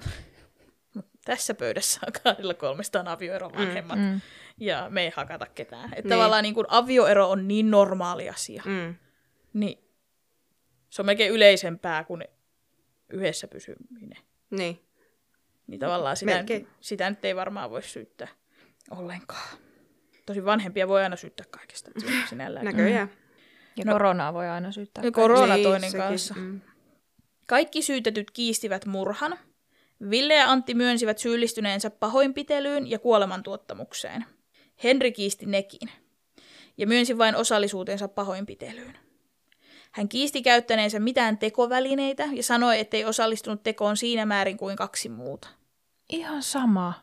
Tässä 1.26 1.54
pöydässä 1.54 2.00
on 2.08 2.14
kahdella 2.24 2.54
kolmesta 2.54 3.00
on 3.00 3.08
avioero 3.08 3.52
vanhemmat. 3.52 4.00
Mm. 4.00 4.22
Ja 4.60 4.88
me 4.90 5.04
ei 5.04 5.12
hakata 5.16 5.46
ketään. 5.46 5.86
Että 5.86 6.02
Niin. 6.02 6.10
tavallaan 6.10 6.44
niin 6.44 6.56
kun 6.56 6.66
avioero 6.68 7.30
on 7.30 7.48
niin 7.48 7.72
normaali 7.72 8.30
asia. 8.30 8.64
Mm. 8.66 8.96
Niin 9.54 9.80
se 10.90 11.02
on 11.02 11.06
melkein 11.06 11.32
yleisempää 11.32 12.04
kuin 12.04 12.24
yhdessä 13.10 13.48
pysyminen. 13.48 14.24
Niin. 14.50 14.80
Niin 15.68 15.80
tavallaan 15.80 16.18
sitä, 16.18 16.32
Melkein. 16.36 16.68
sitä 16.80 17.10
nyt 17.10 17.26
ei 17.26 17.36
varmaan 17.36 17.70
voi 17.70 17.84
syyttää 17.84 18.28
ollenkaan. 18.92 19.58
Tosi 20.26 20.46
vanhempia 20.46 20.88
voi 20.88 21.04
aina 21.04 21.16
syyttää 21.16 21.46
kaikesta 21.52 21.92
sinällään. 22.30 22.66
Näköjään. 22.66 23.10
Ja 23.78 23.86
No- 23.86 23.92
koronaa 23.92 24.34
voi 24.34 24.48
aina 24.50 24.72
syyttää. 24.72 25.04
Ja 25.04 25.12
korona 25.12 25.54
Niin, 25.56 25.64
toinen 25.64 25.92
sekin. 25.92 26.08
kanssa. 26.08 26.34
Mm. 26.38 26.62
Kaikki 27.48 27.82
syytetyt 27.82 28.32
kiistivät 28.32 28.86
murhan. 28.86 29.40
Ville 30.10 30.34
ja 30.36 30.52
Antti 30.52 30.74
myönsivät 30.74 31.18
syyllistyneensä 31.18 31.90
pahoinpitelyyn 31.90 32.90
ja 32.90 33.00
kuolemantuottamukseen. 33.00 34.26
Henri 34.84 35.12
kiisti 35.12 35.46
nekin 35.46 35.90
ja 36.78 36.88
myönsi 36.88 37.18
vain 37.18 37.36
osallisuutensa 37.36 38.08
pahoinpitelyyn. 38.08 38.98
Hän 39.96 40.10
kiisti 40.10 40.42
käyttäneensä 40.42 41.00
mitään 41.00 41.38
tekovälineitä 41.38 42.28
ja 42.34 42.44
sanoi, 42.44 42.80
ettei 42.80 43.06
osallistunut 43.06 43.64
tekoon 43.64 43.98
siinä 43.98 44.26
määrin 44.26 44.58
kuin 44.58 44.76
kaksi 44.76 45.10
muuta. 45.10 45.48
Ihan 46.10 46.44
sama. 46.44 46.94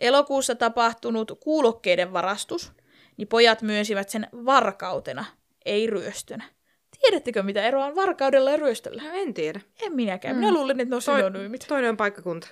Elokuussa 0.00 0.54
tapahtunut 0.54 1.32
kuulokkeiden 1.40 2.12
varastus, 2.12 2.72
niin 3.16 3.28
pojat 3.28 3.62
myönsivät 3.62 4.08
sen 4.08 4.28
varkautena, 4.44 5.24
ei 5.64 5.86
ryöstönä. 5.86 6.44
Tiedättekö, 7.00 7.42
mitä 7.42 7.62
eroa 7.62 7.84
on 7.84 7.96
varkaudella 7.96 8.50
ja 8.50 8.56
ryöstöllä? 8.56 9.02
No, 9.02 9.10
en 9.12 9.34
tiedä. 9.34 9.60
En 9.82 9.92
minäkään. 9.92 10.36
Minä 10.36 10.52
luulin, 10.52 10.80
että 10.80 10.90
ne 10.90 10.96
on 10.96 11.02
Toi- 11.04 11.16
synonyymit. 11.16 11.64
Toinen 11.68 11.90
on 11.90 11.96
paikkakunta. 11.96 12.48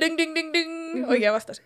Ding, 0.00 0.18
ding, 0.18 0.34
ding, 0.34 0.52
ding. 0.52 1.10
Oikea 1.10 1.32
vastaus. 1.32 1.62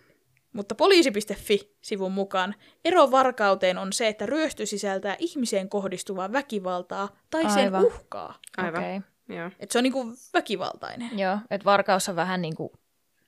Mutta 0.53 0.75
poliisi.fi-sivun 0.75 2.11
mukaan 2.11 2.55
ero 2.85 3.11
varkauteen 3.11 3.77
on 3.77 3.93
se, 3.93 4.07
että 4.07 4.25
ryöstö 4.25 4.65
sisältää 4.65 5.15
ihmiseen 5.19 5.69
kohdistuvaa 5.69 6.31
väkivaltaa 6.31 7.09
tai 7.29 7.43
sen 7.43 7.51
Aivan. 7.63 7.85
uhkaa. 7.85 8.39
Aivan. 8.57 8.79
Okei. 8.83 9.01
Joo. 9.37 9.51
Että 9.59 9.73
se 9.73 9.79
on 9.79 9.83
niinku 9.83 10.05
väkivaltainen. 10.33 11.19
Joo, 11.19 11.37
että 11.51 11.65
varkaus 11.65 12.09
on 12.09 12.15
vähän 12.15 12.41
niin 12.41 12.55
kuin 12.55 12.69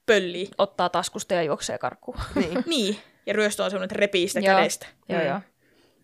Pölli. 0.06 0.50
ottaa 0.58 0.88
taskusta 0.88 1.34
ja 1.34 1.42
juoksee 1.42 1.78
karkuun. 1.78 2.16
Niin. 2.34 2.64
Niin. 2.66 2.96
Ja 3.26 3.32
ryöstö 3.32 3.64
on 3.64 3.70
semmoinen, 3.70 3.84
että 3.84 4.00
repii 4.00 4.28
sitä 4.28 4.40
Joo. 4.40 4.56
kädestä. 4.58 4.86
joo, 5.08 5.20
Mm. 5.20 5.26
joo. 5.26 5.40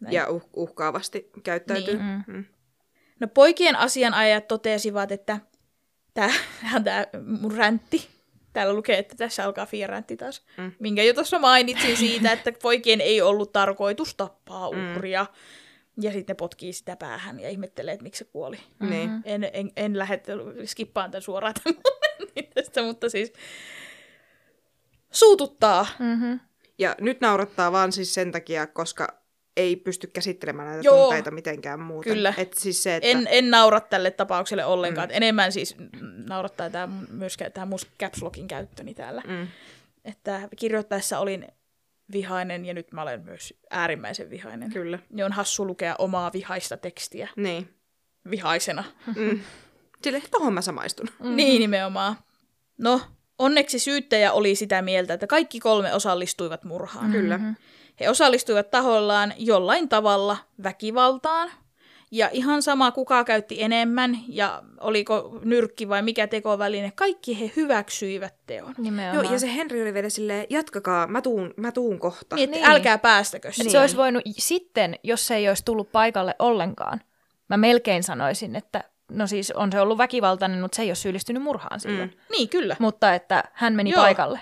Näin. 0.01 0.15
Ja 0.15 0.27
uh- 0.27 0.49
uhkaavasti 0.57 1.31
käyttäytyy. 1.43 1.97
Niin. 1.97 2.23
Mm. 2.27 2.35
Mm. 2.35 2.45
No 3.21 3.29
poikien 3.29 3.77
asianajajat 3.77 4.49
totesivat, 4.49 5.13
että 5.13 5.41
tämä 6.15 6.31
tää 6.85 7.07
mun 7.41 7.53
räntti, 7.57 8.09
täällä 8.53 8.73
lukee, 8.75 8.99
että 8.99 9.15
tässä 9.17 9.45
alkaa 9.45 9.67
Fia-räntti 9.67 10.17
taas, 10.17 10.43
Mm. 10.57 10.65
mm. 10.65 10.73
minkä 10.79 11.03
jo 11.03 11.15
tuossa 11.15 11.39
mainitsin 11.39 11.97
siitä, 11.97 12.33
että 12.43 12.53
poikien 12.63 13.01
ei 13.01 13.23
ollut 13.23 13.53
tarkoitus 13.53 14.15
tappaa 14.15 14.71
Mm. 14.71 14.93
uhria. 14.97 15.27
Ja 16.01 16.13
sitten 16.13 16.35
ne 16.35 16.37
potkii 16.37 16.73
sitä 16.73 16.97
päähän 16.97 17.41
ja 17.41 17.49
ihmettelee, 17.49 17.95
että 17.95 18.03
miksi 18.03 18.25
se 18.25 18.31
kuoli. 18.33 18.59
Niin. 18.81 19.11
En, 19.25 19.51
en, 19.53 19.71
en 19.77 19.99
lähde 19.99 20.23
skippaan 20.65 21.11
tämän 21.11 21.23
suoraan 21.23 21.55
tämän 21.65 21.81
tästä, 22.55 22.83
mutta 22.83 23.09
siis 23.09 23.33
suututtaa. 25.11 25.87
Mm-hmm. 25.99 26.41
Ja 26.79 26.97
nyt 27.01 27.21
naurattaa 27.21 27.73
vaan 27.73 27.93
siis 27.93 28.15
sen 28.15 28.33
takia, 28.33 28.67
koska 28.67 29.20
ei 29.57 29.77
pysty 29.77 30.07
käsittelemään 30.07 30.69
näitä 30.69 30.83
Joo. 30.85 31.03
tunteita 31.05 31.31
mitenkään 31.31 31.81
muuten. 31.81 32.13
Kyllä. 32.13 32.35
Et 32.37 32.53
siis 32.53 32.83
se, 32.83 32.97
että... 32.97 33.09
En, 33.09 33.29
en 33.31 33.51
naura 33.51 33.81
tälle 33.81 34.11
tapaukselle 34.11 34.65
ollenkaan. 34.65 35.09
Mm. 35.09 35.15
Enemmän 35.15 35.53
siis 35.53 35.77
naurattaa 36.29 36.71
tämä, 36.71 36.95
myös 37.11 37.37
tämä 37.55 37.67
mun 37.67 37.79
caps 38.01 38.23
lockin 38.23 38.49
käyttöni 38.49 38.95
täällä. 38.95 39.23
Mm. 39.27 39.49
että 40.05 40.49
kirjoittaessa 40.57 41.19
olin 41.19 41.47
vihainen 42.13 42.67
ja 42.67 42.75
nyt 42.75 42.93
mä 42.93 43.03
olen 43.03 43.25
myös 43.25 43.55
äärimmäisen 43.71 44.31
vihainen. 44.31 44.73
Kyllä. 44.73 44.99
Niin 45.11 45.25
on 45.25 45.33
hassu 45.33 45.67
lukea 45.67 45.95
omaa 45.99 46.33
vihaista 46.33 46.77
tekstiä 46.77 47.29
Niin. 47.37 47.69
vihaisena. 48.31 48.85
Mm. 49.17 49.41
Sille, 50.03 50.23
tohon 50.31 50.55
mä 50.55 50.63
samaistun. 50.63 51.07
Mm-hmm. 51.19 51.37
Niin 51.37 51.61
nimenomaan. 51.61 52.17
No, 52.79 53.01
onneksi 53.39 53.79
syyttäjä 53.79 54.33
oli 54.33 54.55
sitä 54.55 54.83
mieltä, 54.83 55.15
että 55.15 55.27
kaikki 55.27 55.61
kolme 55.61 55.95
osallistuivat 55.95 56.65
murhaan. 56.65 57.07
Mm. 57.07 57.13
Kyllä. 57.13 57.41
He 58.01 58.09
osallistuivat 58.11 58.71
tahollaan 58.71 59.33
jollain 59.37 59.89
tavalla 59.89 60.37
väkivaltaan. 60.63 61.51
Ja 62.13 62.29
ihan 62.33 62.63
sama, 62.63 62.91
kuka 62.91 63.25
käytti 63.25 63.63
enemmän 63.63 64.19
ja 64.29 64.63
oliko 64.81 65.39
nyrkki 65.45 65.89
vai 65.89 66.03
mikä 66.03 66.27
tekoväline, 66.27 66.93
kaikki 66.95 67.41
he 67.41 67.53
hyväksyivät 67.57 68.35
teon. 68.47 68.75
Nimenomaan. 68.79 69.25
Joo, 69.25 69.33
ja 69.33 69.39
se 69.39 69.55
Henri 69.55 69.83
oli 69.83 69.95
vielä 69.95 70.09
silleen, 70.09 70.47
jatkakaa, 70.51 71.07
mä 71.07 71.23
tuun, 71.23 71.55
mä 71.57 71.73
tuun 71.73 71.99
kohta. 71.99 72.37
Niin, 72.37 72.51
Niin. 72.51 72.65
älkää 72.65 72.99
päästäkö 72.99 73.53
siihen. 73.53 73.73
se 73.73 73.81
olisi 73.81 73.97
voinut 73.97 74.23
sitten, 74.39 74.99
jos 75.03 75.27
se 75.27 75.37
ei 75.37 75.49
olisi 75.49 75.65
tullut 75.65 75.93
paikalle 75.93 76.35
ollenkaan. 76.39 77.01
Mä 77.49 77.57
melkein 77.57 78.03
sanoisin, 78.03 78.57
että 78.57 78.85
no 79.11 79.27
siis 79.27 79.51
on 79.51 79.73
se 79.73 79.81
ollut 79.81 79.99
väkivaltainen, 79.99 80.61
mutta 80.61 80.77
se 80.77 80.83
ei 80.83 80.89
ole 80.89 80.95
syyllistynyt 80.95 81.43
murhaan 81.43 81.81
silloin. 81.81 82.11
Mm. 82.11 82.17
Niin, 82.37 82.49
kyllä. 82.49 82.77
Mutta 82.79 83.15
että 83.15 83.45
hän 83.53 83.73
meni 83.75 83.91
Joo. 83.91 84.03
paikalle. 84.03 84.41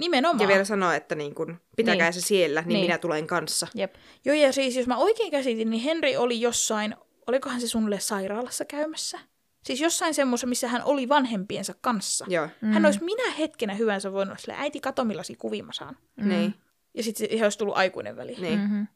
Nimenomaan. 0.00 0.40
Ja 0.40 0.48
vielä 0.48 0.64
sanoa, 0.64 0.94
että 0.94 1.14
niin 1.14 1.34
kun, 1.34 1.60
pitäkää 1.76 2.10
Niin. 2.10 2.22
se 2.22 2.26
siellä, 2.26 2.60
niin, 2.60 2.68
Niin. 2.68 2.84
minä 2.84 2.98
tulen 2.98 3.26
kanssa. 3.26 3.66
Jep. 3.74 3.94
Joo, 4.24 4.36
ja 4.36 4.52
siis 4.52 4.76
jos 4.76 4.86
mä 4.86 4.96
oikein 4.96 5.30
käsitin, 5.30 5.70
niin 5.70 5.82
Henri 5.82 6.16
oli 6.16 6.40
jossain, 6.40 6.94
olikohan 7.26 7.60
se 7.60 7.68
suunnilleen 7.68 8.02
sairaalassa 8.02 8.64
käymässä? 8.64 9.18
Siis 9.64 9.80
jossain 9.80 10.14
semmoisessa, 10.14 10.46
missä 10.46 10.68
hän 10.68 10.82
oli 10.84 11.08
vanhempiensa 11.08 11.74
kanssa. 11.80 12.26
Joo. 12.28 12.48
Mm. 12.60 12.72
Hän 12.72 12.86
olisi 12.86 13.04
minä 13.04 13.30
hetkenä 13.30 13.74
hyvänsä 13.74 14.12
voinut 14.12 14.38
sille, 14.40 14.54
äiti 14.58 14.80
kato 14.80 15.04
millaisia 15.04 15.36
kuvia 15.38 15.64
mä 15.64 15.72
saan. 15.72 15.96
Niin. 16.16 16.54
Ja 16.94 17.02
sitten 17.02 17.26
ihan 17.30 17.46
olisi 17.46 17.58
tullut 17.58 17.76
aikuinen 17.76 18.16
väliin. 18.16 18.42
Niin. 18.42 18.58
Mm-hmm. 18.58 18.86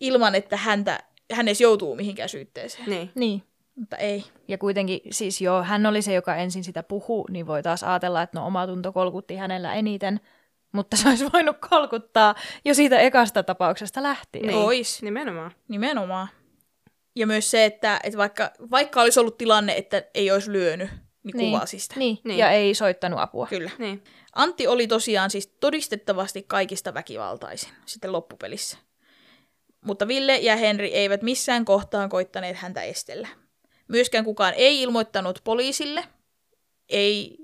Ilman, 0.00 0.34
että 0.34 0.56
häntä, 0.56 0.98
hän 1.32 1.48
edes 1.48 1.60
joutuu 1.60 1.96
mihinkään 1.96 2.28
syytteeseen. 2.28 2.90
Niin. 2.90 3.10
Niin. 3.14 3.42
Mutta 3.74 3.96
ei. 3.96 4.24
Ja 4.48 4.58
kuitenkin, 4.58 5.00
siis 5.10 5.40
joo, 5.40 5.62
hän 5.62 5.86
oli 5.86 6.02
se, 6.02 6.14
joka 6.14 6.36
ensin 6.36 6.64
sitä 6.64 6.82
puhui, 6.82 7.24
niin 7.30 7.46
voi 7.46 7.62
taas 7.62 7.82
ajatella, 7.82 8.22
että 8.22 8.38
no 8.38 8.46
oma 8.46 8.66
tunto 8.66 8.92
kolkutti 8.92 9.36
hänellä 9.36 9.74
eniten, 9.74 10.20
mutta 10.74 10.96
se 10.96 11.08
olisi 11.08 11.32
voinut 11.32 11.56
kolkuttaa 11.70 12.34
jo 12.64 12.74
siitä 12.74 12.98
ekasta 12.98 13.42
tapauksesta 13.42 14.02
lähtien. 14.02 14.46
Niin. 14.46 14.58
Ois. 14.58 15.02
Nimenomaan. 15.02 15.52
Nimenomaan. 15.68 16.28
Ja 17.16 17.26
myös 17.26 17.50
se, 17.50 17.64
että, 17.64 18.00
että 18.04 18.18
vaikka, 18.18 18.50
vaikka 18.70 19.00
olisi 19.00 19.20
ollut 19.20 19.38
tilanne, 19.38 19.76
että 19.76 20.02
ei 20.14 20.30
olisi 20.30 20.52
lyönyt, 20.52 20.90
niin, 20.90 21.36
Niin. 21.36 21.52
kuvasi 21.52 21.78
sitä. 21.78 21.94
Niin. 21.98 22.18
Niin. 22.24 22.38
ja 22.38 22.50
ei 22.50 22.74
soittanut 22.74 23.20
apua. 23.20 23.46
Kyllä. 23.46 23.70
Niin. 23.78 24.04
Antti 24.34 24.66
oli 24.66 24.86
tosiaan 24.86 25.30
siis 25.30 25.46
todistettavasti 25.46 26.42
kaikista 26.42 26.94
väkivaltaisin 26.94 27.70
sitten 27.86 28.12
loppupelissä. 28.12 28.78
Mutta 29.84 30.08
Ville 30.08 30.36
ja 30.36 30.56
Henri 30.56 30.94
eivät 30.94 31.22
missään 31.22 31.64
kohtaan 31.64 32.08
koittaneet 32.08 32.56
häntä 32.56 32.82
estellä. 32.82 33.28
Myöskään 33.88 34.24
kukaan 34.24 34.54
ei 34.56 34.82
ilmoittanut 34.82 35.40
poliisille, 35.44 36.04
ei 36.88 37.38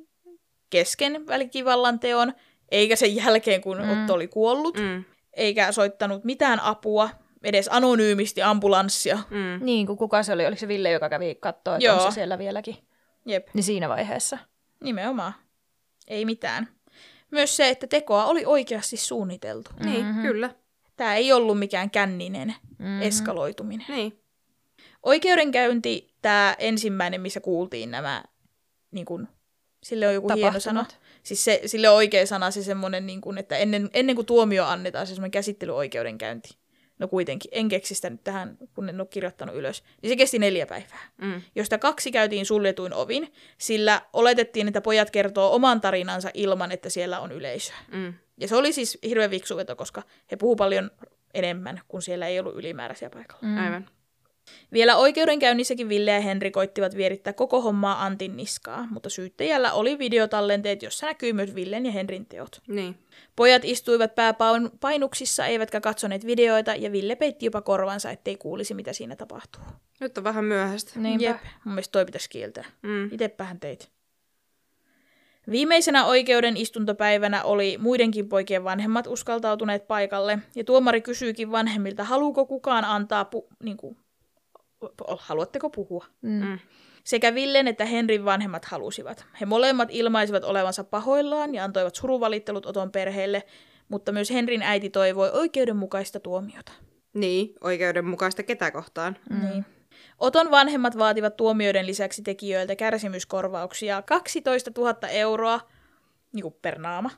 kesken 0.70 1.26
väkivallan 1.26 2.00
teon, 2.00 2.32
eikä 2.70 2.96
sen 2.96 3.16
jälkeen, 3.16 3.60
kun 3.60 3.78
Mm. 3.82 3.90
Otto 4.00 4.14
oli 4.14 4.28
kuollut, 4.28 4.76
Mm. 4.78 5.04
eikä 5.32 5.72
soittanut 5.72 6.24
mitään 6.24 6.60
apua, 6.60 7.10
edes 7.42 7.68
anonyymisti 7.72 8.42
ambulanssia. 8.42 9.18
Mm. 9.30 9.64
Niin, 9.64 9.86
kun 9.86 9.96
kuka 9.96 10.22
se 10.22 10.32
oli? 10.32 10.46
Oliko 10.46 10.60
se 10.60 10.68
Ville, 10.68 10.90
joka 10.90 11.08
kävi 11.08 11.34
katsoa, 11.34 11.74
että 11.76 11.84
Joo. 11.86 12.04
on 12.04 12.12
se 12.12 12.14
siellä 12.14 12.38
vieläkin? 12.38 12.76
Jep, 13.26 13.48
Niin 13.54 13.64
siinä 13.64 13.88
vaiheessa. 13.88 14.38
nimenomaan. 14.84 15.34
Ei 16.08 16.24
mitään. 16.24 16.68
Myös 17.30 17.56
se, 17.56 17.68
että 17.68 17.86
tekoa 17.86 18.24
oli 18.24 18.44
oikeasti 18.46 18.96
suunniteltu. 18.96 19.70
Niin, 19.84 20.06
Mhm. 20.06 20.22
kyllä. 20.22 20.50
Tämä 20.96 21.14
ei 21.14 21.32
ollut 21.32 21.58
mikään 21.58 21.90
känninen 21.90 22.54
Mhm. 22.78 23.02
eskaloituminen. 23.02 23.86
Niin. 23.88 24.20
Oikeudenkäynti, 25.02 26.14
tämä 26.22 26.56
ensimmäinen, 26.58 27.20
missä 27.20 27.40
kuultiin 27.40 27.90
nämä, 27.90 28.24
niin 28.90 29.06
kun, 29.06 29.28
sille 29.82 30.08
on 30.08 30.14
joku 30.14 30.32
hieno 30.34 30.60
sana. 30.60 30.86
Siis 31.22 31.44
se, 31.44 31.60
sille 31.66 31.88
on 31.88 31.96
oikea 31.96 32.26
sana 32.26 32.50
se 32.50 32.62
semmoinen, 32.62 33.06
niin 33.06 33.20
kun, 33.20 33.38
että 33.38 33.56
ennen, 33.56 33.90
ennen 33.94 34.16
kuin 34.16 34.26
tuomio 34.26 34.64
annetaan, 34.64 35.06
se 35.06 35.14
semmoinen 35.14 35.30
käsittelyoikeudenkäynti. 35.30 36.56
No 36.98 37.08
kuitenkin, 37.08 37.50
en 37.54 37.68
keksi 37.68 37.94
sitä 37.94 38.10
nyt 38.10 38.24
tähän, 38.24 38.56
kun 38.74 38.88
en 38.88 39.00
ole 39.00 39.08
kirjoittanut 39.10 39.56
ylös. 39.56 39.82
Niin 40.02 40.10
se 40.10 40.16
kesti 40.16 40.38
neljä 40.38 40.66
päivää, 40.66 41.00
Mm. 41.18 41.42
josta 41.54 41.78
kaksi 41.78 42.12
käytiin 42.12 42.46
suljetuin 42.46 42.94
ovin, 42.94 43.32
sillä 43.58 44.02
oletettiin, 44.12 44.68
että 44.68 44.80
pojat 44.80 45.10
kertoo 45.10 45.54
oman 45.54 45.80
tarinansa 45.80 46.30
ilman, 46.34 46.72
että 46.72 46.90
siellä 46.90 47.20
on 47.20 47.32
yleisöä. 47.32 47.76
Mm. 47.92 48.14
Ja 48.40 48.48
se 48.48 48.56
oli 48.56 48.72
siis 48.72 48.98
hirveän 49.04 49.30
viksu 49.30 49.56
veto, 49.56 49.76
koska 49.76 50.02
he 50.30 50.36
puhuu 50.36 50.56
paljon 50.56 50.90
enemmän, 51.34 51.80
kun 51.88 52.02
siellä 52.02 52.26
ei 52.26 52.40
ollut 52.40 52.54
ylimääräisiä 52.56 53.10
paikalla. 53.10 53.42
Mm. 53.42 53.58
Aivan. 53.64 53.88
Vielä 54.72 54.96
oikeudenkäynnissäkin 54.96 55.88
Ville 55.88 56.10
ja 56.10 56.20
Henri 56.20 56.50
koittivat 56.50 56.96
vierittää 56.96 57.32
koko 57.32 57.60
hommaa 57.60 58.04
Antin 58.04 58.36
niskaa, 58.36 58.86
mutta 58.90 59.10
syyttäjällä 59.10 59.72
oli 59.72 59.98
videotallenteet, 59.98 60.82
jossa 60.82 61.06
näkyy 61.06 61.32
myös 61.32 61.54
Villen 61.54 61.86
ja 61.86 61.92
Henrin 61.92 62.26
teot. 62.26 62.60
Niin. 62.68 62.98
Pojat 63.36 63.64
istuivat 63.64 64.14
pääpainuksissa, 64.14 65.46
eivätkä 65.46 65.80
katsoneet 65.80 66.26
videoita, 66.26 66.74
ja 66.74 66.92
Ville 66.92 67.16
peitti 67.16 67.46
jopa 67.46 67.60
korvansa, 67.60 68.10
ettei 68.10 68.36
kuulisi, 68.36 68.74
mitä 68.74 68.92
siinä 68.92 69.16
tapahtuu. 69.16 69.62
Nyt 70.00 70.18
on 70.18 70.24
vähän 70.24 70.44
myöhäistä. 70.44 71.00
Niinpä. 71.00 71.24
Jep, 71.24 71.36
mun 71.64 71.74
mielestä 71.74 71.92
toi 71.92 72.04
pitäisi 72.04 72.30
kieltää. 72.30 72.64
Mm. 72.82 73.12
Itepähän 73.12 73.60
teit. 73.60 73.90
Viimeisenä 75.50 76.04
oikeuden 76.04 76.56
istuntopäivänä 76.56 77.42
oli 77.42 77.78
muidenkin 77.78 78.28
poikien 78.28 78.64
vanhemmat 78.64 79.06
uskaltautuneet 79.06 79.86
paikalle, 79.86 80.38
ja 80.54 80.64
tuomari 80.64 81.00
kysyykin 81.00 81.50
vanhemmilta, 81.50 82.04
haluuko 82.04 82.46
kukaan 82.46 82.84
antaa, 82.84 83.26
pu- 83.34 83.54
niin 83.62 83.76
kuin, 83.76 83.96
haluatteko 85.18 85.70
puhua? 85.70 86.06
Mm. 86.22 86.44
Mm. 86.44 86.58
Sekä 87.04 87.34
Villen 87.34 87.68
että 87.68 87.84
Henrin 87.84 88.24
vanhemmat 88.24 88.64
halusivat. 88.64 89.26
He 89.40 89.46
molemmat 89.46 89.88
ilmaisivat 89.92 90.44
olevansa 90.44 90.84
pahoillaan 90.84 91.54
ja 91.54 91.64
antoivat 91.64 91.94
suruvalittelut 91.94 92.66
Oton 92.66 92.92
perheelle, 92.92 93.42
mutta 93.88 94.12
myös 94.12 94.30
Henrin 94.30 94.62
äiti 94.62 94.90
toivoi 94.90 95.30
oikeudenmukaista 95.30 96.20
tuomiota. 96.20 96.72
Niin, 97.14 97.54
oikeudenmukaista 97.60 98.42
ketä 98.42 98.70
kohtaan. 98.70 99.16
Mm. 99.30 99.48
Niin. 99.48 99.64
Oton 100.18 100.50
vanhemmat 100.50 100.98
vaativat 100.98 101.36
tuomioiden 101.36 101.86
lisäksi 101.86 102.22
tekijöiltä 102.22 102.76
kärsimyskorvauksia 102.76 104.02
12 104.02 104.70
000 104.76 105.08
euroa 105.08 105.60
niin 106.32 106.42
kuin 106.42 106.54
per 106.62 106.78
naama. 106.78 107.10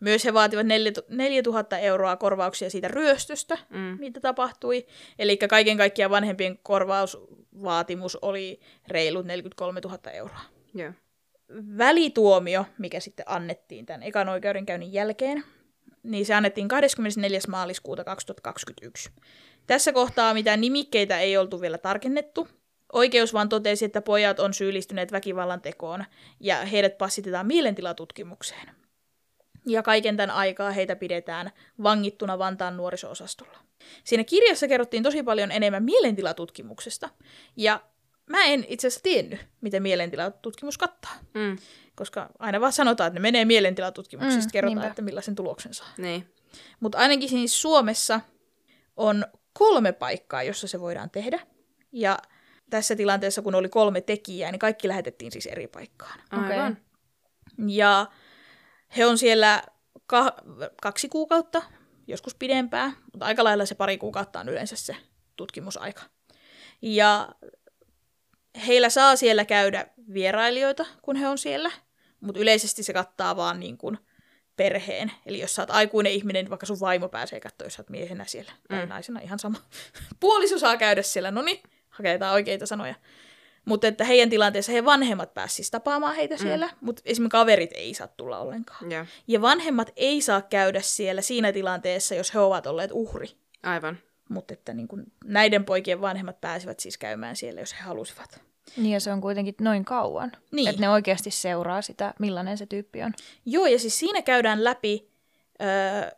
Myös 0.00 0.24
he 0.24 0.34
vaativat 0.34 0.66
4 0.66 1.42
000 1.46 1.78
euroa 1.78 2.16
korvauksia 2.16 2.70
siitä 2.70 2.88
ryöstöstä, 2.88 3.58
Mm. 3.70 3.96
mitä 4.00 4.20
tapahtui. 4.20 4.86
Eli 5.18 5.36
kaiken 5.36 5.76
kaikkiaan 5.76 6.10
vanhempien 6.10 6.58
korvausvaatimus 6.62 8.16
oli 8.16 8.60
reilut 8.88 9.26
43 9.26 9.80
000 9.84 10.10
euroa. 10.10 10.40
Joo. 10.74 10.92
Välituomio, 11.78 12.66
mikä 12.78 13.00
sitten 13.00 13.24
annettiin 13.28 13.86
tämän 13.86 14.02
ekan 14.02 14.28
oikeudenkäynnin 14.28 14.92
jälkeen, 14.92 15.44
niin 16.02 16.26
se 16.26 16.34
annettiin 16.34 16.68
24. 16.68 17.40
maaliskuuta 17.48 18.04
2021. 18.04 19.10
Tässä 19.66 19.92
kohtaa 19.92 20.34
mitään 20.34 20.60
nimikkeitä 20.60 21.20
ei 21.20 21.36
oltu 21.36 21.60
vielä 21.60 21.78
tarkennettu. 21.78 22.48
Oikeus 22.92 23.32
vaan 23.34 23.48
totesi, 23.48 23.84
että 23.84 24.02
pojat 24.02 24.40
on 24.40 24.54
syyllistyneet 24.54 25.12
väkivallan 25.12 25.60
tekoon 25.60 26.04
ja 26.40 26.56
heidät 26.56 26.98
passitetaan 26.98 27.46
mielentilatutkimukseen. 27.46 28.70
Ja 29.66 29.82
kaiken 29.82 30.16
tämän 30.16 30.36
aikaa 30.36 30.70
heitä 30.70 30.96
pidetään 30.96 31.50
vangittuna 31.82 32.38
Vantaan 32.38 32.76
nuoriso-osastolla. 32.76 33.58
Siinä 34.04 34.24
kirjassa 34.24 34.68
kerrottiin 34.68 35.02
tosi 35.02 35.22
paljon 35.22 35.52
enemmän 35.52 35.82
mielentilatutkimuksesta. 35.84 37.08
Ja 37.56 37.82
mä 38.30 38.44
en 38.44 38.64
itse 38.68 38.86
asiassa 38.86 39.02
tiennyt, 39.02 39.40
mitä 39.60 39.80
mielentilatutkimus 39.80 40.78
kattaa. 40.78 41.12
Mm. 41.34 41.56
Koska 41.94 42.30
aina 42.38 42.60
vaan 42.60 42.72
sanotaan, 42.72 43.08
että 43.08 43.18
ne 43.18 43.22
menee 43.22 43.44
mielentilatutkimuksista, 43.44 44.40
Mm, 44.44 44.48
mm, 44.48 44.52
kerrotaan, 44.52 44.76
niinpä. 44.76 44.88
että 44.88 45.02
millaisen 45.02 45.34
tuloksen 45.34 45.74
saa. 45.74 45.88
Niin. 45.98 46.34
Mutta 46.80 46.98
ainakin 46.98 47.28
siis 47.28 47.62
Suomessa 47.62 48.20
on 48.96 49.24
kolme 49.52 49.92
paikkaa, 49.92 50.42
jossa 50.42 50.68
se 50.68 50.80
voidaan 50.80 51.10
tehdä. 51.10 51.40
Ja 51.92 52.18
tässä 52.70 52.96
tilanteessa, 52.96 53.42
kun 53.42 53.54
oli 53.54 53.68
kolme 53.68 54.00
tekijää, 54.00 54.52
niin 54.52 54.58
kaikki 54.58 54.88
lähetettiin 54.88 55.32
siis 55.32 55.46
eri 55.46 55.66
paikkaan. 55.66 56.20
Aivan. 56.30 56.78
Ja 57.66 58.06
he 58.96 59.06
on 59.06 59.18
siellä 59.18 59.62
ka- 60.06 60.36
kaksi 60.82 61.08
kuukautta, 61.08 61.62
joskus 62.06 62.34
pidempään, 62.34 62.96
mutta 63.12 63.26
aika 63.26 63.44
lailla 63.44 63.66
se 63.66 63.74
pari 63.74 63.98
kuukautta 63.98 64.40
on 64.40 64.48
yleensä 64.48 64.76
se 64.76 64.96
tutkimusaika. 65.36 66.02
Ja 66.82 67.28
heillä 68.66 68.88
saa 68.90 69.16
siellä 69.16 69.44
käydä 69.44 69.86
vierailijoita, 70.14 70.86
kun 71.02 71.16
he 71.16 71.28
on 71.28 71.38
siellä, 71.38 71.70
mutta 72.20 72.40
yleisesti 72.40 72.82
se 72.82 72.92
kattaa 72.92 73.36
vaan 73.36 73.60
niin 73.60 73.78
kuin 73.78 73.98
perheen. 74.56 75.12
Eli 75.26 75.40
jos 75.40 75.54
sä 75.54 75.62
oot 75.62 75.70
aikuinen 75.70 76.12
ihminen, 76.12 76.44
niin 76.44 76.50
vaikka 76.50 76.66
sun 76.66 76.80
vaimo 76.80 77.08
pääsee 77.08 77.40
katsoa, 77.40 77.66
jos 77.66 77.74
sä 77.74 77.82
oot 77.82 77.90
miehenä 77.90 78.24
siellä, 78.24 78.52
tai 78.68 78.82
Mm. 78.82 78.88
naisena, 78.88 79.20
ihan 79.20 79.38
sama. 79.38 79.58
Puoliso 80.20 80.58
saa 80.58 80.76
käydä 80.76 81.02
siellä, 81.02 81.30
no 81.30 81.42
niin, 81.42 81.62
haketaan 81.88 82.34
oikeita 82.34 82.66
sanoja. 82.66 82.94
Mutta 83.66 83.86
että 83.86 84.04
heidän 84.04 84.30
tilanteessa 84.30 84.72
heidän 84.72 84.84
vanhemmat 84.84 85.34
pääsivät 85.34 85.70
tapaamaan 85.70 86.16
heitä 86.16 86.36
siellä, 86.36 86.70
mutta 86.80 87.02
esimerkiksi 87.04 87.32
kaverit 87.32 87.70
ei 87.74 87.94
saa 87.94 88.08
tulla 88.08 88.38
ollenkaan. 88.38 88.92
Joo. 88.92 89.04
Ja 89.28 89.42
vanhemmat 89.42 89.90
ei 89.96 90.20
saa 90.20 90.42
käydä 90.42 90.80
siellä 90.80 91.22
siinä 91.22 91.52
tilanteessa, 91.52 92.14
jos 92.14 92.34
he 92.34 92.38
ovat 92.38 92.66
olleet 92.66 92.90
uhri. 92.94 93.28
Aivan. 93.62 93.98
Mutta 94.28 94.54
että 94.54 94.74
niin 94.74 94.88
kun 94.88 95.06
näiden 95.24 95.64
poikien 95.64 96.00
vanhemmat 96.00 96.40
pääsivät 96.40 96.80
siis 96.80 96.98
käymään 96.98 97.36
siellä, 97.36 97.60
jos 97.60 97.72
he 97.72 97.78
halusivat. 97.82 98.40
Niin 98.76 98.92
ja 98.92 99.00
se 99.00 99.12
on 99.12 99.20
kuitenkin 99.20 99.54
noin 99.60 99.84
kauan. 99.84 100.32
Niin. 100.52 100.68
Että 100.68 100.80
ne 100.80 100.88
oikeasti 100.88 101.30
seuraa 101.30 101.82
sitä, 101.82 102.14
millainen 102.18 102.58
se 102.58 102.66
tyyppi 102.66 103.02
on. 103.02 103.12
Joo, 103.46 103.66
ja 103.66 103.78
siis 103.78 103.98
siinä 103.98 104.22
käydään 104.22 104.64
läpi 104.64 105.08
öö, 105.62 106.10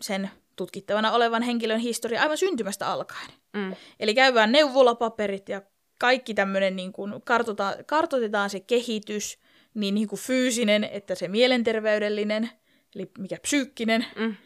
sen 0.00 0.30
tutkittavana 0.56 1.12
olevan 1.12 1.42
henkilön 1.42 1.78
historia 1.78 2.22
aivan 2.22 2.38
syntymästä 2.38 2.86
alkaen. 2.86 3.30
Mm. 3.52 3.74
Eli 4.00 4.14
käydään 4.14 4.52
neuvolapaperit 4.52 5.48
ja 5.48 5.62
kaikki 5.98 6.34
tämmöinen, 6.34 6.76
niin 6.76 6.92
kuin 6.92 7.22
kartoitetaan, 7.24 7.84
kartoitetaan 7.86 8.50
se 8.50 8.60
kehitys, 8.60 9.38
niin, 9.74 9.94
niin 9.94 10.08
kuin 10.08 10.20
fyysinen 10.20 10.84
että 10.84 11.14
se 11.14 11.28
mielenterveydellinen, 11.28 12.50
eli 12.94 13.10
mikä 13.18 13.36
psyykkinen. 13.42 14.06
Mm. 14.16 14.36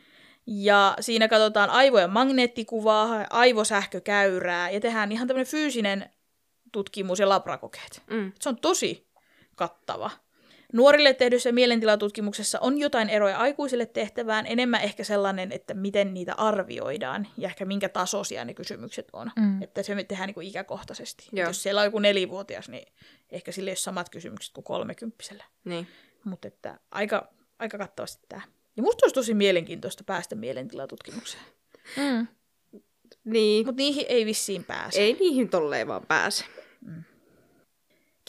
Ja 0.46 0.96
siinä 1.00 1.28
katsotaan 1.28 1.70
aivojen 1.70 2.10
magneettikuvaa, 2.10 3.26
aivosähkökäyrää 3.30 4.70
ja 4.70 4.80
tehdään 4.80 5.12
ihan 5.12 5.28
tämmöinen 5.28 5.50
fyysinen 5.50 6.10
tutkimus 6.72 7.18
ja 7.18 7.28
labrakokeet. 7.28 8.02
Mm. 8.10 8.32
Se 8.40 8.48
on 8.48 8.56
tosi 8.56 9.06
kattava. 9.56 10.10
Nuorille 10.72 11.14
tehdyssä 11.14 11.52
mielentilatutkimuksessa 11.52 12.58
on 12.60 12.78
jotain 12.78 13.08
eroja 13.08 13.38
aikuisille 13.38 13.86
tehtävään, 13.86 14.46
enemmän 14.46 14.80
ehkä 14.80 15.04
sellainen, 15.04 15.52
että 15.52 15.74
miten 15.74 16.14
niitä 16.14 16.34
arvioidaan 16.34 17.28
ja 17.36 17.48
ehkä 17.48 17.64
minkä 17.64 17.88
tasoisia 17.88 18.44
ne 18.44 18.54
kysymykset 18.54 19.08
on. 19.12 19.30
Mm. 19.36 19.62
Että 19.62 19.82
se 19.82 19.94
me 19.94 20.04
tehdään 20.04 20.26
niin 20.26 20.34
kuin 20.34 20.46
ikäkohtaisesti. 20.46 21.24
Et 21.26 21.38
Joo. 21.38 21.48
Jos 21.48 21.62
siellä 21.62 21.80
on 21.80 21.84
joku 21.84 21.98
nelivuotias, 21.98 22.68
niin 22.68 22.92
ehkä 23.30 23.52
sille 23.52 23.70
ei 23.70 23.72
ole 23.72 23.76
samat 23.76 24.08
kysymykset 24.08 24.52
kuin 24.52 24.64
kolmekymppisellä. 24.64 25.44
Niin. 25.64 25.86
Mutta 26.24 26.48
että 26.48 26.80
aika, 26.90 27.28
aika 27.58 27.78
kattavasti 27.78 28.24
tämä. 28.28 28.42
Ja 28.76 28.82
musta 28.82 29.04
olisi 29.04 29.14
tosi 29.14 29.34
mielenkiintoista 29.34 30.04
päästä 30.04 30.34
mielentilatutkimukseen. 30.34 31.44
Mm. 31.96 32.26
Niin. 33.24 33.66
Mutta 33.66 33.82
niihin 33.82 34.06
ei 34.08 34.26
vissiin 34.26 34.64
pääse. 34.64 35.00
Ei 35.00 35.12
niihin 35.12 35.48
tolleen 35.48 35.88
vaan 35.88 36.06
pääse. 36.06 36.44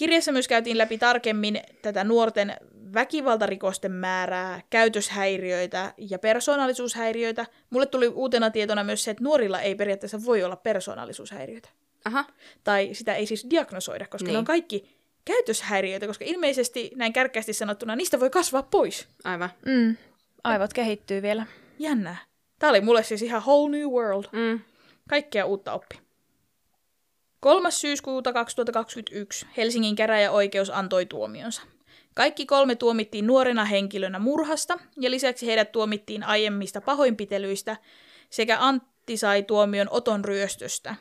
Kirjassa 0.01 0.31
myös 0.31 0.47
käytiin 0.47 0.77
läpi 0.77 0.97
tarkemmin 0.97 1.61
tätä 1.81 2.03
nuorten 2.03 2.55
väkivaltarikosten 2.93 3.91
määrää, 3.91 4.61
käytöshäiriöitä 4.69 5.93
ja 5.97 6.19
persoonallisuushäiriöitä. 6.19 7.45
Mulle 7.69 7.85
tuli 7.85 8.07
uutena 8.07 8.49
tietona 8.49 8.83
myös 8.83 9.03
se, 9.03 9.11
että 9.11 9.23
nuorilla 9.23 9.61
ei 9.61 9.75
periaatteessa 9.75 10.25
voi 10.25 10.43
olla 10.43 10.55
persoonallisuushäiriöitä. 10.55 11.69
Aha. 12.05 12.25
Tai 12.63 12.89
sitä 12.93 13.15
ei 13.15 13.25
siis 13.25 13.47
diagnosoida, 13.49 14.07
koska 14.07 14.25
niin. 14.25 14.33
ne 14.33 14.39
on 14.39 14.45
kaikki 14.45 14.97
käytöshäiriöitä, 15.25 16.07
koska 16.07 16.25
ilmeisesti 16.25 16.91
näin 16.95 17.13
kärkkäästi 17.13 17.53
sanottuna 17.53 17.95
niistä 17.95 18.19
voi 18.19 18.29
kasvaa 18.29 18.63
pois. 18.63 19.07
Aivan. 19.23 19.49
Mm. 19.65 19.95
Aivot 20.43 20.73
kehittyy 20.73 21.21
vielä. 21.21 21.45
Jännää. 21.79 22.17
Tämä 22.59 22.69
oli 22.69 22.81
mulle 22.81 23.03
siis 23.03 23.21
ihan 23.21 23.41
whole 23.41 23.77
new 23.77 23.89
world. 23.89 24.25
Mm. 24.31 24.59
Kaikkea 25.09 25.45
uutta 25.45 25.73
oppi. 25.73 26.10
3. 27.41 27.71
syyskuuta 27.71 28.33
2021 28.33 29.45
Helsingin 29.57 29.95
käräjäoikeus 29.95 30.69
antoi 30.69 31.05
tuomionsa. 31.05 31.61
Kaikki 32.13 32.45
kolme 32.45 32.75
tuomittiin 32.75 33.27
nuorena 33.27 33.65
henkilönä 33.65 34.19
murhasta 34.19 34.79
ja 34.99 35.11
lisäksi 35.11 35.45
heidät 35.45 35.71
tuomittiin 35.71 36.23
aiemmista 36.23 36.81
pahoinpitelyistä 36.81 37.77
sekä 38.29 38.57
Antti 38.59 39.17
sai 39.17 39.43
tuomion 39.43 39.87
Oton 39.91 40.25
ryöstöstä, 40.25 40.95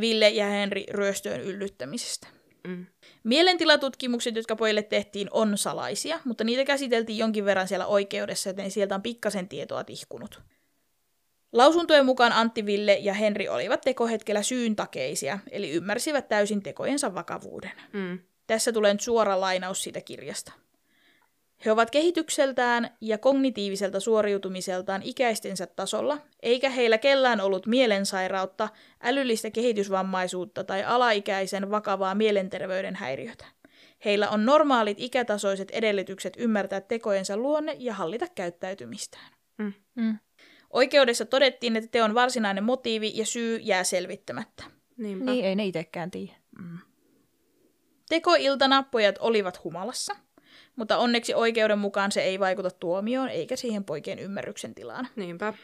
Ville 0.00 0.28
ja 0.28 0.46
Henri 0.46 0.86
ryöstöön 0.90 1.40
yllyttämisestä. 1.40 2.26
Mm. 2.68 2.86
Mielentilatutkimukset, 3.24 4.36
jotka 4.36 4.56
pojille 4.56 4.82
tehtiin, 4.82 5.28
on 5.30 5.58
salaisia, 5.58 6.20
mutta 6.24 6.44
niitä 6.44 6.64
käsiteltiin 6.64 7.18
jonkin 7.18 7.44
verran 7.44 7.68
siellä 7.68 7.86
oikeudessa, 7.86 8.50
joten 8.50 8.70
sieltä 8.70 8.94
on 8.94 9.02
pikkasen 9.02 9.48
tietoa 9.48 9.84
tihkunut. 9.84 10.40
Lausuntojen 11.52 12.06
mukaan 12.06 12.32
Antti, 12.32 12.66
Ville 12.66 12.98
ja 13.00 13.14
Henri 13.14 13.48
olivat 13.48 13.80
tekohetkellä 13.80 14.42
syyntakeisia, 14.42 15.38
eli 15.50 15.70
ymmärsivät 15.70 16.28
täysin 16.28 16.62
tekojensa 16.62 17.14
vakavuuden. 17.14 17.72
Mm. 17.92 18.18
Tässä 18.46 18.72
tulee 18.72 18.94
nyt 18.94 19.00
suora 19.00 19.40
lainaus 19.40 19.82
siitä 19.82 20.00
kirjasta. 20.00 20.52
He 21.64 21.72
ovat 21.72 21.90
kehitykseltään 21.90 22.90
ja 23.00 23.18
kognitiiviselta 23.18 24.00
suoriutumiseltaan 24.00 25.02
ikäistensä 25.02 25.66
tasolla, 25.66 26.18
eikä 26.42 26.70
heillä 26.70 26.98
kellään 26.98 27.40
ollut 27.40 27.66
mielensairautta, 27.66 28.68
älyllistä 29.00 29.50
kehitysvammaisuutta 29.50 30.64
tai 30.64 30.84
alaikäisen 30.84 31.70
vakavaa 31.70 32.14
mielenterveyden 32.14 32.94
häiriötä. 32.94 33.44
Heillä 34.04 34.30
on 34.30 34.46
normaalit 34.46 35.00
ikätasoiset 35.00 35.70
edellytykset 35.70 36.34
ymmärtää 36.38 36.80
tekojensa 36.80 37.36
luonne 37.36 37.76
ja 37.78 37.94
hallita 37.94 38.26
käyttäytymistään. 38.34 39.32
Mm. 39.58 40.18
Oikeudessa 40.72 41.24
todettiin, 41.24 41.76
että 41.76 41.90
teon 41.90 42.14
varsinainen 42.14 42.64
motiivi 42.64 43.12
ja 43.14 43.26
syy 43.26 43.56
jää 43.56 43.84
selvittämättä. 43.84 44.64
Niinpä. 44.96 45.24
Niin, 45.24 45.44
ei 45.44 45.56
ne 45.56 45.66
itsekään 45.66 46.10
tiedä. 46.10 46.32
Tekoiltana 48.08 48.82
pojat 48.82 49.18
olivat 49.18 49.64
humalassa, 49.64 50.16
mutta 50.76 50.98
onneksi 50.98 51.34
oikeuden 51.34 51.78
mukaan 51.78 52.12
se 52.12 52.22
ei 52.22 52.40
vaikuta 52.40 52.70
tuomioon 52.70 53.28
eikä 53.28 53.56
siihen 53.56 53.84
poikien 53.84 54.18
ymmärryksen 54.18 54.74
tilaan. 54.74 55.08
Niinpä. 55.16 55.54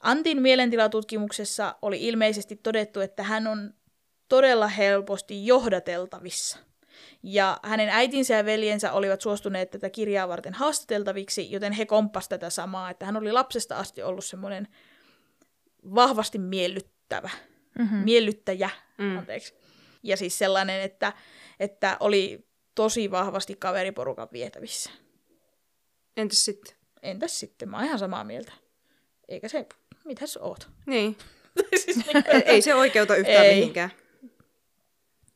Antin 0.00 0.42
mielentilatutkimuksessa 0.42 1.76
oli 1.82 2.06
ilmeisesti 2.06 2.56
todettu, 2.56 3.00
että 3.00 3.22
hän 3.22 3.46
on 3.46 3.74
todella 4.28 4.68
helposti 4.68 5.46
johdateltavissa. 5.46 6.58
Ja 7.22 7.60
hänen 7.62 7.88
äitinsä 7.88 8.34
ja 8.34 8.44
veljensä 8.44 8.92
olivat 8.92 9.20
suostuneet 9.20 9.70
tätä 9.70 9.90
kirjaa 9.90 10.28
varten 10.28 10.54
haastateltaviksi, 10.54 11.50
joten 11.52 11.72
he 11.72 11.86
komppas 11.86 12.28
tätä 12.28 12.50
samaa, 12.50 12.90
että 12.90 13.06
hän 13.06 13.16
oli 13.16 13.32
lapsesta 13.32 13.78
asti 13.78 14.02
ollut 14.02 14.24
semmoinen 14.24 14.68
vahvasti 15.94 16.38
miellyttävä, 16.38 17.30
Mm-hmm. 17.78 17.98
miellyttäjä, 17.98 18.70
Mm. 18.98 19.18
anteeksi. 19.18 19.54
Ja 20.02 20.16
siis 20.16 20.38
sellainen, 20.38 20.80
että, 20.80 21.12
että 21.60 21.96
oli 22.00 22.46
tosi 22.74 23.10
vahvasti 23.10 23.54
kaveriporukan 23.58 24.28
vietävissä. 24.32 24.90
Entäs 26.16 26.44
sitten? 26.44 26.74
Entäs 27.02 27.40
sitten? 27.40 27.68
Mä 27.68 27.76
oon 27.76 27.86
ihan 27.86 27.98
samaa 27.98 28.24
mieltä. 28.24 28.52
Eikä 29.28 29.48
se, 29.48 29.66
mitäs 30.04 30.36
oot? 30.36 30.68
Niin. 30.86 31.16
siis 31.84 31.96
niin, 31.96 32.24
Ei, 32.26 32.42
ei 32.46 32.62
se 32.62 32.74
oikeuta 32.74 33.16
yhtään 33.16 33.46
Ei. 33.46 33.54
mihinkään. 33.54 33.90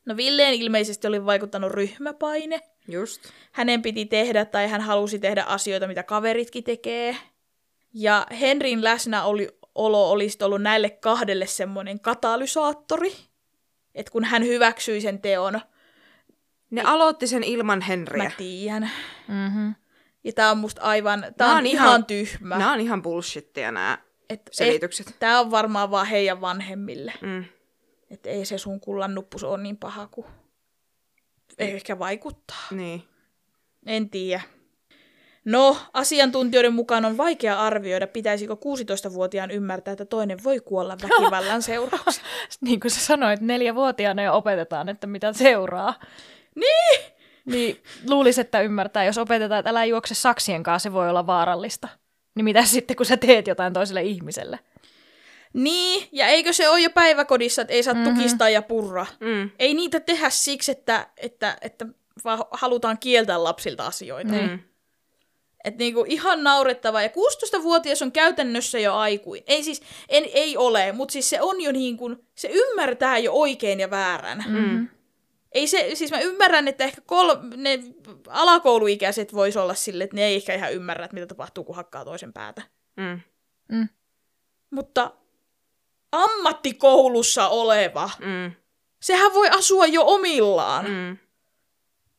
No 0.07 0.17
Villeen 0.17 0.53
ilmeisesti 0.53 1.07
oli 1.07 1.25
vaikuttanut 1.25 1.71
ryhmäpaine. 1.71 2.61
Just. 2.87 3.21
Hänen 3.51 3.81
piti 3.81 4.05
tehdä 4.05 4.45
tai 4.45 4.67
hän 4.67 4.81
halusi 4.81 5.19
tehdä 5.19 5.43
asioita, 5.43 5.87
mitä 5.87 6.03
kaveritkin 6.03 6.63
tekee. 6.63 7.17
Ja 7.93 8.27
Henrin 8.39 8.83
läsnäolo 8.83 10.11
olisi 10.11 10.37
ollut 10.43 10.61
näille 10.61 10.89
kahdelle 10.89 11.47
semmoinen 11.47 11.99
katalysaattori. 11.99 13.15
Että 13.95 14.11
kun 14.11 14.23
hän 14.23 14.43
hyväksyi 14.45 15.01
sen 15.01 15.21
teon, 15.21 15.61
Ne 16.69 16.81
aloitti 16.85 17.27
sen 17.27 17.43
ilman 17.43 17.81
Henriä. 17.81 18.23
mä 18.23 18.31
tiedän. 18.37 18.91
Mm-hmm. 19.27 19.75
Ja 20.23 20.33
tää 20.33 20.51
on 20.51 20.57
musta 20.57 20.81
aivan, 20.81 21.25
tää 21.37 21.47
Nää 21.47 21.51
on, 21.55 21.57
on 21.59 21.65
ihan, 21.65 21.87
ihan- 21.87 22.05
tyhmä. 22.05 22.57
Nämä 22.57 22.73
on 22.73 22.79
ihan 22.79 23.01
bullshittia 23.01 23.71
nämä 23.71 23.97
Et, 24.29 24.41
selitykset. 24.51 25.07
Et, 25.07 25.19
tää 25.19 25.39
on 25.39 25.51
varmaan 25.51 25.91
vaan 25.91 26.07
heidän 26.07 26.41
vanhemmille. 26.41 27.13
Mm. 27.21 27.43
Että 28.09 28.29
ei 28.29 28.45
se 28.45 28.57
sun 28.57 28.79
kullan 28.79 29.15
nuppus 29.15 29.43
ole 29.43 29.63
niin 29.63 29.77
paha 29.77 30.07
kuin 30.07 30.27
ehkä 31.57 31.99
vaikuttaa. 31.99 32.67
Niin. 32.71 33.03
En 33.85 34.09
tiedä. 34.09 34.41
No, 35.45 35.77
asiantuntijoiden 35.93 36.73
mukaan 36.73 37.05
on 37.05 37.17
vaikea 37.17 37.59
arvioida, 37.59 38.07
pitäisikö 38.07 38.53
16-vuotiaan 38.53 39.51
ymmärtää, 39.51 39.91
että 39.91 40.05
toinen 40.05 40.43
voi 40.43 40.59
kuolla 40.59 40.97
väkivallan 41.03 41.61
seurauksena. 41.71 42.27
Niin 42.61 42.79
kuin 42.79 42.91
sä 42.91 42.99
sanoit, 42.99 43.41
neljävuotiaana 43.41 44.23
jo 44.23 44.33
opetetaan, 44.37 44.89
että 44.89 45.07
mitä 45.07 45.33
seuraa. 45.33 45.93
Niin! 46.55 47.11
Niin 47.45 47.83
luulisi, 48.09 48.41
että 48.41 48.61
ymmärtää, 48.61 49.05
jos 49.05 49.17
opetetaan, 49.17 49.59
että 49.59 49.69
älä 49.69 49.85
juokse 49.85 50.15
saksien 50.15 50.63
kanssa, 50.63 50.89
se 50.89 50.93
voi 50.93 51.09
olla 51.09 51.27
vaarallista. 51.27 51.87
Niin 52.35 52.45
mitä 52.45 52.65
sitten, 52.65 52.97
kun 52.97 53.05
sä 53.05 53.17
teet 53.17 53.47
jotain 53.47 53.73
toiselle 53.73 54.03
ihmiselle? 54.03 54.59
Niin, 55.53 56.07
ja 56.11 56.27
eikö 56.27 56.53
se 56.53 56.69
ole 56.69 56.79
jo 56.79 56.89
päiväkodissa, 56.89 57.61
että 57.61 57.73
ei 57.73 57.83
saa 57.83 57.93
mm-hmm. 57.93 58.15
tukistaa 58.15 58.49
ja 58.49 58.61
purra? 58.61 59.05
Mm. 59.19 59.49
Ei 59.59 59.73
niitä 59.73 59.99
tehdä 59.99 60.29
siksi, 60.29 60.71
että, 60.71 61.07
että, 61.17 61.57
että 61.61 61.85
vaan 62.23 62.43
halutaan 62.51 62.97
kieltää 62.97 63.43
lapsilta 63.43 63.87
asioita. 63.87 64.33
Mm. 64.33 64.59
Et 65.63 65.77
niinku 65.77 66.05
ihan 66.07 66.43
naurettava. 66.43 67.01
Ja 67.01 67.07
16-vuotias 67.07 68.01
on 68.01 68.11
käytännössä 68.11 68.79
jo 68.79 68.95
aikuin. 68.95 69.43
Ei 69.47 69.63
siis, 69.63 69.81
en, 70.09 70.23
ei 70.33 70.57
ole, 70.57 70.91
mutta 70.91 71.11
siis 71.11 71.29
se 71.29 71.41
on 71.41 71.61
jo 71.61 71.71
niin 71.71 71.97
kuin, 71.97 72.27
se 72.35 72.49
ymmärtää 72.51 73.17
jo 73.17 73.33
oikein 73.33 73.79
ja 73.79 73.89
väärän. 73.89 74.43
Mm. 74.47 74.87
Ei 75.51 75.67
se, 75.67 75.91
siis 75.93 76.11
mä 76.11 76.19
ymmärrän, 76.19 76.67
että 76.67 76.83
ehkä 76.83 77.01
kol, 77.01 77.35
ne 77.55 77.79
alakouluikäiset 78.27 79.33
vois 79.33 79.57
olla 79.57 79.73
sille, 79.73 80.03
että 80.03 80.15
ne 80.15 80.25
ei 80.25 80.35
ehkä 80.35 80.53
ihan 80.53 80.73
ymmärrä, 80.73 81.05
että 81.05 81.15
mitä 81.15 81.27
tapahtuu, 81.27 81.63
kun 81.63 81.75
hakkaa 81.75 82.05
toisen 82.05 82.33
päätä. 82.33 82.61
Mm. 82.95 83.19
Mm. 83.71 83.89
Mutta 84.69 85.11
ammattikoulussa 86.11 87.47
oleva, 87.47 88.09
Mm. 88.19 88.51
sehän 89.01 89.33
voi 89.33 89.49
asua 89.49 89.85
jo 89.85 90.03
omillaan. 90.05 90.85
Mm. 90.85 91.17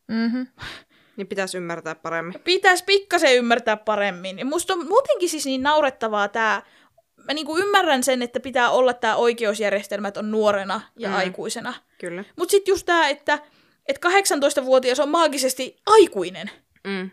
Mm. 0.08 0.14
Mm-hmm. 0.16 0.46
Niin 1.16 1.26
pitäisi 1.26 1.56
ymmärtää 1.56 1.94
paremmin. 1.94 2.40
Pitäisi 2.44 2.84
pikkasen 2.84 3.36
ymmärtää 3.36 3.76
paremmin. 3.76 4.38
Ja 4.38 4.44
musta 4.44 4.72
on 4.72 4.86
muutenkin 4.88 5.28
siis 5.28 5.46
niin 5.46 5.62
naurettavaa 5.62 6.28
tämä, 6.28 6.62
mä 7.24 7.32
niinku 7.34 7.56
ymmärrän 7.58 8.04
sen, 8.04 8.22
että 8.22 8.40
pitää 8.40 8.70
olla 8.70 8.94
tämä 8.94 9.16
oikeusjärjestelmä, 9.16 10.08
että 10.08 10.20
on 10.20 10.30
nuorena 10.30 10.80
ja 10.98 11.08
Mm. 11.08 11.12
mm. 11.14 11.18
aikuisena. 11.18 11.74
Kyllä. 11.98 12.24
Mutta 12.36 12.50
sitten 12.50 12.72
just 12.72 12.86
tämä, 12.86 13.08
että, 13.08 13.38
että 13.88 14.08
18-vuotias 14.08 15.00
on 15.00 15.08
maagisesti 15.08 15.76
aikuinen. 15.86 16.50
Mm. 16.84 17.10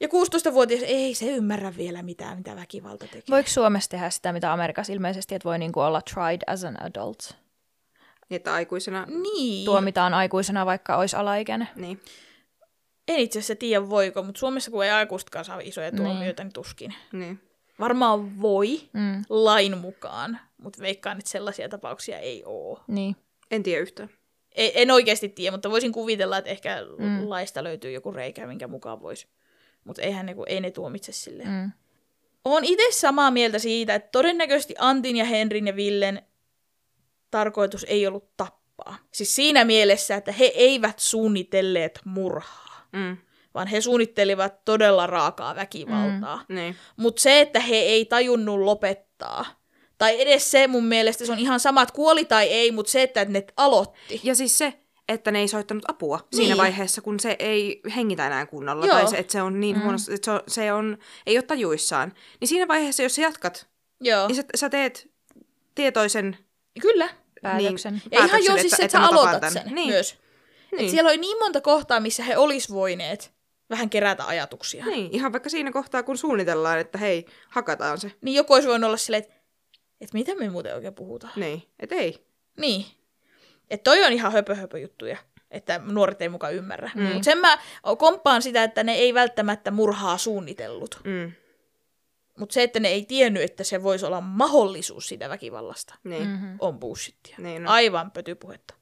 Ja 0.00 0.08
16-vuotias 0.08 0.82
ei 0.82 1.14
se 1.14 1.26
ymmärrä 1.26 1.76
vielä 1.76 2.02
mitään, 2.02 2.36
mitä 2.38 2.56
väkivalta 2.56 3.06
tekee. 3.06 3.22
Voiko 3.30 3.48
Suomessa 3.48 3.90
tehdä 3.90 4.10
sitä, 4.10 4.32
mitä 4.32 4.52
Amerikassa 4.52 4.92
ilmeisesti, 4.92 5.34
että 5.34 5.48
voi 5.48 5.58
niinku 5.58 5.80
olla 5.80 6.02
tried 6.14 6.40
as 6.46 6.64
an 6.64 6.82
adult? 6.82 7.18
Niin, 8.28 8.36
että 8.36 8.54
aikuisena... 8.54 9.06
Niin. 9.22 9.64
Tuomitaan 9.64 10.14
aikuisena, 10.14 10.66
vaikka 10.66 10.96
olisi 10.96 11.16
alaikäinen. 11.16 11.68
Niin. 11.76 12.00
En 13.08 13.18
itse 13.18 13.38
asiassa 13.38 13.56
tiedä 13.56 13.90
voiko, 13.90 14.22
mutta 14.22 14.38
Suomessa 14.38 14.70
kun 14.70 14.84
ei 14.84 14.90
aikuistakaan 14.90 15.44
saa 15.44 15.60
isoja 15.60 15.90
Niin. 15.90 16.02
tuomioita, 16.02 16.44
niin 16.44 16.52
tuskin. 16.52 16.94
Niin. 17.12 17.40
Varmaan 17.80 18.40
voi 18.42 18.80
Mm. 18.92 19.24
lain 19.28 19.78
mukaan, 19.78 20.38
mutta 20.58 20.82
veikkaan, 20.82 21.18
että 21.18 21.30
sellaisia 21.30 21.68
tapauksia 21.68 22.18
ei 22.18 22.42
ole. 22.44 22.78
Niin. 22.88 23.16
En 23.50 23.62
tiedä 23.62 23.82
yhtään. 23.82 24.08
Ei, 24.52 24.82
en 24.82 24.90
oikeasti 24.90 25.28
tiedä, 25.28 25.54
mutta 25.54 25.70
voisin 25.70 25.92
kuvitella, 25.92 26.38
että 26.38 26.50
ehkä 26.50 26.78
mm. 26.98 27.30
laista 27.30 27.64
löytyy 27.64 27.90
joku 27.92 28.12
reikä, 28.12 28.46
minkä 28.46 28.68
mukaan 28.68 29.02
voisi. 29.02 29.26
Mutta 29.86 30.02
eihän 30.02 30.34
kun 30.34 30.44
ei 30.48 30.60
ne 30.60 30.70
tuomitse 30.70 31.12
silleen. 31.12 31.48
Mm. 31.48 31.72
Olen 32.44 32.64
itse 32.64 32.84
samaa 32.90 33.30
mieltä 33.30 33.58
siitä, 33.58 33.94
että 33.94 34.08
todennäköisesti 34.12 34.74
Antin 34.78 35.16
ja 35.16 35.24
Henrin 35.24 35.66
ja 35.66 35.76
Villen 35.76 36.22
tarkoitus 37.30 37.84
ei 37.88 38.06
ollut 38.06 38.36
tappaa. 38.36 38.96
Siis 39.12 39.34
siinä 39.36 39.64
mielessä, 39.64 40.14
että 40.14 40.32
he 40.32 40.44
eivät 40.44 40.98
suunnitelleet 40.98 42.00
murhaa, 42.04 42.66
Mm. 42.92 43.16
vaan 43.54 43.66
he 43.66 43.80
suunnittelivat 43.80 44.64
todella 44.64 45.06
raakaa 45.06 45.56
väkivaltaa. 45.56 46.44
Mm. 46.48 46.54
Niin. 46.54 46.76
Mutta 46.96 47.22
se, 47.22 47.40
että 47.40 47.60
he 47.60 47.76
ei 47.76 48.04
tajunnut 48.04 48.60
lopettaa, 48.60 49.44
tai 49.98 50.20
edes 50.22 50.50
se 50.50 50.66
mun 50.66 50.84
mielestä 50.84 51.26
se 51.26 51.32
on 51.32 51.38
ihan 51.38 51.60
sama, 51.60 51.82
että 51.82 51.94
kuoli 51.94 52.24
tai 52.24 52.46
ei, 52.46 52.70
mutta 52.72 52.92
se, 52.92 53.02
että 53.02 53.24
ne 53.24 53.44
aloitti. 53.56 54.20
Ja 54.24 54.34
siis 54.34 54.58
se, 54.58 54.72
että 55.08 55.30
ne 55.30 55.38
ei 55.38 55.48
soittanut 55.48 55.84
apua 55.88 56.16
niin. 56.16 56.36
siinä 56.36 56.56
vaiheessa, 56.56 57.00
kun 57.00 57.20
se 57.20 57.36
ei 57.38 57.80
hengitä 57.96 58.26
enää 58.26 58.46
kunnolla. 58.46 58.86
Joo. 58.86 58.96
Tai 58.96 59.08
se, 59.08 59.18
että 59.18 59.32
se 59.32 59.42
on 59.42 59.60
niin 59.60 59.76
mm. 59.76 59.82
huono, 59.82 59.98
että 60.14 60.24
se, 60.24 60.30
on, 60.30 60.40
se 60.48 60.72
on, 60.72 60.98
ei 61.26 61.38
ole 61.38 61.42
tajuissaan. 61.42 62.12
Niin 62.40 62.48
siinä 62.48 62.68
vaiheessa, 62.68 63.02
jos 63.02 63.14
sä 63.14 63.22
jatkat, 63.22 63.66
Joo, 64.00 64.28
niin 64.28 64.36
sä, 64.36 64.42
sä 64.54 64.70
teet 64.70 65.10
tietoisen 65.74 66.38
kyllä. 66.80 67.08
Päätöksen. 67.42 67.92
Niin, 67.92 68.02
Ja 68.10 68.24
ihan 68.24 68.44
joo, 68.44 68.58
siis 68.58 68.72
se, 68.72 68.82
että, 68.82 68.98
sä 68.98 69.04
aloitat 69.06 69.52
sen 69.52 69.74
Niin. 69.74 69.88
myös. 69.88 70.18
Niin. 70.72 70.84
Et 70.84 70.90
siellä 70.90 71.08
oli 71.08 71.18
niin 71.18 71.38
monta 71.38 71.60
kohtaa, 71.60 72.00
missä 72.00 72.22
he 72.22 72.36
olis 72.36 72.70
voineet 72.70 73.32
vähän 73.70 73.90
kerätä 73.90 74.26
ajatuksia. 74.26 74.84
Niin, 74.86 75.08
ihan 75.12 75.32
vaikka 75.32 75.50
siinä 75.50 75.72
kohtaa, 75.72 76.02
kun 76.02 76.18
suunnitellaan, 76.18 76.78
että 76.78 76.98
hei, 76.98 77.26
hakataan 77.48 77.98
se. 78.00 78.12
Niin 78.20 78.34
joku 78.34 78.54
olisi 78.54 78.68
voinut 78.68 78.88
olla 78.88 78.96
silleen, 78.96 79.22
että 79.22 79.34
et 80.00 80.12
mitä 80.12 80.34
me 80.34 80.48
muuten 80.48 80.74
oikein 80.74 80.94
puhutaan. 80.94 81.32
Niin, 81.36 81.62
et 81.80 81.92
ei. 81.92 82.26
Niin. 82.60 82.86
Että 83.70 83.84
toi 83.84 84.04
on 84.04 84.12
ihan 84.12 84.32
höpö, 84.32 84.54
höpö 84.54 84.78
juttuja, 84.78 85.16
että 85.50 85.80
nuoret 85.84 86.22
ei 86.22 86.28
mukaan 86.28 86.54
ymmärrä. 86.54 86.90
Mm. 86.94 87.02
Mutta 87.02 87.24
sen 87.24 87.38
mä 87.38 87.58
komppaan 87.98 88.42
sitä, 88.42 88.64
että 88.64 88.84
ne 88.84 88.92
ei 88.92 89.14
välttämättä 89.14 89.70
murhaa 89.70 90.18
suunnitellut. 90.18 91.00
Mm. 91.04 91.32
Mutta 92.38 92.52
se, 92.52 92.62
että 92.62 92.80
ne 92.80 92.88
ei 92.88 93.04
tiennyt, 93.04 93.42
että 93.42 93.64
se 93.64 93.82
voisi 93.82 94.06
olla 94.06 94.20
mahdollisuus 94.20 95.08
siitä 95.08 95.28
väkivallasta, 95.28 95.94
Niin. 96.04 96.22
Mm. 96.22 96.30
Mm-hmm. 96.30 96.56
on 96.58 96.78
bullshittia. 96.78 97.36
Niin 97.38 97.62
no. 97.62 97.70
Aivan 97.70 98.10
pötypuhetta. 98.10 98.74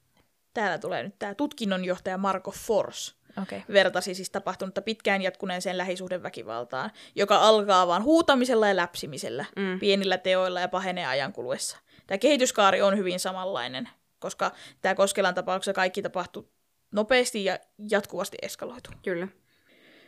Täällä 0.53 0.77
tulee 0.77 1.03
nyt 1.03 1.19
tämä 1.19 1.35
tutkinnonjohtaja 1.35 2.17
Marko 2.17 2.51
Fors. 2.51 3.15
Okei. 3.41 3.59
Okay. 3.59 3.73
vertasi 3.73 4.15
siis 4.15 4.29
tapahtunutta 4.29 4.81
pitkään 4.81 5.21
jatkuneeseen 5.21 5.77
lähisuhdeväkivaltaan, 5.77 6.91
joka 7.15 7.37
alkaa 7.37 7.87
vain 7.87 8.03
huutamisella 8.03 8.67
ja 8.67 8.75
läpsimisellä, 8.75 9.45
mm. 9.55 9.79
pienillä 9.79 10.17
teoilla 10.17 10.59
ja 10.59 10.67
pahenee 10.67 11.05
ajan 11.05 11.33
kuluessa. 11.33 11.77
Tämä 12.07 12.17
kehityskaari 12.17 12.81
on 12.81 12.97
hyvin 12.97 13.19
samanlainen, 13.19 13.89
koska 14.19 14.51
tämä 14.81 14.95
Koskelan 14.95 15.35
tapauksessa 15.35 15.73
kaikki 15.73 16.01
tapahtui 16.01 16.47
nopeasti 16.91 17.45
ja 17.45 17.59
jatkuvasti 17.89 18.37
eskaloitu. 18.41 18.89
Kyllä. 19.03 19.27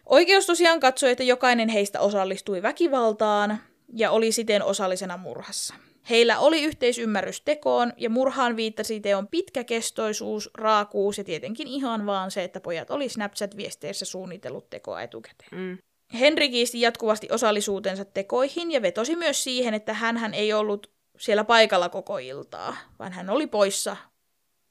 Oikeus 0.06 0.46
tosiaan 0.46 0.80
katsoi, 0.80 1.12
että 1.12 1.24
jokainen 1.24 1.70
heistä 1.70 2.00
osallistui 2.00 2.62
väkivaltaan 2.62 3.58
ja 3.94 4.12
oli 4.12 4.32
siten 4.32 4.64
osallisena 4.64 5.18
murhassa. 5.18 5.74
Heillä 6.10 6.40
oli 6.40 6.64
yhteisymmärrys 6.64 7.42
tekoon 7.42 7.94
ja 7.98 8.10
murhaan 8.10 8.56
viittasi 8.56 9.00
teon 9.00 9.28
pitkäkestoisuus, 9.28 10.50
raakuus 10.54 11.18
ja 11.18 11.24
tietenkin 11.24 11.68
ihan 11.68 12.06
vaan 12.06 12.32
se, 12.32 12.44
että 12.44 12.60
pojat 12.60 12.92
oli 12.92 13.10
Snapchat-viesteissä 13.10 14.06
suunnitellut 14.06 14.70
tekoa 14.70 15.02
etukäteen. 15.02 15.50
Mm. 15.52 15.78
Henri 16.20 16.50
kiisti 16.50 16.82
jatkuvasti 16.82 17.28
osallisuutensa 17.32 18.06
tekoihin 18.06 18.72
ja 18.72 18.82
vetosi 18.82 19.16
myös 19.16 19.44
siihen, 19.44 19.74
että 19.74 19.94
hän 19.94 20.34
ei 20.34 20.54
ollut 20.54 20.97
siellä 21.18 21.44
paikalla 21.44 21.90
koko 21.90 22.18
iltaa, 22.18 22.78
vaan 23.00 23.12
hän 23.12 23.30
oli 23.30 23.48
poissa 23.48 23.98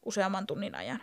useamman 0.04 0.46
tunnin 0.46 0.74
ajan. 0.74 1.02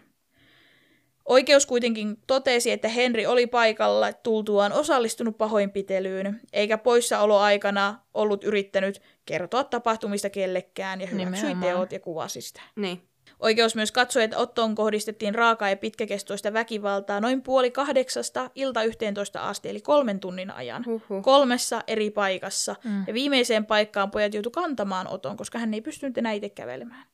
Oikeus 1.25 1.65
kuitenkin 1.65 2.17
totesi, 2.27 2.71
että 2.71 2.87
Henri 2.87 3.25
oli 3.25 3.47
paikalla 3.47 4.13
tultuaan 4.13 4.71
osallistunut 4.73 5.37
pahoinpitelyyn, 5.37 6.41
eikä 6.53 6.77
poissaoloaikana 6.77 7.99
ollut 8.13 8.43
yrittänyt 8.43 9.01
kertoa 9.25 9.63
tapahtumista 9.63 10.29
kellekään 10.29 11.01
ja 11.01 11.07
hyväksyi 11.07 11.47
Nimenomaan. 11.47 11.75
teot 11.75 11.91
ja 11.91 11.99
kuvasi 11.99 12.41
sitä. 12.41 12.61
Niin. 12.75 13.01
Oikeus 13.43 13.75
myös 13.75 13.91
katsoi, 13.91 14.23
että 14.23 14.37
Ottoon 14.37 14.75
kohdistettiin 14.75 15.35
raakaa 15.35 15.69
ja 15.69 15.77
pitkäkestoista 15.77 16.53
väkivaltaa 16.53 17.19
noin 17.19 17.41
puoli 17.41 17.71
kahdeksasta 17.71 18.49
ilta 18.55 18.83
11 18.83 19.49
asti, 19.49 19.69
eli 19.69 19.81
kolmen 19.81 20.19
tunnin 20.19 20.51
ajan. 20.51 20.85
Huhhuh. 20.85 21.23
Kolmessa 21.23 21.83
eri 21.87 22.09
paikassa. 22.09 22.75
Mm. 22.83 23.03
Ja 23.07 23.13
viimeiseen 23.13 23.65
paikkaan 23.65 24.11
pojat 24.11 24.33
joutu 24.33 24.51
kantamaan 24.51 25.07
Oton, 25.07 25.37
koska 25.37 25.59
hän 25.59 25.73
ei 25.73 25.81
pystynyt 25.81 26.17
enää 26.17 26.31
itse 26.31 26.49
kävelemään. 26.49 27.05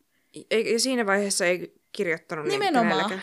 Ei, 0.52 0.74
ja 0.74 0.80
siinä 0.80 1.06
vaiheessa 1.06 1.46
ei 1.46 1.74
kirjoittanut 1.92 2.46
niin 2.46 2.60
Nimenomaan. 2.60 2.88
kenellekään. 2.90 3.22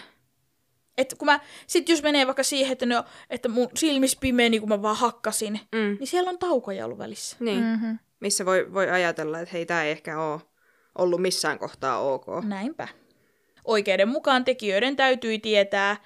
Et 0.98 1.14
kun 1.18 1.26
mä, 1.26 1.40
sit 1.66 1.88
jos 1.88 2.02
menee 2.02 2.26
vaikka 2.26 2.42
siihen, 2.42 2.72
että, 2.72 2.86
no, 2.86 3.04
että 3.30 3.48
mun 3.48 3.68
silmis 3.74 4.16
pimeeni, 4.16 4.60
kun 4.60 4.68
mä 4.68 4.82
vaan 4.82 4.96
hakkasin, 4.96 5.60
Mm. 5.72 5.96
niin 5.98 6.06
siellä 6.06 6.30
on 6.30 6.38
taukoja 6.38 6.84
ollut 6.84 6.98
välissä. 6.98 7.36
Niin. 7.40 7.60
Mm. 7.60 7.64
Mm-hmm. 7.70 7.98
Missä 8.20 8.46
voi, 8.46 8.72
voi 8.72 8.90
ajatella, 8.90 9.38
että 9.40 9.52
hei, 9.52 9.66
tämä 9.66 9.84
ei 9.84 9.90
ehkä 9.90 10.20
ole 10.20 10.40
ollut 10.98 11.22
missään 11.22 11.58
kohtaa 11.58 11.98
ok. 11.98 12.26
Näinpä. 12.44 12.88
Oikeuden 13.64 14.08
mukaan 14.08 14.44
tekijöiden 14.44 14.96
täytyi 14.96 15.38
tietää, 15.38 15.96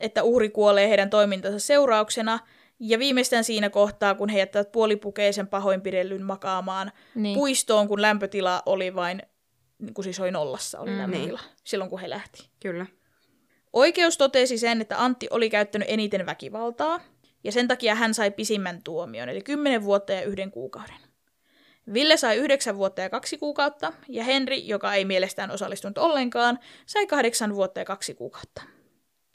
että 0.00 0.22
uhri 0.22 0.48
kuolee 0.48 0.88
heidän 0.88 1.10
toimintansa 1.10 1.58
seurauksena, 1.58 2.38
ja 2.80 2.98
viimeistään 2.98 3.44
siinä 3.44 3.70
kohtaa, 3.70 4.14
kun 4.14 4.28
he 4.28 4.38
jättävät 4.38 4.72
puolipukeisen 4.72 5.46
pahoinpidellyn 5.48 6.22
makaamaan 6.22 6.92
Niin. 7.14 7.34
puistoon, 7.34 7.88
kun 7.88 8.02
lämpötila 8.02 8.62
oli 8.66 8.94
vain, 8.94 9.22
niin 9.78 9.94
kuin 9.94 10.04
siis 10.04 10.20
oli 10.20 10.30
nollassa, 10.30 10.80
oli 10.80 10.90
Mm. 10.90 10.98
lämpötila, 10.98 11.40
silloin 11.64 11.90
kun 11.90 12.00
he 12.00 12.10
lähti. 12.10 12.48
Kyllä. 12.60 12.86
Oikeus 13.72 14.18
totesi 14.18 14.58
sen, 14.58 14.80
että 14.80 15.04
Antti 15.04 15.26
oli 15.30 15.50
käyttänyt 15.50 15.88
eniten 15.90 16.26
väkivaltaa, 16.26 17.00
ja 17.44 17.52
sen 17.52 17.68
takia 17.68 17.94
hän 17.94 18.14
sai 18.14 18.30
pisimmän 18.30 18.82
tuomion, 18.82 19.28
eli 19.28 19.42
10 19.42 19.84
vuotta 19.84 20.12
ja 20.12 20.22
yhden 20.22 20.50
kuukauden. 20.50 20.96
Ville 21.92 22.16
sai 22.16 22.36
9 22.36 22.76
vuotta 22.76 23.00
ja 23.00 23.10
kaksi 23.10 23.38
kuukautta, 23.38 23.92
ja 24.08 24.24
Henri, 24.24 24.68
joka 24.68 24.94
ei 24.94 25.04
mielestään 25.04 25.50
osallistunut 25.50 25.98
ollenkaan, 25.98 26.58
sai 26.86 27.06
8 27.06 27.54
vuotta 27.54 27.80
ja 27.80 27.84
kaksi 27.84 28.14
kuukautta. 28.14 28.62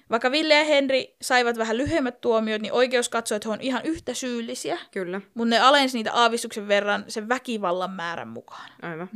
Vaikka 0.09 0.31
Ville 0.31 0.53
ja 0.53 0.63
Henri 0.63 1.15
saivat 1.21 1.57
vähän 1.57 1.77
lyhyemmät 1.77 2.21
tuomiot, 2.21 2.61
niin 2.61 2.73
oikeus 2.73 3.09
katsoi, 3.09 3.35
että 3.35 3.49
he 3.49 3.53
on 3.53 3.61
ihan 3.61 3.85
yhtä 3.85 4.13
syyllisiä, 4.13 4.77
Kyllä. 4.91 5.21
mutta 5.33 5.49
ne 5.49 5.59
alensi 5.59 5.97
niitä 5.97 6.13
aavistuksen 6.13 6.67
verran 6.67 7.05
sen 7.07 7.29
väkivallan 7.29 7.91
määrän 7.91 8.27
mukaan. 8.27 8.71
Mm. 8.81 8.89
Aivan. 8.89 9.09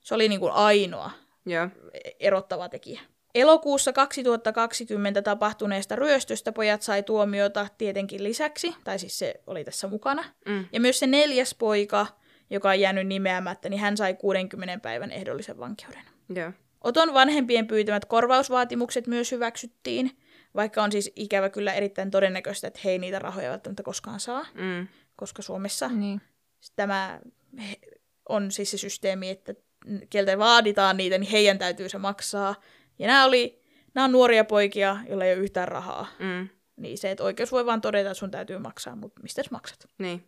Se 0.00 0.14
oli 0.14 0.28
niin 0.28 0.40
kuin 0.40 0.52
ainoa 0.52 1.10
Joo. 1.46 1.68
erottava 2.20 2.68
tekijä. 2.68 3.00
Elokuussa 3.34 3.92
2020 3.92 5.22
tapahtuneesta 5.22 5.96
ryöstöstä 5.96 6.52
pojat 6.52 6.82
sai 6.82 7.02
tuomiota 7.02 7.66
tietenkin 7.78 8.24
lisäksi, 8.24 8.74
tai 8.84 8.98
siis 8.98 9.18
se 9.18 9.34
oli 9.46 9.64
tässä 9.64 9.88
mukana. 9.88 10.24
Mm. 10.48 10.64
Ja 10.72 10.80
myös 10.80 10.98
se 10.98 11.06
neljäs 11.06 11.54
poika, 11.54 12.06
joka 12.52 12.68
on 12.70 12.80
jäänyt 12.80 13.06
nimeämättä, 13.06 13.68
niin 13.68 13.80
hän 13.80 13.96
sai 13.96 14.14
60 14.14 14.78
päivän 14.82 15.10
ehdollisen 15.10 15.58
vankeuden. 15.58 16.02
Joo. 16.34 16.52
Oton 16.84 17.14
vanhempien 17.14 17.66
pyytämät 17.66 18.04
korvausvaatimukset 18.04 19.06
myös 19.06 19.32
hyväksyttiin, 19.32 20.10
vaikka 20.54 20.82
on 20.82 20.92
siis 20.92 21.12
ikävä 21.16 21.48
kyllä 21.48 21.72
erittäin 21.72 22.10
todennäköistä, 22.10 22.66
että 22.66 22.80
he 22.84 22.90
ei 22.90 22.98
niitä 22.98 23.18
rahoja 23.18 23.50
välttämättä 23.50 23.82
koskaan 23.82 24.20
saa, 24.20 24.46
Mm. 24.54 24.88
koska 25.16 25.42
Suomessa 25.42 25.88
Niin. 25.88 26.20
tämä 26.76 27.20
on 28.28 28.50
siis 28.50 28.70
se 28.70 28.78
systeemi, 28.78 29.30
että 29.30 29.54
keltä 30.10 30.38
vaaditaan 30.38 30.96
niitä, 30.96 31.18
niin 31.18 31.30
heidän 31.30 31.58
täytyy 31.58 31.88
se 31.88 31.98
maksaa. 31.98 32.54
Ja 32.98 33.06
nämä, 33.06 33.24
oli, 33.24 33.62
nämä 33.94 34.04
on 34.04 34.12
nuoria 34.12 34.44
poikia, 34.44 34.96
joilla 35.08 35.24
ei 35.24 35.34
ole 35.34 35.42
yhtään 35.42 35.68
rahaa. 35.68 36.06
Mm. 36.18 36.48
Niin 36.76 36.98
se, 36.98 37.10
että 37.10 37.24
oikeus 37.24 37.52
voi 37.52 37.66
vaan 37.66 37.80
todeta, 37.80 38.10
että 38.10 38.18
sun 38.18 38.30
täytyy 38.30 38.58
maksaa, 38.58 38.96
mutta 38.96 39.22
mistä 39.22 39.42
sä 39.42 39.48
maksat? 39.52 39.86
Niin. 39.98 40.24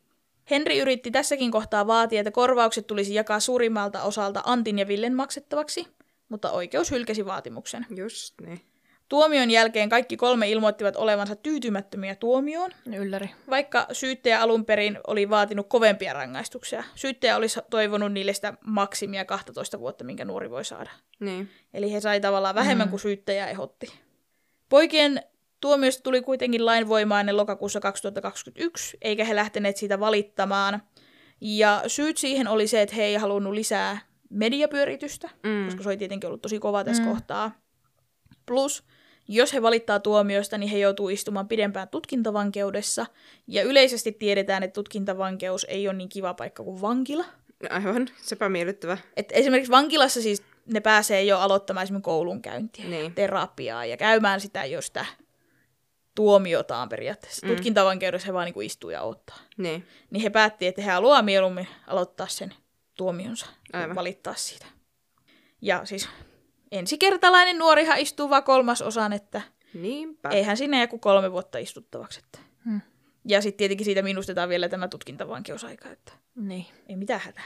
Henri 0.51 0.79
yritti 0.79 1.11
tässäkin 1.11 1.51
kohtaa 1.51 1.87
vaatia, 1.87 2.21
että 2.21 2.31
korvaukset 2.31 2.87
tulisi 2.87 3.15
jakaa 3.15 3.41
suurimmalta 3.41 4.03
osalta 4.03 4.43
Antin 4.45 4.79
ja 4.79 4.89
Villen 4.89 5.15
maksettavaksi, 5.15 5.87
mutta 6.29 6.51
oikeus 6.51 6.91
hylkäsi 6.91 7.27
vaatimuksen. 7.27 7.87
Just 7.97 8.35
niin. 8.41 8.61
Tuomion 9.09 9.51
jälkeen 9.51 9.89
kaikki 9.89 10.16
kolme 10.16 10.51
ilmoittivat 10.51 10.97
olevansa 10.97 11.37
tyytymättömiä 11.37 12.15
tuomioon, 12.15 12.71
Ylläri. 12.97 13.31
vaikka 13.51 13.87
syyttäjä 13.93 14.41
alun 14.41 14.65
perin 14.65 14.99
oli 15.07 15.31
vaatinut 15.31 15.69
kovempia 15.69 16.12
rangaistuksia. 16.12 16.85
Syyttäjä 16.95 17.37
olisi 17.37 17.61
toivonut 17.71 18.12
niille 18.12 18.33
sitä 18.33 18.55
maksimia 18.66 19.25
12 19.25 19.79
vuotta, 19.79 20.05
minkä 20.05 20.25
nuori 20.25 20.51
voi 20.51 20.65
saada. 20.65 20.91
Niin. 21.21 21.51
Eli 21.75 21.93
he 21.93 22.01
sai 22.01 22.21
tavallaan 22.21 22.55
vähemmän 22.55 22.89
kuin 22.89 23.01
syyttäjä 23.01 23.47
ehdotti. 23.47 23.93
Poikien 24.69 25.23
tuomiosta 25.65 26.03
tuli 26.03 26.23
kuitenkin 26.23 26.66
lainvoimainen 26.66 27.36
lokakuussa 27.36 27.81
2021, 27.81 28.97
eikä 29.03 29.24
he 29.24 29.35
lähteneet 29.36 29.77
siitä 29.77 30.01
valittamaan. 30.01 30.82
Ja 31.41 31.82
syyt 31.86 32.16
siihen 32.16 32.49
oli 32.49 32.66
se, 32.66 32.82
että 32.82 32.95
he 32.97 33.05
ei 33.05 33.15
halunnut 33.15 33.53
lisää 33.55 33.99
mediapyöritystä, 34.31 35.31
Mm. 35.43 35.65
koska 35.65 35.82
se 35.82 35.89
oli 35.89 35.97
tietenkin 35.97 36.27
ollut 36.28 36.43
tosi 36.43 36.59
kova 36.59 36.85
tässä 36.85 37.03
Mm. 37.03 37.09
kohtaa. 37.09 37.53
Plus, 38.47 38.85
jos 39.28 39.55
he 39.55 39.62
valittaa 39.62 40.01
tuomioista, 40.01 40.59
niin 40.59 40.70
he 40.70 40.78
joutuu 40.78 41.09
istumaan 41.09 41.49
pidempään 41.49 41.89
tutkintavankeudessa. 41.89 43.07
Ja 43.47 43.62
yleisesti 43.62 44.12
tiedetään, 44.12 44.62
että 44.62 44.74
tutkintavankeus 44.74 45.65
ei 45.65 45.89
ole 45.89 45.97
niin 45.97 46.09
kiva 46.09 46.35
paikka 46.35 46.65
kuin 46.65 46.81
vankila. 46.81 47.24
Aivan. 47.70 48.09
Sepä 48.23 48.49
miellyttävä. 48.49 48.99
Et 49.16 49.28
esimerkiksi 49.32 49.70
vankilassa 49.73 50.23
siis 50.23 50.43
ne 50.66 50.81
pääsee 50.81 51.23
jo 51.24 51.39
aloittamaan 51.39 51.82
esimerkiksi 51.85 52.05
koulunkäyntiä, 52.05 52.85
Niin. 52.85 53.15
terapiaa 53.15 53.85
ja 53.86 53.97
käymään 53.97 54.41
sitä 54.41 54.65
jo 54.65 54.81
sitä 54.82 55.07
tuomiotaan 56.15 56.89
periaatteessa. 56.89 57.47
Mm. 57.47 57.53
Tutkintavankeudessa 57.53 58.27
he 58.27 58.32
vaan 58.32 58.45
niin 58.45 58.55
kuin 58.55 58.66
istuu 58.66 58.91
ja 58.91 59.03
odottaa. 59.03 59.36
Niin. 59.57 59.86
Niin 60.11 60.23
he 60.23 60.31
päätti, 60.31 60.66
että 60.66 60.82
he 60.82 60.91
haluaa 60.91 61.23
mieluummin 61.23 61.69
aloittaa 61.86 62.27
sen 62.27 62.55
tuomionsa 62.95 63.47
ja 63.73 63.78
Aivan. 63.81 63.97
valittaa 63.97 64.35
siitä. 64.35 64.66
Ja 65.62 65.85
siis 65.85 66.09
ensikertalainen 66.73 67.59
nuorihan 67.59 67.99
istuu 67.99 68.31
vaan 68.31 68.45
kolmasosan, 68.45 69.12
että 69.12 69.43
Niinpä. 69.74 70.28
eihän 70.28 70.57
sinne 70.57 70.81
joku 70.81 70.99
kolme 70.99 71.32
vuotta 71.32 71.59
istuttavaksi. 71.59 72.20
Että. 72.24 72.39
Hmm. 72.65 72.81
Ja 73.24 73.43
sitten 73.43 73.57
tietenkin 73.59 73.85
siitä 73.85 74.03
minustetaan 74.03 74.49
vielä 74.49 74.69
tämä 74.69 74.89
tutkintavankeusaika, 74.89 75.91
että 75.91 76.12
Niin. 76.36 76.66
ei 76.89 76.97
mitään 76.97 77.20
hätää. 77.20 77.45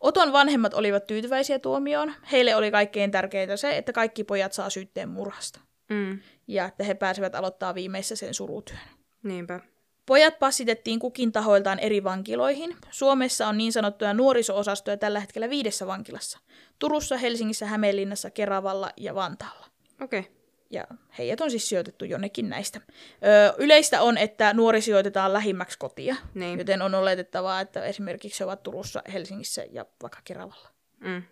Oton 0.00 0.32
vanhemmat 0.32 0.74
olivat 0.74 1.06
tyytyväisiä 1.06 1.58
tuomioon. 1.58 2.14
Heille 2.32 2.56
oli 2.56 2.70
kaikkein 2.70 3.10
tärkeintä 3.10 3.56
se, 3.56 3.76
että 3.76 3.92
kaikki 3.92 4.24
pojat 4.24 4.52
saa 4.52 4.70
syytteen 4.70 5.08
murhasta. 5.08 5.60
Mm. 5.88 6.20
Ja 6.46 6.64
että 6.64 6.84
he 6.84 6.94
pääsevät 6.94 7.34
aloittaa 7.34 7.74
viimeisessä 7.74 8.16
sen 8.16 8.34
surutyön. 8.34 8.78
Niinpä. 9.22 9.60
Pojat 10.06 10.38
passitettiin 10.38 10.98
kukin 10.98 11.32
tahoiltaan 11.32 11.78
eri 11.78 12.04
vankiloihin. 12.04 12.76
Suomessa 12.90 13.46
on 13.48 13.58
niin 13.58 13.72
sanottuja 13.72 14.14
nuoriso-osastoja 14.14 14.96
tällä 14.96 15.20
hetkellä 15.20 15.50
viidessä 15.50 15.86
vankilassa. 15.86 16.38
Turussa, 16.78 17.16
Helsingissä, 17.16 17.66
Hämeenlinnassa, 17.66 18.30
Keravalla 18.30 18.90
ja 18.96 19.14
Vantaalla. 19.14 19.66
Okei. 20.00 20.20
Okay. 20.20 20.32
Ja 20.70 20.86
heidät 21.18 21.40
on 21.40 21.50
siis 21.50 21.68
sijoitettu 21.68 22.04
jonnekin 22.04 22.48
näistä. 22.48 22.80
Öö, 23.26 23.52
yleistä 23.58 24.02
on, 24.02 24.18
että 24.18 24.54
nuori 24.54 24.80
sijoitetaan 24.80 25.32
lähimmäksi 25.32 25.78
kotia, 25.78 26.16
Niin. 26.34 26.58
joten 26.58 26.82
on 26.82 26.94
oletettavaa, 26.94 27.60
että 27.60 27.84
esimerkiksi 27.84 28.40
he 28.40 28.44
ovat 28.44 28.62
Turussa, 28.62 29.02
Helsingissä 29.12 29.64
ja 29.70 29.86
vaikka 30.02 30.18
Keravalla. 30.24 30.68
Mm. 31.00 31.22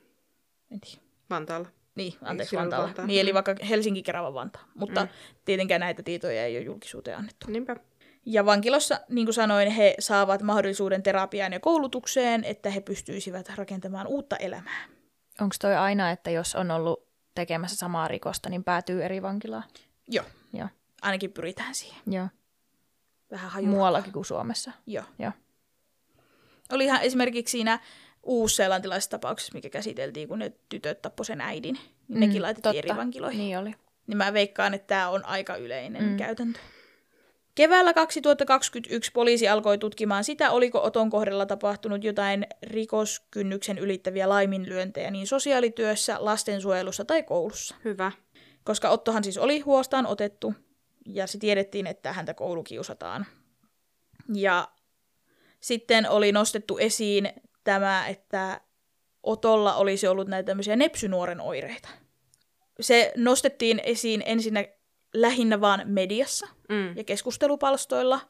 En 0.70 0.81
tiedä. 0.81 1.03
Vantaalla. 1.31 1.69
Niin, 1.97 2.14
anteeksi 2.23 2.56
Vantaalla. 2.56 2.86
Vantaa? 2.86 3.06
Niin, 3.06 3.20
eli 3.20 3.35
vaikka 3.35 3.55
Helsinki, 3.68 4.02
Kerava, 4.02 4.35
Vantaa. 4.35 4.64
Mutta 4.74 5.02
Mm. 5.05 5.09
tietenkään 5.44 5.81
näitä 5.81 6.02
tietoja 6.02 6.44
ei 6.44 6.56
ole 6.56 6.64
julkisuuteen 6.64 7.18
annettu. 7.18 7.51
Niinpä. 7.51 7.77
Ja 8.27 8.47
vankilossa, 8.47 9.01
niin 9.09 9.27
kuin 9.27 9.35
sanoin, 9.35 9.70
he 9.70 9.94
saavat 9.98 10.43
mahdollisuuden 10.43 11.02
terapiaan 11.02 11.52
ja 11.52 11.60
koulutukseen, 11.60 12.44
että 12.44 12.70
he 12.70 12.81
pystyisivät 12.81 13.48
rakentamaan 13.56 14.06
uutta 14.06 14.36
elämää. 14.36 14.85
Onko 15.40 15.55
toi 15.60 15.77
aina, 15.77 16.10
että 16.10 16.31
jos 16.31 16.55
on 16.55 16.70
ollut 16.70 17.06
tekemässä 17.35 17.77
samaa 17.77 18.09
rikosta, 18.09 18.48
niin 18.51 18.64
päätyy 18.64 19.05
eri 19.05 19.23
vankilaan? 19.23 19.64
Joo, 20.09 20.24
Joo. 20.52 20.68
ainakin 21.02 21.32
pyritään 21.32 21.74
siihen. 21.74 22.01
Joo. 22.06 22.28
Vähän 23.31 23.51
hajurkaa. 23.51 23.74
Muuallakin 23.77 24.12
kuin 24.12 24.24
Suomessa. 24.24 24.73
Joo. 24.86 25.05
Joo. 25.18 25.32
Olihan 26.73 27.02
esimerkiksi 27.02 27.52
siinä 27.52 27.81
uusseelantilaisessa 28.27 29.11
tapauksessa, 29.11 29.55
mikä 29.55 29.70
käsiteltiin, 29.70 30.28
kun 30.28 30.39
ne 30.39 30.53
tytöt 30.69 31.03
tappoi 31.03 31.27
sen 31.27 31.40
äidin, 31.40 31.78
niin 32.09 32.20
nekin 32.20 32.43
laitettiin 32.43 32.77
eri 32.77 32.97
vankiloihin. 32.97 33.39
Niin. 33.39 33.59
Oli. 33.59 33.74
niin 34.07 34.16
mä 34.16 34.32
veikkaan, 34.32 34.74
että 34.74 34.86
tämä 34.86 35.09
on 35.09 35.24
aika 35.24 35.57
yleinen 35.57 36.03
Mm. 36.03 36.09
mm. 36.09 36.16
käytäntö. 36.16 36.59
Keväällä 37.55 37.93
2021 37.93 39.12
poliisi 39.12 39.48
alkoi 39.48 39.78
tutkimaan 39.78 40.24
sitä, 40.24 40.51
oliko 40.51 40.82
Oton 40.82 41.11
kohdalla 41.11 41.47
tapahtunut 41.47 42.05
jotain 42.05 42.47
rikoskynnyksen 42.62 43.78
ylittäviä 43.78 44.28
laiminlyöntejä 44.28 45.11
niin 45.11 45.27
sosiaalityössä, 45.27 46.16
lastensuojelussa 46.19 47.05
tai 47.05 47.23
koulussa. 47.23 47.74
Hyvä. 47.85 48.12
Koska 48.65 48.89
Ottohan 48.89 49.24
siis 49.24 49.39
oli 49.39 49.61
huostaan 49.61 50.07
otettu 50.07 50.55
ja 51.07 51.27
se 51.27 51.39
tiedettiin, 51.39 51.86
että 51.86 52.12
häntä 52.12 52.35
koulukiusataan. 52.35 53.27
Ja 54.35 54.69
sitten 55.61 56.11
oli 56.11 56.32
nostettu 56.32 56.78
esiin 56.78 57.32
tämä, 57.67 58.07
että 58.09 58.61
Otolla 59.23 59.75
olisi 59.75 60.07
ollut 60.07 60.29
näitä 60.29 60.47
tämmöisiä 60.47 60.77
nepsynuoren 60.77 61.41
oireita. 61.41 61.89
Se 62.81 63.13
nostettiin 63.17 63.81
esiin 63.85 64.23
ensinnä 64.27 64.65
lähinnä 65.15 65.61
vaan 65.61 65.83
mediassa 65.85 66.47
Mm. 66.69 66.97
ja 66.97 67.05
keskustelupalstoilla. 67.05 68.21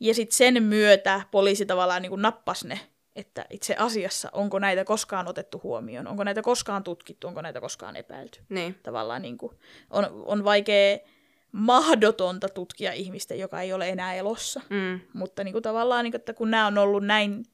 Ja 0.00 0.14
sitten 0.14 0.36
sen 0.36 0.62
myötä 0.62 1.20
poliisi 1.30 1.66
tavallaan 1.66 2.02
niin 2.02 2.10
kuin 2.10 2.22
nappasi 2.22 2.68
ne, 2.68 2.80
että 3.16 3.46
itse 3.50 3.74
asiassa 3.78 4.28
onko 4.32 4.58
näitä 4.58 4.84
koskaan 4.84 5.28
otettu 5.28 5.60
huomioon, 5.64 6.06
onko 6.06 6.24
näitä 6.24 6.42
koskaan 6.42 6.84
tutkittu, 6.84 7.26
onko 7.26 7.42
näitä 7.42 7.60
koskaan 7.60 7.96
epäilty 7.96 8.40
Niin. 8.48 8.74
tavallaan 8.82 9.22
niin 9.22 9.38
kuin, 9.38 9.52
on, 9.90 10.06
on 10.26 10.44
vaikea, 10.44 10.98
mahdotonta 11.52 12.48
tutkia 12.48 12.92
ihmistä, 12.92 13.34
joka 13.34 13.60
ei 13.60 13.72
ole 13.72 13.88
enää 13.88 14.14
elossa. 14.14 14.60
Mm. 14.70 15.00
Mutta 15.12 15.44
niin 15.44 15.52
kuin 15.52 15.62
tavallaan, 15.62 16.04
niin 16.04 16.12
kuin, 16.12 16.18
että 16.20 16.32
kun 16.34 16.50
nämä 16.50 16.66
on 16.66 16.78
ollut 16.78 17.04
näin 17.04 17.44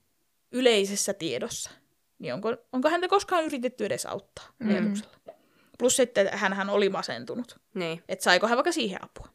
yleisessä 0.53 1.15
tiedossa, 1.15 1.71
niin 2.19 2.35
onko, 2.35 2.57
onko 2.73 2.89
häntä 2.89 3.09
koskaan 3.09 3.45
yritetty 3.45 3.85
edes 3.87 4.07
auttaa 4.07 4.45
Mm. 4.59 4.69
ajatuksella? 4.71 5.17
Plus 5.79 5.97
sitten, 5.97 6.27
että 6.27 6.37
hän 6.37 6.71
oli 6.71 6.89
masentunut. 6.89 7.59
Niin. 7.75 8.03
Että 8.09 8.23
saiko 8.23 8.47
hän 8.47 8.57
vaikka 8.57 8.73
siihen 8.73 9.05
apua. 9.05 9.29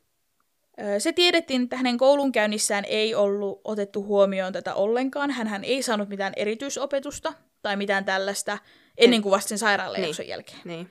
Se 1.00 1.14
tiedettiin, 1.14 1.64
että 1.64 1.78
hänen 1.78 1.98
koulunkäynnissään 1.98 2.86
ei 2.86 3.16
ollut 3.16 3.62
otettu 3.64 4.04
huomioon 4.04 4.54
tätä 4.54 4.74
ollenkaan. 4.74 5.32
Hän 5.32 5.64
ei 5.64 5.84
saanut 5.84 6.10
mitään 6.10 6.34
erityisopetusta 6.36 7.34
tai 7.62 7.76
mitään 7.76 8.06
tällaista 8.06 8.58
ennen 8.98 9.22
kuin 9.22 9.32
vasta 9.32 9.50
sen 9.50 9.58
sairaanleikkauksen 9.58 10.28
jälkeen. 10.28 10.60
Niin. 10.66 10.90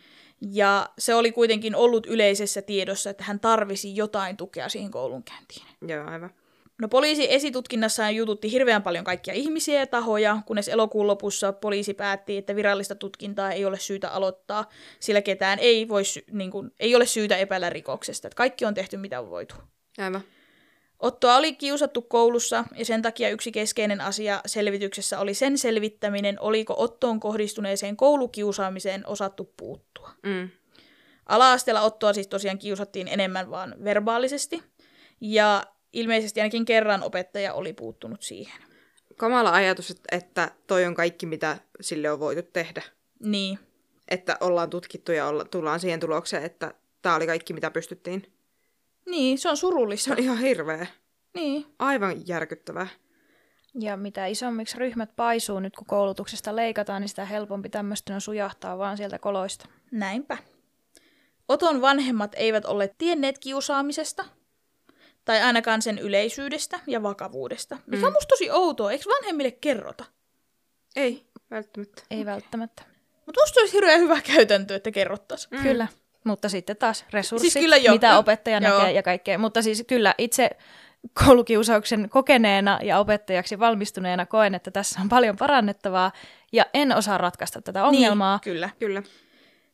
Ja 0.53 0.89
se 0.99 1.15
oli 1.15 1.33
kuitenkin 1.33 1.75
ollut 1.75 2.07
yleisessä 2.07 2.63
tiedossa, 2.63 3.11
että 3.11 3.25
hän 3.25 3.41
tarvisi 3.41 3.97
jotain 3.97 4.37
tukea 4.37 4.69
siihen 4.69 4.91
koulunkäyntiin. 4.91 5.67
Joo, 5.89 6.07
aivan. 6.07 6.31
No 6.81 6.89
poliisi 6.89 7.33
esitutkinnassaan 7.33 8.17
jututti 8.17 8.53
hirveän 8.53 8.83
paljon 8.83 9.05
kaikkia 9.05 9.35
ihmisiä 9.35 9.81
ja 9.81 9.87
tahoja, 9.87 10.39
kunnes 10.47 10.69
elokuun 10.69 11.07
lopussa 11.07 11.53
poliisi 11.53 11.95
päätti, 11.95 12.37
että 12.37 12.57
virallista 12.57 12.95
tutkintaa 12.95 13.53
ei 13.53 13.65
ole 13.65 13.79
syytä 13.79 14.09
aloittaa, 14.11 14.69
sillä 15.01 15.23
ketään 15.23 15.59
ei, 15.59 15.89
voi, 15.89 16.03
niin 16.33 16.51
kuin, 16.51 16.71
ei 16.81 16.95
ole 16.95 17.07
syytä 17.07 17.37
epäillä 17.37 17.71
rikoksesta. 17.71 18.29
Että 18.29 18.37
kaikki 18.37 18.65
on 18.65 18.75
tehty 18.75 18.97
mitä 18.97 19.21
on 19.21 19.31
voitu. 19.31 19.55
Aivan. 19.99 20.21
Ottoa 20.99 21.37
oli 21.37 21.55
kiusattu 21.55 22.03
koulussa 22.03 22.65
ja 22.77 22.85
sen 22.85 23.03
takia 23.03 23.29
yksi 23.29 23.53
keskeinen 23.53 24.01
asia 24.01 24.41
selvityksessä 24.47 25.19
oli 25.19 25.35
sen 25.35 25.59
selvittäminen, 25.59 26.41
oliko 26.41 26.75
Ottoon 26.79 27.21
kohdistuneeseen 27.21 27.97
koulukiusaamiseen 27.97 29.07
osattu 29.07 29.53
puuttua. 29.57 30.11
Mm. 30.23 30.49
Ala-asteella 31.27 31.81
Ottoa 31.81 32.13
siis 32.13 32.27
tosiaan 32.27 32.59
kiusattiin 32.59 33.09
enemmän 33.09 33.51
vaan 33.51 33.75
verbaalisesti, 33.85 34.63
ja 35.21 35.63
ilmeisesti 35.93 36.41
ainakin 36.41 36.65
kerran 36.65 37.03
opettaja 37.03 37.55
oli 37.55 37.73
puuttunut 37.73 38.23
siihen. 38.23 38.63
Kamala 39.17 39.53
ajatus, 39.53 39.97
että, 40.13 40.51
toi 40.67 40.85
on 40.85 40.95
kaikki, 40.95 41.27
mitä 41.27 41.57
sille 41.81 42.11
on 42.11 42.21
voitu 42.21 42.43
tehdä. 42.43 42.83
Niin, 43.25 43.59
Että 44.09 44.37
ollaan 44.41 44.71
tutkittu 44.71 45.13
ja 45.13 45.27
olla, 45.27 45.45
tullaan 45.45 45.81
siihen 45.81 46.01
tulokseen, 46.01 46.43
että 46.45 46.75
tämä 47.03 47.15
oli 47.15 47.27
kaikki, 47.27 47.53
mitä 47.53 47.71
pystyttiin. 47.71 48.33
niin 49.07 49.39
se 49.39 49.49
on 49.49 49.57
Se 49.57 49.61
surullista. 49.61 50.13
on 50.13 50.19
ihan 50.19 50.39
hirveä. 50.39 50.87
Niin, 51.35 51.67
Aivan 51.79 52.29
järkyttävää. 52.29 52.87
Ja 53.81 53.97
mitä 53.97 54.27
isommiksi 54.27 54.79
ryhmät 54.79 55.17
paisuu 55.17 55.61
nyt, 55.61 55.77
kun 55.77 55.87
koulutuksesta 55.87 56.57
leikataan, 56.57 57.01
niin 57.03 57.09
sitä 57.09 57.25
helpompi 57.25 57.69
tämmöistä 57.69 58.15
on 58.15 58.21
sujahtaa 58.21 58.79
vaan 58.79 58.97
sieltä 58.97 59.19
koloista. 59.19 59.69
näinpä. 59.91 60.39
Oton 61.49 61.81
vanhemmat 61.81 62.33
eivät 62.37 62.65
ole 62.65 62.95
tienneet 62.99 63.39
kiusaamisesta, 63.39 64.25
tai 65.25 65.43
ainakaan 65.43 65.83
sen 65.83 65.99
yleisyydestä 65.99 66.81
ja 66.87 67.03
vakavuudesta. 67.03 67.79
Mikä 67.87 68.07
on 68.07 68.13
Mm. 68.13 68.17
musta 68.17 68.29
tosi 68.29 68.51
outoa, 68.51 68.93
eikö 68.93 69.05
vanhemmille 69.19 69.51
kerrota? 69.51 70.05
Ei, 70.97 71.27
välttämättä. 71.51 72.03
Ei 72.11 72.27
välttämättä. 72.27 72.83
Mutta 73.27 73.41
musta 73.43 73.61
olisi 73.61 73.73
hirveän 73.75 74.01
hyvä 74.01 74.21
käytäntö, 74.21 74.75
että 74.77 74.91
kerrottaisiin. 74.91 75.57
Mm. 75.59 75.63
Kyllä. 75.63 75.89
Mutta 76.25 76.49
sitten 76.49 76.77
taas 76.77 77.05
resurssit, 77.13 77.53
Siis 77.53 77.65
kyllä 77.65 77.77
joo. 77.77 77.95
mitä 77.95 78.19
opettaja 78.19 78.59
Joo. 78.59 78.79
näkee 78.79 78.93
ja 78.93 79.03
kaikkea. 79.03 79.39
Mutta 79.39 79.63
siis 79.63 79.85
kyllä 79.87 80.15
itse 80.19 80.51
koulukiusauksen 81.25 82.09
kokeneena 82.11 82.79
ja 82.83 82.99
opettajaksi 82.99 83.59
valmistuneena 83.59 84.27
koen, 84.27 84.55
että 84.55 84.71
tässä 84.71 85.01
on 85.01 85.09
paljon 85.09 85.37
parannettavaa 85.37 86.13
ja 86.53 86.67
en 86.75 86.97
osaa 86.97 87.19
ratkaista 87.19 87.63
tätä 87.63 87.85
ongelmaa. 87.85 88.35
Niin, 88.37 88.41
kyllä. 88.55 88.71
Kyllä. 88.79 89.03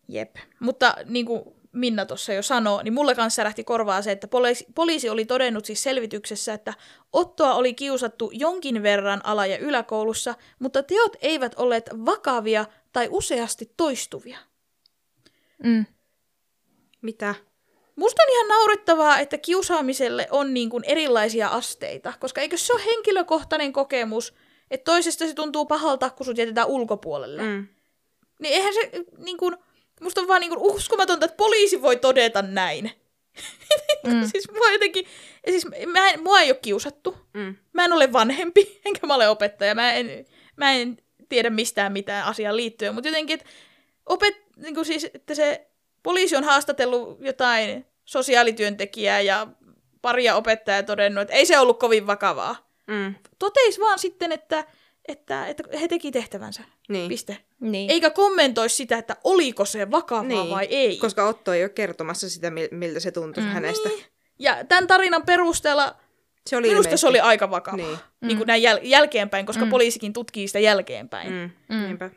Jep. 0.08 0.36
Mutta 0.60 0.94
niin 1.04 1.26
kuin 1.26 1.42
Minna 1.76 2.06
tuossa 2.06 2.32
jo 2.32 2.42
sanoi, 2.42 2.84
niin 2.84 2.94
mulle 2.94 3.14
kanssa 3.14 3.36
särähti 3.36 3.64
korvaa 3.64 4.02
se, 4.02 4.12
että 4.12 4.28
poliisi, 4.28 4.66
poliisi 4.74 5.08
oli 5.08 5.24
todennut 5.24 5.64
siis 5.64 5.82
selvityksessä, 5.82 6.54
että 6.54 6.74
Ottoa 7.12 7.54
oli 7.54 7.74
kiusattu 7.74 8.30
jonkin 8.32 8.82
verran 8.82 9.20
ala- 9.24 9.46
ja 9.46 9.58
yläkoulussa, 9.58 10.34
mutta 10.58 10.82
teot 10.82 11.16
eivät 11.22 11.54
olleet 11.56 11.90
vakavia 12.06 12.64
tai 12.92 13.08
useasti 13.10 13.72
toistuvia. 13.76 14.38
Mm. 15.64 15.86
Mitä? 17.02 17.34
Musta 17.96 18.22
on 18.22 18.32
ihan 18.32 18.48
naurettavaa, 18.48 19.18
että 19.18 19.38
kiusaamiselle 19.38 20.28
on 20.30 20.54
niin 20.54 20.70
kuin 20.70 20.84
erilaisia 20.84 21.48
asteita, 21.48 22.12
koska 22.20 22.40
eikö 22.40 22.56
se 22.56 22.72
ole 22.72 22.84
henkilökohtainen 22.84 23.72
kokemus, 23.72 24.34
että 24.70 24.84
toisesta 24.84 25.26
se 25.26 25.34
tuntuu 25.34 25.66
pahalta, 25.66 26.10
kun 26.10 26.26
sut 26.26 26.38
jätetään 26.38 26.68
ulkopuolelle. 26.68 27.42
Mm. 27.42 27.66
Niin 28.38 28.54
eihän 28.54 28.74
se, 28.74 28.90
niin 29.18 29.36
kuin, 29.36 29.56
musta 30.00 30.20
on 30.20 30.28
vaan 30.28 30.40
niin 30.40 30.58
uskomatonta, 30.58 31.24
että 31.26 31.36
poliisi 31.36 31.82
voi 31.82 31.96
todeta 31.96 32.42
näin. 32.42 32.90
Mm. 34.06 34.26
siis 34.32 34.50
mua 34.52 34.70
jotenkin, 34.70 35.06
siis 35.50 35.66
mä 35.86 36.08
en, 36.10 36.22
mua 36.22 36.40
ei 36.40 36.50
ole 36.50 36.58
kiusattu. 36.62 37.16
Mm. 37.34 37.56
Mä 37.72 37.84
en 37.84 37.92
ole 37.92 38.12
vanhempi, 38.12 38.80
enkä 38.84 39.06
mä 39.06 39.14
ole 39.14 39.28
opettaja. 39.28 39.74
Mä 39.74 39.92
en, 39.92 40.26
mä 40.56 40.72
en 40.72 40.96
tiedä 41.28 41.50
mistään 41.50 41.92
mitään 41.92 42.24
asiaan 42.24 42.56
liittyen, 42.56 42.94
mutta 42.94 43.08
jotenkin, 43.08 43.34
että 43.34 43.46
opet, 44.06 44.34
niin 44.56 44.74
kuin 44.74 44.84
siis, 44.84 45.06
että 45.14 45.34
se 45.34 45.66
poliisi 46.02 46.36
on 46.36 46.44
haastatellut 46.44 47.18
jotain 47.20 47.86
sosiaalityöntekijää 48.04 49.20
ja 49.20 49.46
paria 50.02 50.36
opettajaa 50.36 50.82
todennut, 50.82 51.22
että 51.22 51.34
ei 51.34 51.46
se 51.46 51.58
ollut 51.58 51.78
kovin 51.78 52.06
vakavaa. 52.06 52.70
Mm. 52.86 53.14
Toteis 53.38 53.80
vaan 53.80 53.98
sitten, 53.98 54.32
että, 54.32 54.64
että, 55.08 55.46
että 55.46 55.78
he 55.80 55.88
teki 55.88 56.12
tehtävänsä. 56.12 56.62
Niin. 56.88 57.08
Piste. 57.08 57.38
Niin. 57.60 57.90
Eikä 57.90 58.10
kommentoi 58.10 58.68
sitä, 58.68 58.98
että 58.98 59.16
oliko 59.24 59.64
se 59.64 59.90
vakavaa 59.90 60.22
Niin, 60.22 60.50
vai 60.50 60.66
ei. 60.70 60.96
Koska 60.96 61.28
Otto 61.28 61.52
ei 61.52 61.62
ole 61.62 61.68
kertomassa 61.68 62.30
sitä, 62.30 62.48
mil- 62.50 62.68
miltä 62.74 63.00
se 63.00 63.10
tuntui 63.10 63.42
mm. 63.42 63.48
hänestä. 63.48 63.88
Niin. 63.88 64.04
Ja 64.38 64.64
tämän 64.64 64.86
tarinan 64.86 65.22
perusteella 65.22 65.96
Se 66.46 66.56
oli 66.56 66.68
minusta 66.68 66.82
se 66.82 66.88
ilmeisesti- 66.88 67.06
oli 67.08 67.20
aika 67.20 67.50
vakavaa. 67.50 67.76
Niin. 67.76 67.88
Niin. 67.88 67.98
niin 68.28 68.36
kuin 68.36 68.46
näin 68.46 68.62
jäl- 68.62 68.80
jälkeenpäin, 68.82 69.46
koska 69.46 69.64
mm. 69.64 69.70
poliisikin 69.70 70.12
tutkii 70.12 70.46
sitä 70.48 70.58
jälkeenpäin. 70.58 71.32
Mm. 71.32 71.50
Mm. 71.68 71.76
Mm. 71.76 71.82
Niinpä. 71.82 72.10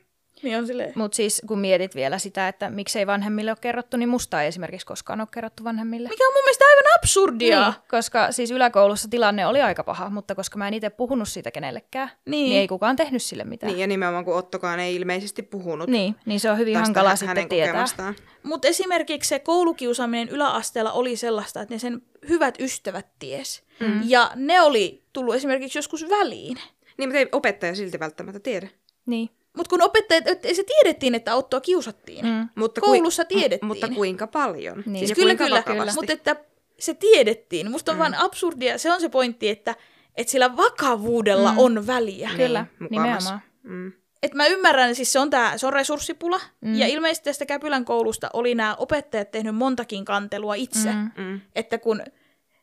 Niin 0.43 0.57
on 0.57 0.67
silleen, 0.67 0.91
Mutta 0.95 1.15
siis 1.15 1.41
kun 1.47 1.59
mietit 1.59 1.95
vielä 1.95 2.17
sitä, 2.17 2.47
että 2.47 2.69
miksei 2.69 3.07
vanhemmille 3.07 3.51
ole 3.51 3.57
kerrottu, 3.61 3.97
niin 3.97 4.09
musta 4.09 4.41
ei 4.41 4.47
esimerkiksi 4.47 4.85
koskaan 4.87 5.19
ole 5.21 5.27
kerrottu 5.33 5.63
vanhemmille. 5.63 6.09
mikä 6.09 6.27
on 6.27 6.33
mun 6.33 6.43
mielestä 6.43 6.65
aivan 6.69 6.83
absurdia. 6.99 7.63
Niin, 7.63 7.73
koska 7.89 8.31
siis 8.31 8.51
yläkoulussa 8.51 9.07
tilanne 9.09 9.47
oli 9.47 9.61
aika 9.61 9.83
paha, 9.83 10.09
mutta 10.09 10.35
koska 10.35 10.57
mä 10.57 10.67
en 10.67 10.73
itse 10.73 10.89
puhunut 10.89 11.27
siitä 11.29 11.51
kenellekään, 11.51 12.09
Niin. 12.25 12.49
niin, 12.49 12.59
ei 12.61 12.67
kukaan 12.67 12.95
tehnyt 12.95 13.23
sille 13.23 13.43
mitään. 13.43 13.71
Niin, 13.71 13.81
ja 13.81 13.87
nimenomaan 13.87 14.25
kun 14.25 14.35
Ottokaan 14.35 14.79
ei 14.79 14.95
ilmeisesti 14.95 15.41
puhunut 15.41 15.89
niin, 15.89 16.15
niin 16.25 16.39
se 16.39 16.51
on 16.51 16.57
hyvin 16.57 16.77
hankalaa 16.77 17.15
sitten 17.15 17.27
hänen 17.27 17.49
tietää. 17.49 17.67
kokemastaan. 17.73 18.15
Mutta 18.43 18.67
esimerkiksi 18.67 19.27
se 19.29 19.39
koulukiusaaminen 19.39 20.29
yläasteella 20.29 20.91
oli 20.91 21.15
sellaista, 21.15 21.61
että 21.61 21.75
ne 21.75 21.79
sen 21.79 22.01
hyvät 22.29 22.55
ystävät 22.59 23.05
ties. 23.19 23.63
Mm. 23.79 24.01
Ja 24.05 24.31
ne 24.35 24.61
oli 24.61 25.03
tullut 25.13 25.35
esimerkiksi 25.35 25.77
joskus 25.77 26.05
väliin. 26.09 26.57
Niin, 26.97 27.09
mutta 27.09 27.19
ei 27.19 27.27
opettaja 27.31 27.75
silti 27.75 27.99
välttämättä 27.99 28.39
tiedä. 28.39 28.67
Niin. 29.05 29.29
Mutta 29.57 29.69
kun 29.69 29.81
opettajat, 29.81 30.27
et, 30.27 30.43
se 30.53 30.63
tiedettiin, 30.63 31.15
että 31.15 31.35
Ottoa 31.35 31.61
kiusattiin. 31.61 32.25
Mm. 32.25 32.49
Mutta 32.55 32.81
Koulussa 32.81 33.23
m- 33.23 33.27
tiedettiin. 33.27 33.67
Mutta 33.67 33.87
kuinka 33.87 34.27
paljon? 34.27 34.83
Niin. 34.85 35.01
Ja 35.01 35.07
Siis 35.07 35.15
kyllä, 35.15 35.35
kuinka 35.35 35.43
kyllä, 35.43 35.57
vakavasti? 35.57 35.95
mutta 35.95 36.13
että 36.13 36.35
se 36.79 36.93
tiedettiin. 36.93 37.71
Musta 37.71 37.91
on 37.91 37.97
mm. 37.97 37.99
vaan 37.99 38.15
absurdia, 38.15 38.77
se 38.77 38.93
on 38.93 39.01
se 39.01 39.09
pointti, 39.09 39.49
että, 39.49 39.75
että 40.15 40.31
sillä 40.31 40.57
vakavuudella 40.57 41.51
mm. 41.51 41.57
on 41.57 41.87
väliä. 41.87 42.29
Kyllä, 42.37 42.65
mukamas. 42.79 43.05
nimenomaan. 43.05 43.41
Mm. 43.63 43.91
Et 44.23 44.33
mä 44.33 44.45
ymmärrän, 44.45 44.95
siis 44.95 45.11
se 45.11 45.19
on, 45.19 45.29
tää, 45.29 45.57
se 45.57 45.67
on 45.67 45.73
resurssipula, 45.73 46.39
mm. 46.61 46.75
ja 46.75 46.87
ilmeisesti 46.87 47.25
tästä 47.25 47.45
Käpylän 47.45 47.85
koulusta 47.85 48.29
oli 48.33 48.55
nämä 48.55 48.75
opettajat 48.75 49.31
tehnyt 49.31 49.55
montakin 49.55 50.05
kantelua 50.05 50.55
itse, 50.55 50.93
mm. 50.93 51.11
Mm. 51.17 51.41
että 51.55 51.77
kun 51.77 52.01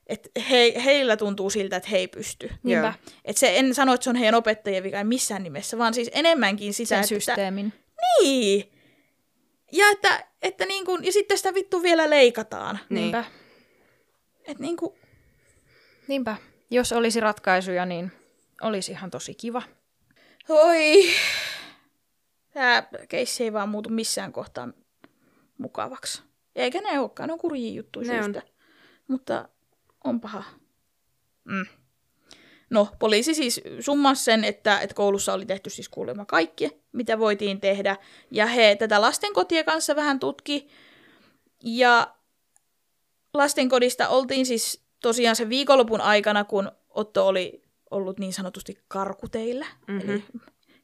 et 0.07 0.31
he, 0.51 0.75
heillä 0.85 1.17
tuntuu 1.17 1.51
siltä, 1.51 1.77
että 1.77 1.89
he 1.89 1.97
ei 1.97 2.09
pysty. 2.09 2.51
Niinpä. 2.63 2.95
Et 3.25 3.37
se, 3.37 3.59
en 3.59 3.75
sano, 3.75 3.95
että 3.95 4.05
se 4.05 4.11
on 4.11 4.17
heidän 4.17 4.35
opettajien 4.35 4.83
vika 4.83 5.05
missään 5.05 5.43
nimessä, 5.43 5.79
vaan 5.79 5.95
siis 5.95 6.11
enemmänkin 6.13 6.75
sitä, 6.75 6.89
Sen 6.89 6.99
että... 6.99 7.09
systeemin. 7.09 7.73
Niin! 8.23 8.73
Ja, 9.73 9.91
että, 9.91 10.25
että 10.43 10.67
niin 10.67 10.85
kun, 10.85 11.05
ja 11.05 11.13
sitten 11.13 11.37
sitä 11.37 11.55
vittu 11.55 11.83
vielä 11.83 12.11
leikataan. 12.11 12.79
Niin. 12.89 13.03
Niinpä. 13.03 13.25
Et 14.45 14.59
niin 14.59 14.77
kun, 14.77 14.95
Niinpä. 16.09 16.37
Jos 16.71 16.93
olisi 16.93 17.21
ratkaisuja, 17.21 17.87
niin 17.87 18.13
olisi 18.63 18.93
ihan 18.93 19.11
tosi 19.11 19.35
kiva. 19.35 19.63
Oi. 20.49 21.11
Tämä 22.55 22.83
keissi 23.09 23.45
ei 23.45 23.53
vaan 23.53 23.69
muutu 23.69 23.89
missään 23.89 24.33
kohtaa 24.33 24.69
mukavaksi. 25.59 26.23
Eikä 26.57 26.81
ne 26.81 27.01
olekaan, 27.01 27.27
ne 27.27 27.33
on 27.33 27.39
kurjia 27.39 27.75
juttuja 27.75 28.13
Ne 28.13 28.19
on. 28.19 28.25
syystä. 28.25 28.43
Mutta 29.09 29.49
on 30.07 30.21
paha. 30.21 30.45
Mm. 31.45 31.67
No, 32.71 32.89
poliisi 32.99 33.35
siis 33.35 33.61
summasi 33.81 34.25
sen, 34.25 34.45
että, 34.45 34.81
että 34.81 34.95
koulussa 34.95 35.33
oli 35.33 35.47
tehty 35.47 35.71
siis 35.71 35.89
kuulemma 35.89 36.25
kaikki, 36.25 36.71
mitä 36.93 37.19
voitiin 37.19 37.61
tehdä. 37.61 37.97
Ja 38.31 38.47
he 38.47 38.77
tätä 38.79 39.01
lastenkotia 39.01 39.65
kanssa 39.65 39.97
vähän 39.97 40.21
tutki. 40.21 40.69
Ja 41.65 42.15
lastenkodista 43.35 44.09
oltiin 44.09 44.47
siis 44.47 44.85
tosiaan 45.03 45.37
sen 45.37 45.49
viikonlopun 45.49 46.01
aikana, 46.01 46.45
kun 46.45 46.73
Otto 46.89 47.27
oli 47.27 47.63
ollut 47.91 48.19
niin 48.19 48.33
sanotusti 48.33 48.79
karkuteillä. 48.89 49.67
Mhm. 49.89 50.11
Eli 50.11 50.25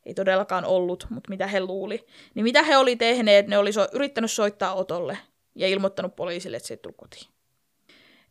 ei 0.06 0.14
todellakaan 0.14 0.64
ollut, 0.64 1.06
mutta 1.10 1.30
mitä 1.30 1.46
he 1.46 1.60
luuli. 1.60 2.06
Niin 2.34 2.44
mitä 2.44 2.62
he 2.62 2.76
oli 2.76 2.96
tehneet, 2.96 3.46
ne 3.46 3.58
oli 3.58 3.72
so- 3.72 3.88
yrittänyt 3.92 4.30
soittaa 4.30 4.74
Otolle 4.74 5.18
ja 5.54 5.68
ilmoittanut 5.68 6.16
poliisille, 6.16 6.56
että 6.56 6.66
se 6.66 6.74
ei 6.74 6.78
tule 6.78 6.94
kotiin. 6.96 7.26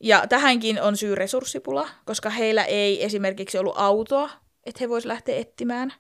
Ja 0.04 0.28
tähänkin 0.28 0.82
on 0.82 0.98
syy 0.98 1.16
resurssipula, 1.16 1.90
koska 2.06 2.30
heillä 2.30 2.64
ei 2.64 3.04
esimerkiksi 3.04 3.58
ollut 3.58 3.78
autoa, 3.78 4.30
että 4.66 4.78
he 4.82 4.90
voisivat 4.90 5.14
lähteä 5.14 5.36
etsimään. 5.36 5.94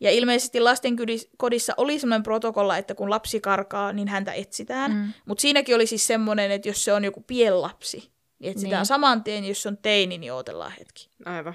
Ja 0.00 0.10
ilmeisesti 0.10 0.60
lastenkodissa 0.60 1.74
oli 1.76 1.98
sellainen 1.98 2.22
protokolla, 2.22 2.76
että 2.78 2.94
kun 2.94 3.10
lapsi 3.10 3.40
karkaa, 3.40 3.92
niin 3.92 4.08
häntä 4.08 4.32
etsitään. 4.32 4.92
Mm. 4.92 5.12
Mutta 5.26 5.42
siinäkin 5.42 5.74
oli 5.74 5.86
siis 5.86 6.06
semmoinen, 6.06 6.50
että 6.50 6.68
jos 6.68 6.84
se 6.84 6.92
on 6.92 7.04
joku 7.04 7.20
pienlapsi, 7.26 8.12
niin 8.38 8.50
etsitään 8.52 8.80
Niin. 8.80 8.86
saman 8.86 9.24
tien, 9.24 9.44
jos 9.44 9.62
se 9.62 9.68
on 9.68 9.76
teini, 9.76 10.18
niin 10.18 10.32
odotellaan 10.32 10.72
hetki. 10.78 11.08
Aivan. 11.24 11.54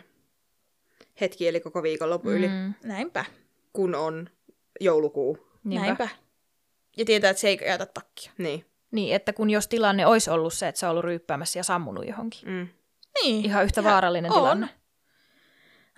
Hetki 1.21 1.47
eli 1.47 1.59
koko 1.59 1.83
viikonloppu 1.83 2.29
yli, 2.29 2.47
Mm, 2.47 2.73
Näinpä, 2.83 3.25
kun 3.73 3.95
on 3.95 4.29
joulukuu. 4.79 5.37
niinpä. 5.63 5.85
näinpä. 5.85 6.09
Ja 6.97 7.05
tietää, 7.05 7.29
että 7.29 7.41
se 7.41 7.47
ei 7.47 7.57
käytä 7.57 7.85
takkia. 7.85 8.31
Niin. 8.37 8.65
Niin, 8.91 9.15
että 9.15 9.33
kun 9.33 9.49
jos 9.49 9.67
tilanne 9.67 10.05
olisi 10.05 10.29
ollut 10.29 10.53
se, 10.53 10.67
että 10.67 10.79
se 10.79 10.85
on 10.85 10.91
ollut 10.91 11.03
ryyppäämässä 11.05 11.59
ja 11.59 11.63
sammunut 11.63 12.07
johonkin. 12.07 12.49
Mm. 12.49 12.67
Niin. 13.23 13.45
Ihan 13.45 13.63
yhtä 13.63 13.79
Ja 13.81 13.83
vaarallinen 13.83 14.31
on. 14.31 14.37
tilanne. 14.37 14.69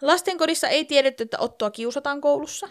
Lastenkodissa 0.02 0.68
ei 0.68 0.86
tiedetty, 0.86 1.24
että 1.24 1.38
Ottoa 1.40 1.72
kiusataan 1.72 2.22
koulussa. 2.22 2.68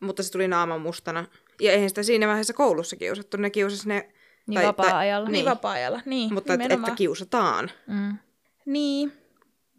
Mutta 0.00 0.22
se 0.22 0.32
tuli 0.32 0.48
naaman 0.48 0.80
mustana. 0.80 1.26
Ja 1.60 1.72
eihän 1.72 1.88
sitä 1.88 2.02
siinä 2.02 2.26
vaiheessa 2.26 2.52
koulussa 2.52 2.96
kiusattu. 2.96 3.36
Ne 3.36 3.50
kiusasi 3.50 3.88
ne... 3.88 4.12
Niin 4.46 4.54
tai- 4.60 4.66
vapaa-ajalla. 4.66 5.26
Niin, 5.28 5.32
Niin. 5.32 5.44
vapaa-ajalla. 5.44 6.00
Niin, 6.04 6.34
Mutta 6.34 6.54
et, 6.54 6.60
että 6.72 6.90
kiusataan. 6.96 7.70
Mm. 7.86 8.18
Niin, 8.66 9.12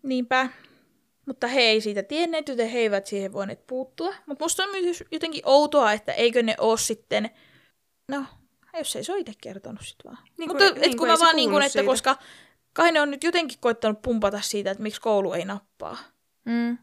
niinpä. 0.03 0.49
Mutta 1.25 1.47
he 1.47 1.61
ei 1.61 1.81
siitä 1.81 2.03
tienneet, 2.03 2.47
joten 2.49 2.69
he 2.69 2.79
eivät 2.79 3.05
siihen 3.07 3.33
voineet 3.33 3.67
puuttua. 3.67 4.13
Mutta 4.25 4.45
musta 4.45 4.63
on 4.63 4.69
myös 4.71 5.03
jotenkin 5.11 5.41
outoa, 5.45 5.93
että 5.93 6.13
eikö 6.13 6.43
ne 6.43 6.55
ole 6.59 6.77
sitten... 6.77 7.29
No, 8.07 8.23
jos 8.77 8.95
ei 8.95 9.03
se 9.03 9.11
ole 9.11 9.19
itse 9.19 9.33
kertonut 9.41 9.81
sit 9.85 9.97
vaan. 10.05 10.17
Niin 10.37 10.49
Mutta 10.49 10.65
et 10.65 10.75
niin 10.75 10.89
kun 10.91 10.97
kun 10.97 11.07
ei 11.07 11.13
mä 11.13 11.19
vaan 11.19 11.35
niin 11.35 11.49
kuin, 11.49 11.61
että 11.63 11.73
siitä. 11.73 11.85
koska 11.85 12.17
kai 12.73 12.91
ne 12.91 13.01
on 13.01 13.11
nyt 13.11 13.23
jotenkin 13.23 13.59
koittanut 13.59 14.01
pumpata 14.01 14.41
siitä, 14.41 14.71
että 14.71 14.83
miksi 14.83 15.01
koulu 15.01 15.33
ei 15.33 15.45
nappaa. 15.45 15.97
Mm. 16.45 16.77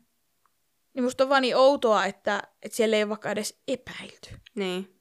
Niin 0.94 1.04
musta 1.04 1.24
on 1.24 1.30
vaan 1.30 1.42
niin 1.42 1.56
outoa, 1.56 2.04
että, 2.06 2.42
että 2.62 2.76
siellä 2.76 2.96
ei 2.96 3.02
ole 3.02 3.08
vaikka 3.08 3.30
edes 3.30 3.60
epäilty. 3.68 4.30
Niin. 4.54 5.00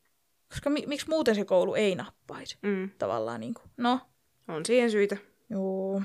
Koska 0.50 0.70
mi- 0.70 0.84
miksi 0.88 1.10
muuten 1.10 1.36
se 1.36 1.46
koulu 1.46 1.76
ei 1.76 1.96
nappaisi? 1.96 2.58
Mm. 2.62 2.90
Tavallaan 3.00 3.40
niin 3.40 3.54
kuin. 3.54 3.72
No, 3.78 4.00
On 4.48 4.66
siihen 4.66 4.92
syitä. 4.92 5.18
Joo. 5.50 6.02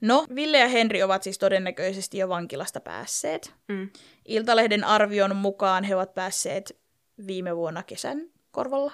No, 0.00 0.26
Ville 0.34 0.58
ja 0.58 0.68
Henri 0.68 1.02
ovat 1.02 1.22
siis 1.22 1.38
todennäköisesti 1.38 2.18
jo 2.18 2.28
vankilasta 2.28 2.80
päässeet. 2.80 3.54
Mm. 3.68 3.90
Iltalehden 4.28 4.84
arvion 4.84 5.36
mukaan 5.36 5.84
he 5.84 5.96
ovat 5.96 6.14
päässeet 6.14 6.80
viime 7.26 7.56
vuonna 7.56 7.82
kesän 7.82 8.20
korvalla. 8.50 8.92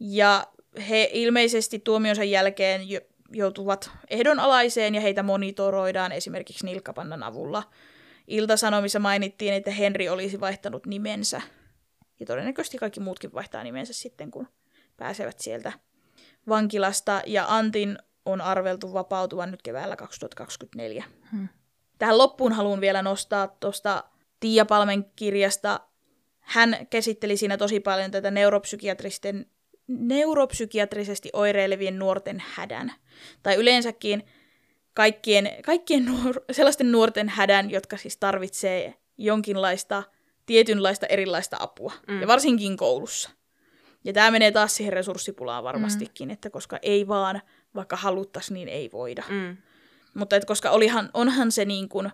Ja 0.00 0.46
he 0.88 1.10
ilmeisesti 1.12 1.78
tuomionsa 1.78 2.24
jälkeen 2.24 2.90
jo- 2.90 3.00
joutuvat 3.32 3.90
ehdonalaiseen 4.10 4.94
ja 4.94 5.00
heitä 5.00 5.22
monitoroidaan 5.22 6.12
esimerkiksi 6.12 6.66
nilkkapannan 6.66 7.22
avulla. 7.22 7.62
Iltasanomissa 8.26 8.98
mainittiin, 8.98 9.54
että 9.54 9.70
Henri 9.70 10.08
olisi 10.08 10.40
vaihtanut 10.40 10.86
nimensä. 10.86 11.42
Ja 12.20 12.26
todennäköisesti 12.26 12.78
kaikki 12.78 13.00
muutkin 13.00 13.34
vaihtaa 13.34 13.64
nimensä 13.64 13.92
sitten, 13.92 14.30
kun 14.30 14.48
pääsevät 14.96 15.38
sieltä 15.38 15.72
vankilasta. 16.48 17.22
Ja 17.26 17.44
Antin 17.48 17.98
on 18.24 18.40
arveltu 18.40 18.92
vapautuvan 18.92 19.50
nyt 19.50 19.62
keväällä 19.62 19.96
2024. 19.96 21.04
Hmm. 21.32 21.48
Tähän 21.98 22.18
loppuun 22.18 22.52
haluan 22.52 22.80
vielä 22.80 23.02
nostaa 23.02 23.48
tuosta 23.60 24.04
Tiia 24.40 24.64
Palmen 24.64 25.04
kirjasta. 25.16 25.80
Hän 26.40 26.86
käsitteli 26.90 27.36
siinä 27.36 27.56
tosi 27.56 27.80
paljon 27.80 28.10
tätä 28.10 28.30
neuropsykiatristen, 28.30 29.46
neuropsykiatrisesti 29.88 31.30
oireilevien 31.32 31.98
nuorten 31.98 32.42
hädän. 32.54 32.92
Tai 33.42 33.54
yleensäkin 33.54 34.22
kaikkien, 34.94 35.50
kaikkien 35.64 36.06
nuor- 36.06 36.44
sellaisten 36.52 36.92
nuorten 36.92 37.28
hädän, 37.28 37.70
jotka 37.70 37.96
siis 37.96 38.16
tarvitsee 38.16 38.94
jonkinlaista, 39.18 40.02
tietynlaista 40.46 41.06
erilaista 41.06 41.56
apua. 41.60 41.92
Mm. 42.08 42.20
Ja 42.20 42.26
varsinkin 42.26 42.76
koulussa. 42.76 43.30
Ja 44.04 44.12
tämä 44.12 44.30
menee 44.30 44.50
taas 44.50 44.76
siihen 44.76 44.92
resurssipulaan 44.92 45.64
varmastikin, 45.64 46.28
mm. 46.28 46.32
että 46.32 46.50
koska 46.50 46.78
ei 46.82 47.08
vaan, 47.08 47.42
vaikka 47.74 47.96
haluttaisiin, 47.96 48.54
niin 48.54 48.68
ei 48.68 48.90
voida. 48.92 49.22
Mm. 49.28 49.56
Mutta 50.14 50.36
et 50.36 50.44
koska 50.44 50.70
olihan, 50.70 51.10
onhan 51.14 51.52
se 51.52 51.64
niin 51.64 51.88
kuin, 51.88 52.10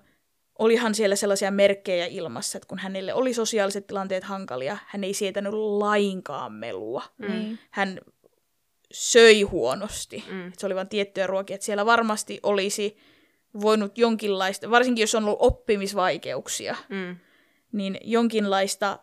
olihan 0.58 0.94
siellä 0.94 1.16
sellaisia 1.16 1.50
merkkejä 1.50 2.06
ilmassa, 2.06 2.58
että 2.58 2.68
kun 2.68 2.78
hänelle 2.78 3.14
oli 3.14 3.34
sosiaaliset 3.34 3.86
tilanteet 3.86 4.24
hankalia, 4.24 4.78
hän 4.86 5.04
ei 5.04 5.14
sietänyt 5.14 5.52
lainkaan 5.52 6.52
melua. 6.52 7.02
Niin. 7.18 7.58
Hän 7.70 8.00
söi 8.92 9.42
huonosti. 9.42 10.24
Mm. 10.30 10.52
Se 10.58 10.66
oli 10.66 10.74
vain 10.74 10.88
tiettyjä 10.88 11.26
ruokia. 11.26 11.54
Et 11.54 11.62
siellä 11.62 11.86
varmasti 11.86 12.40
olisi 12.42 12.96
voinut 13.60 13.98
jonkinlaista, 13.98 14.70
varsinkin 14.70 15.02
jos 15.02 15.14
on 15.14 15.24
ollut 15.24 15.38
oppimisvaikeuksia, 15.40 16.76
Mm. 16.88 17.16
niin 17.72 17.98
jonkinlaista 18.02 18.98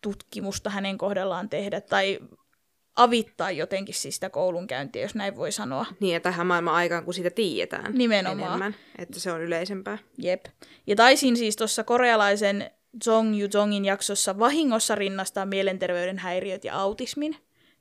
tutkimusta 0.00 0.70
hänen 0.70 0.98
kohdallaan 0.98 1.48
tehdä 1.48 1.80
tai 1.80 2.18
avittaa 2.96 3.50
jotenkin 3.50 3.94
siis 3.94 4.14
sitä 4.14 4.30
koulunkäyntiä, 4.30 5.02
jos 5.02 5.14
näin 5.14 5.36
voi 5.36 5.52
sanoa. 5.52 5.86
Niin, 6.00 6.14
ja 6.14 6.20
tähän 6.20 6.46
maailman 6.46 6.74
aikaan, 6.74 7.04
kun 7.04 7.14
sitä 7.14 7.30
tiedetään 7.30 7.92
Nimenomaan. 7.94 8.48
enemmän, 8.48 8.74
että 8.98 9.20
se 9.20 9.32
on 9.32 9.40
yleisempää. 9.40 9.98
Jep. 10.18 10.44
Ja 10.86 10.96
taisin 10.96 11.36
siis 11.36 11.56
tuossa 11.56 11.84
korealaisen 11.84 12.70
Zong 13.04 13.40
Yu 13.40 13.48
Zongin 13.48 13.84
jaksossa 13.84 14.38
vahingossa 14.38 14.94
rinnastaa 14.94 15.46
mielenterveyden 15.46 16.18
häiriöt 16.18 16.64
ja 16.64 16.78
autismin. 16.78 17.36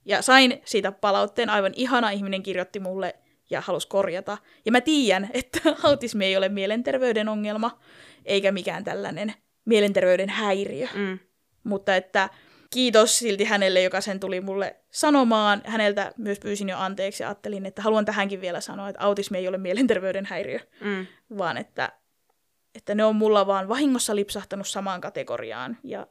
Ja 0.06 0.22
sain 0.22 0.62
siitä 0.66 0.92
palautteen, 0.92 1.50
aivan 1.50 1.74
ihana 1.76 2.10
ihminen 2.10 2.44
kirjoitti 2.44 2.80
mulle 2.80 3.16
ja 3.50 3.62
halusi 3.62 3.88
korjata. 3.88 4.38
Ja 4.66 4.72
mä 4.72 4.82
tiedän, 4.82 5.30
että 5.34 5.60
autismi 5.84 6.26
ei 6.26 6.38
ole 6.38 6.50
mielenterveyden 6.50 7.30
ongelma, 7.30 7.80
eikä 8.26 8.52
mikään 8.52 8.84
tällainen 8.84 9.34
mielenterveyden 9.66 10.30
häiriö. 10.30 10.88
Mm. 10.94 11.20
Mutta 11.64 11.96
että 11.96 12.30
kiitos 12.74 13.18
silti 13.20 13.44
hänelle, 13.44 13.82
joka 13.82 14.02
sen 14.02 14.20
tuli 14.20 14.42
mulle 14.42 14.76
sanomaan. 14.92 15.62
Häneltä 15.66 16.12
myös 16.18 16.40
pyysin 16.40 16.70
jo 16.70 16.78
anteeksi 16.78 17.24
ja 17.24 17.30
ajattelin, 17.30 17.66
että 17.66 17.82
haluan 17.82 18.06
tähänkin 18.06 18.42
vielä 18.42 18.62
sanoa, 18.62 18.90
että 18.90 19.02
autismi 19.02 19.38
ei 19.38 19.48
ole 19.48 19.58
mielenterveyden 19.58 20.26
häiriö, 20.26 20.60
Mm. 20.82 21.08
vaan 21.38 21.58
että, 21.58 21.92
että 22.76 22.96
ne 22.96 23.06
on 23.06 23.16
mulla 23.16 23.48
vaan 23.48 23.70
vahingossa 23.70 24.16
lipsahtanut 24.16 24.68
samaan 24.68 25.02
kategoriaan 25.02 25.78
ja 25.84 26.08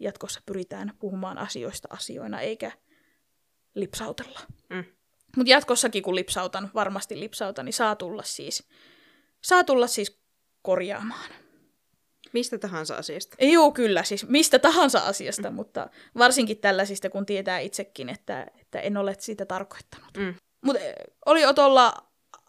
jatkossa 0.00 0.40
pyritään 0.46 0.92
puhumaan 0.98 1.38
asioista 1.38 1.88
asioina 1.90 2.40
eikä 2.40 2.72
lipsautella. 3.74 4.40
Mm. 4.70 4.84
Mutta 5.36 5.50
jatkossakin 5.50 6.02
kun 6.02 6.14
lipsautan, 6.14 6.70
varmasti 6.74 7.20
lipsautan, 7.20 7.64
niin 7.64 7.72
saa 7.72 7.96
tulla 7.96 8.22
siis, 8.22 8.68
saa 9.40 9.64
tulla 9.64 9.86
siis 9.86 10.20
korjaamaan. 10.62 11.30
Mistä 12.34 12.58
tahansa 12.58 12.96
asiasta. 12.96 13.36
Joo, 13.44 13.72
kyllä, 13.72 14.02
siis 14.02 14.28
mistä 14.28 14.58
tahansa 14.58 14.98
asiasta, 14.98 15.50
mm. 15.50 15.56
mutta 15.56 15.90
varsinkin 16.18 16.58
tällaisista, 16.58 17.10
kun 17.10 17.26
tietää 17.26 17.58
itsekin, 17.58 18.08
että, 18.08 18.46
että 18.60 18.80
en 18.80 18.96
ole 18.96 19.16
sitä 19.18 19.46
tarkoittanut. 19.46 20.10
Mm. 20.16 20.34
Mutta 20.64 20.82
oli 21.26 21.46
Otolla 21.46 21.94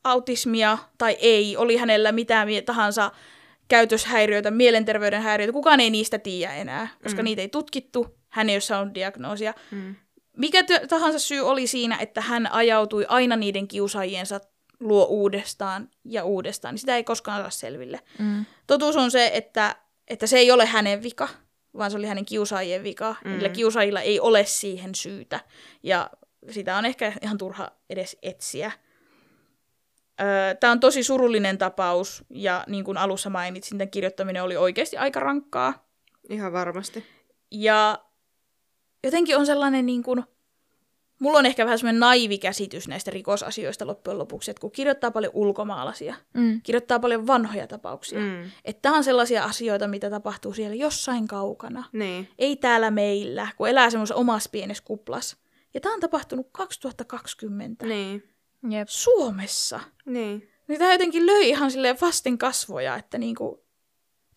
autismia 0.03 0.78
tai 0.98 1.18
ei, 1.20 1.57
oli 1.57 1.78
hänellä 1.78 2.12
mitään 2.12 2.48
mie- 2.48 2.62
tahansa 2.62 3.12
käytöshäiriöitä, 3.68 4.52
mielenterveyden 4.52 5.22
häiriöitä, 5.22 5.53
kukaan 5.53 5.80
ei 5.80 5.90
niistä 5.90 6.20
tiedä 6.20 6.53
enää, 6.53 6.88
koska 7.03 7.22
Mm. 7.22 7.26
niitä 7.26 7.41
ei 7.41 7.49
tutkittu, 7.49 8.18
hän 8.30 8.49
ei 8.49 8.56
ole 8.56 8.62
saanut 8.62 8.94
diagnoosia. 8.95 9.53
Mm. 9.72 9.95
Mikä 10.38 10.64
t- 10.64 10.88
tahansa 10.90 11.20
syy 11.20 11.40
oli 11.40 11.68
siinä, 11.68 11.98
että 11.98 12.22
hän 12.22 12.52
ajautui 12.52 13.06
aina 13.10 13.36
niiden 13.36 13.68
kiusaajiensa 13.68 14.40
luo 14.80 15.06
uudestaan 15.06 15.90
ja 16.06 16.24
uudestaan, 16.24 16.74
niin 16.74 16.80
sitä 16.80 16.95
ei 16.95 17.03
koskaan 17.03 17.41
saa 17.41 17.49
selville. 17.49 17.99
Mm. 18.20 18.45
Totuus 18.68 18.96
on 18.96 19.12
se, 19.12 19.32
että, 19.34 19.76
että 20.08 20.28
se 20.28 20.38
ei 20.38 20.52
ole 20.52 20.66
hänen 20.66 21.04
vika, 21.04 21.28
vaan 21.78 21.92
se 21.92 21.98
oli 21.98 22.08
hänen 22.08 22.26
kiusaajien 22.26 22.84
vika. 22.84 23.16
Mm. 23.26 23.32
Niillä 23.32 23.50
kiusaajilla 23.50 24.02
ei 24.02 24.20
ole 24.20 24.46
siihen 24.46 24.96
syytä. 24.96 25.40
Ja 25.84 26.10
sitä 26.50 26.78
on 26.78 26.86
ehkä 26.86 27.14
ihan 27.22 27.38
turha 27.38 27.72
edes 27.90 28.18
etsiä. 28.22 28.72
Tämä 30.60 30.72
on 30.72 30.80
tosi 30.80 31.04
surullinen 31.04 31.58
tapaus, 31.58 32.24
ja 32.30 32.64
niin 32.68 32.84
kuin 32.84 32.98
alussa 32.98 33.30
mainitsin, 33.30 33.78
tämän 33.78 33.92
kirjoittaminen 33.92 34.44
oli 34.44 34.58
oikeasti 34.58 34.98
aika 34.98 35.20
rankkaa. 35.20 35.88
Ihan 36.30 36.54
varmasti. 36.54 37.06
Ja 37.52 38.00
jotenkin 39.04 39.38
on 39.38 39.46
sellainen 39.46 39.86
niin 39.86 40.04
kuin, 40.04 40.24
mulla 41.26 41.40
on 41.40 41.46
ehkä 41.46 41.66
vähän 41.66 41.80
semmoinen 41.80 42.00
naivi 42.00 42.38
käsitys 42.38 42.88
näistä 42.88 43.12
rikosasioista 43.12 43.88
loppujen 43.88 44.18
lopuksi, 44.18 44.52
että 44.52 44.62
kun 44.62 44.72
kirjoittaa 44.72 45.12
paljon 45.12 45.32
ulkomaalaisia, 45.36 46.16
Mm. 46.34 46.62
kirjoittaa 46.62 47.00
paljon 47.00 47.28
vanhoja 47.28 47.68
tapauksia, 47.68 48.20
Mm. 48.20 48.44
että 48.66 48.82
tämä 48.82 48.96
on 48.98 49.04
sellaisia 49.04 49.44
asioita, 49.44 49.88
mitä 49.88 50.10
tapahtuu 50.10 50.54
siellä 50.54 50.76
jossain 50.76 51.28
kaukana. 51.28 51.84
Niin. 51.92 52.30
Ei 52.40 52.56
täällä 52.56 52.92
meillä, 52.92 53.48
kun 53.58 53.70
elää 53.70 53.90
semmoisessa 53.90 54.16
omassa 54.16 54.50
pienessä 54.50 54.84
kuplas. 54.88 55.38
Ja 55.74 55.82
tämä 55.82 55.94
on 55.94 56.00
tapahtunut 56.00 56.48
2020 56.52 57.86
Niin. 57.86 58.24
Jep. 58.70 58.88
Suomessa. 58.90 59.80
Niin. 60.06 60.50
Niin 60.68 60.80
tämä 60.80 60.92
jotenkin 60.92 61.26
löi 61.26 61.50
ihan 61.50 61.72
silleen 61.72 61.98
vasten 62.02 62.38
kasvoja, 62.38 62.96
että 62.96 63.18
niinku, 63.18 63.64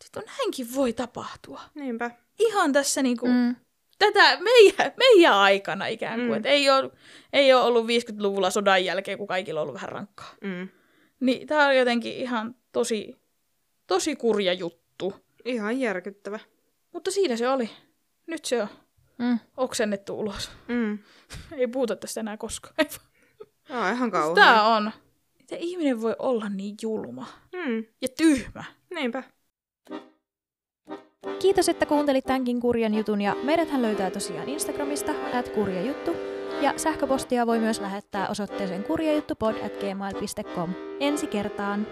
sit 0.04 0.16
on 0.16 0.22
näinkin 0.38 0.74
voi 0.74 0.92
tapahtua. 0.92 1.60
Niinpä. 1.74 2.10
Ihan 2.38 2.72
tässä 2.72 3.02
niinku, 3.02 3.26
mm. 3.26 3.56
Tätä 3.98 4.38
meidän, 4.40 4.92
meidän 4.96 5.34
aikana 5.34 5.86
ikään 5.86 6.20
kuin. 6.20 6.38
Mm. 6.38 6.42
Mm. 6.42 6.46
ei, 6.46 6.70
ole, 6.70 6.90
ei 7.32 7.52
ole 7.54 7.62
ollut 7.62 7.86
50-luvulla 7.86 8.50
sodan 8.50 8.84
jälkeen, 8.84 9.18
kun 9.18 9.26
kaikilla 9.26 9.60
on 9.60 9.62
ollut 9.62 9.74
vähän 9.74 9.88
rankkaa. 9.88 10.34
Mm. 10.40 10.68
Niin 11.20 11.46
tämä 11.46 11.66
on 11.66 11.76
jotenkin 11.76 12.14
ihan 12.14 12.54
tosi, 12.72 13.16
tosi 13.86 14.16
kurja 14.16 14.52
juttu. 14.52 15.14
Ihan 15.44 15.80
järkyttävä. 15.80 16.38
Mutta 16.92 17.10
siinä 17.10 17.36
se 17.36 17.48
oli. 17.48 17.70
Nyt 18.26 18.44
se 18.44 18.62
on 18.62 18.68
Mm. 19.18 19.38
oksennettu 19.56 20.18
ulos. 20.20 20.50
Mm. 20.68 20.98
Ei 21.58 21.66
puhuta 21.66 21.96
tästä 21.96 22.20
enää 22.20 22.36
koskaan. 22.36 22.74
Tämä 23.68 23.86
on 23.86 23.92
ihan 23.94 24.10
kauhean. 24.10 24.34
Tämä 24.34 24.76
on. 24.76 24.90
Miten 25.38 25.58
ihminen 25.58 26.00
voi 26.00 26.16
olla 26.18 26.48
niin 26.48 26.74
julma 26.82 27.26
Mm. 27.52 27.84
ja 28.02 28.08
tyhmä? 28.16 28.64
Niinpä. 28.94 29.22
Kiitos, 31.38 31.68
että 31.68 31.86
kuuntelit 31.86 32.24
tämänkin 32.24 32.60
kurjan 32.60 32.94
jutun 32.94 33.20
ja 33.20 33.36
meidäthän 33.42 33.82
löytää 33.82 34.10
tosiaan 34.10 34.48
Instagramista 34.48 35.12
at 35.34 35.48
kurjajuttu 35.48 36.16
ja 36.60 36.72
sähköpostia 36.76 37.46
voi 37.46 37.58
myös 37.58 37.80
lähettää 37.80 38.28
osoitteeseen 38.28 38.84
kurjajuttupod 38.84 39.54
at 39.54 39.72
gmail.com. 39.80 40.70
Ensi 41.00 41.26
kertaan! 41.26 41.86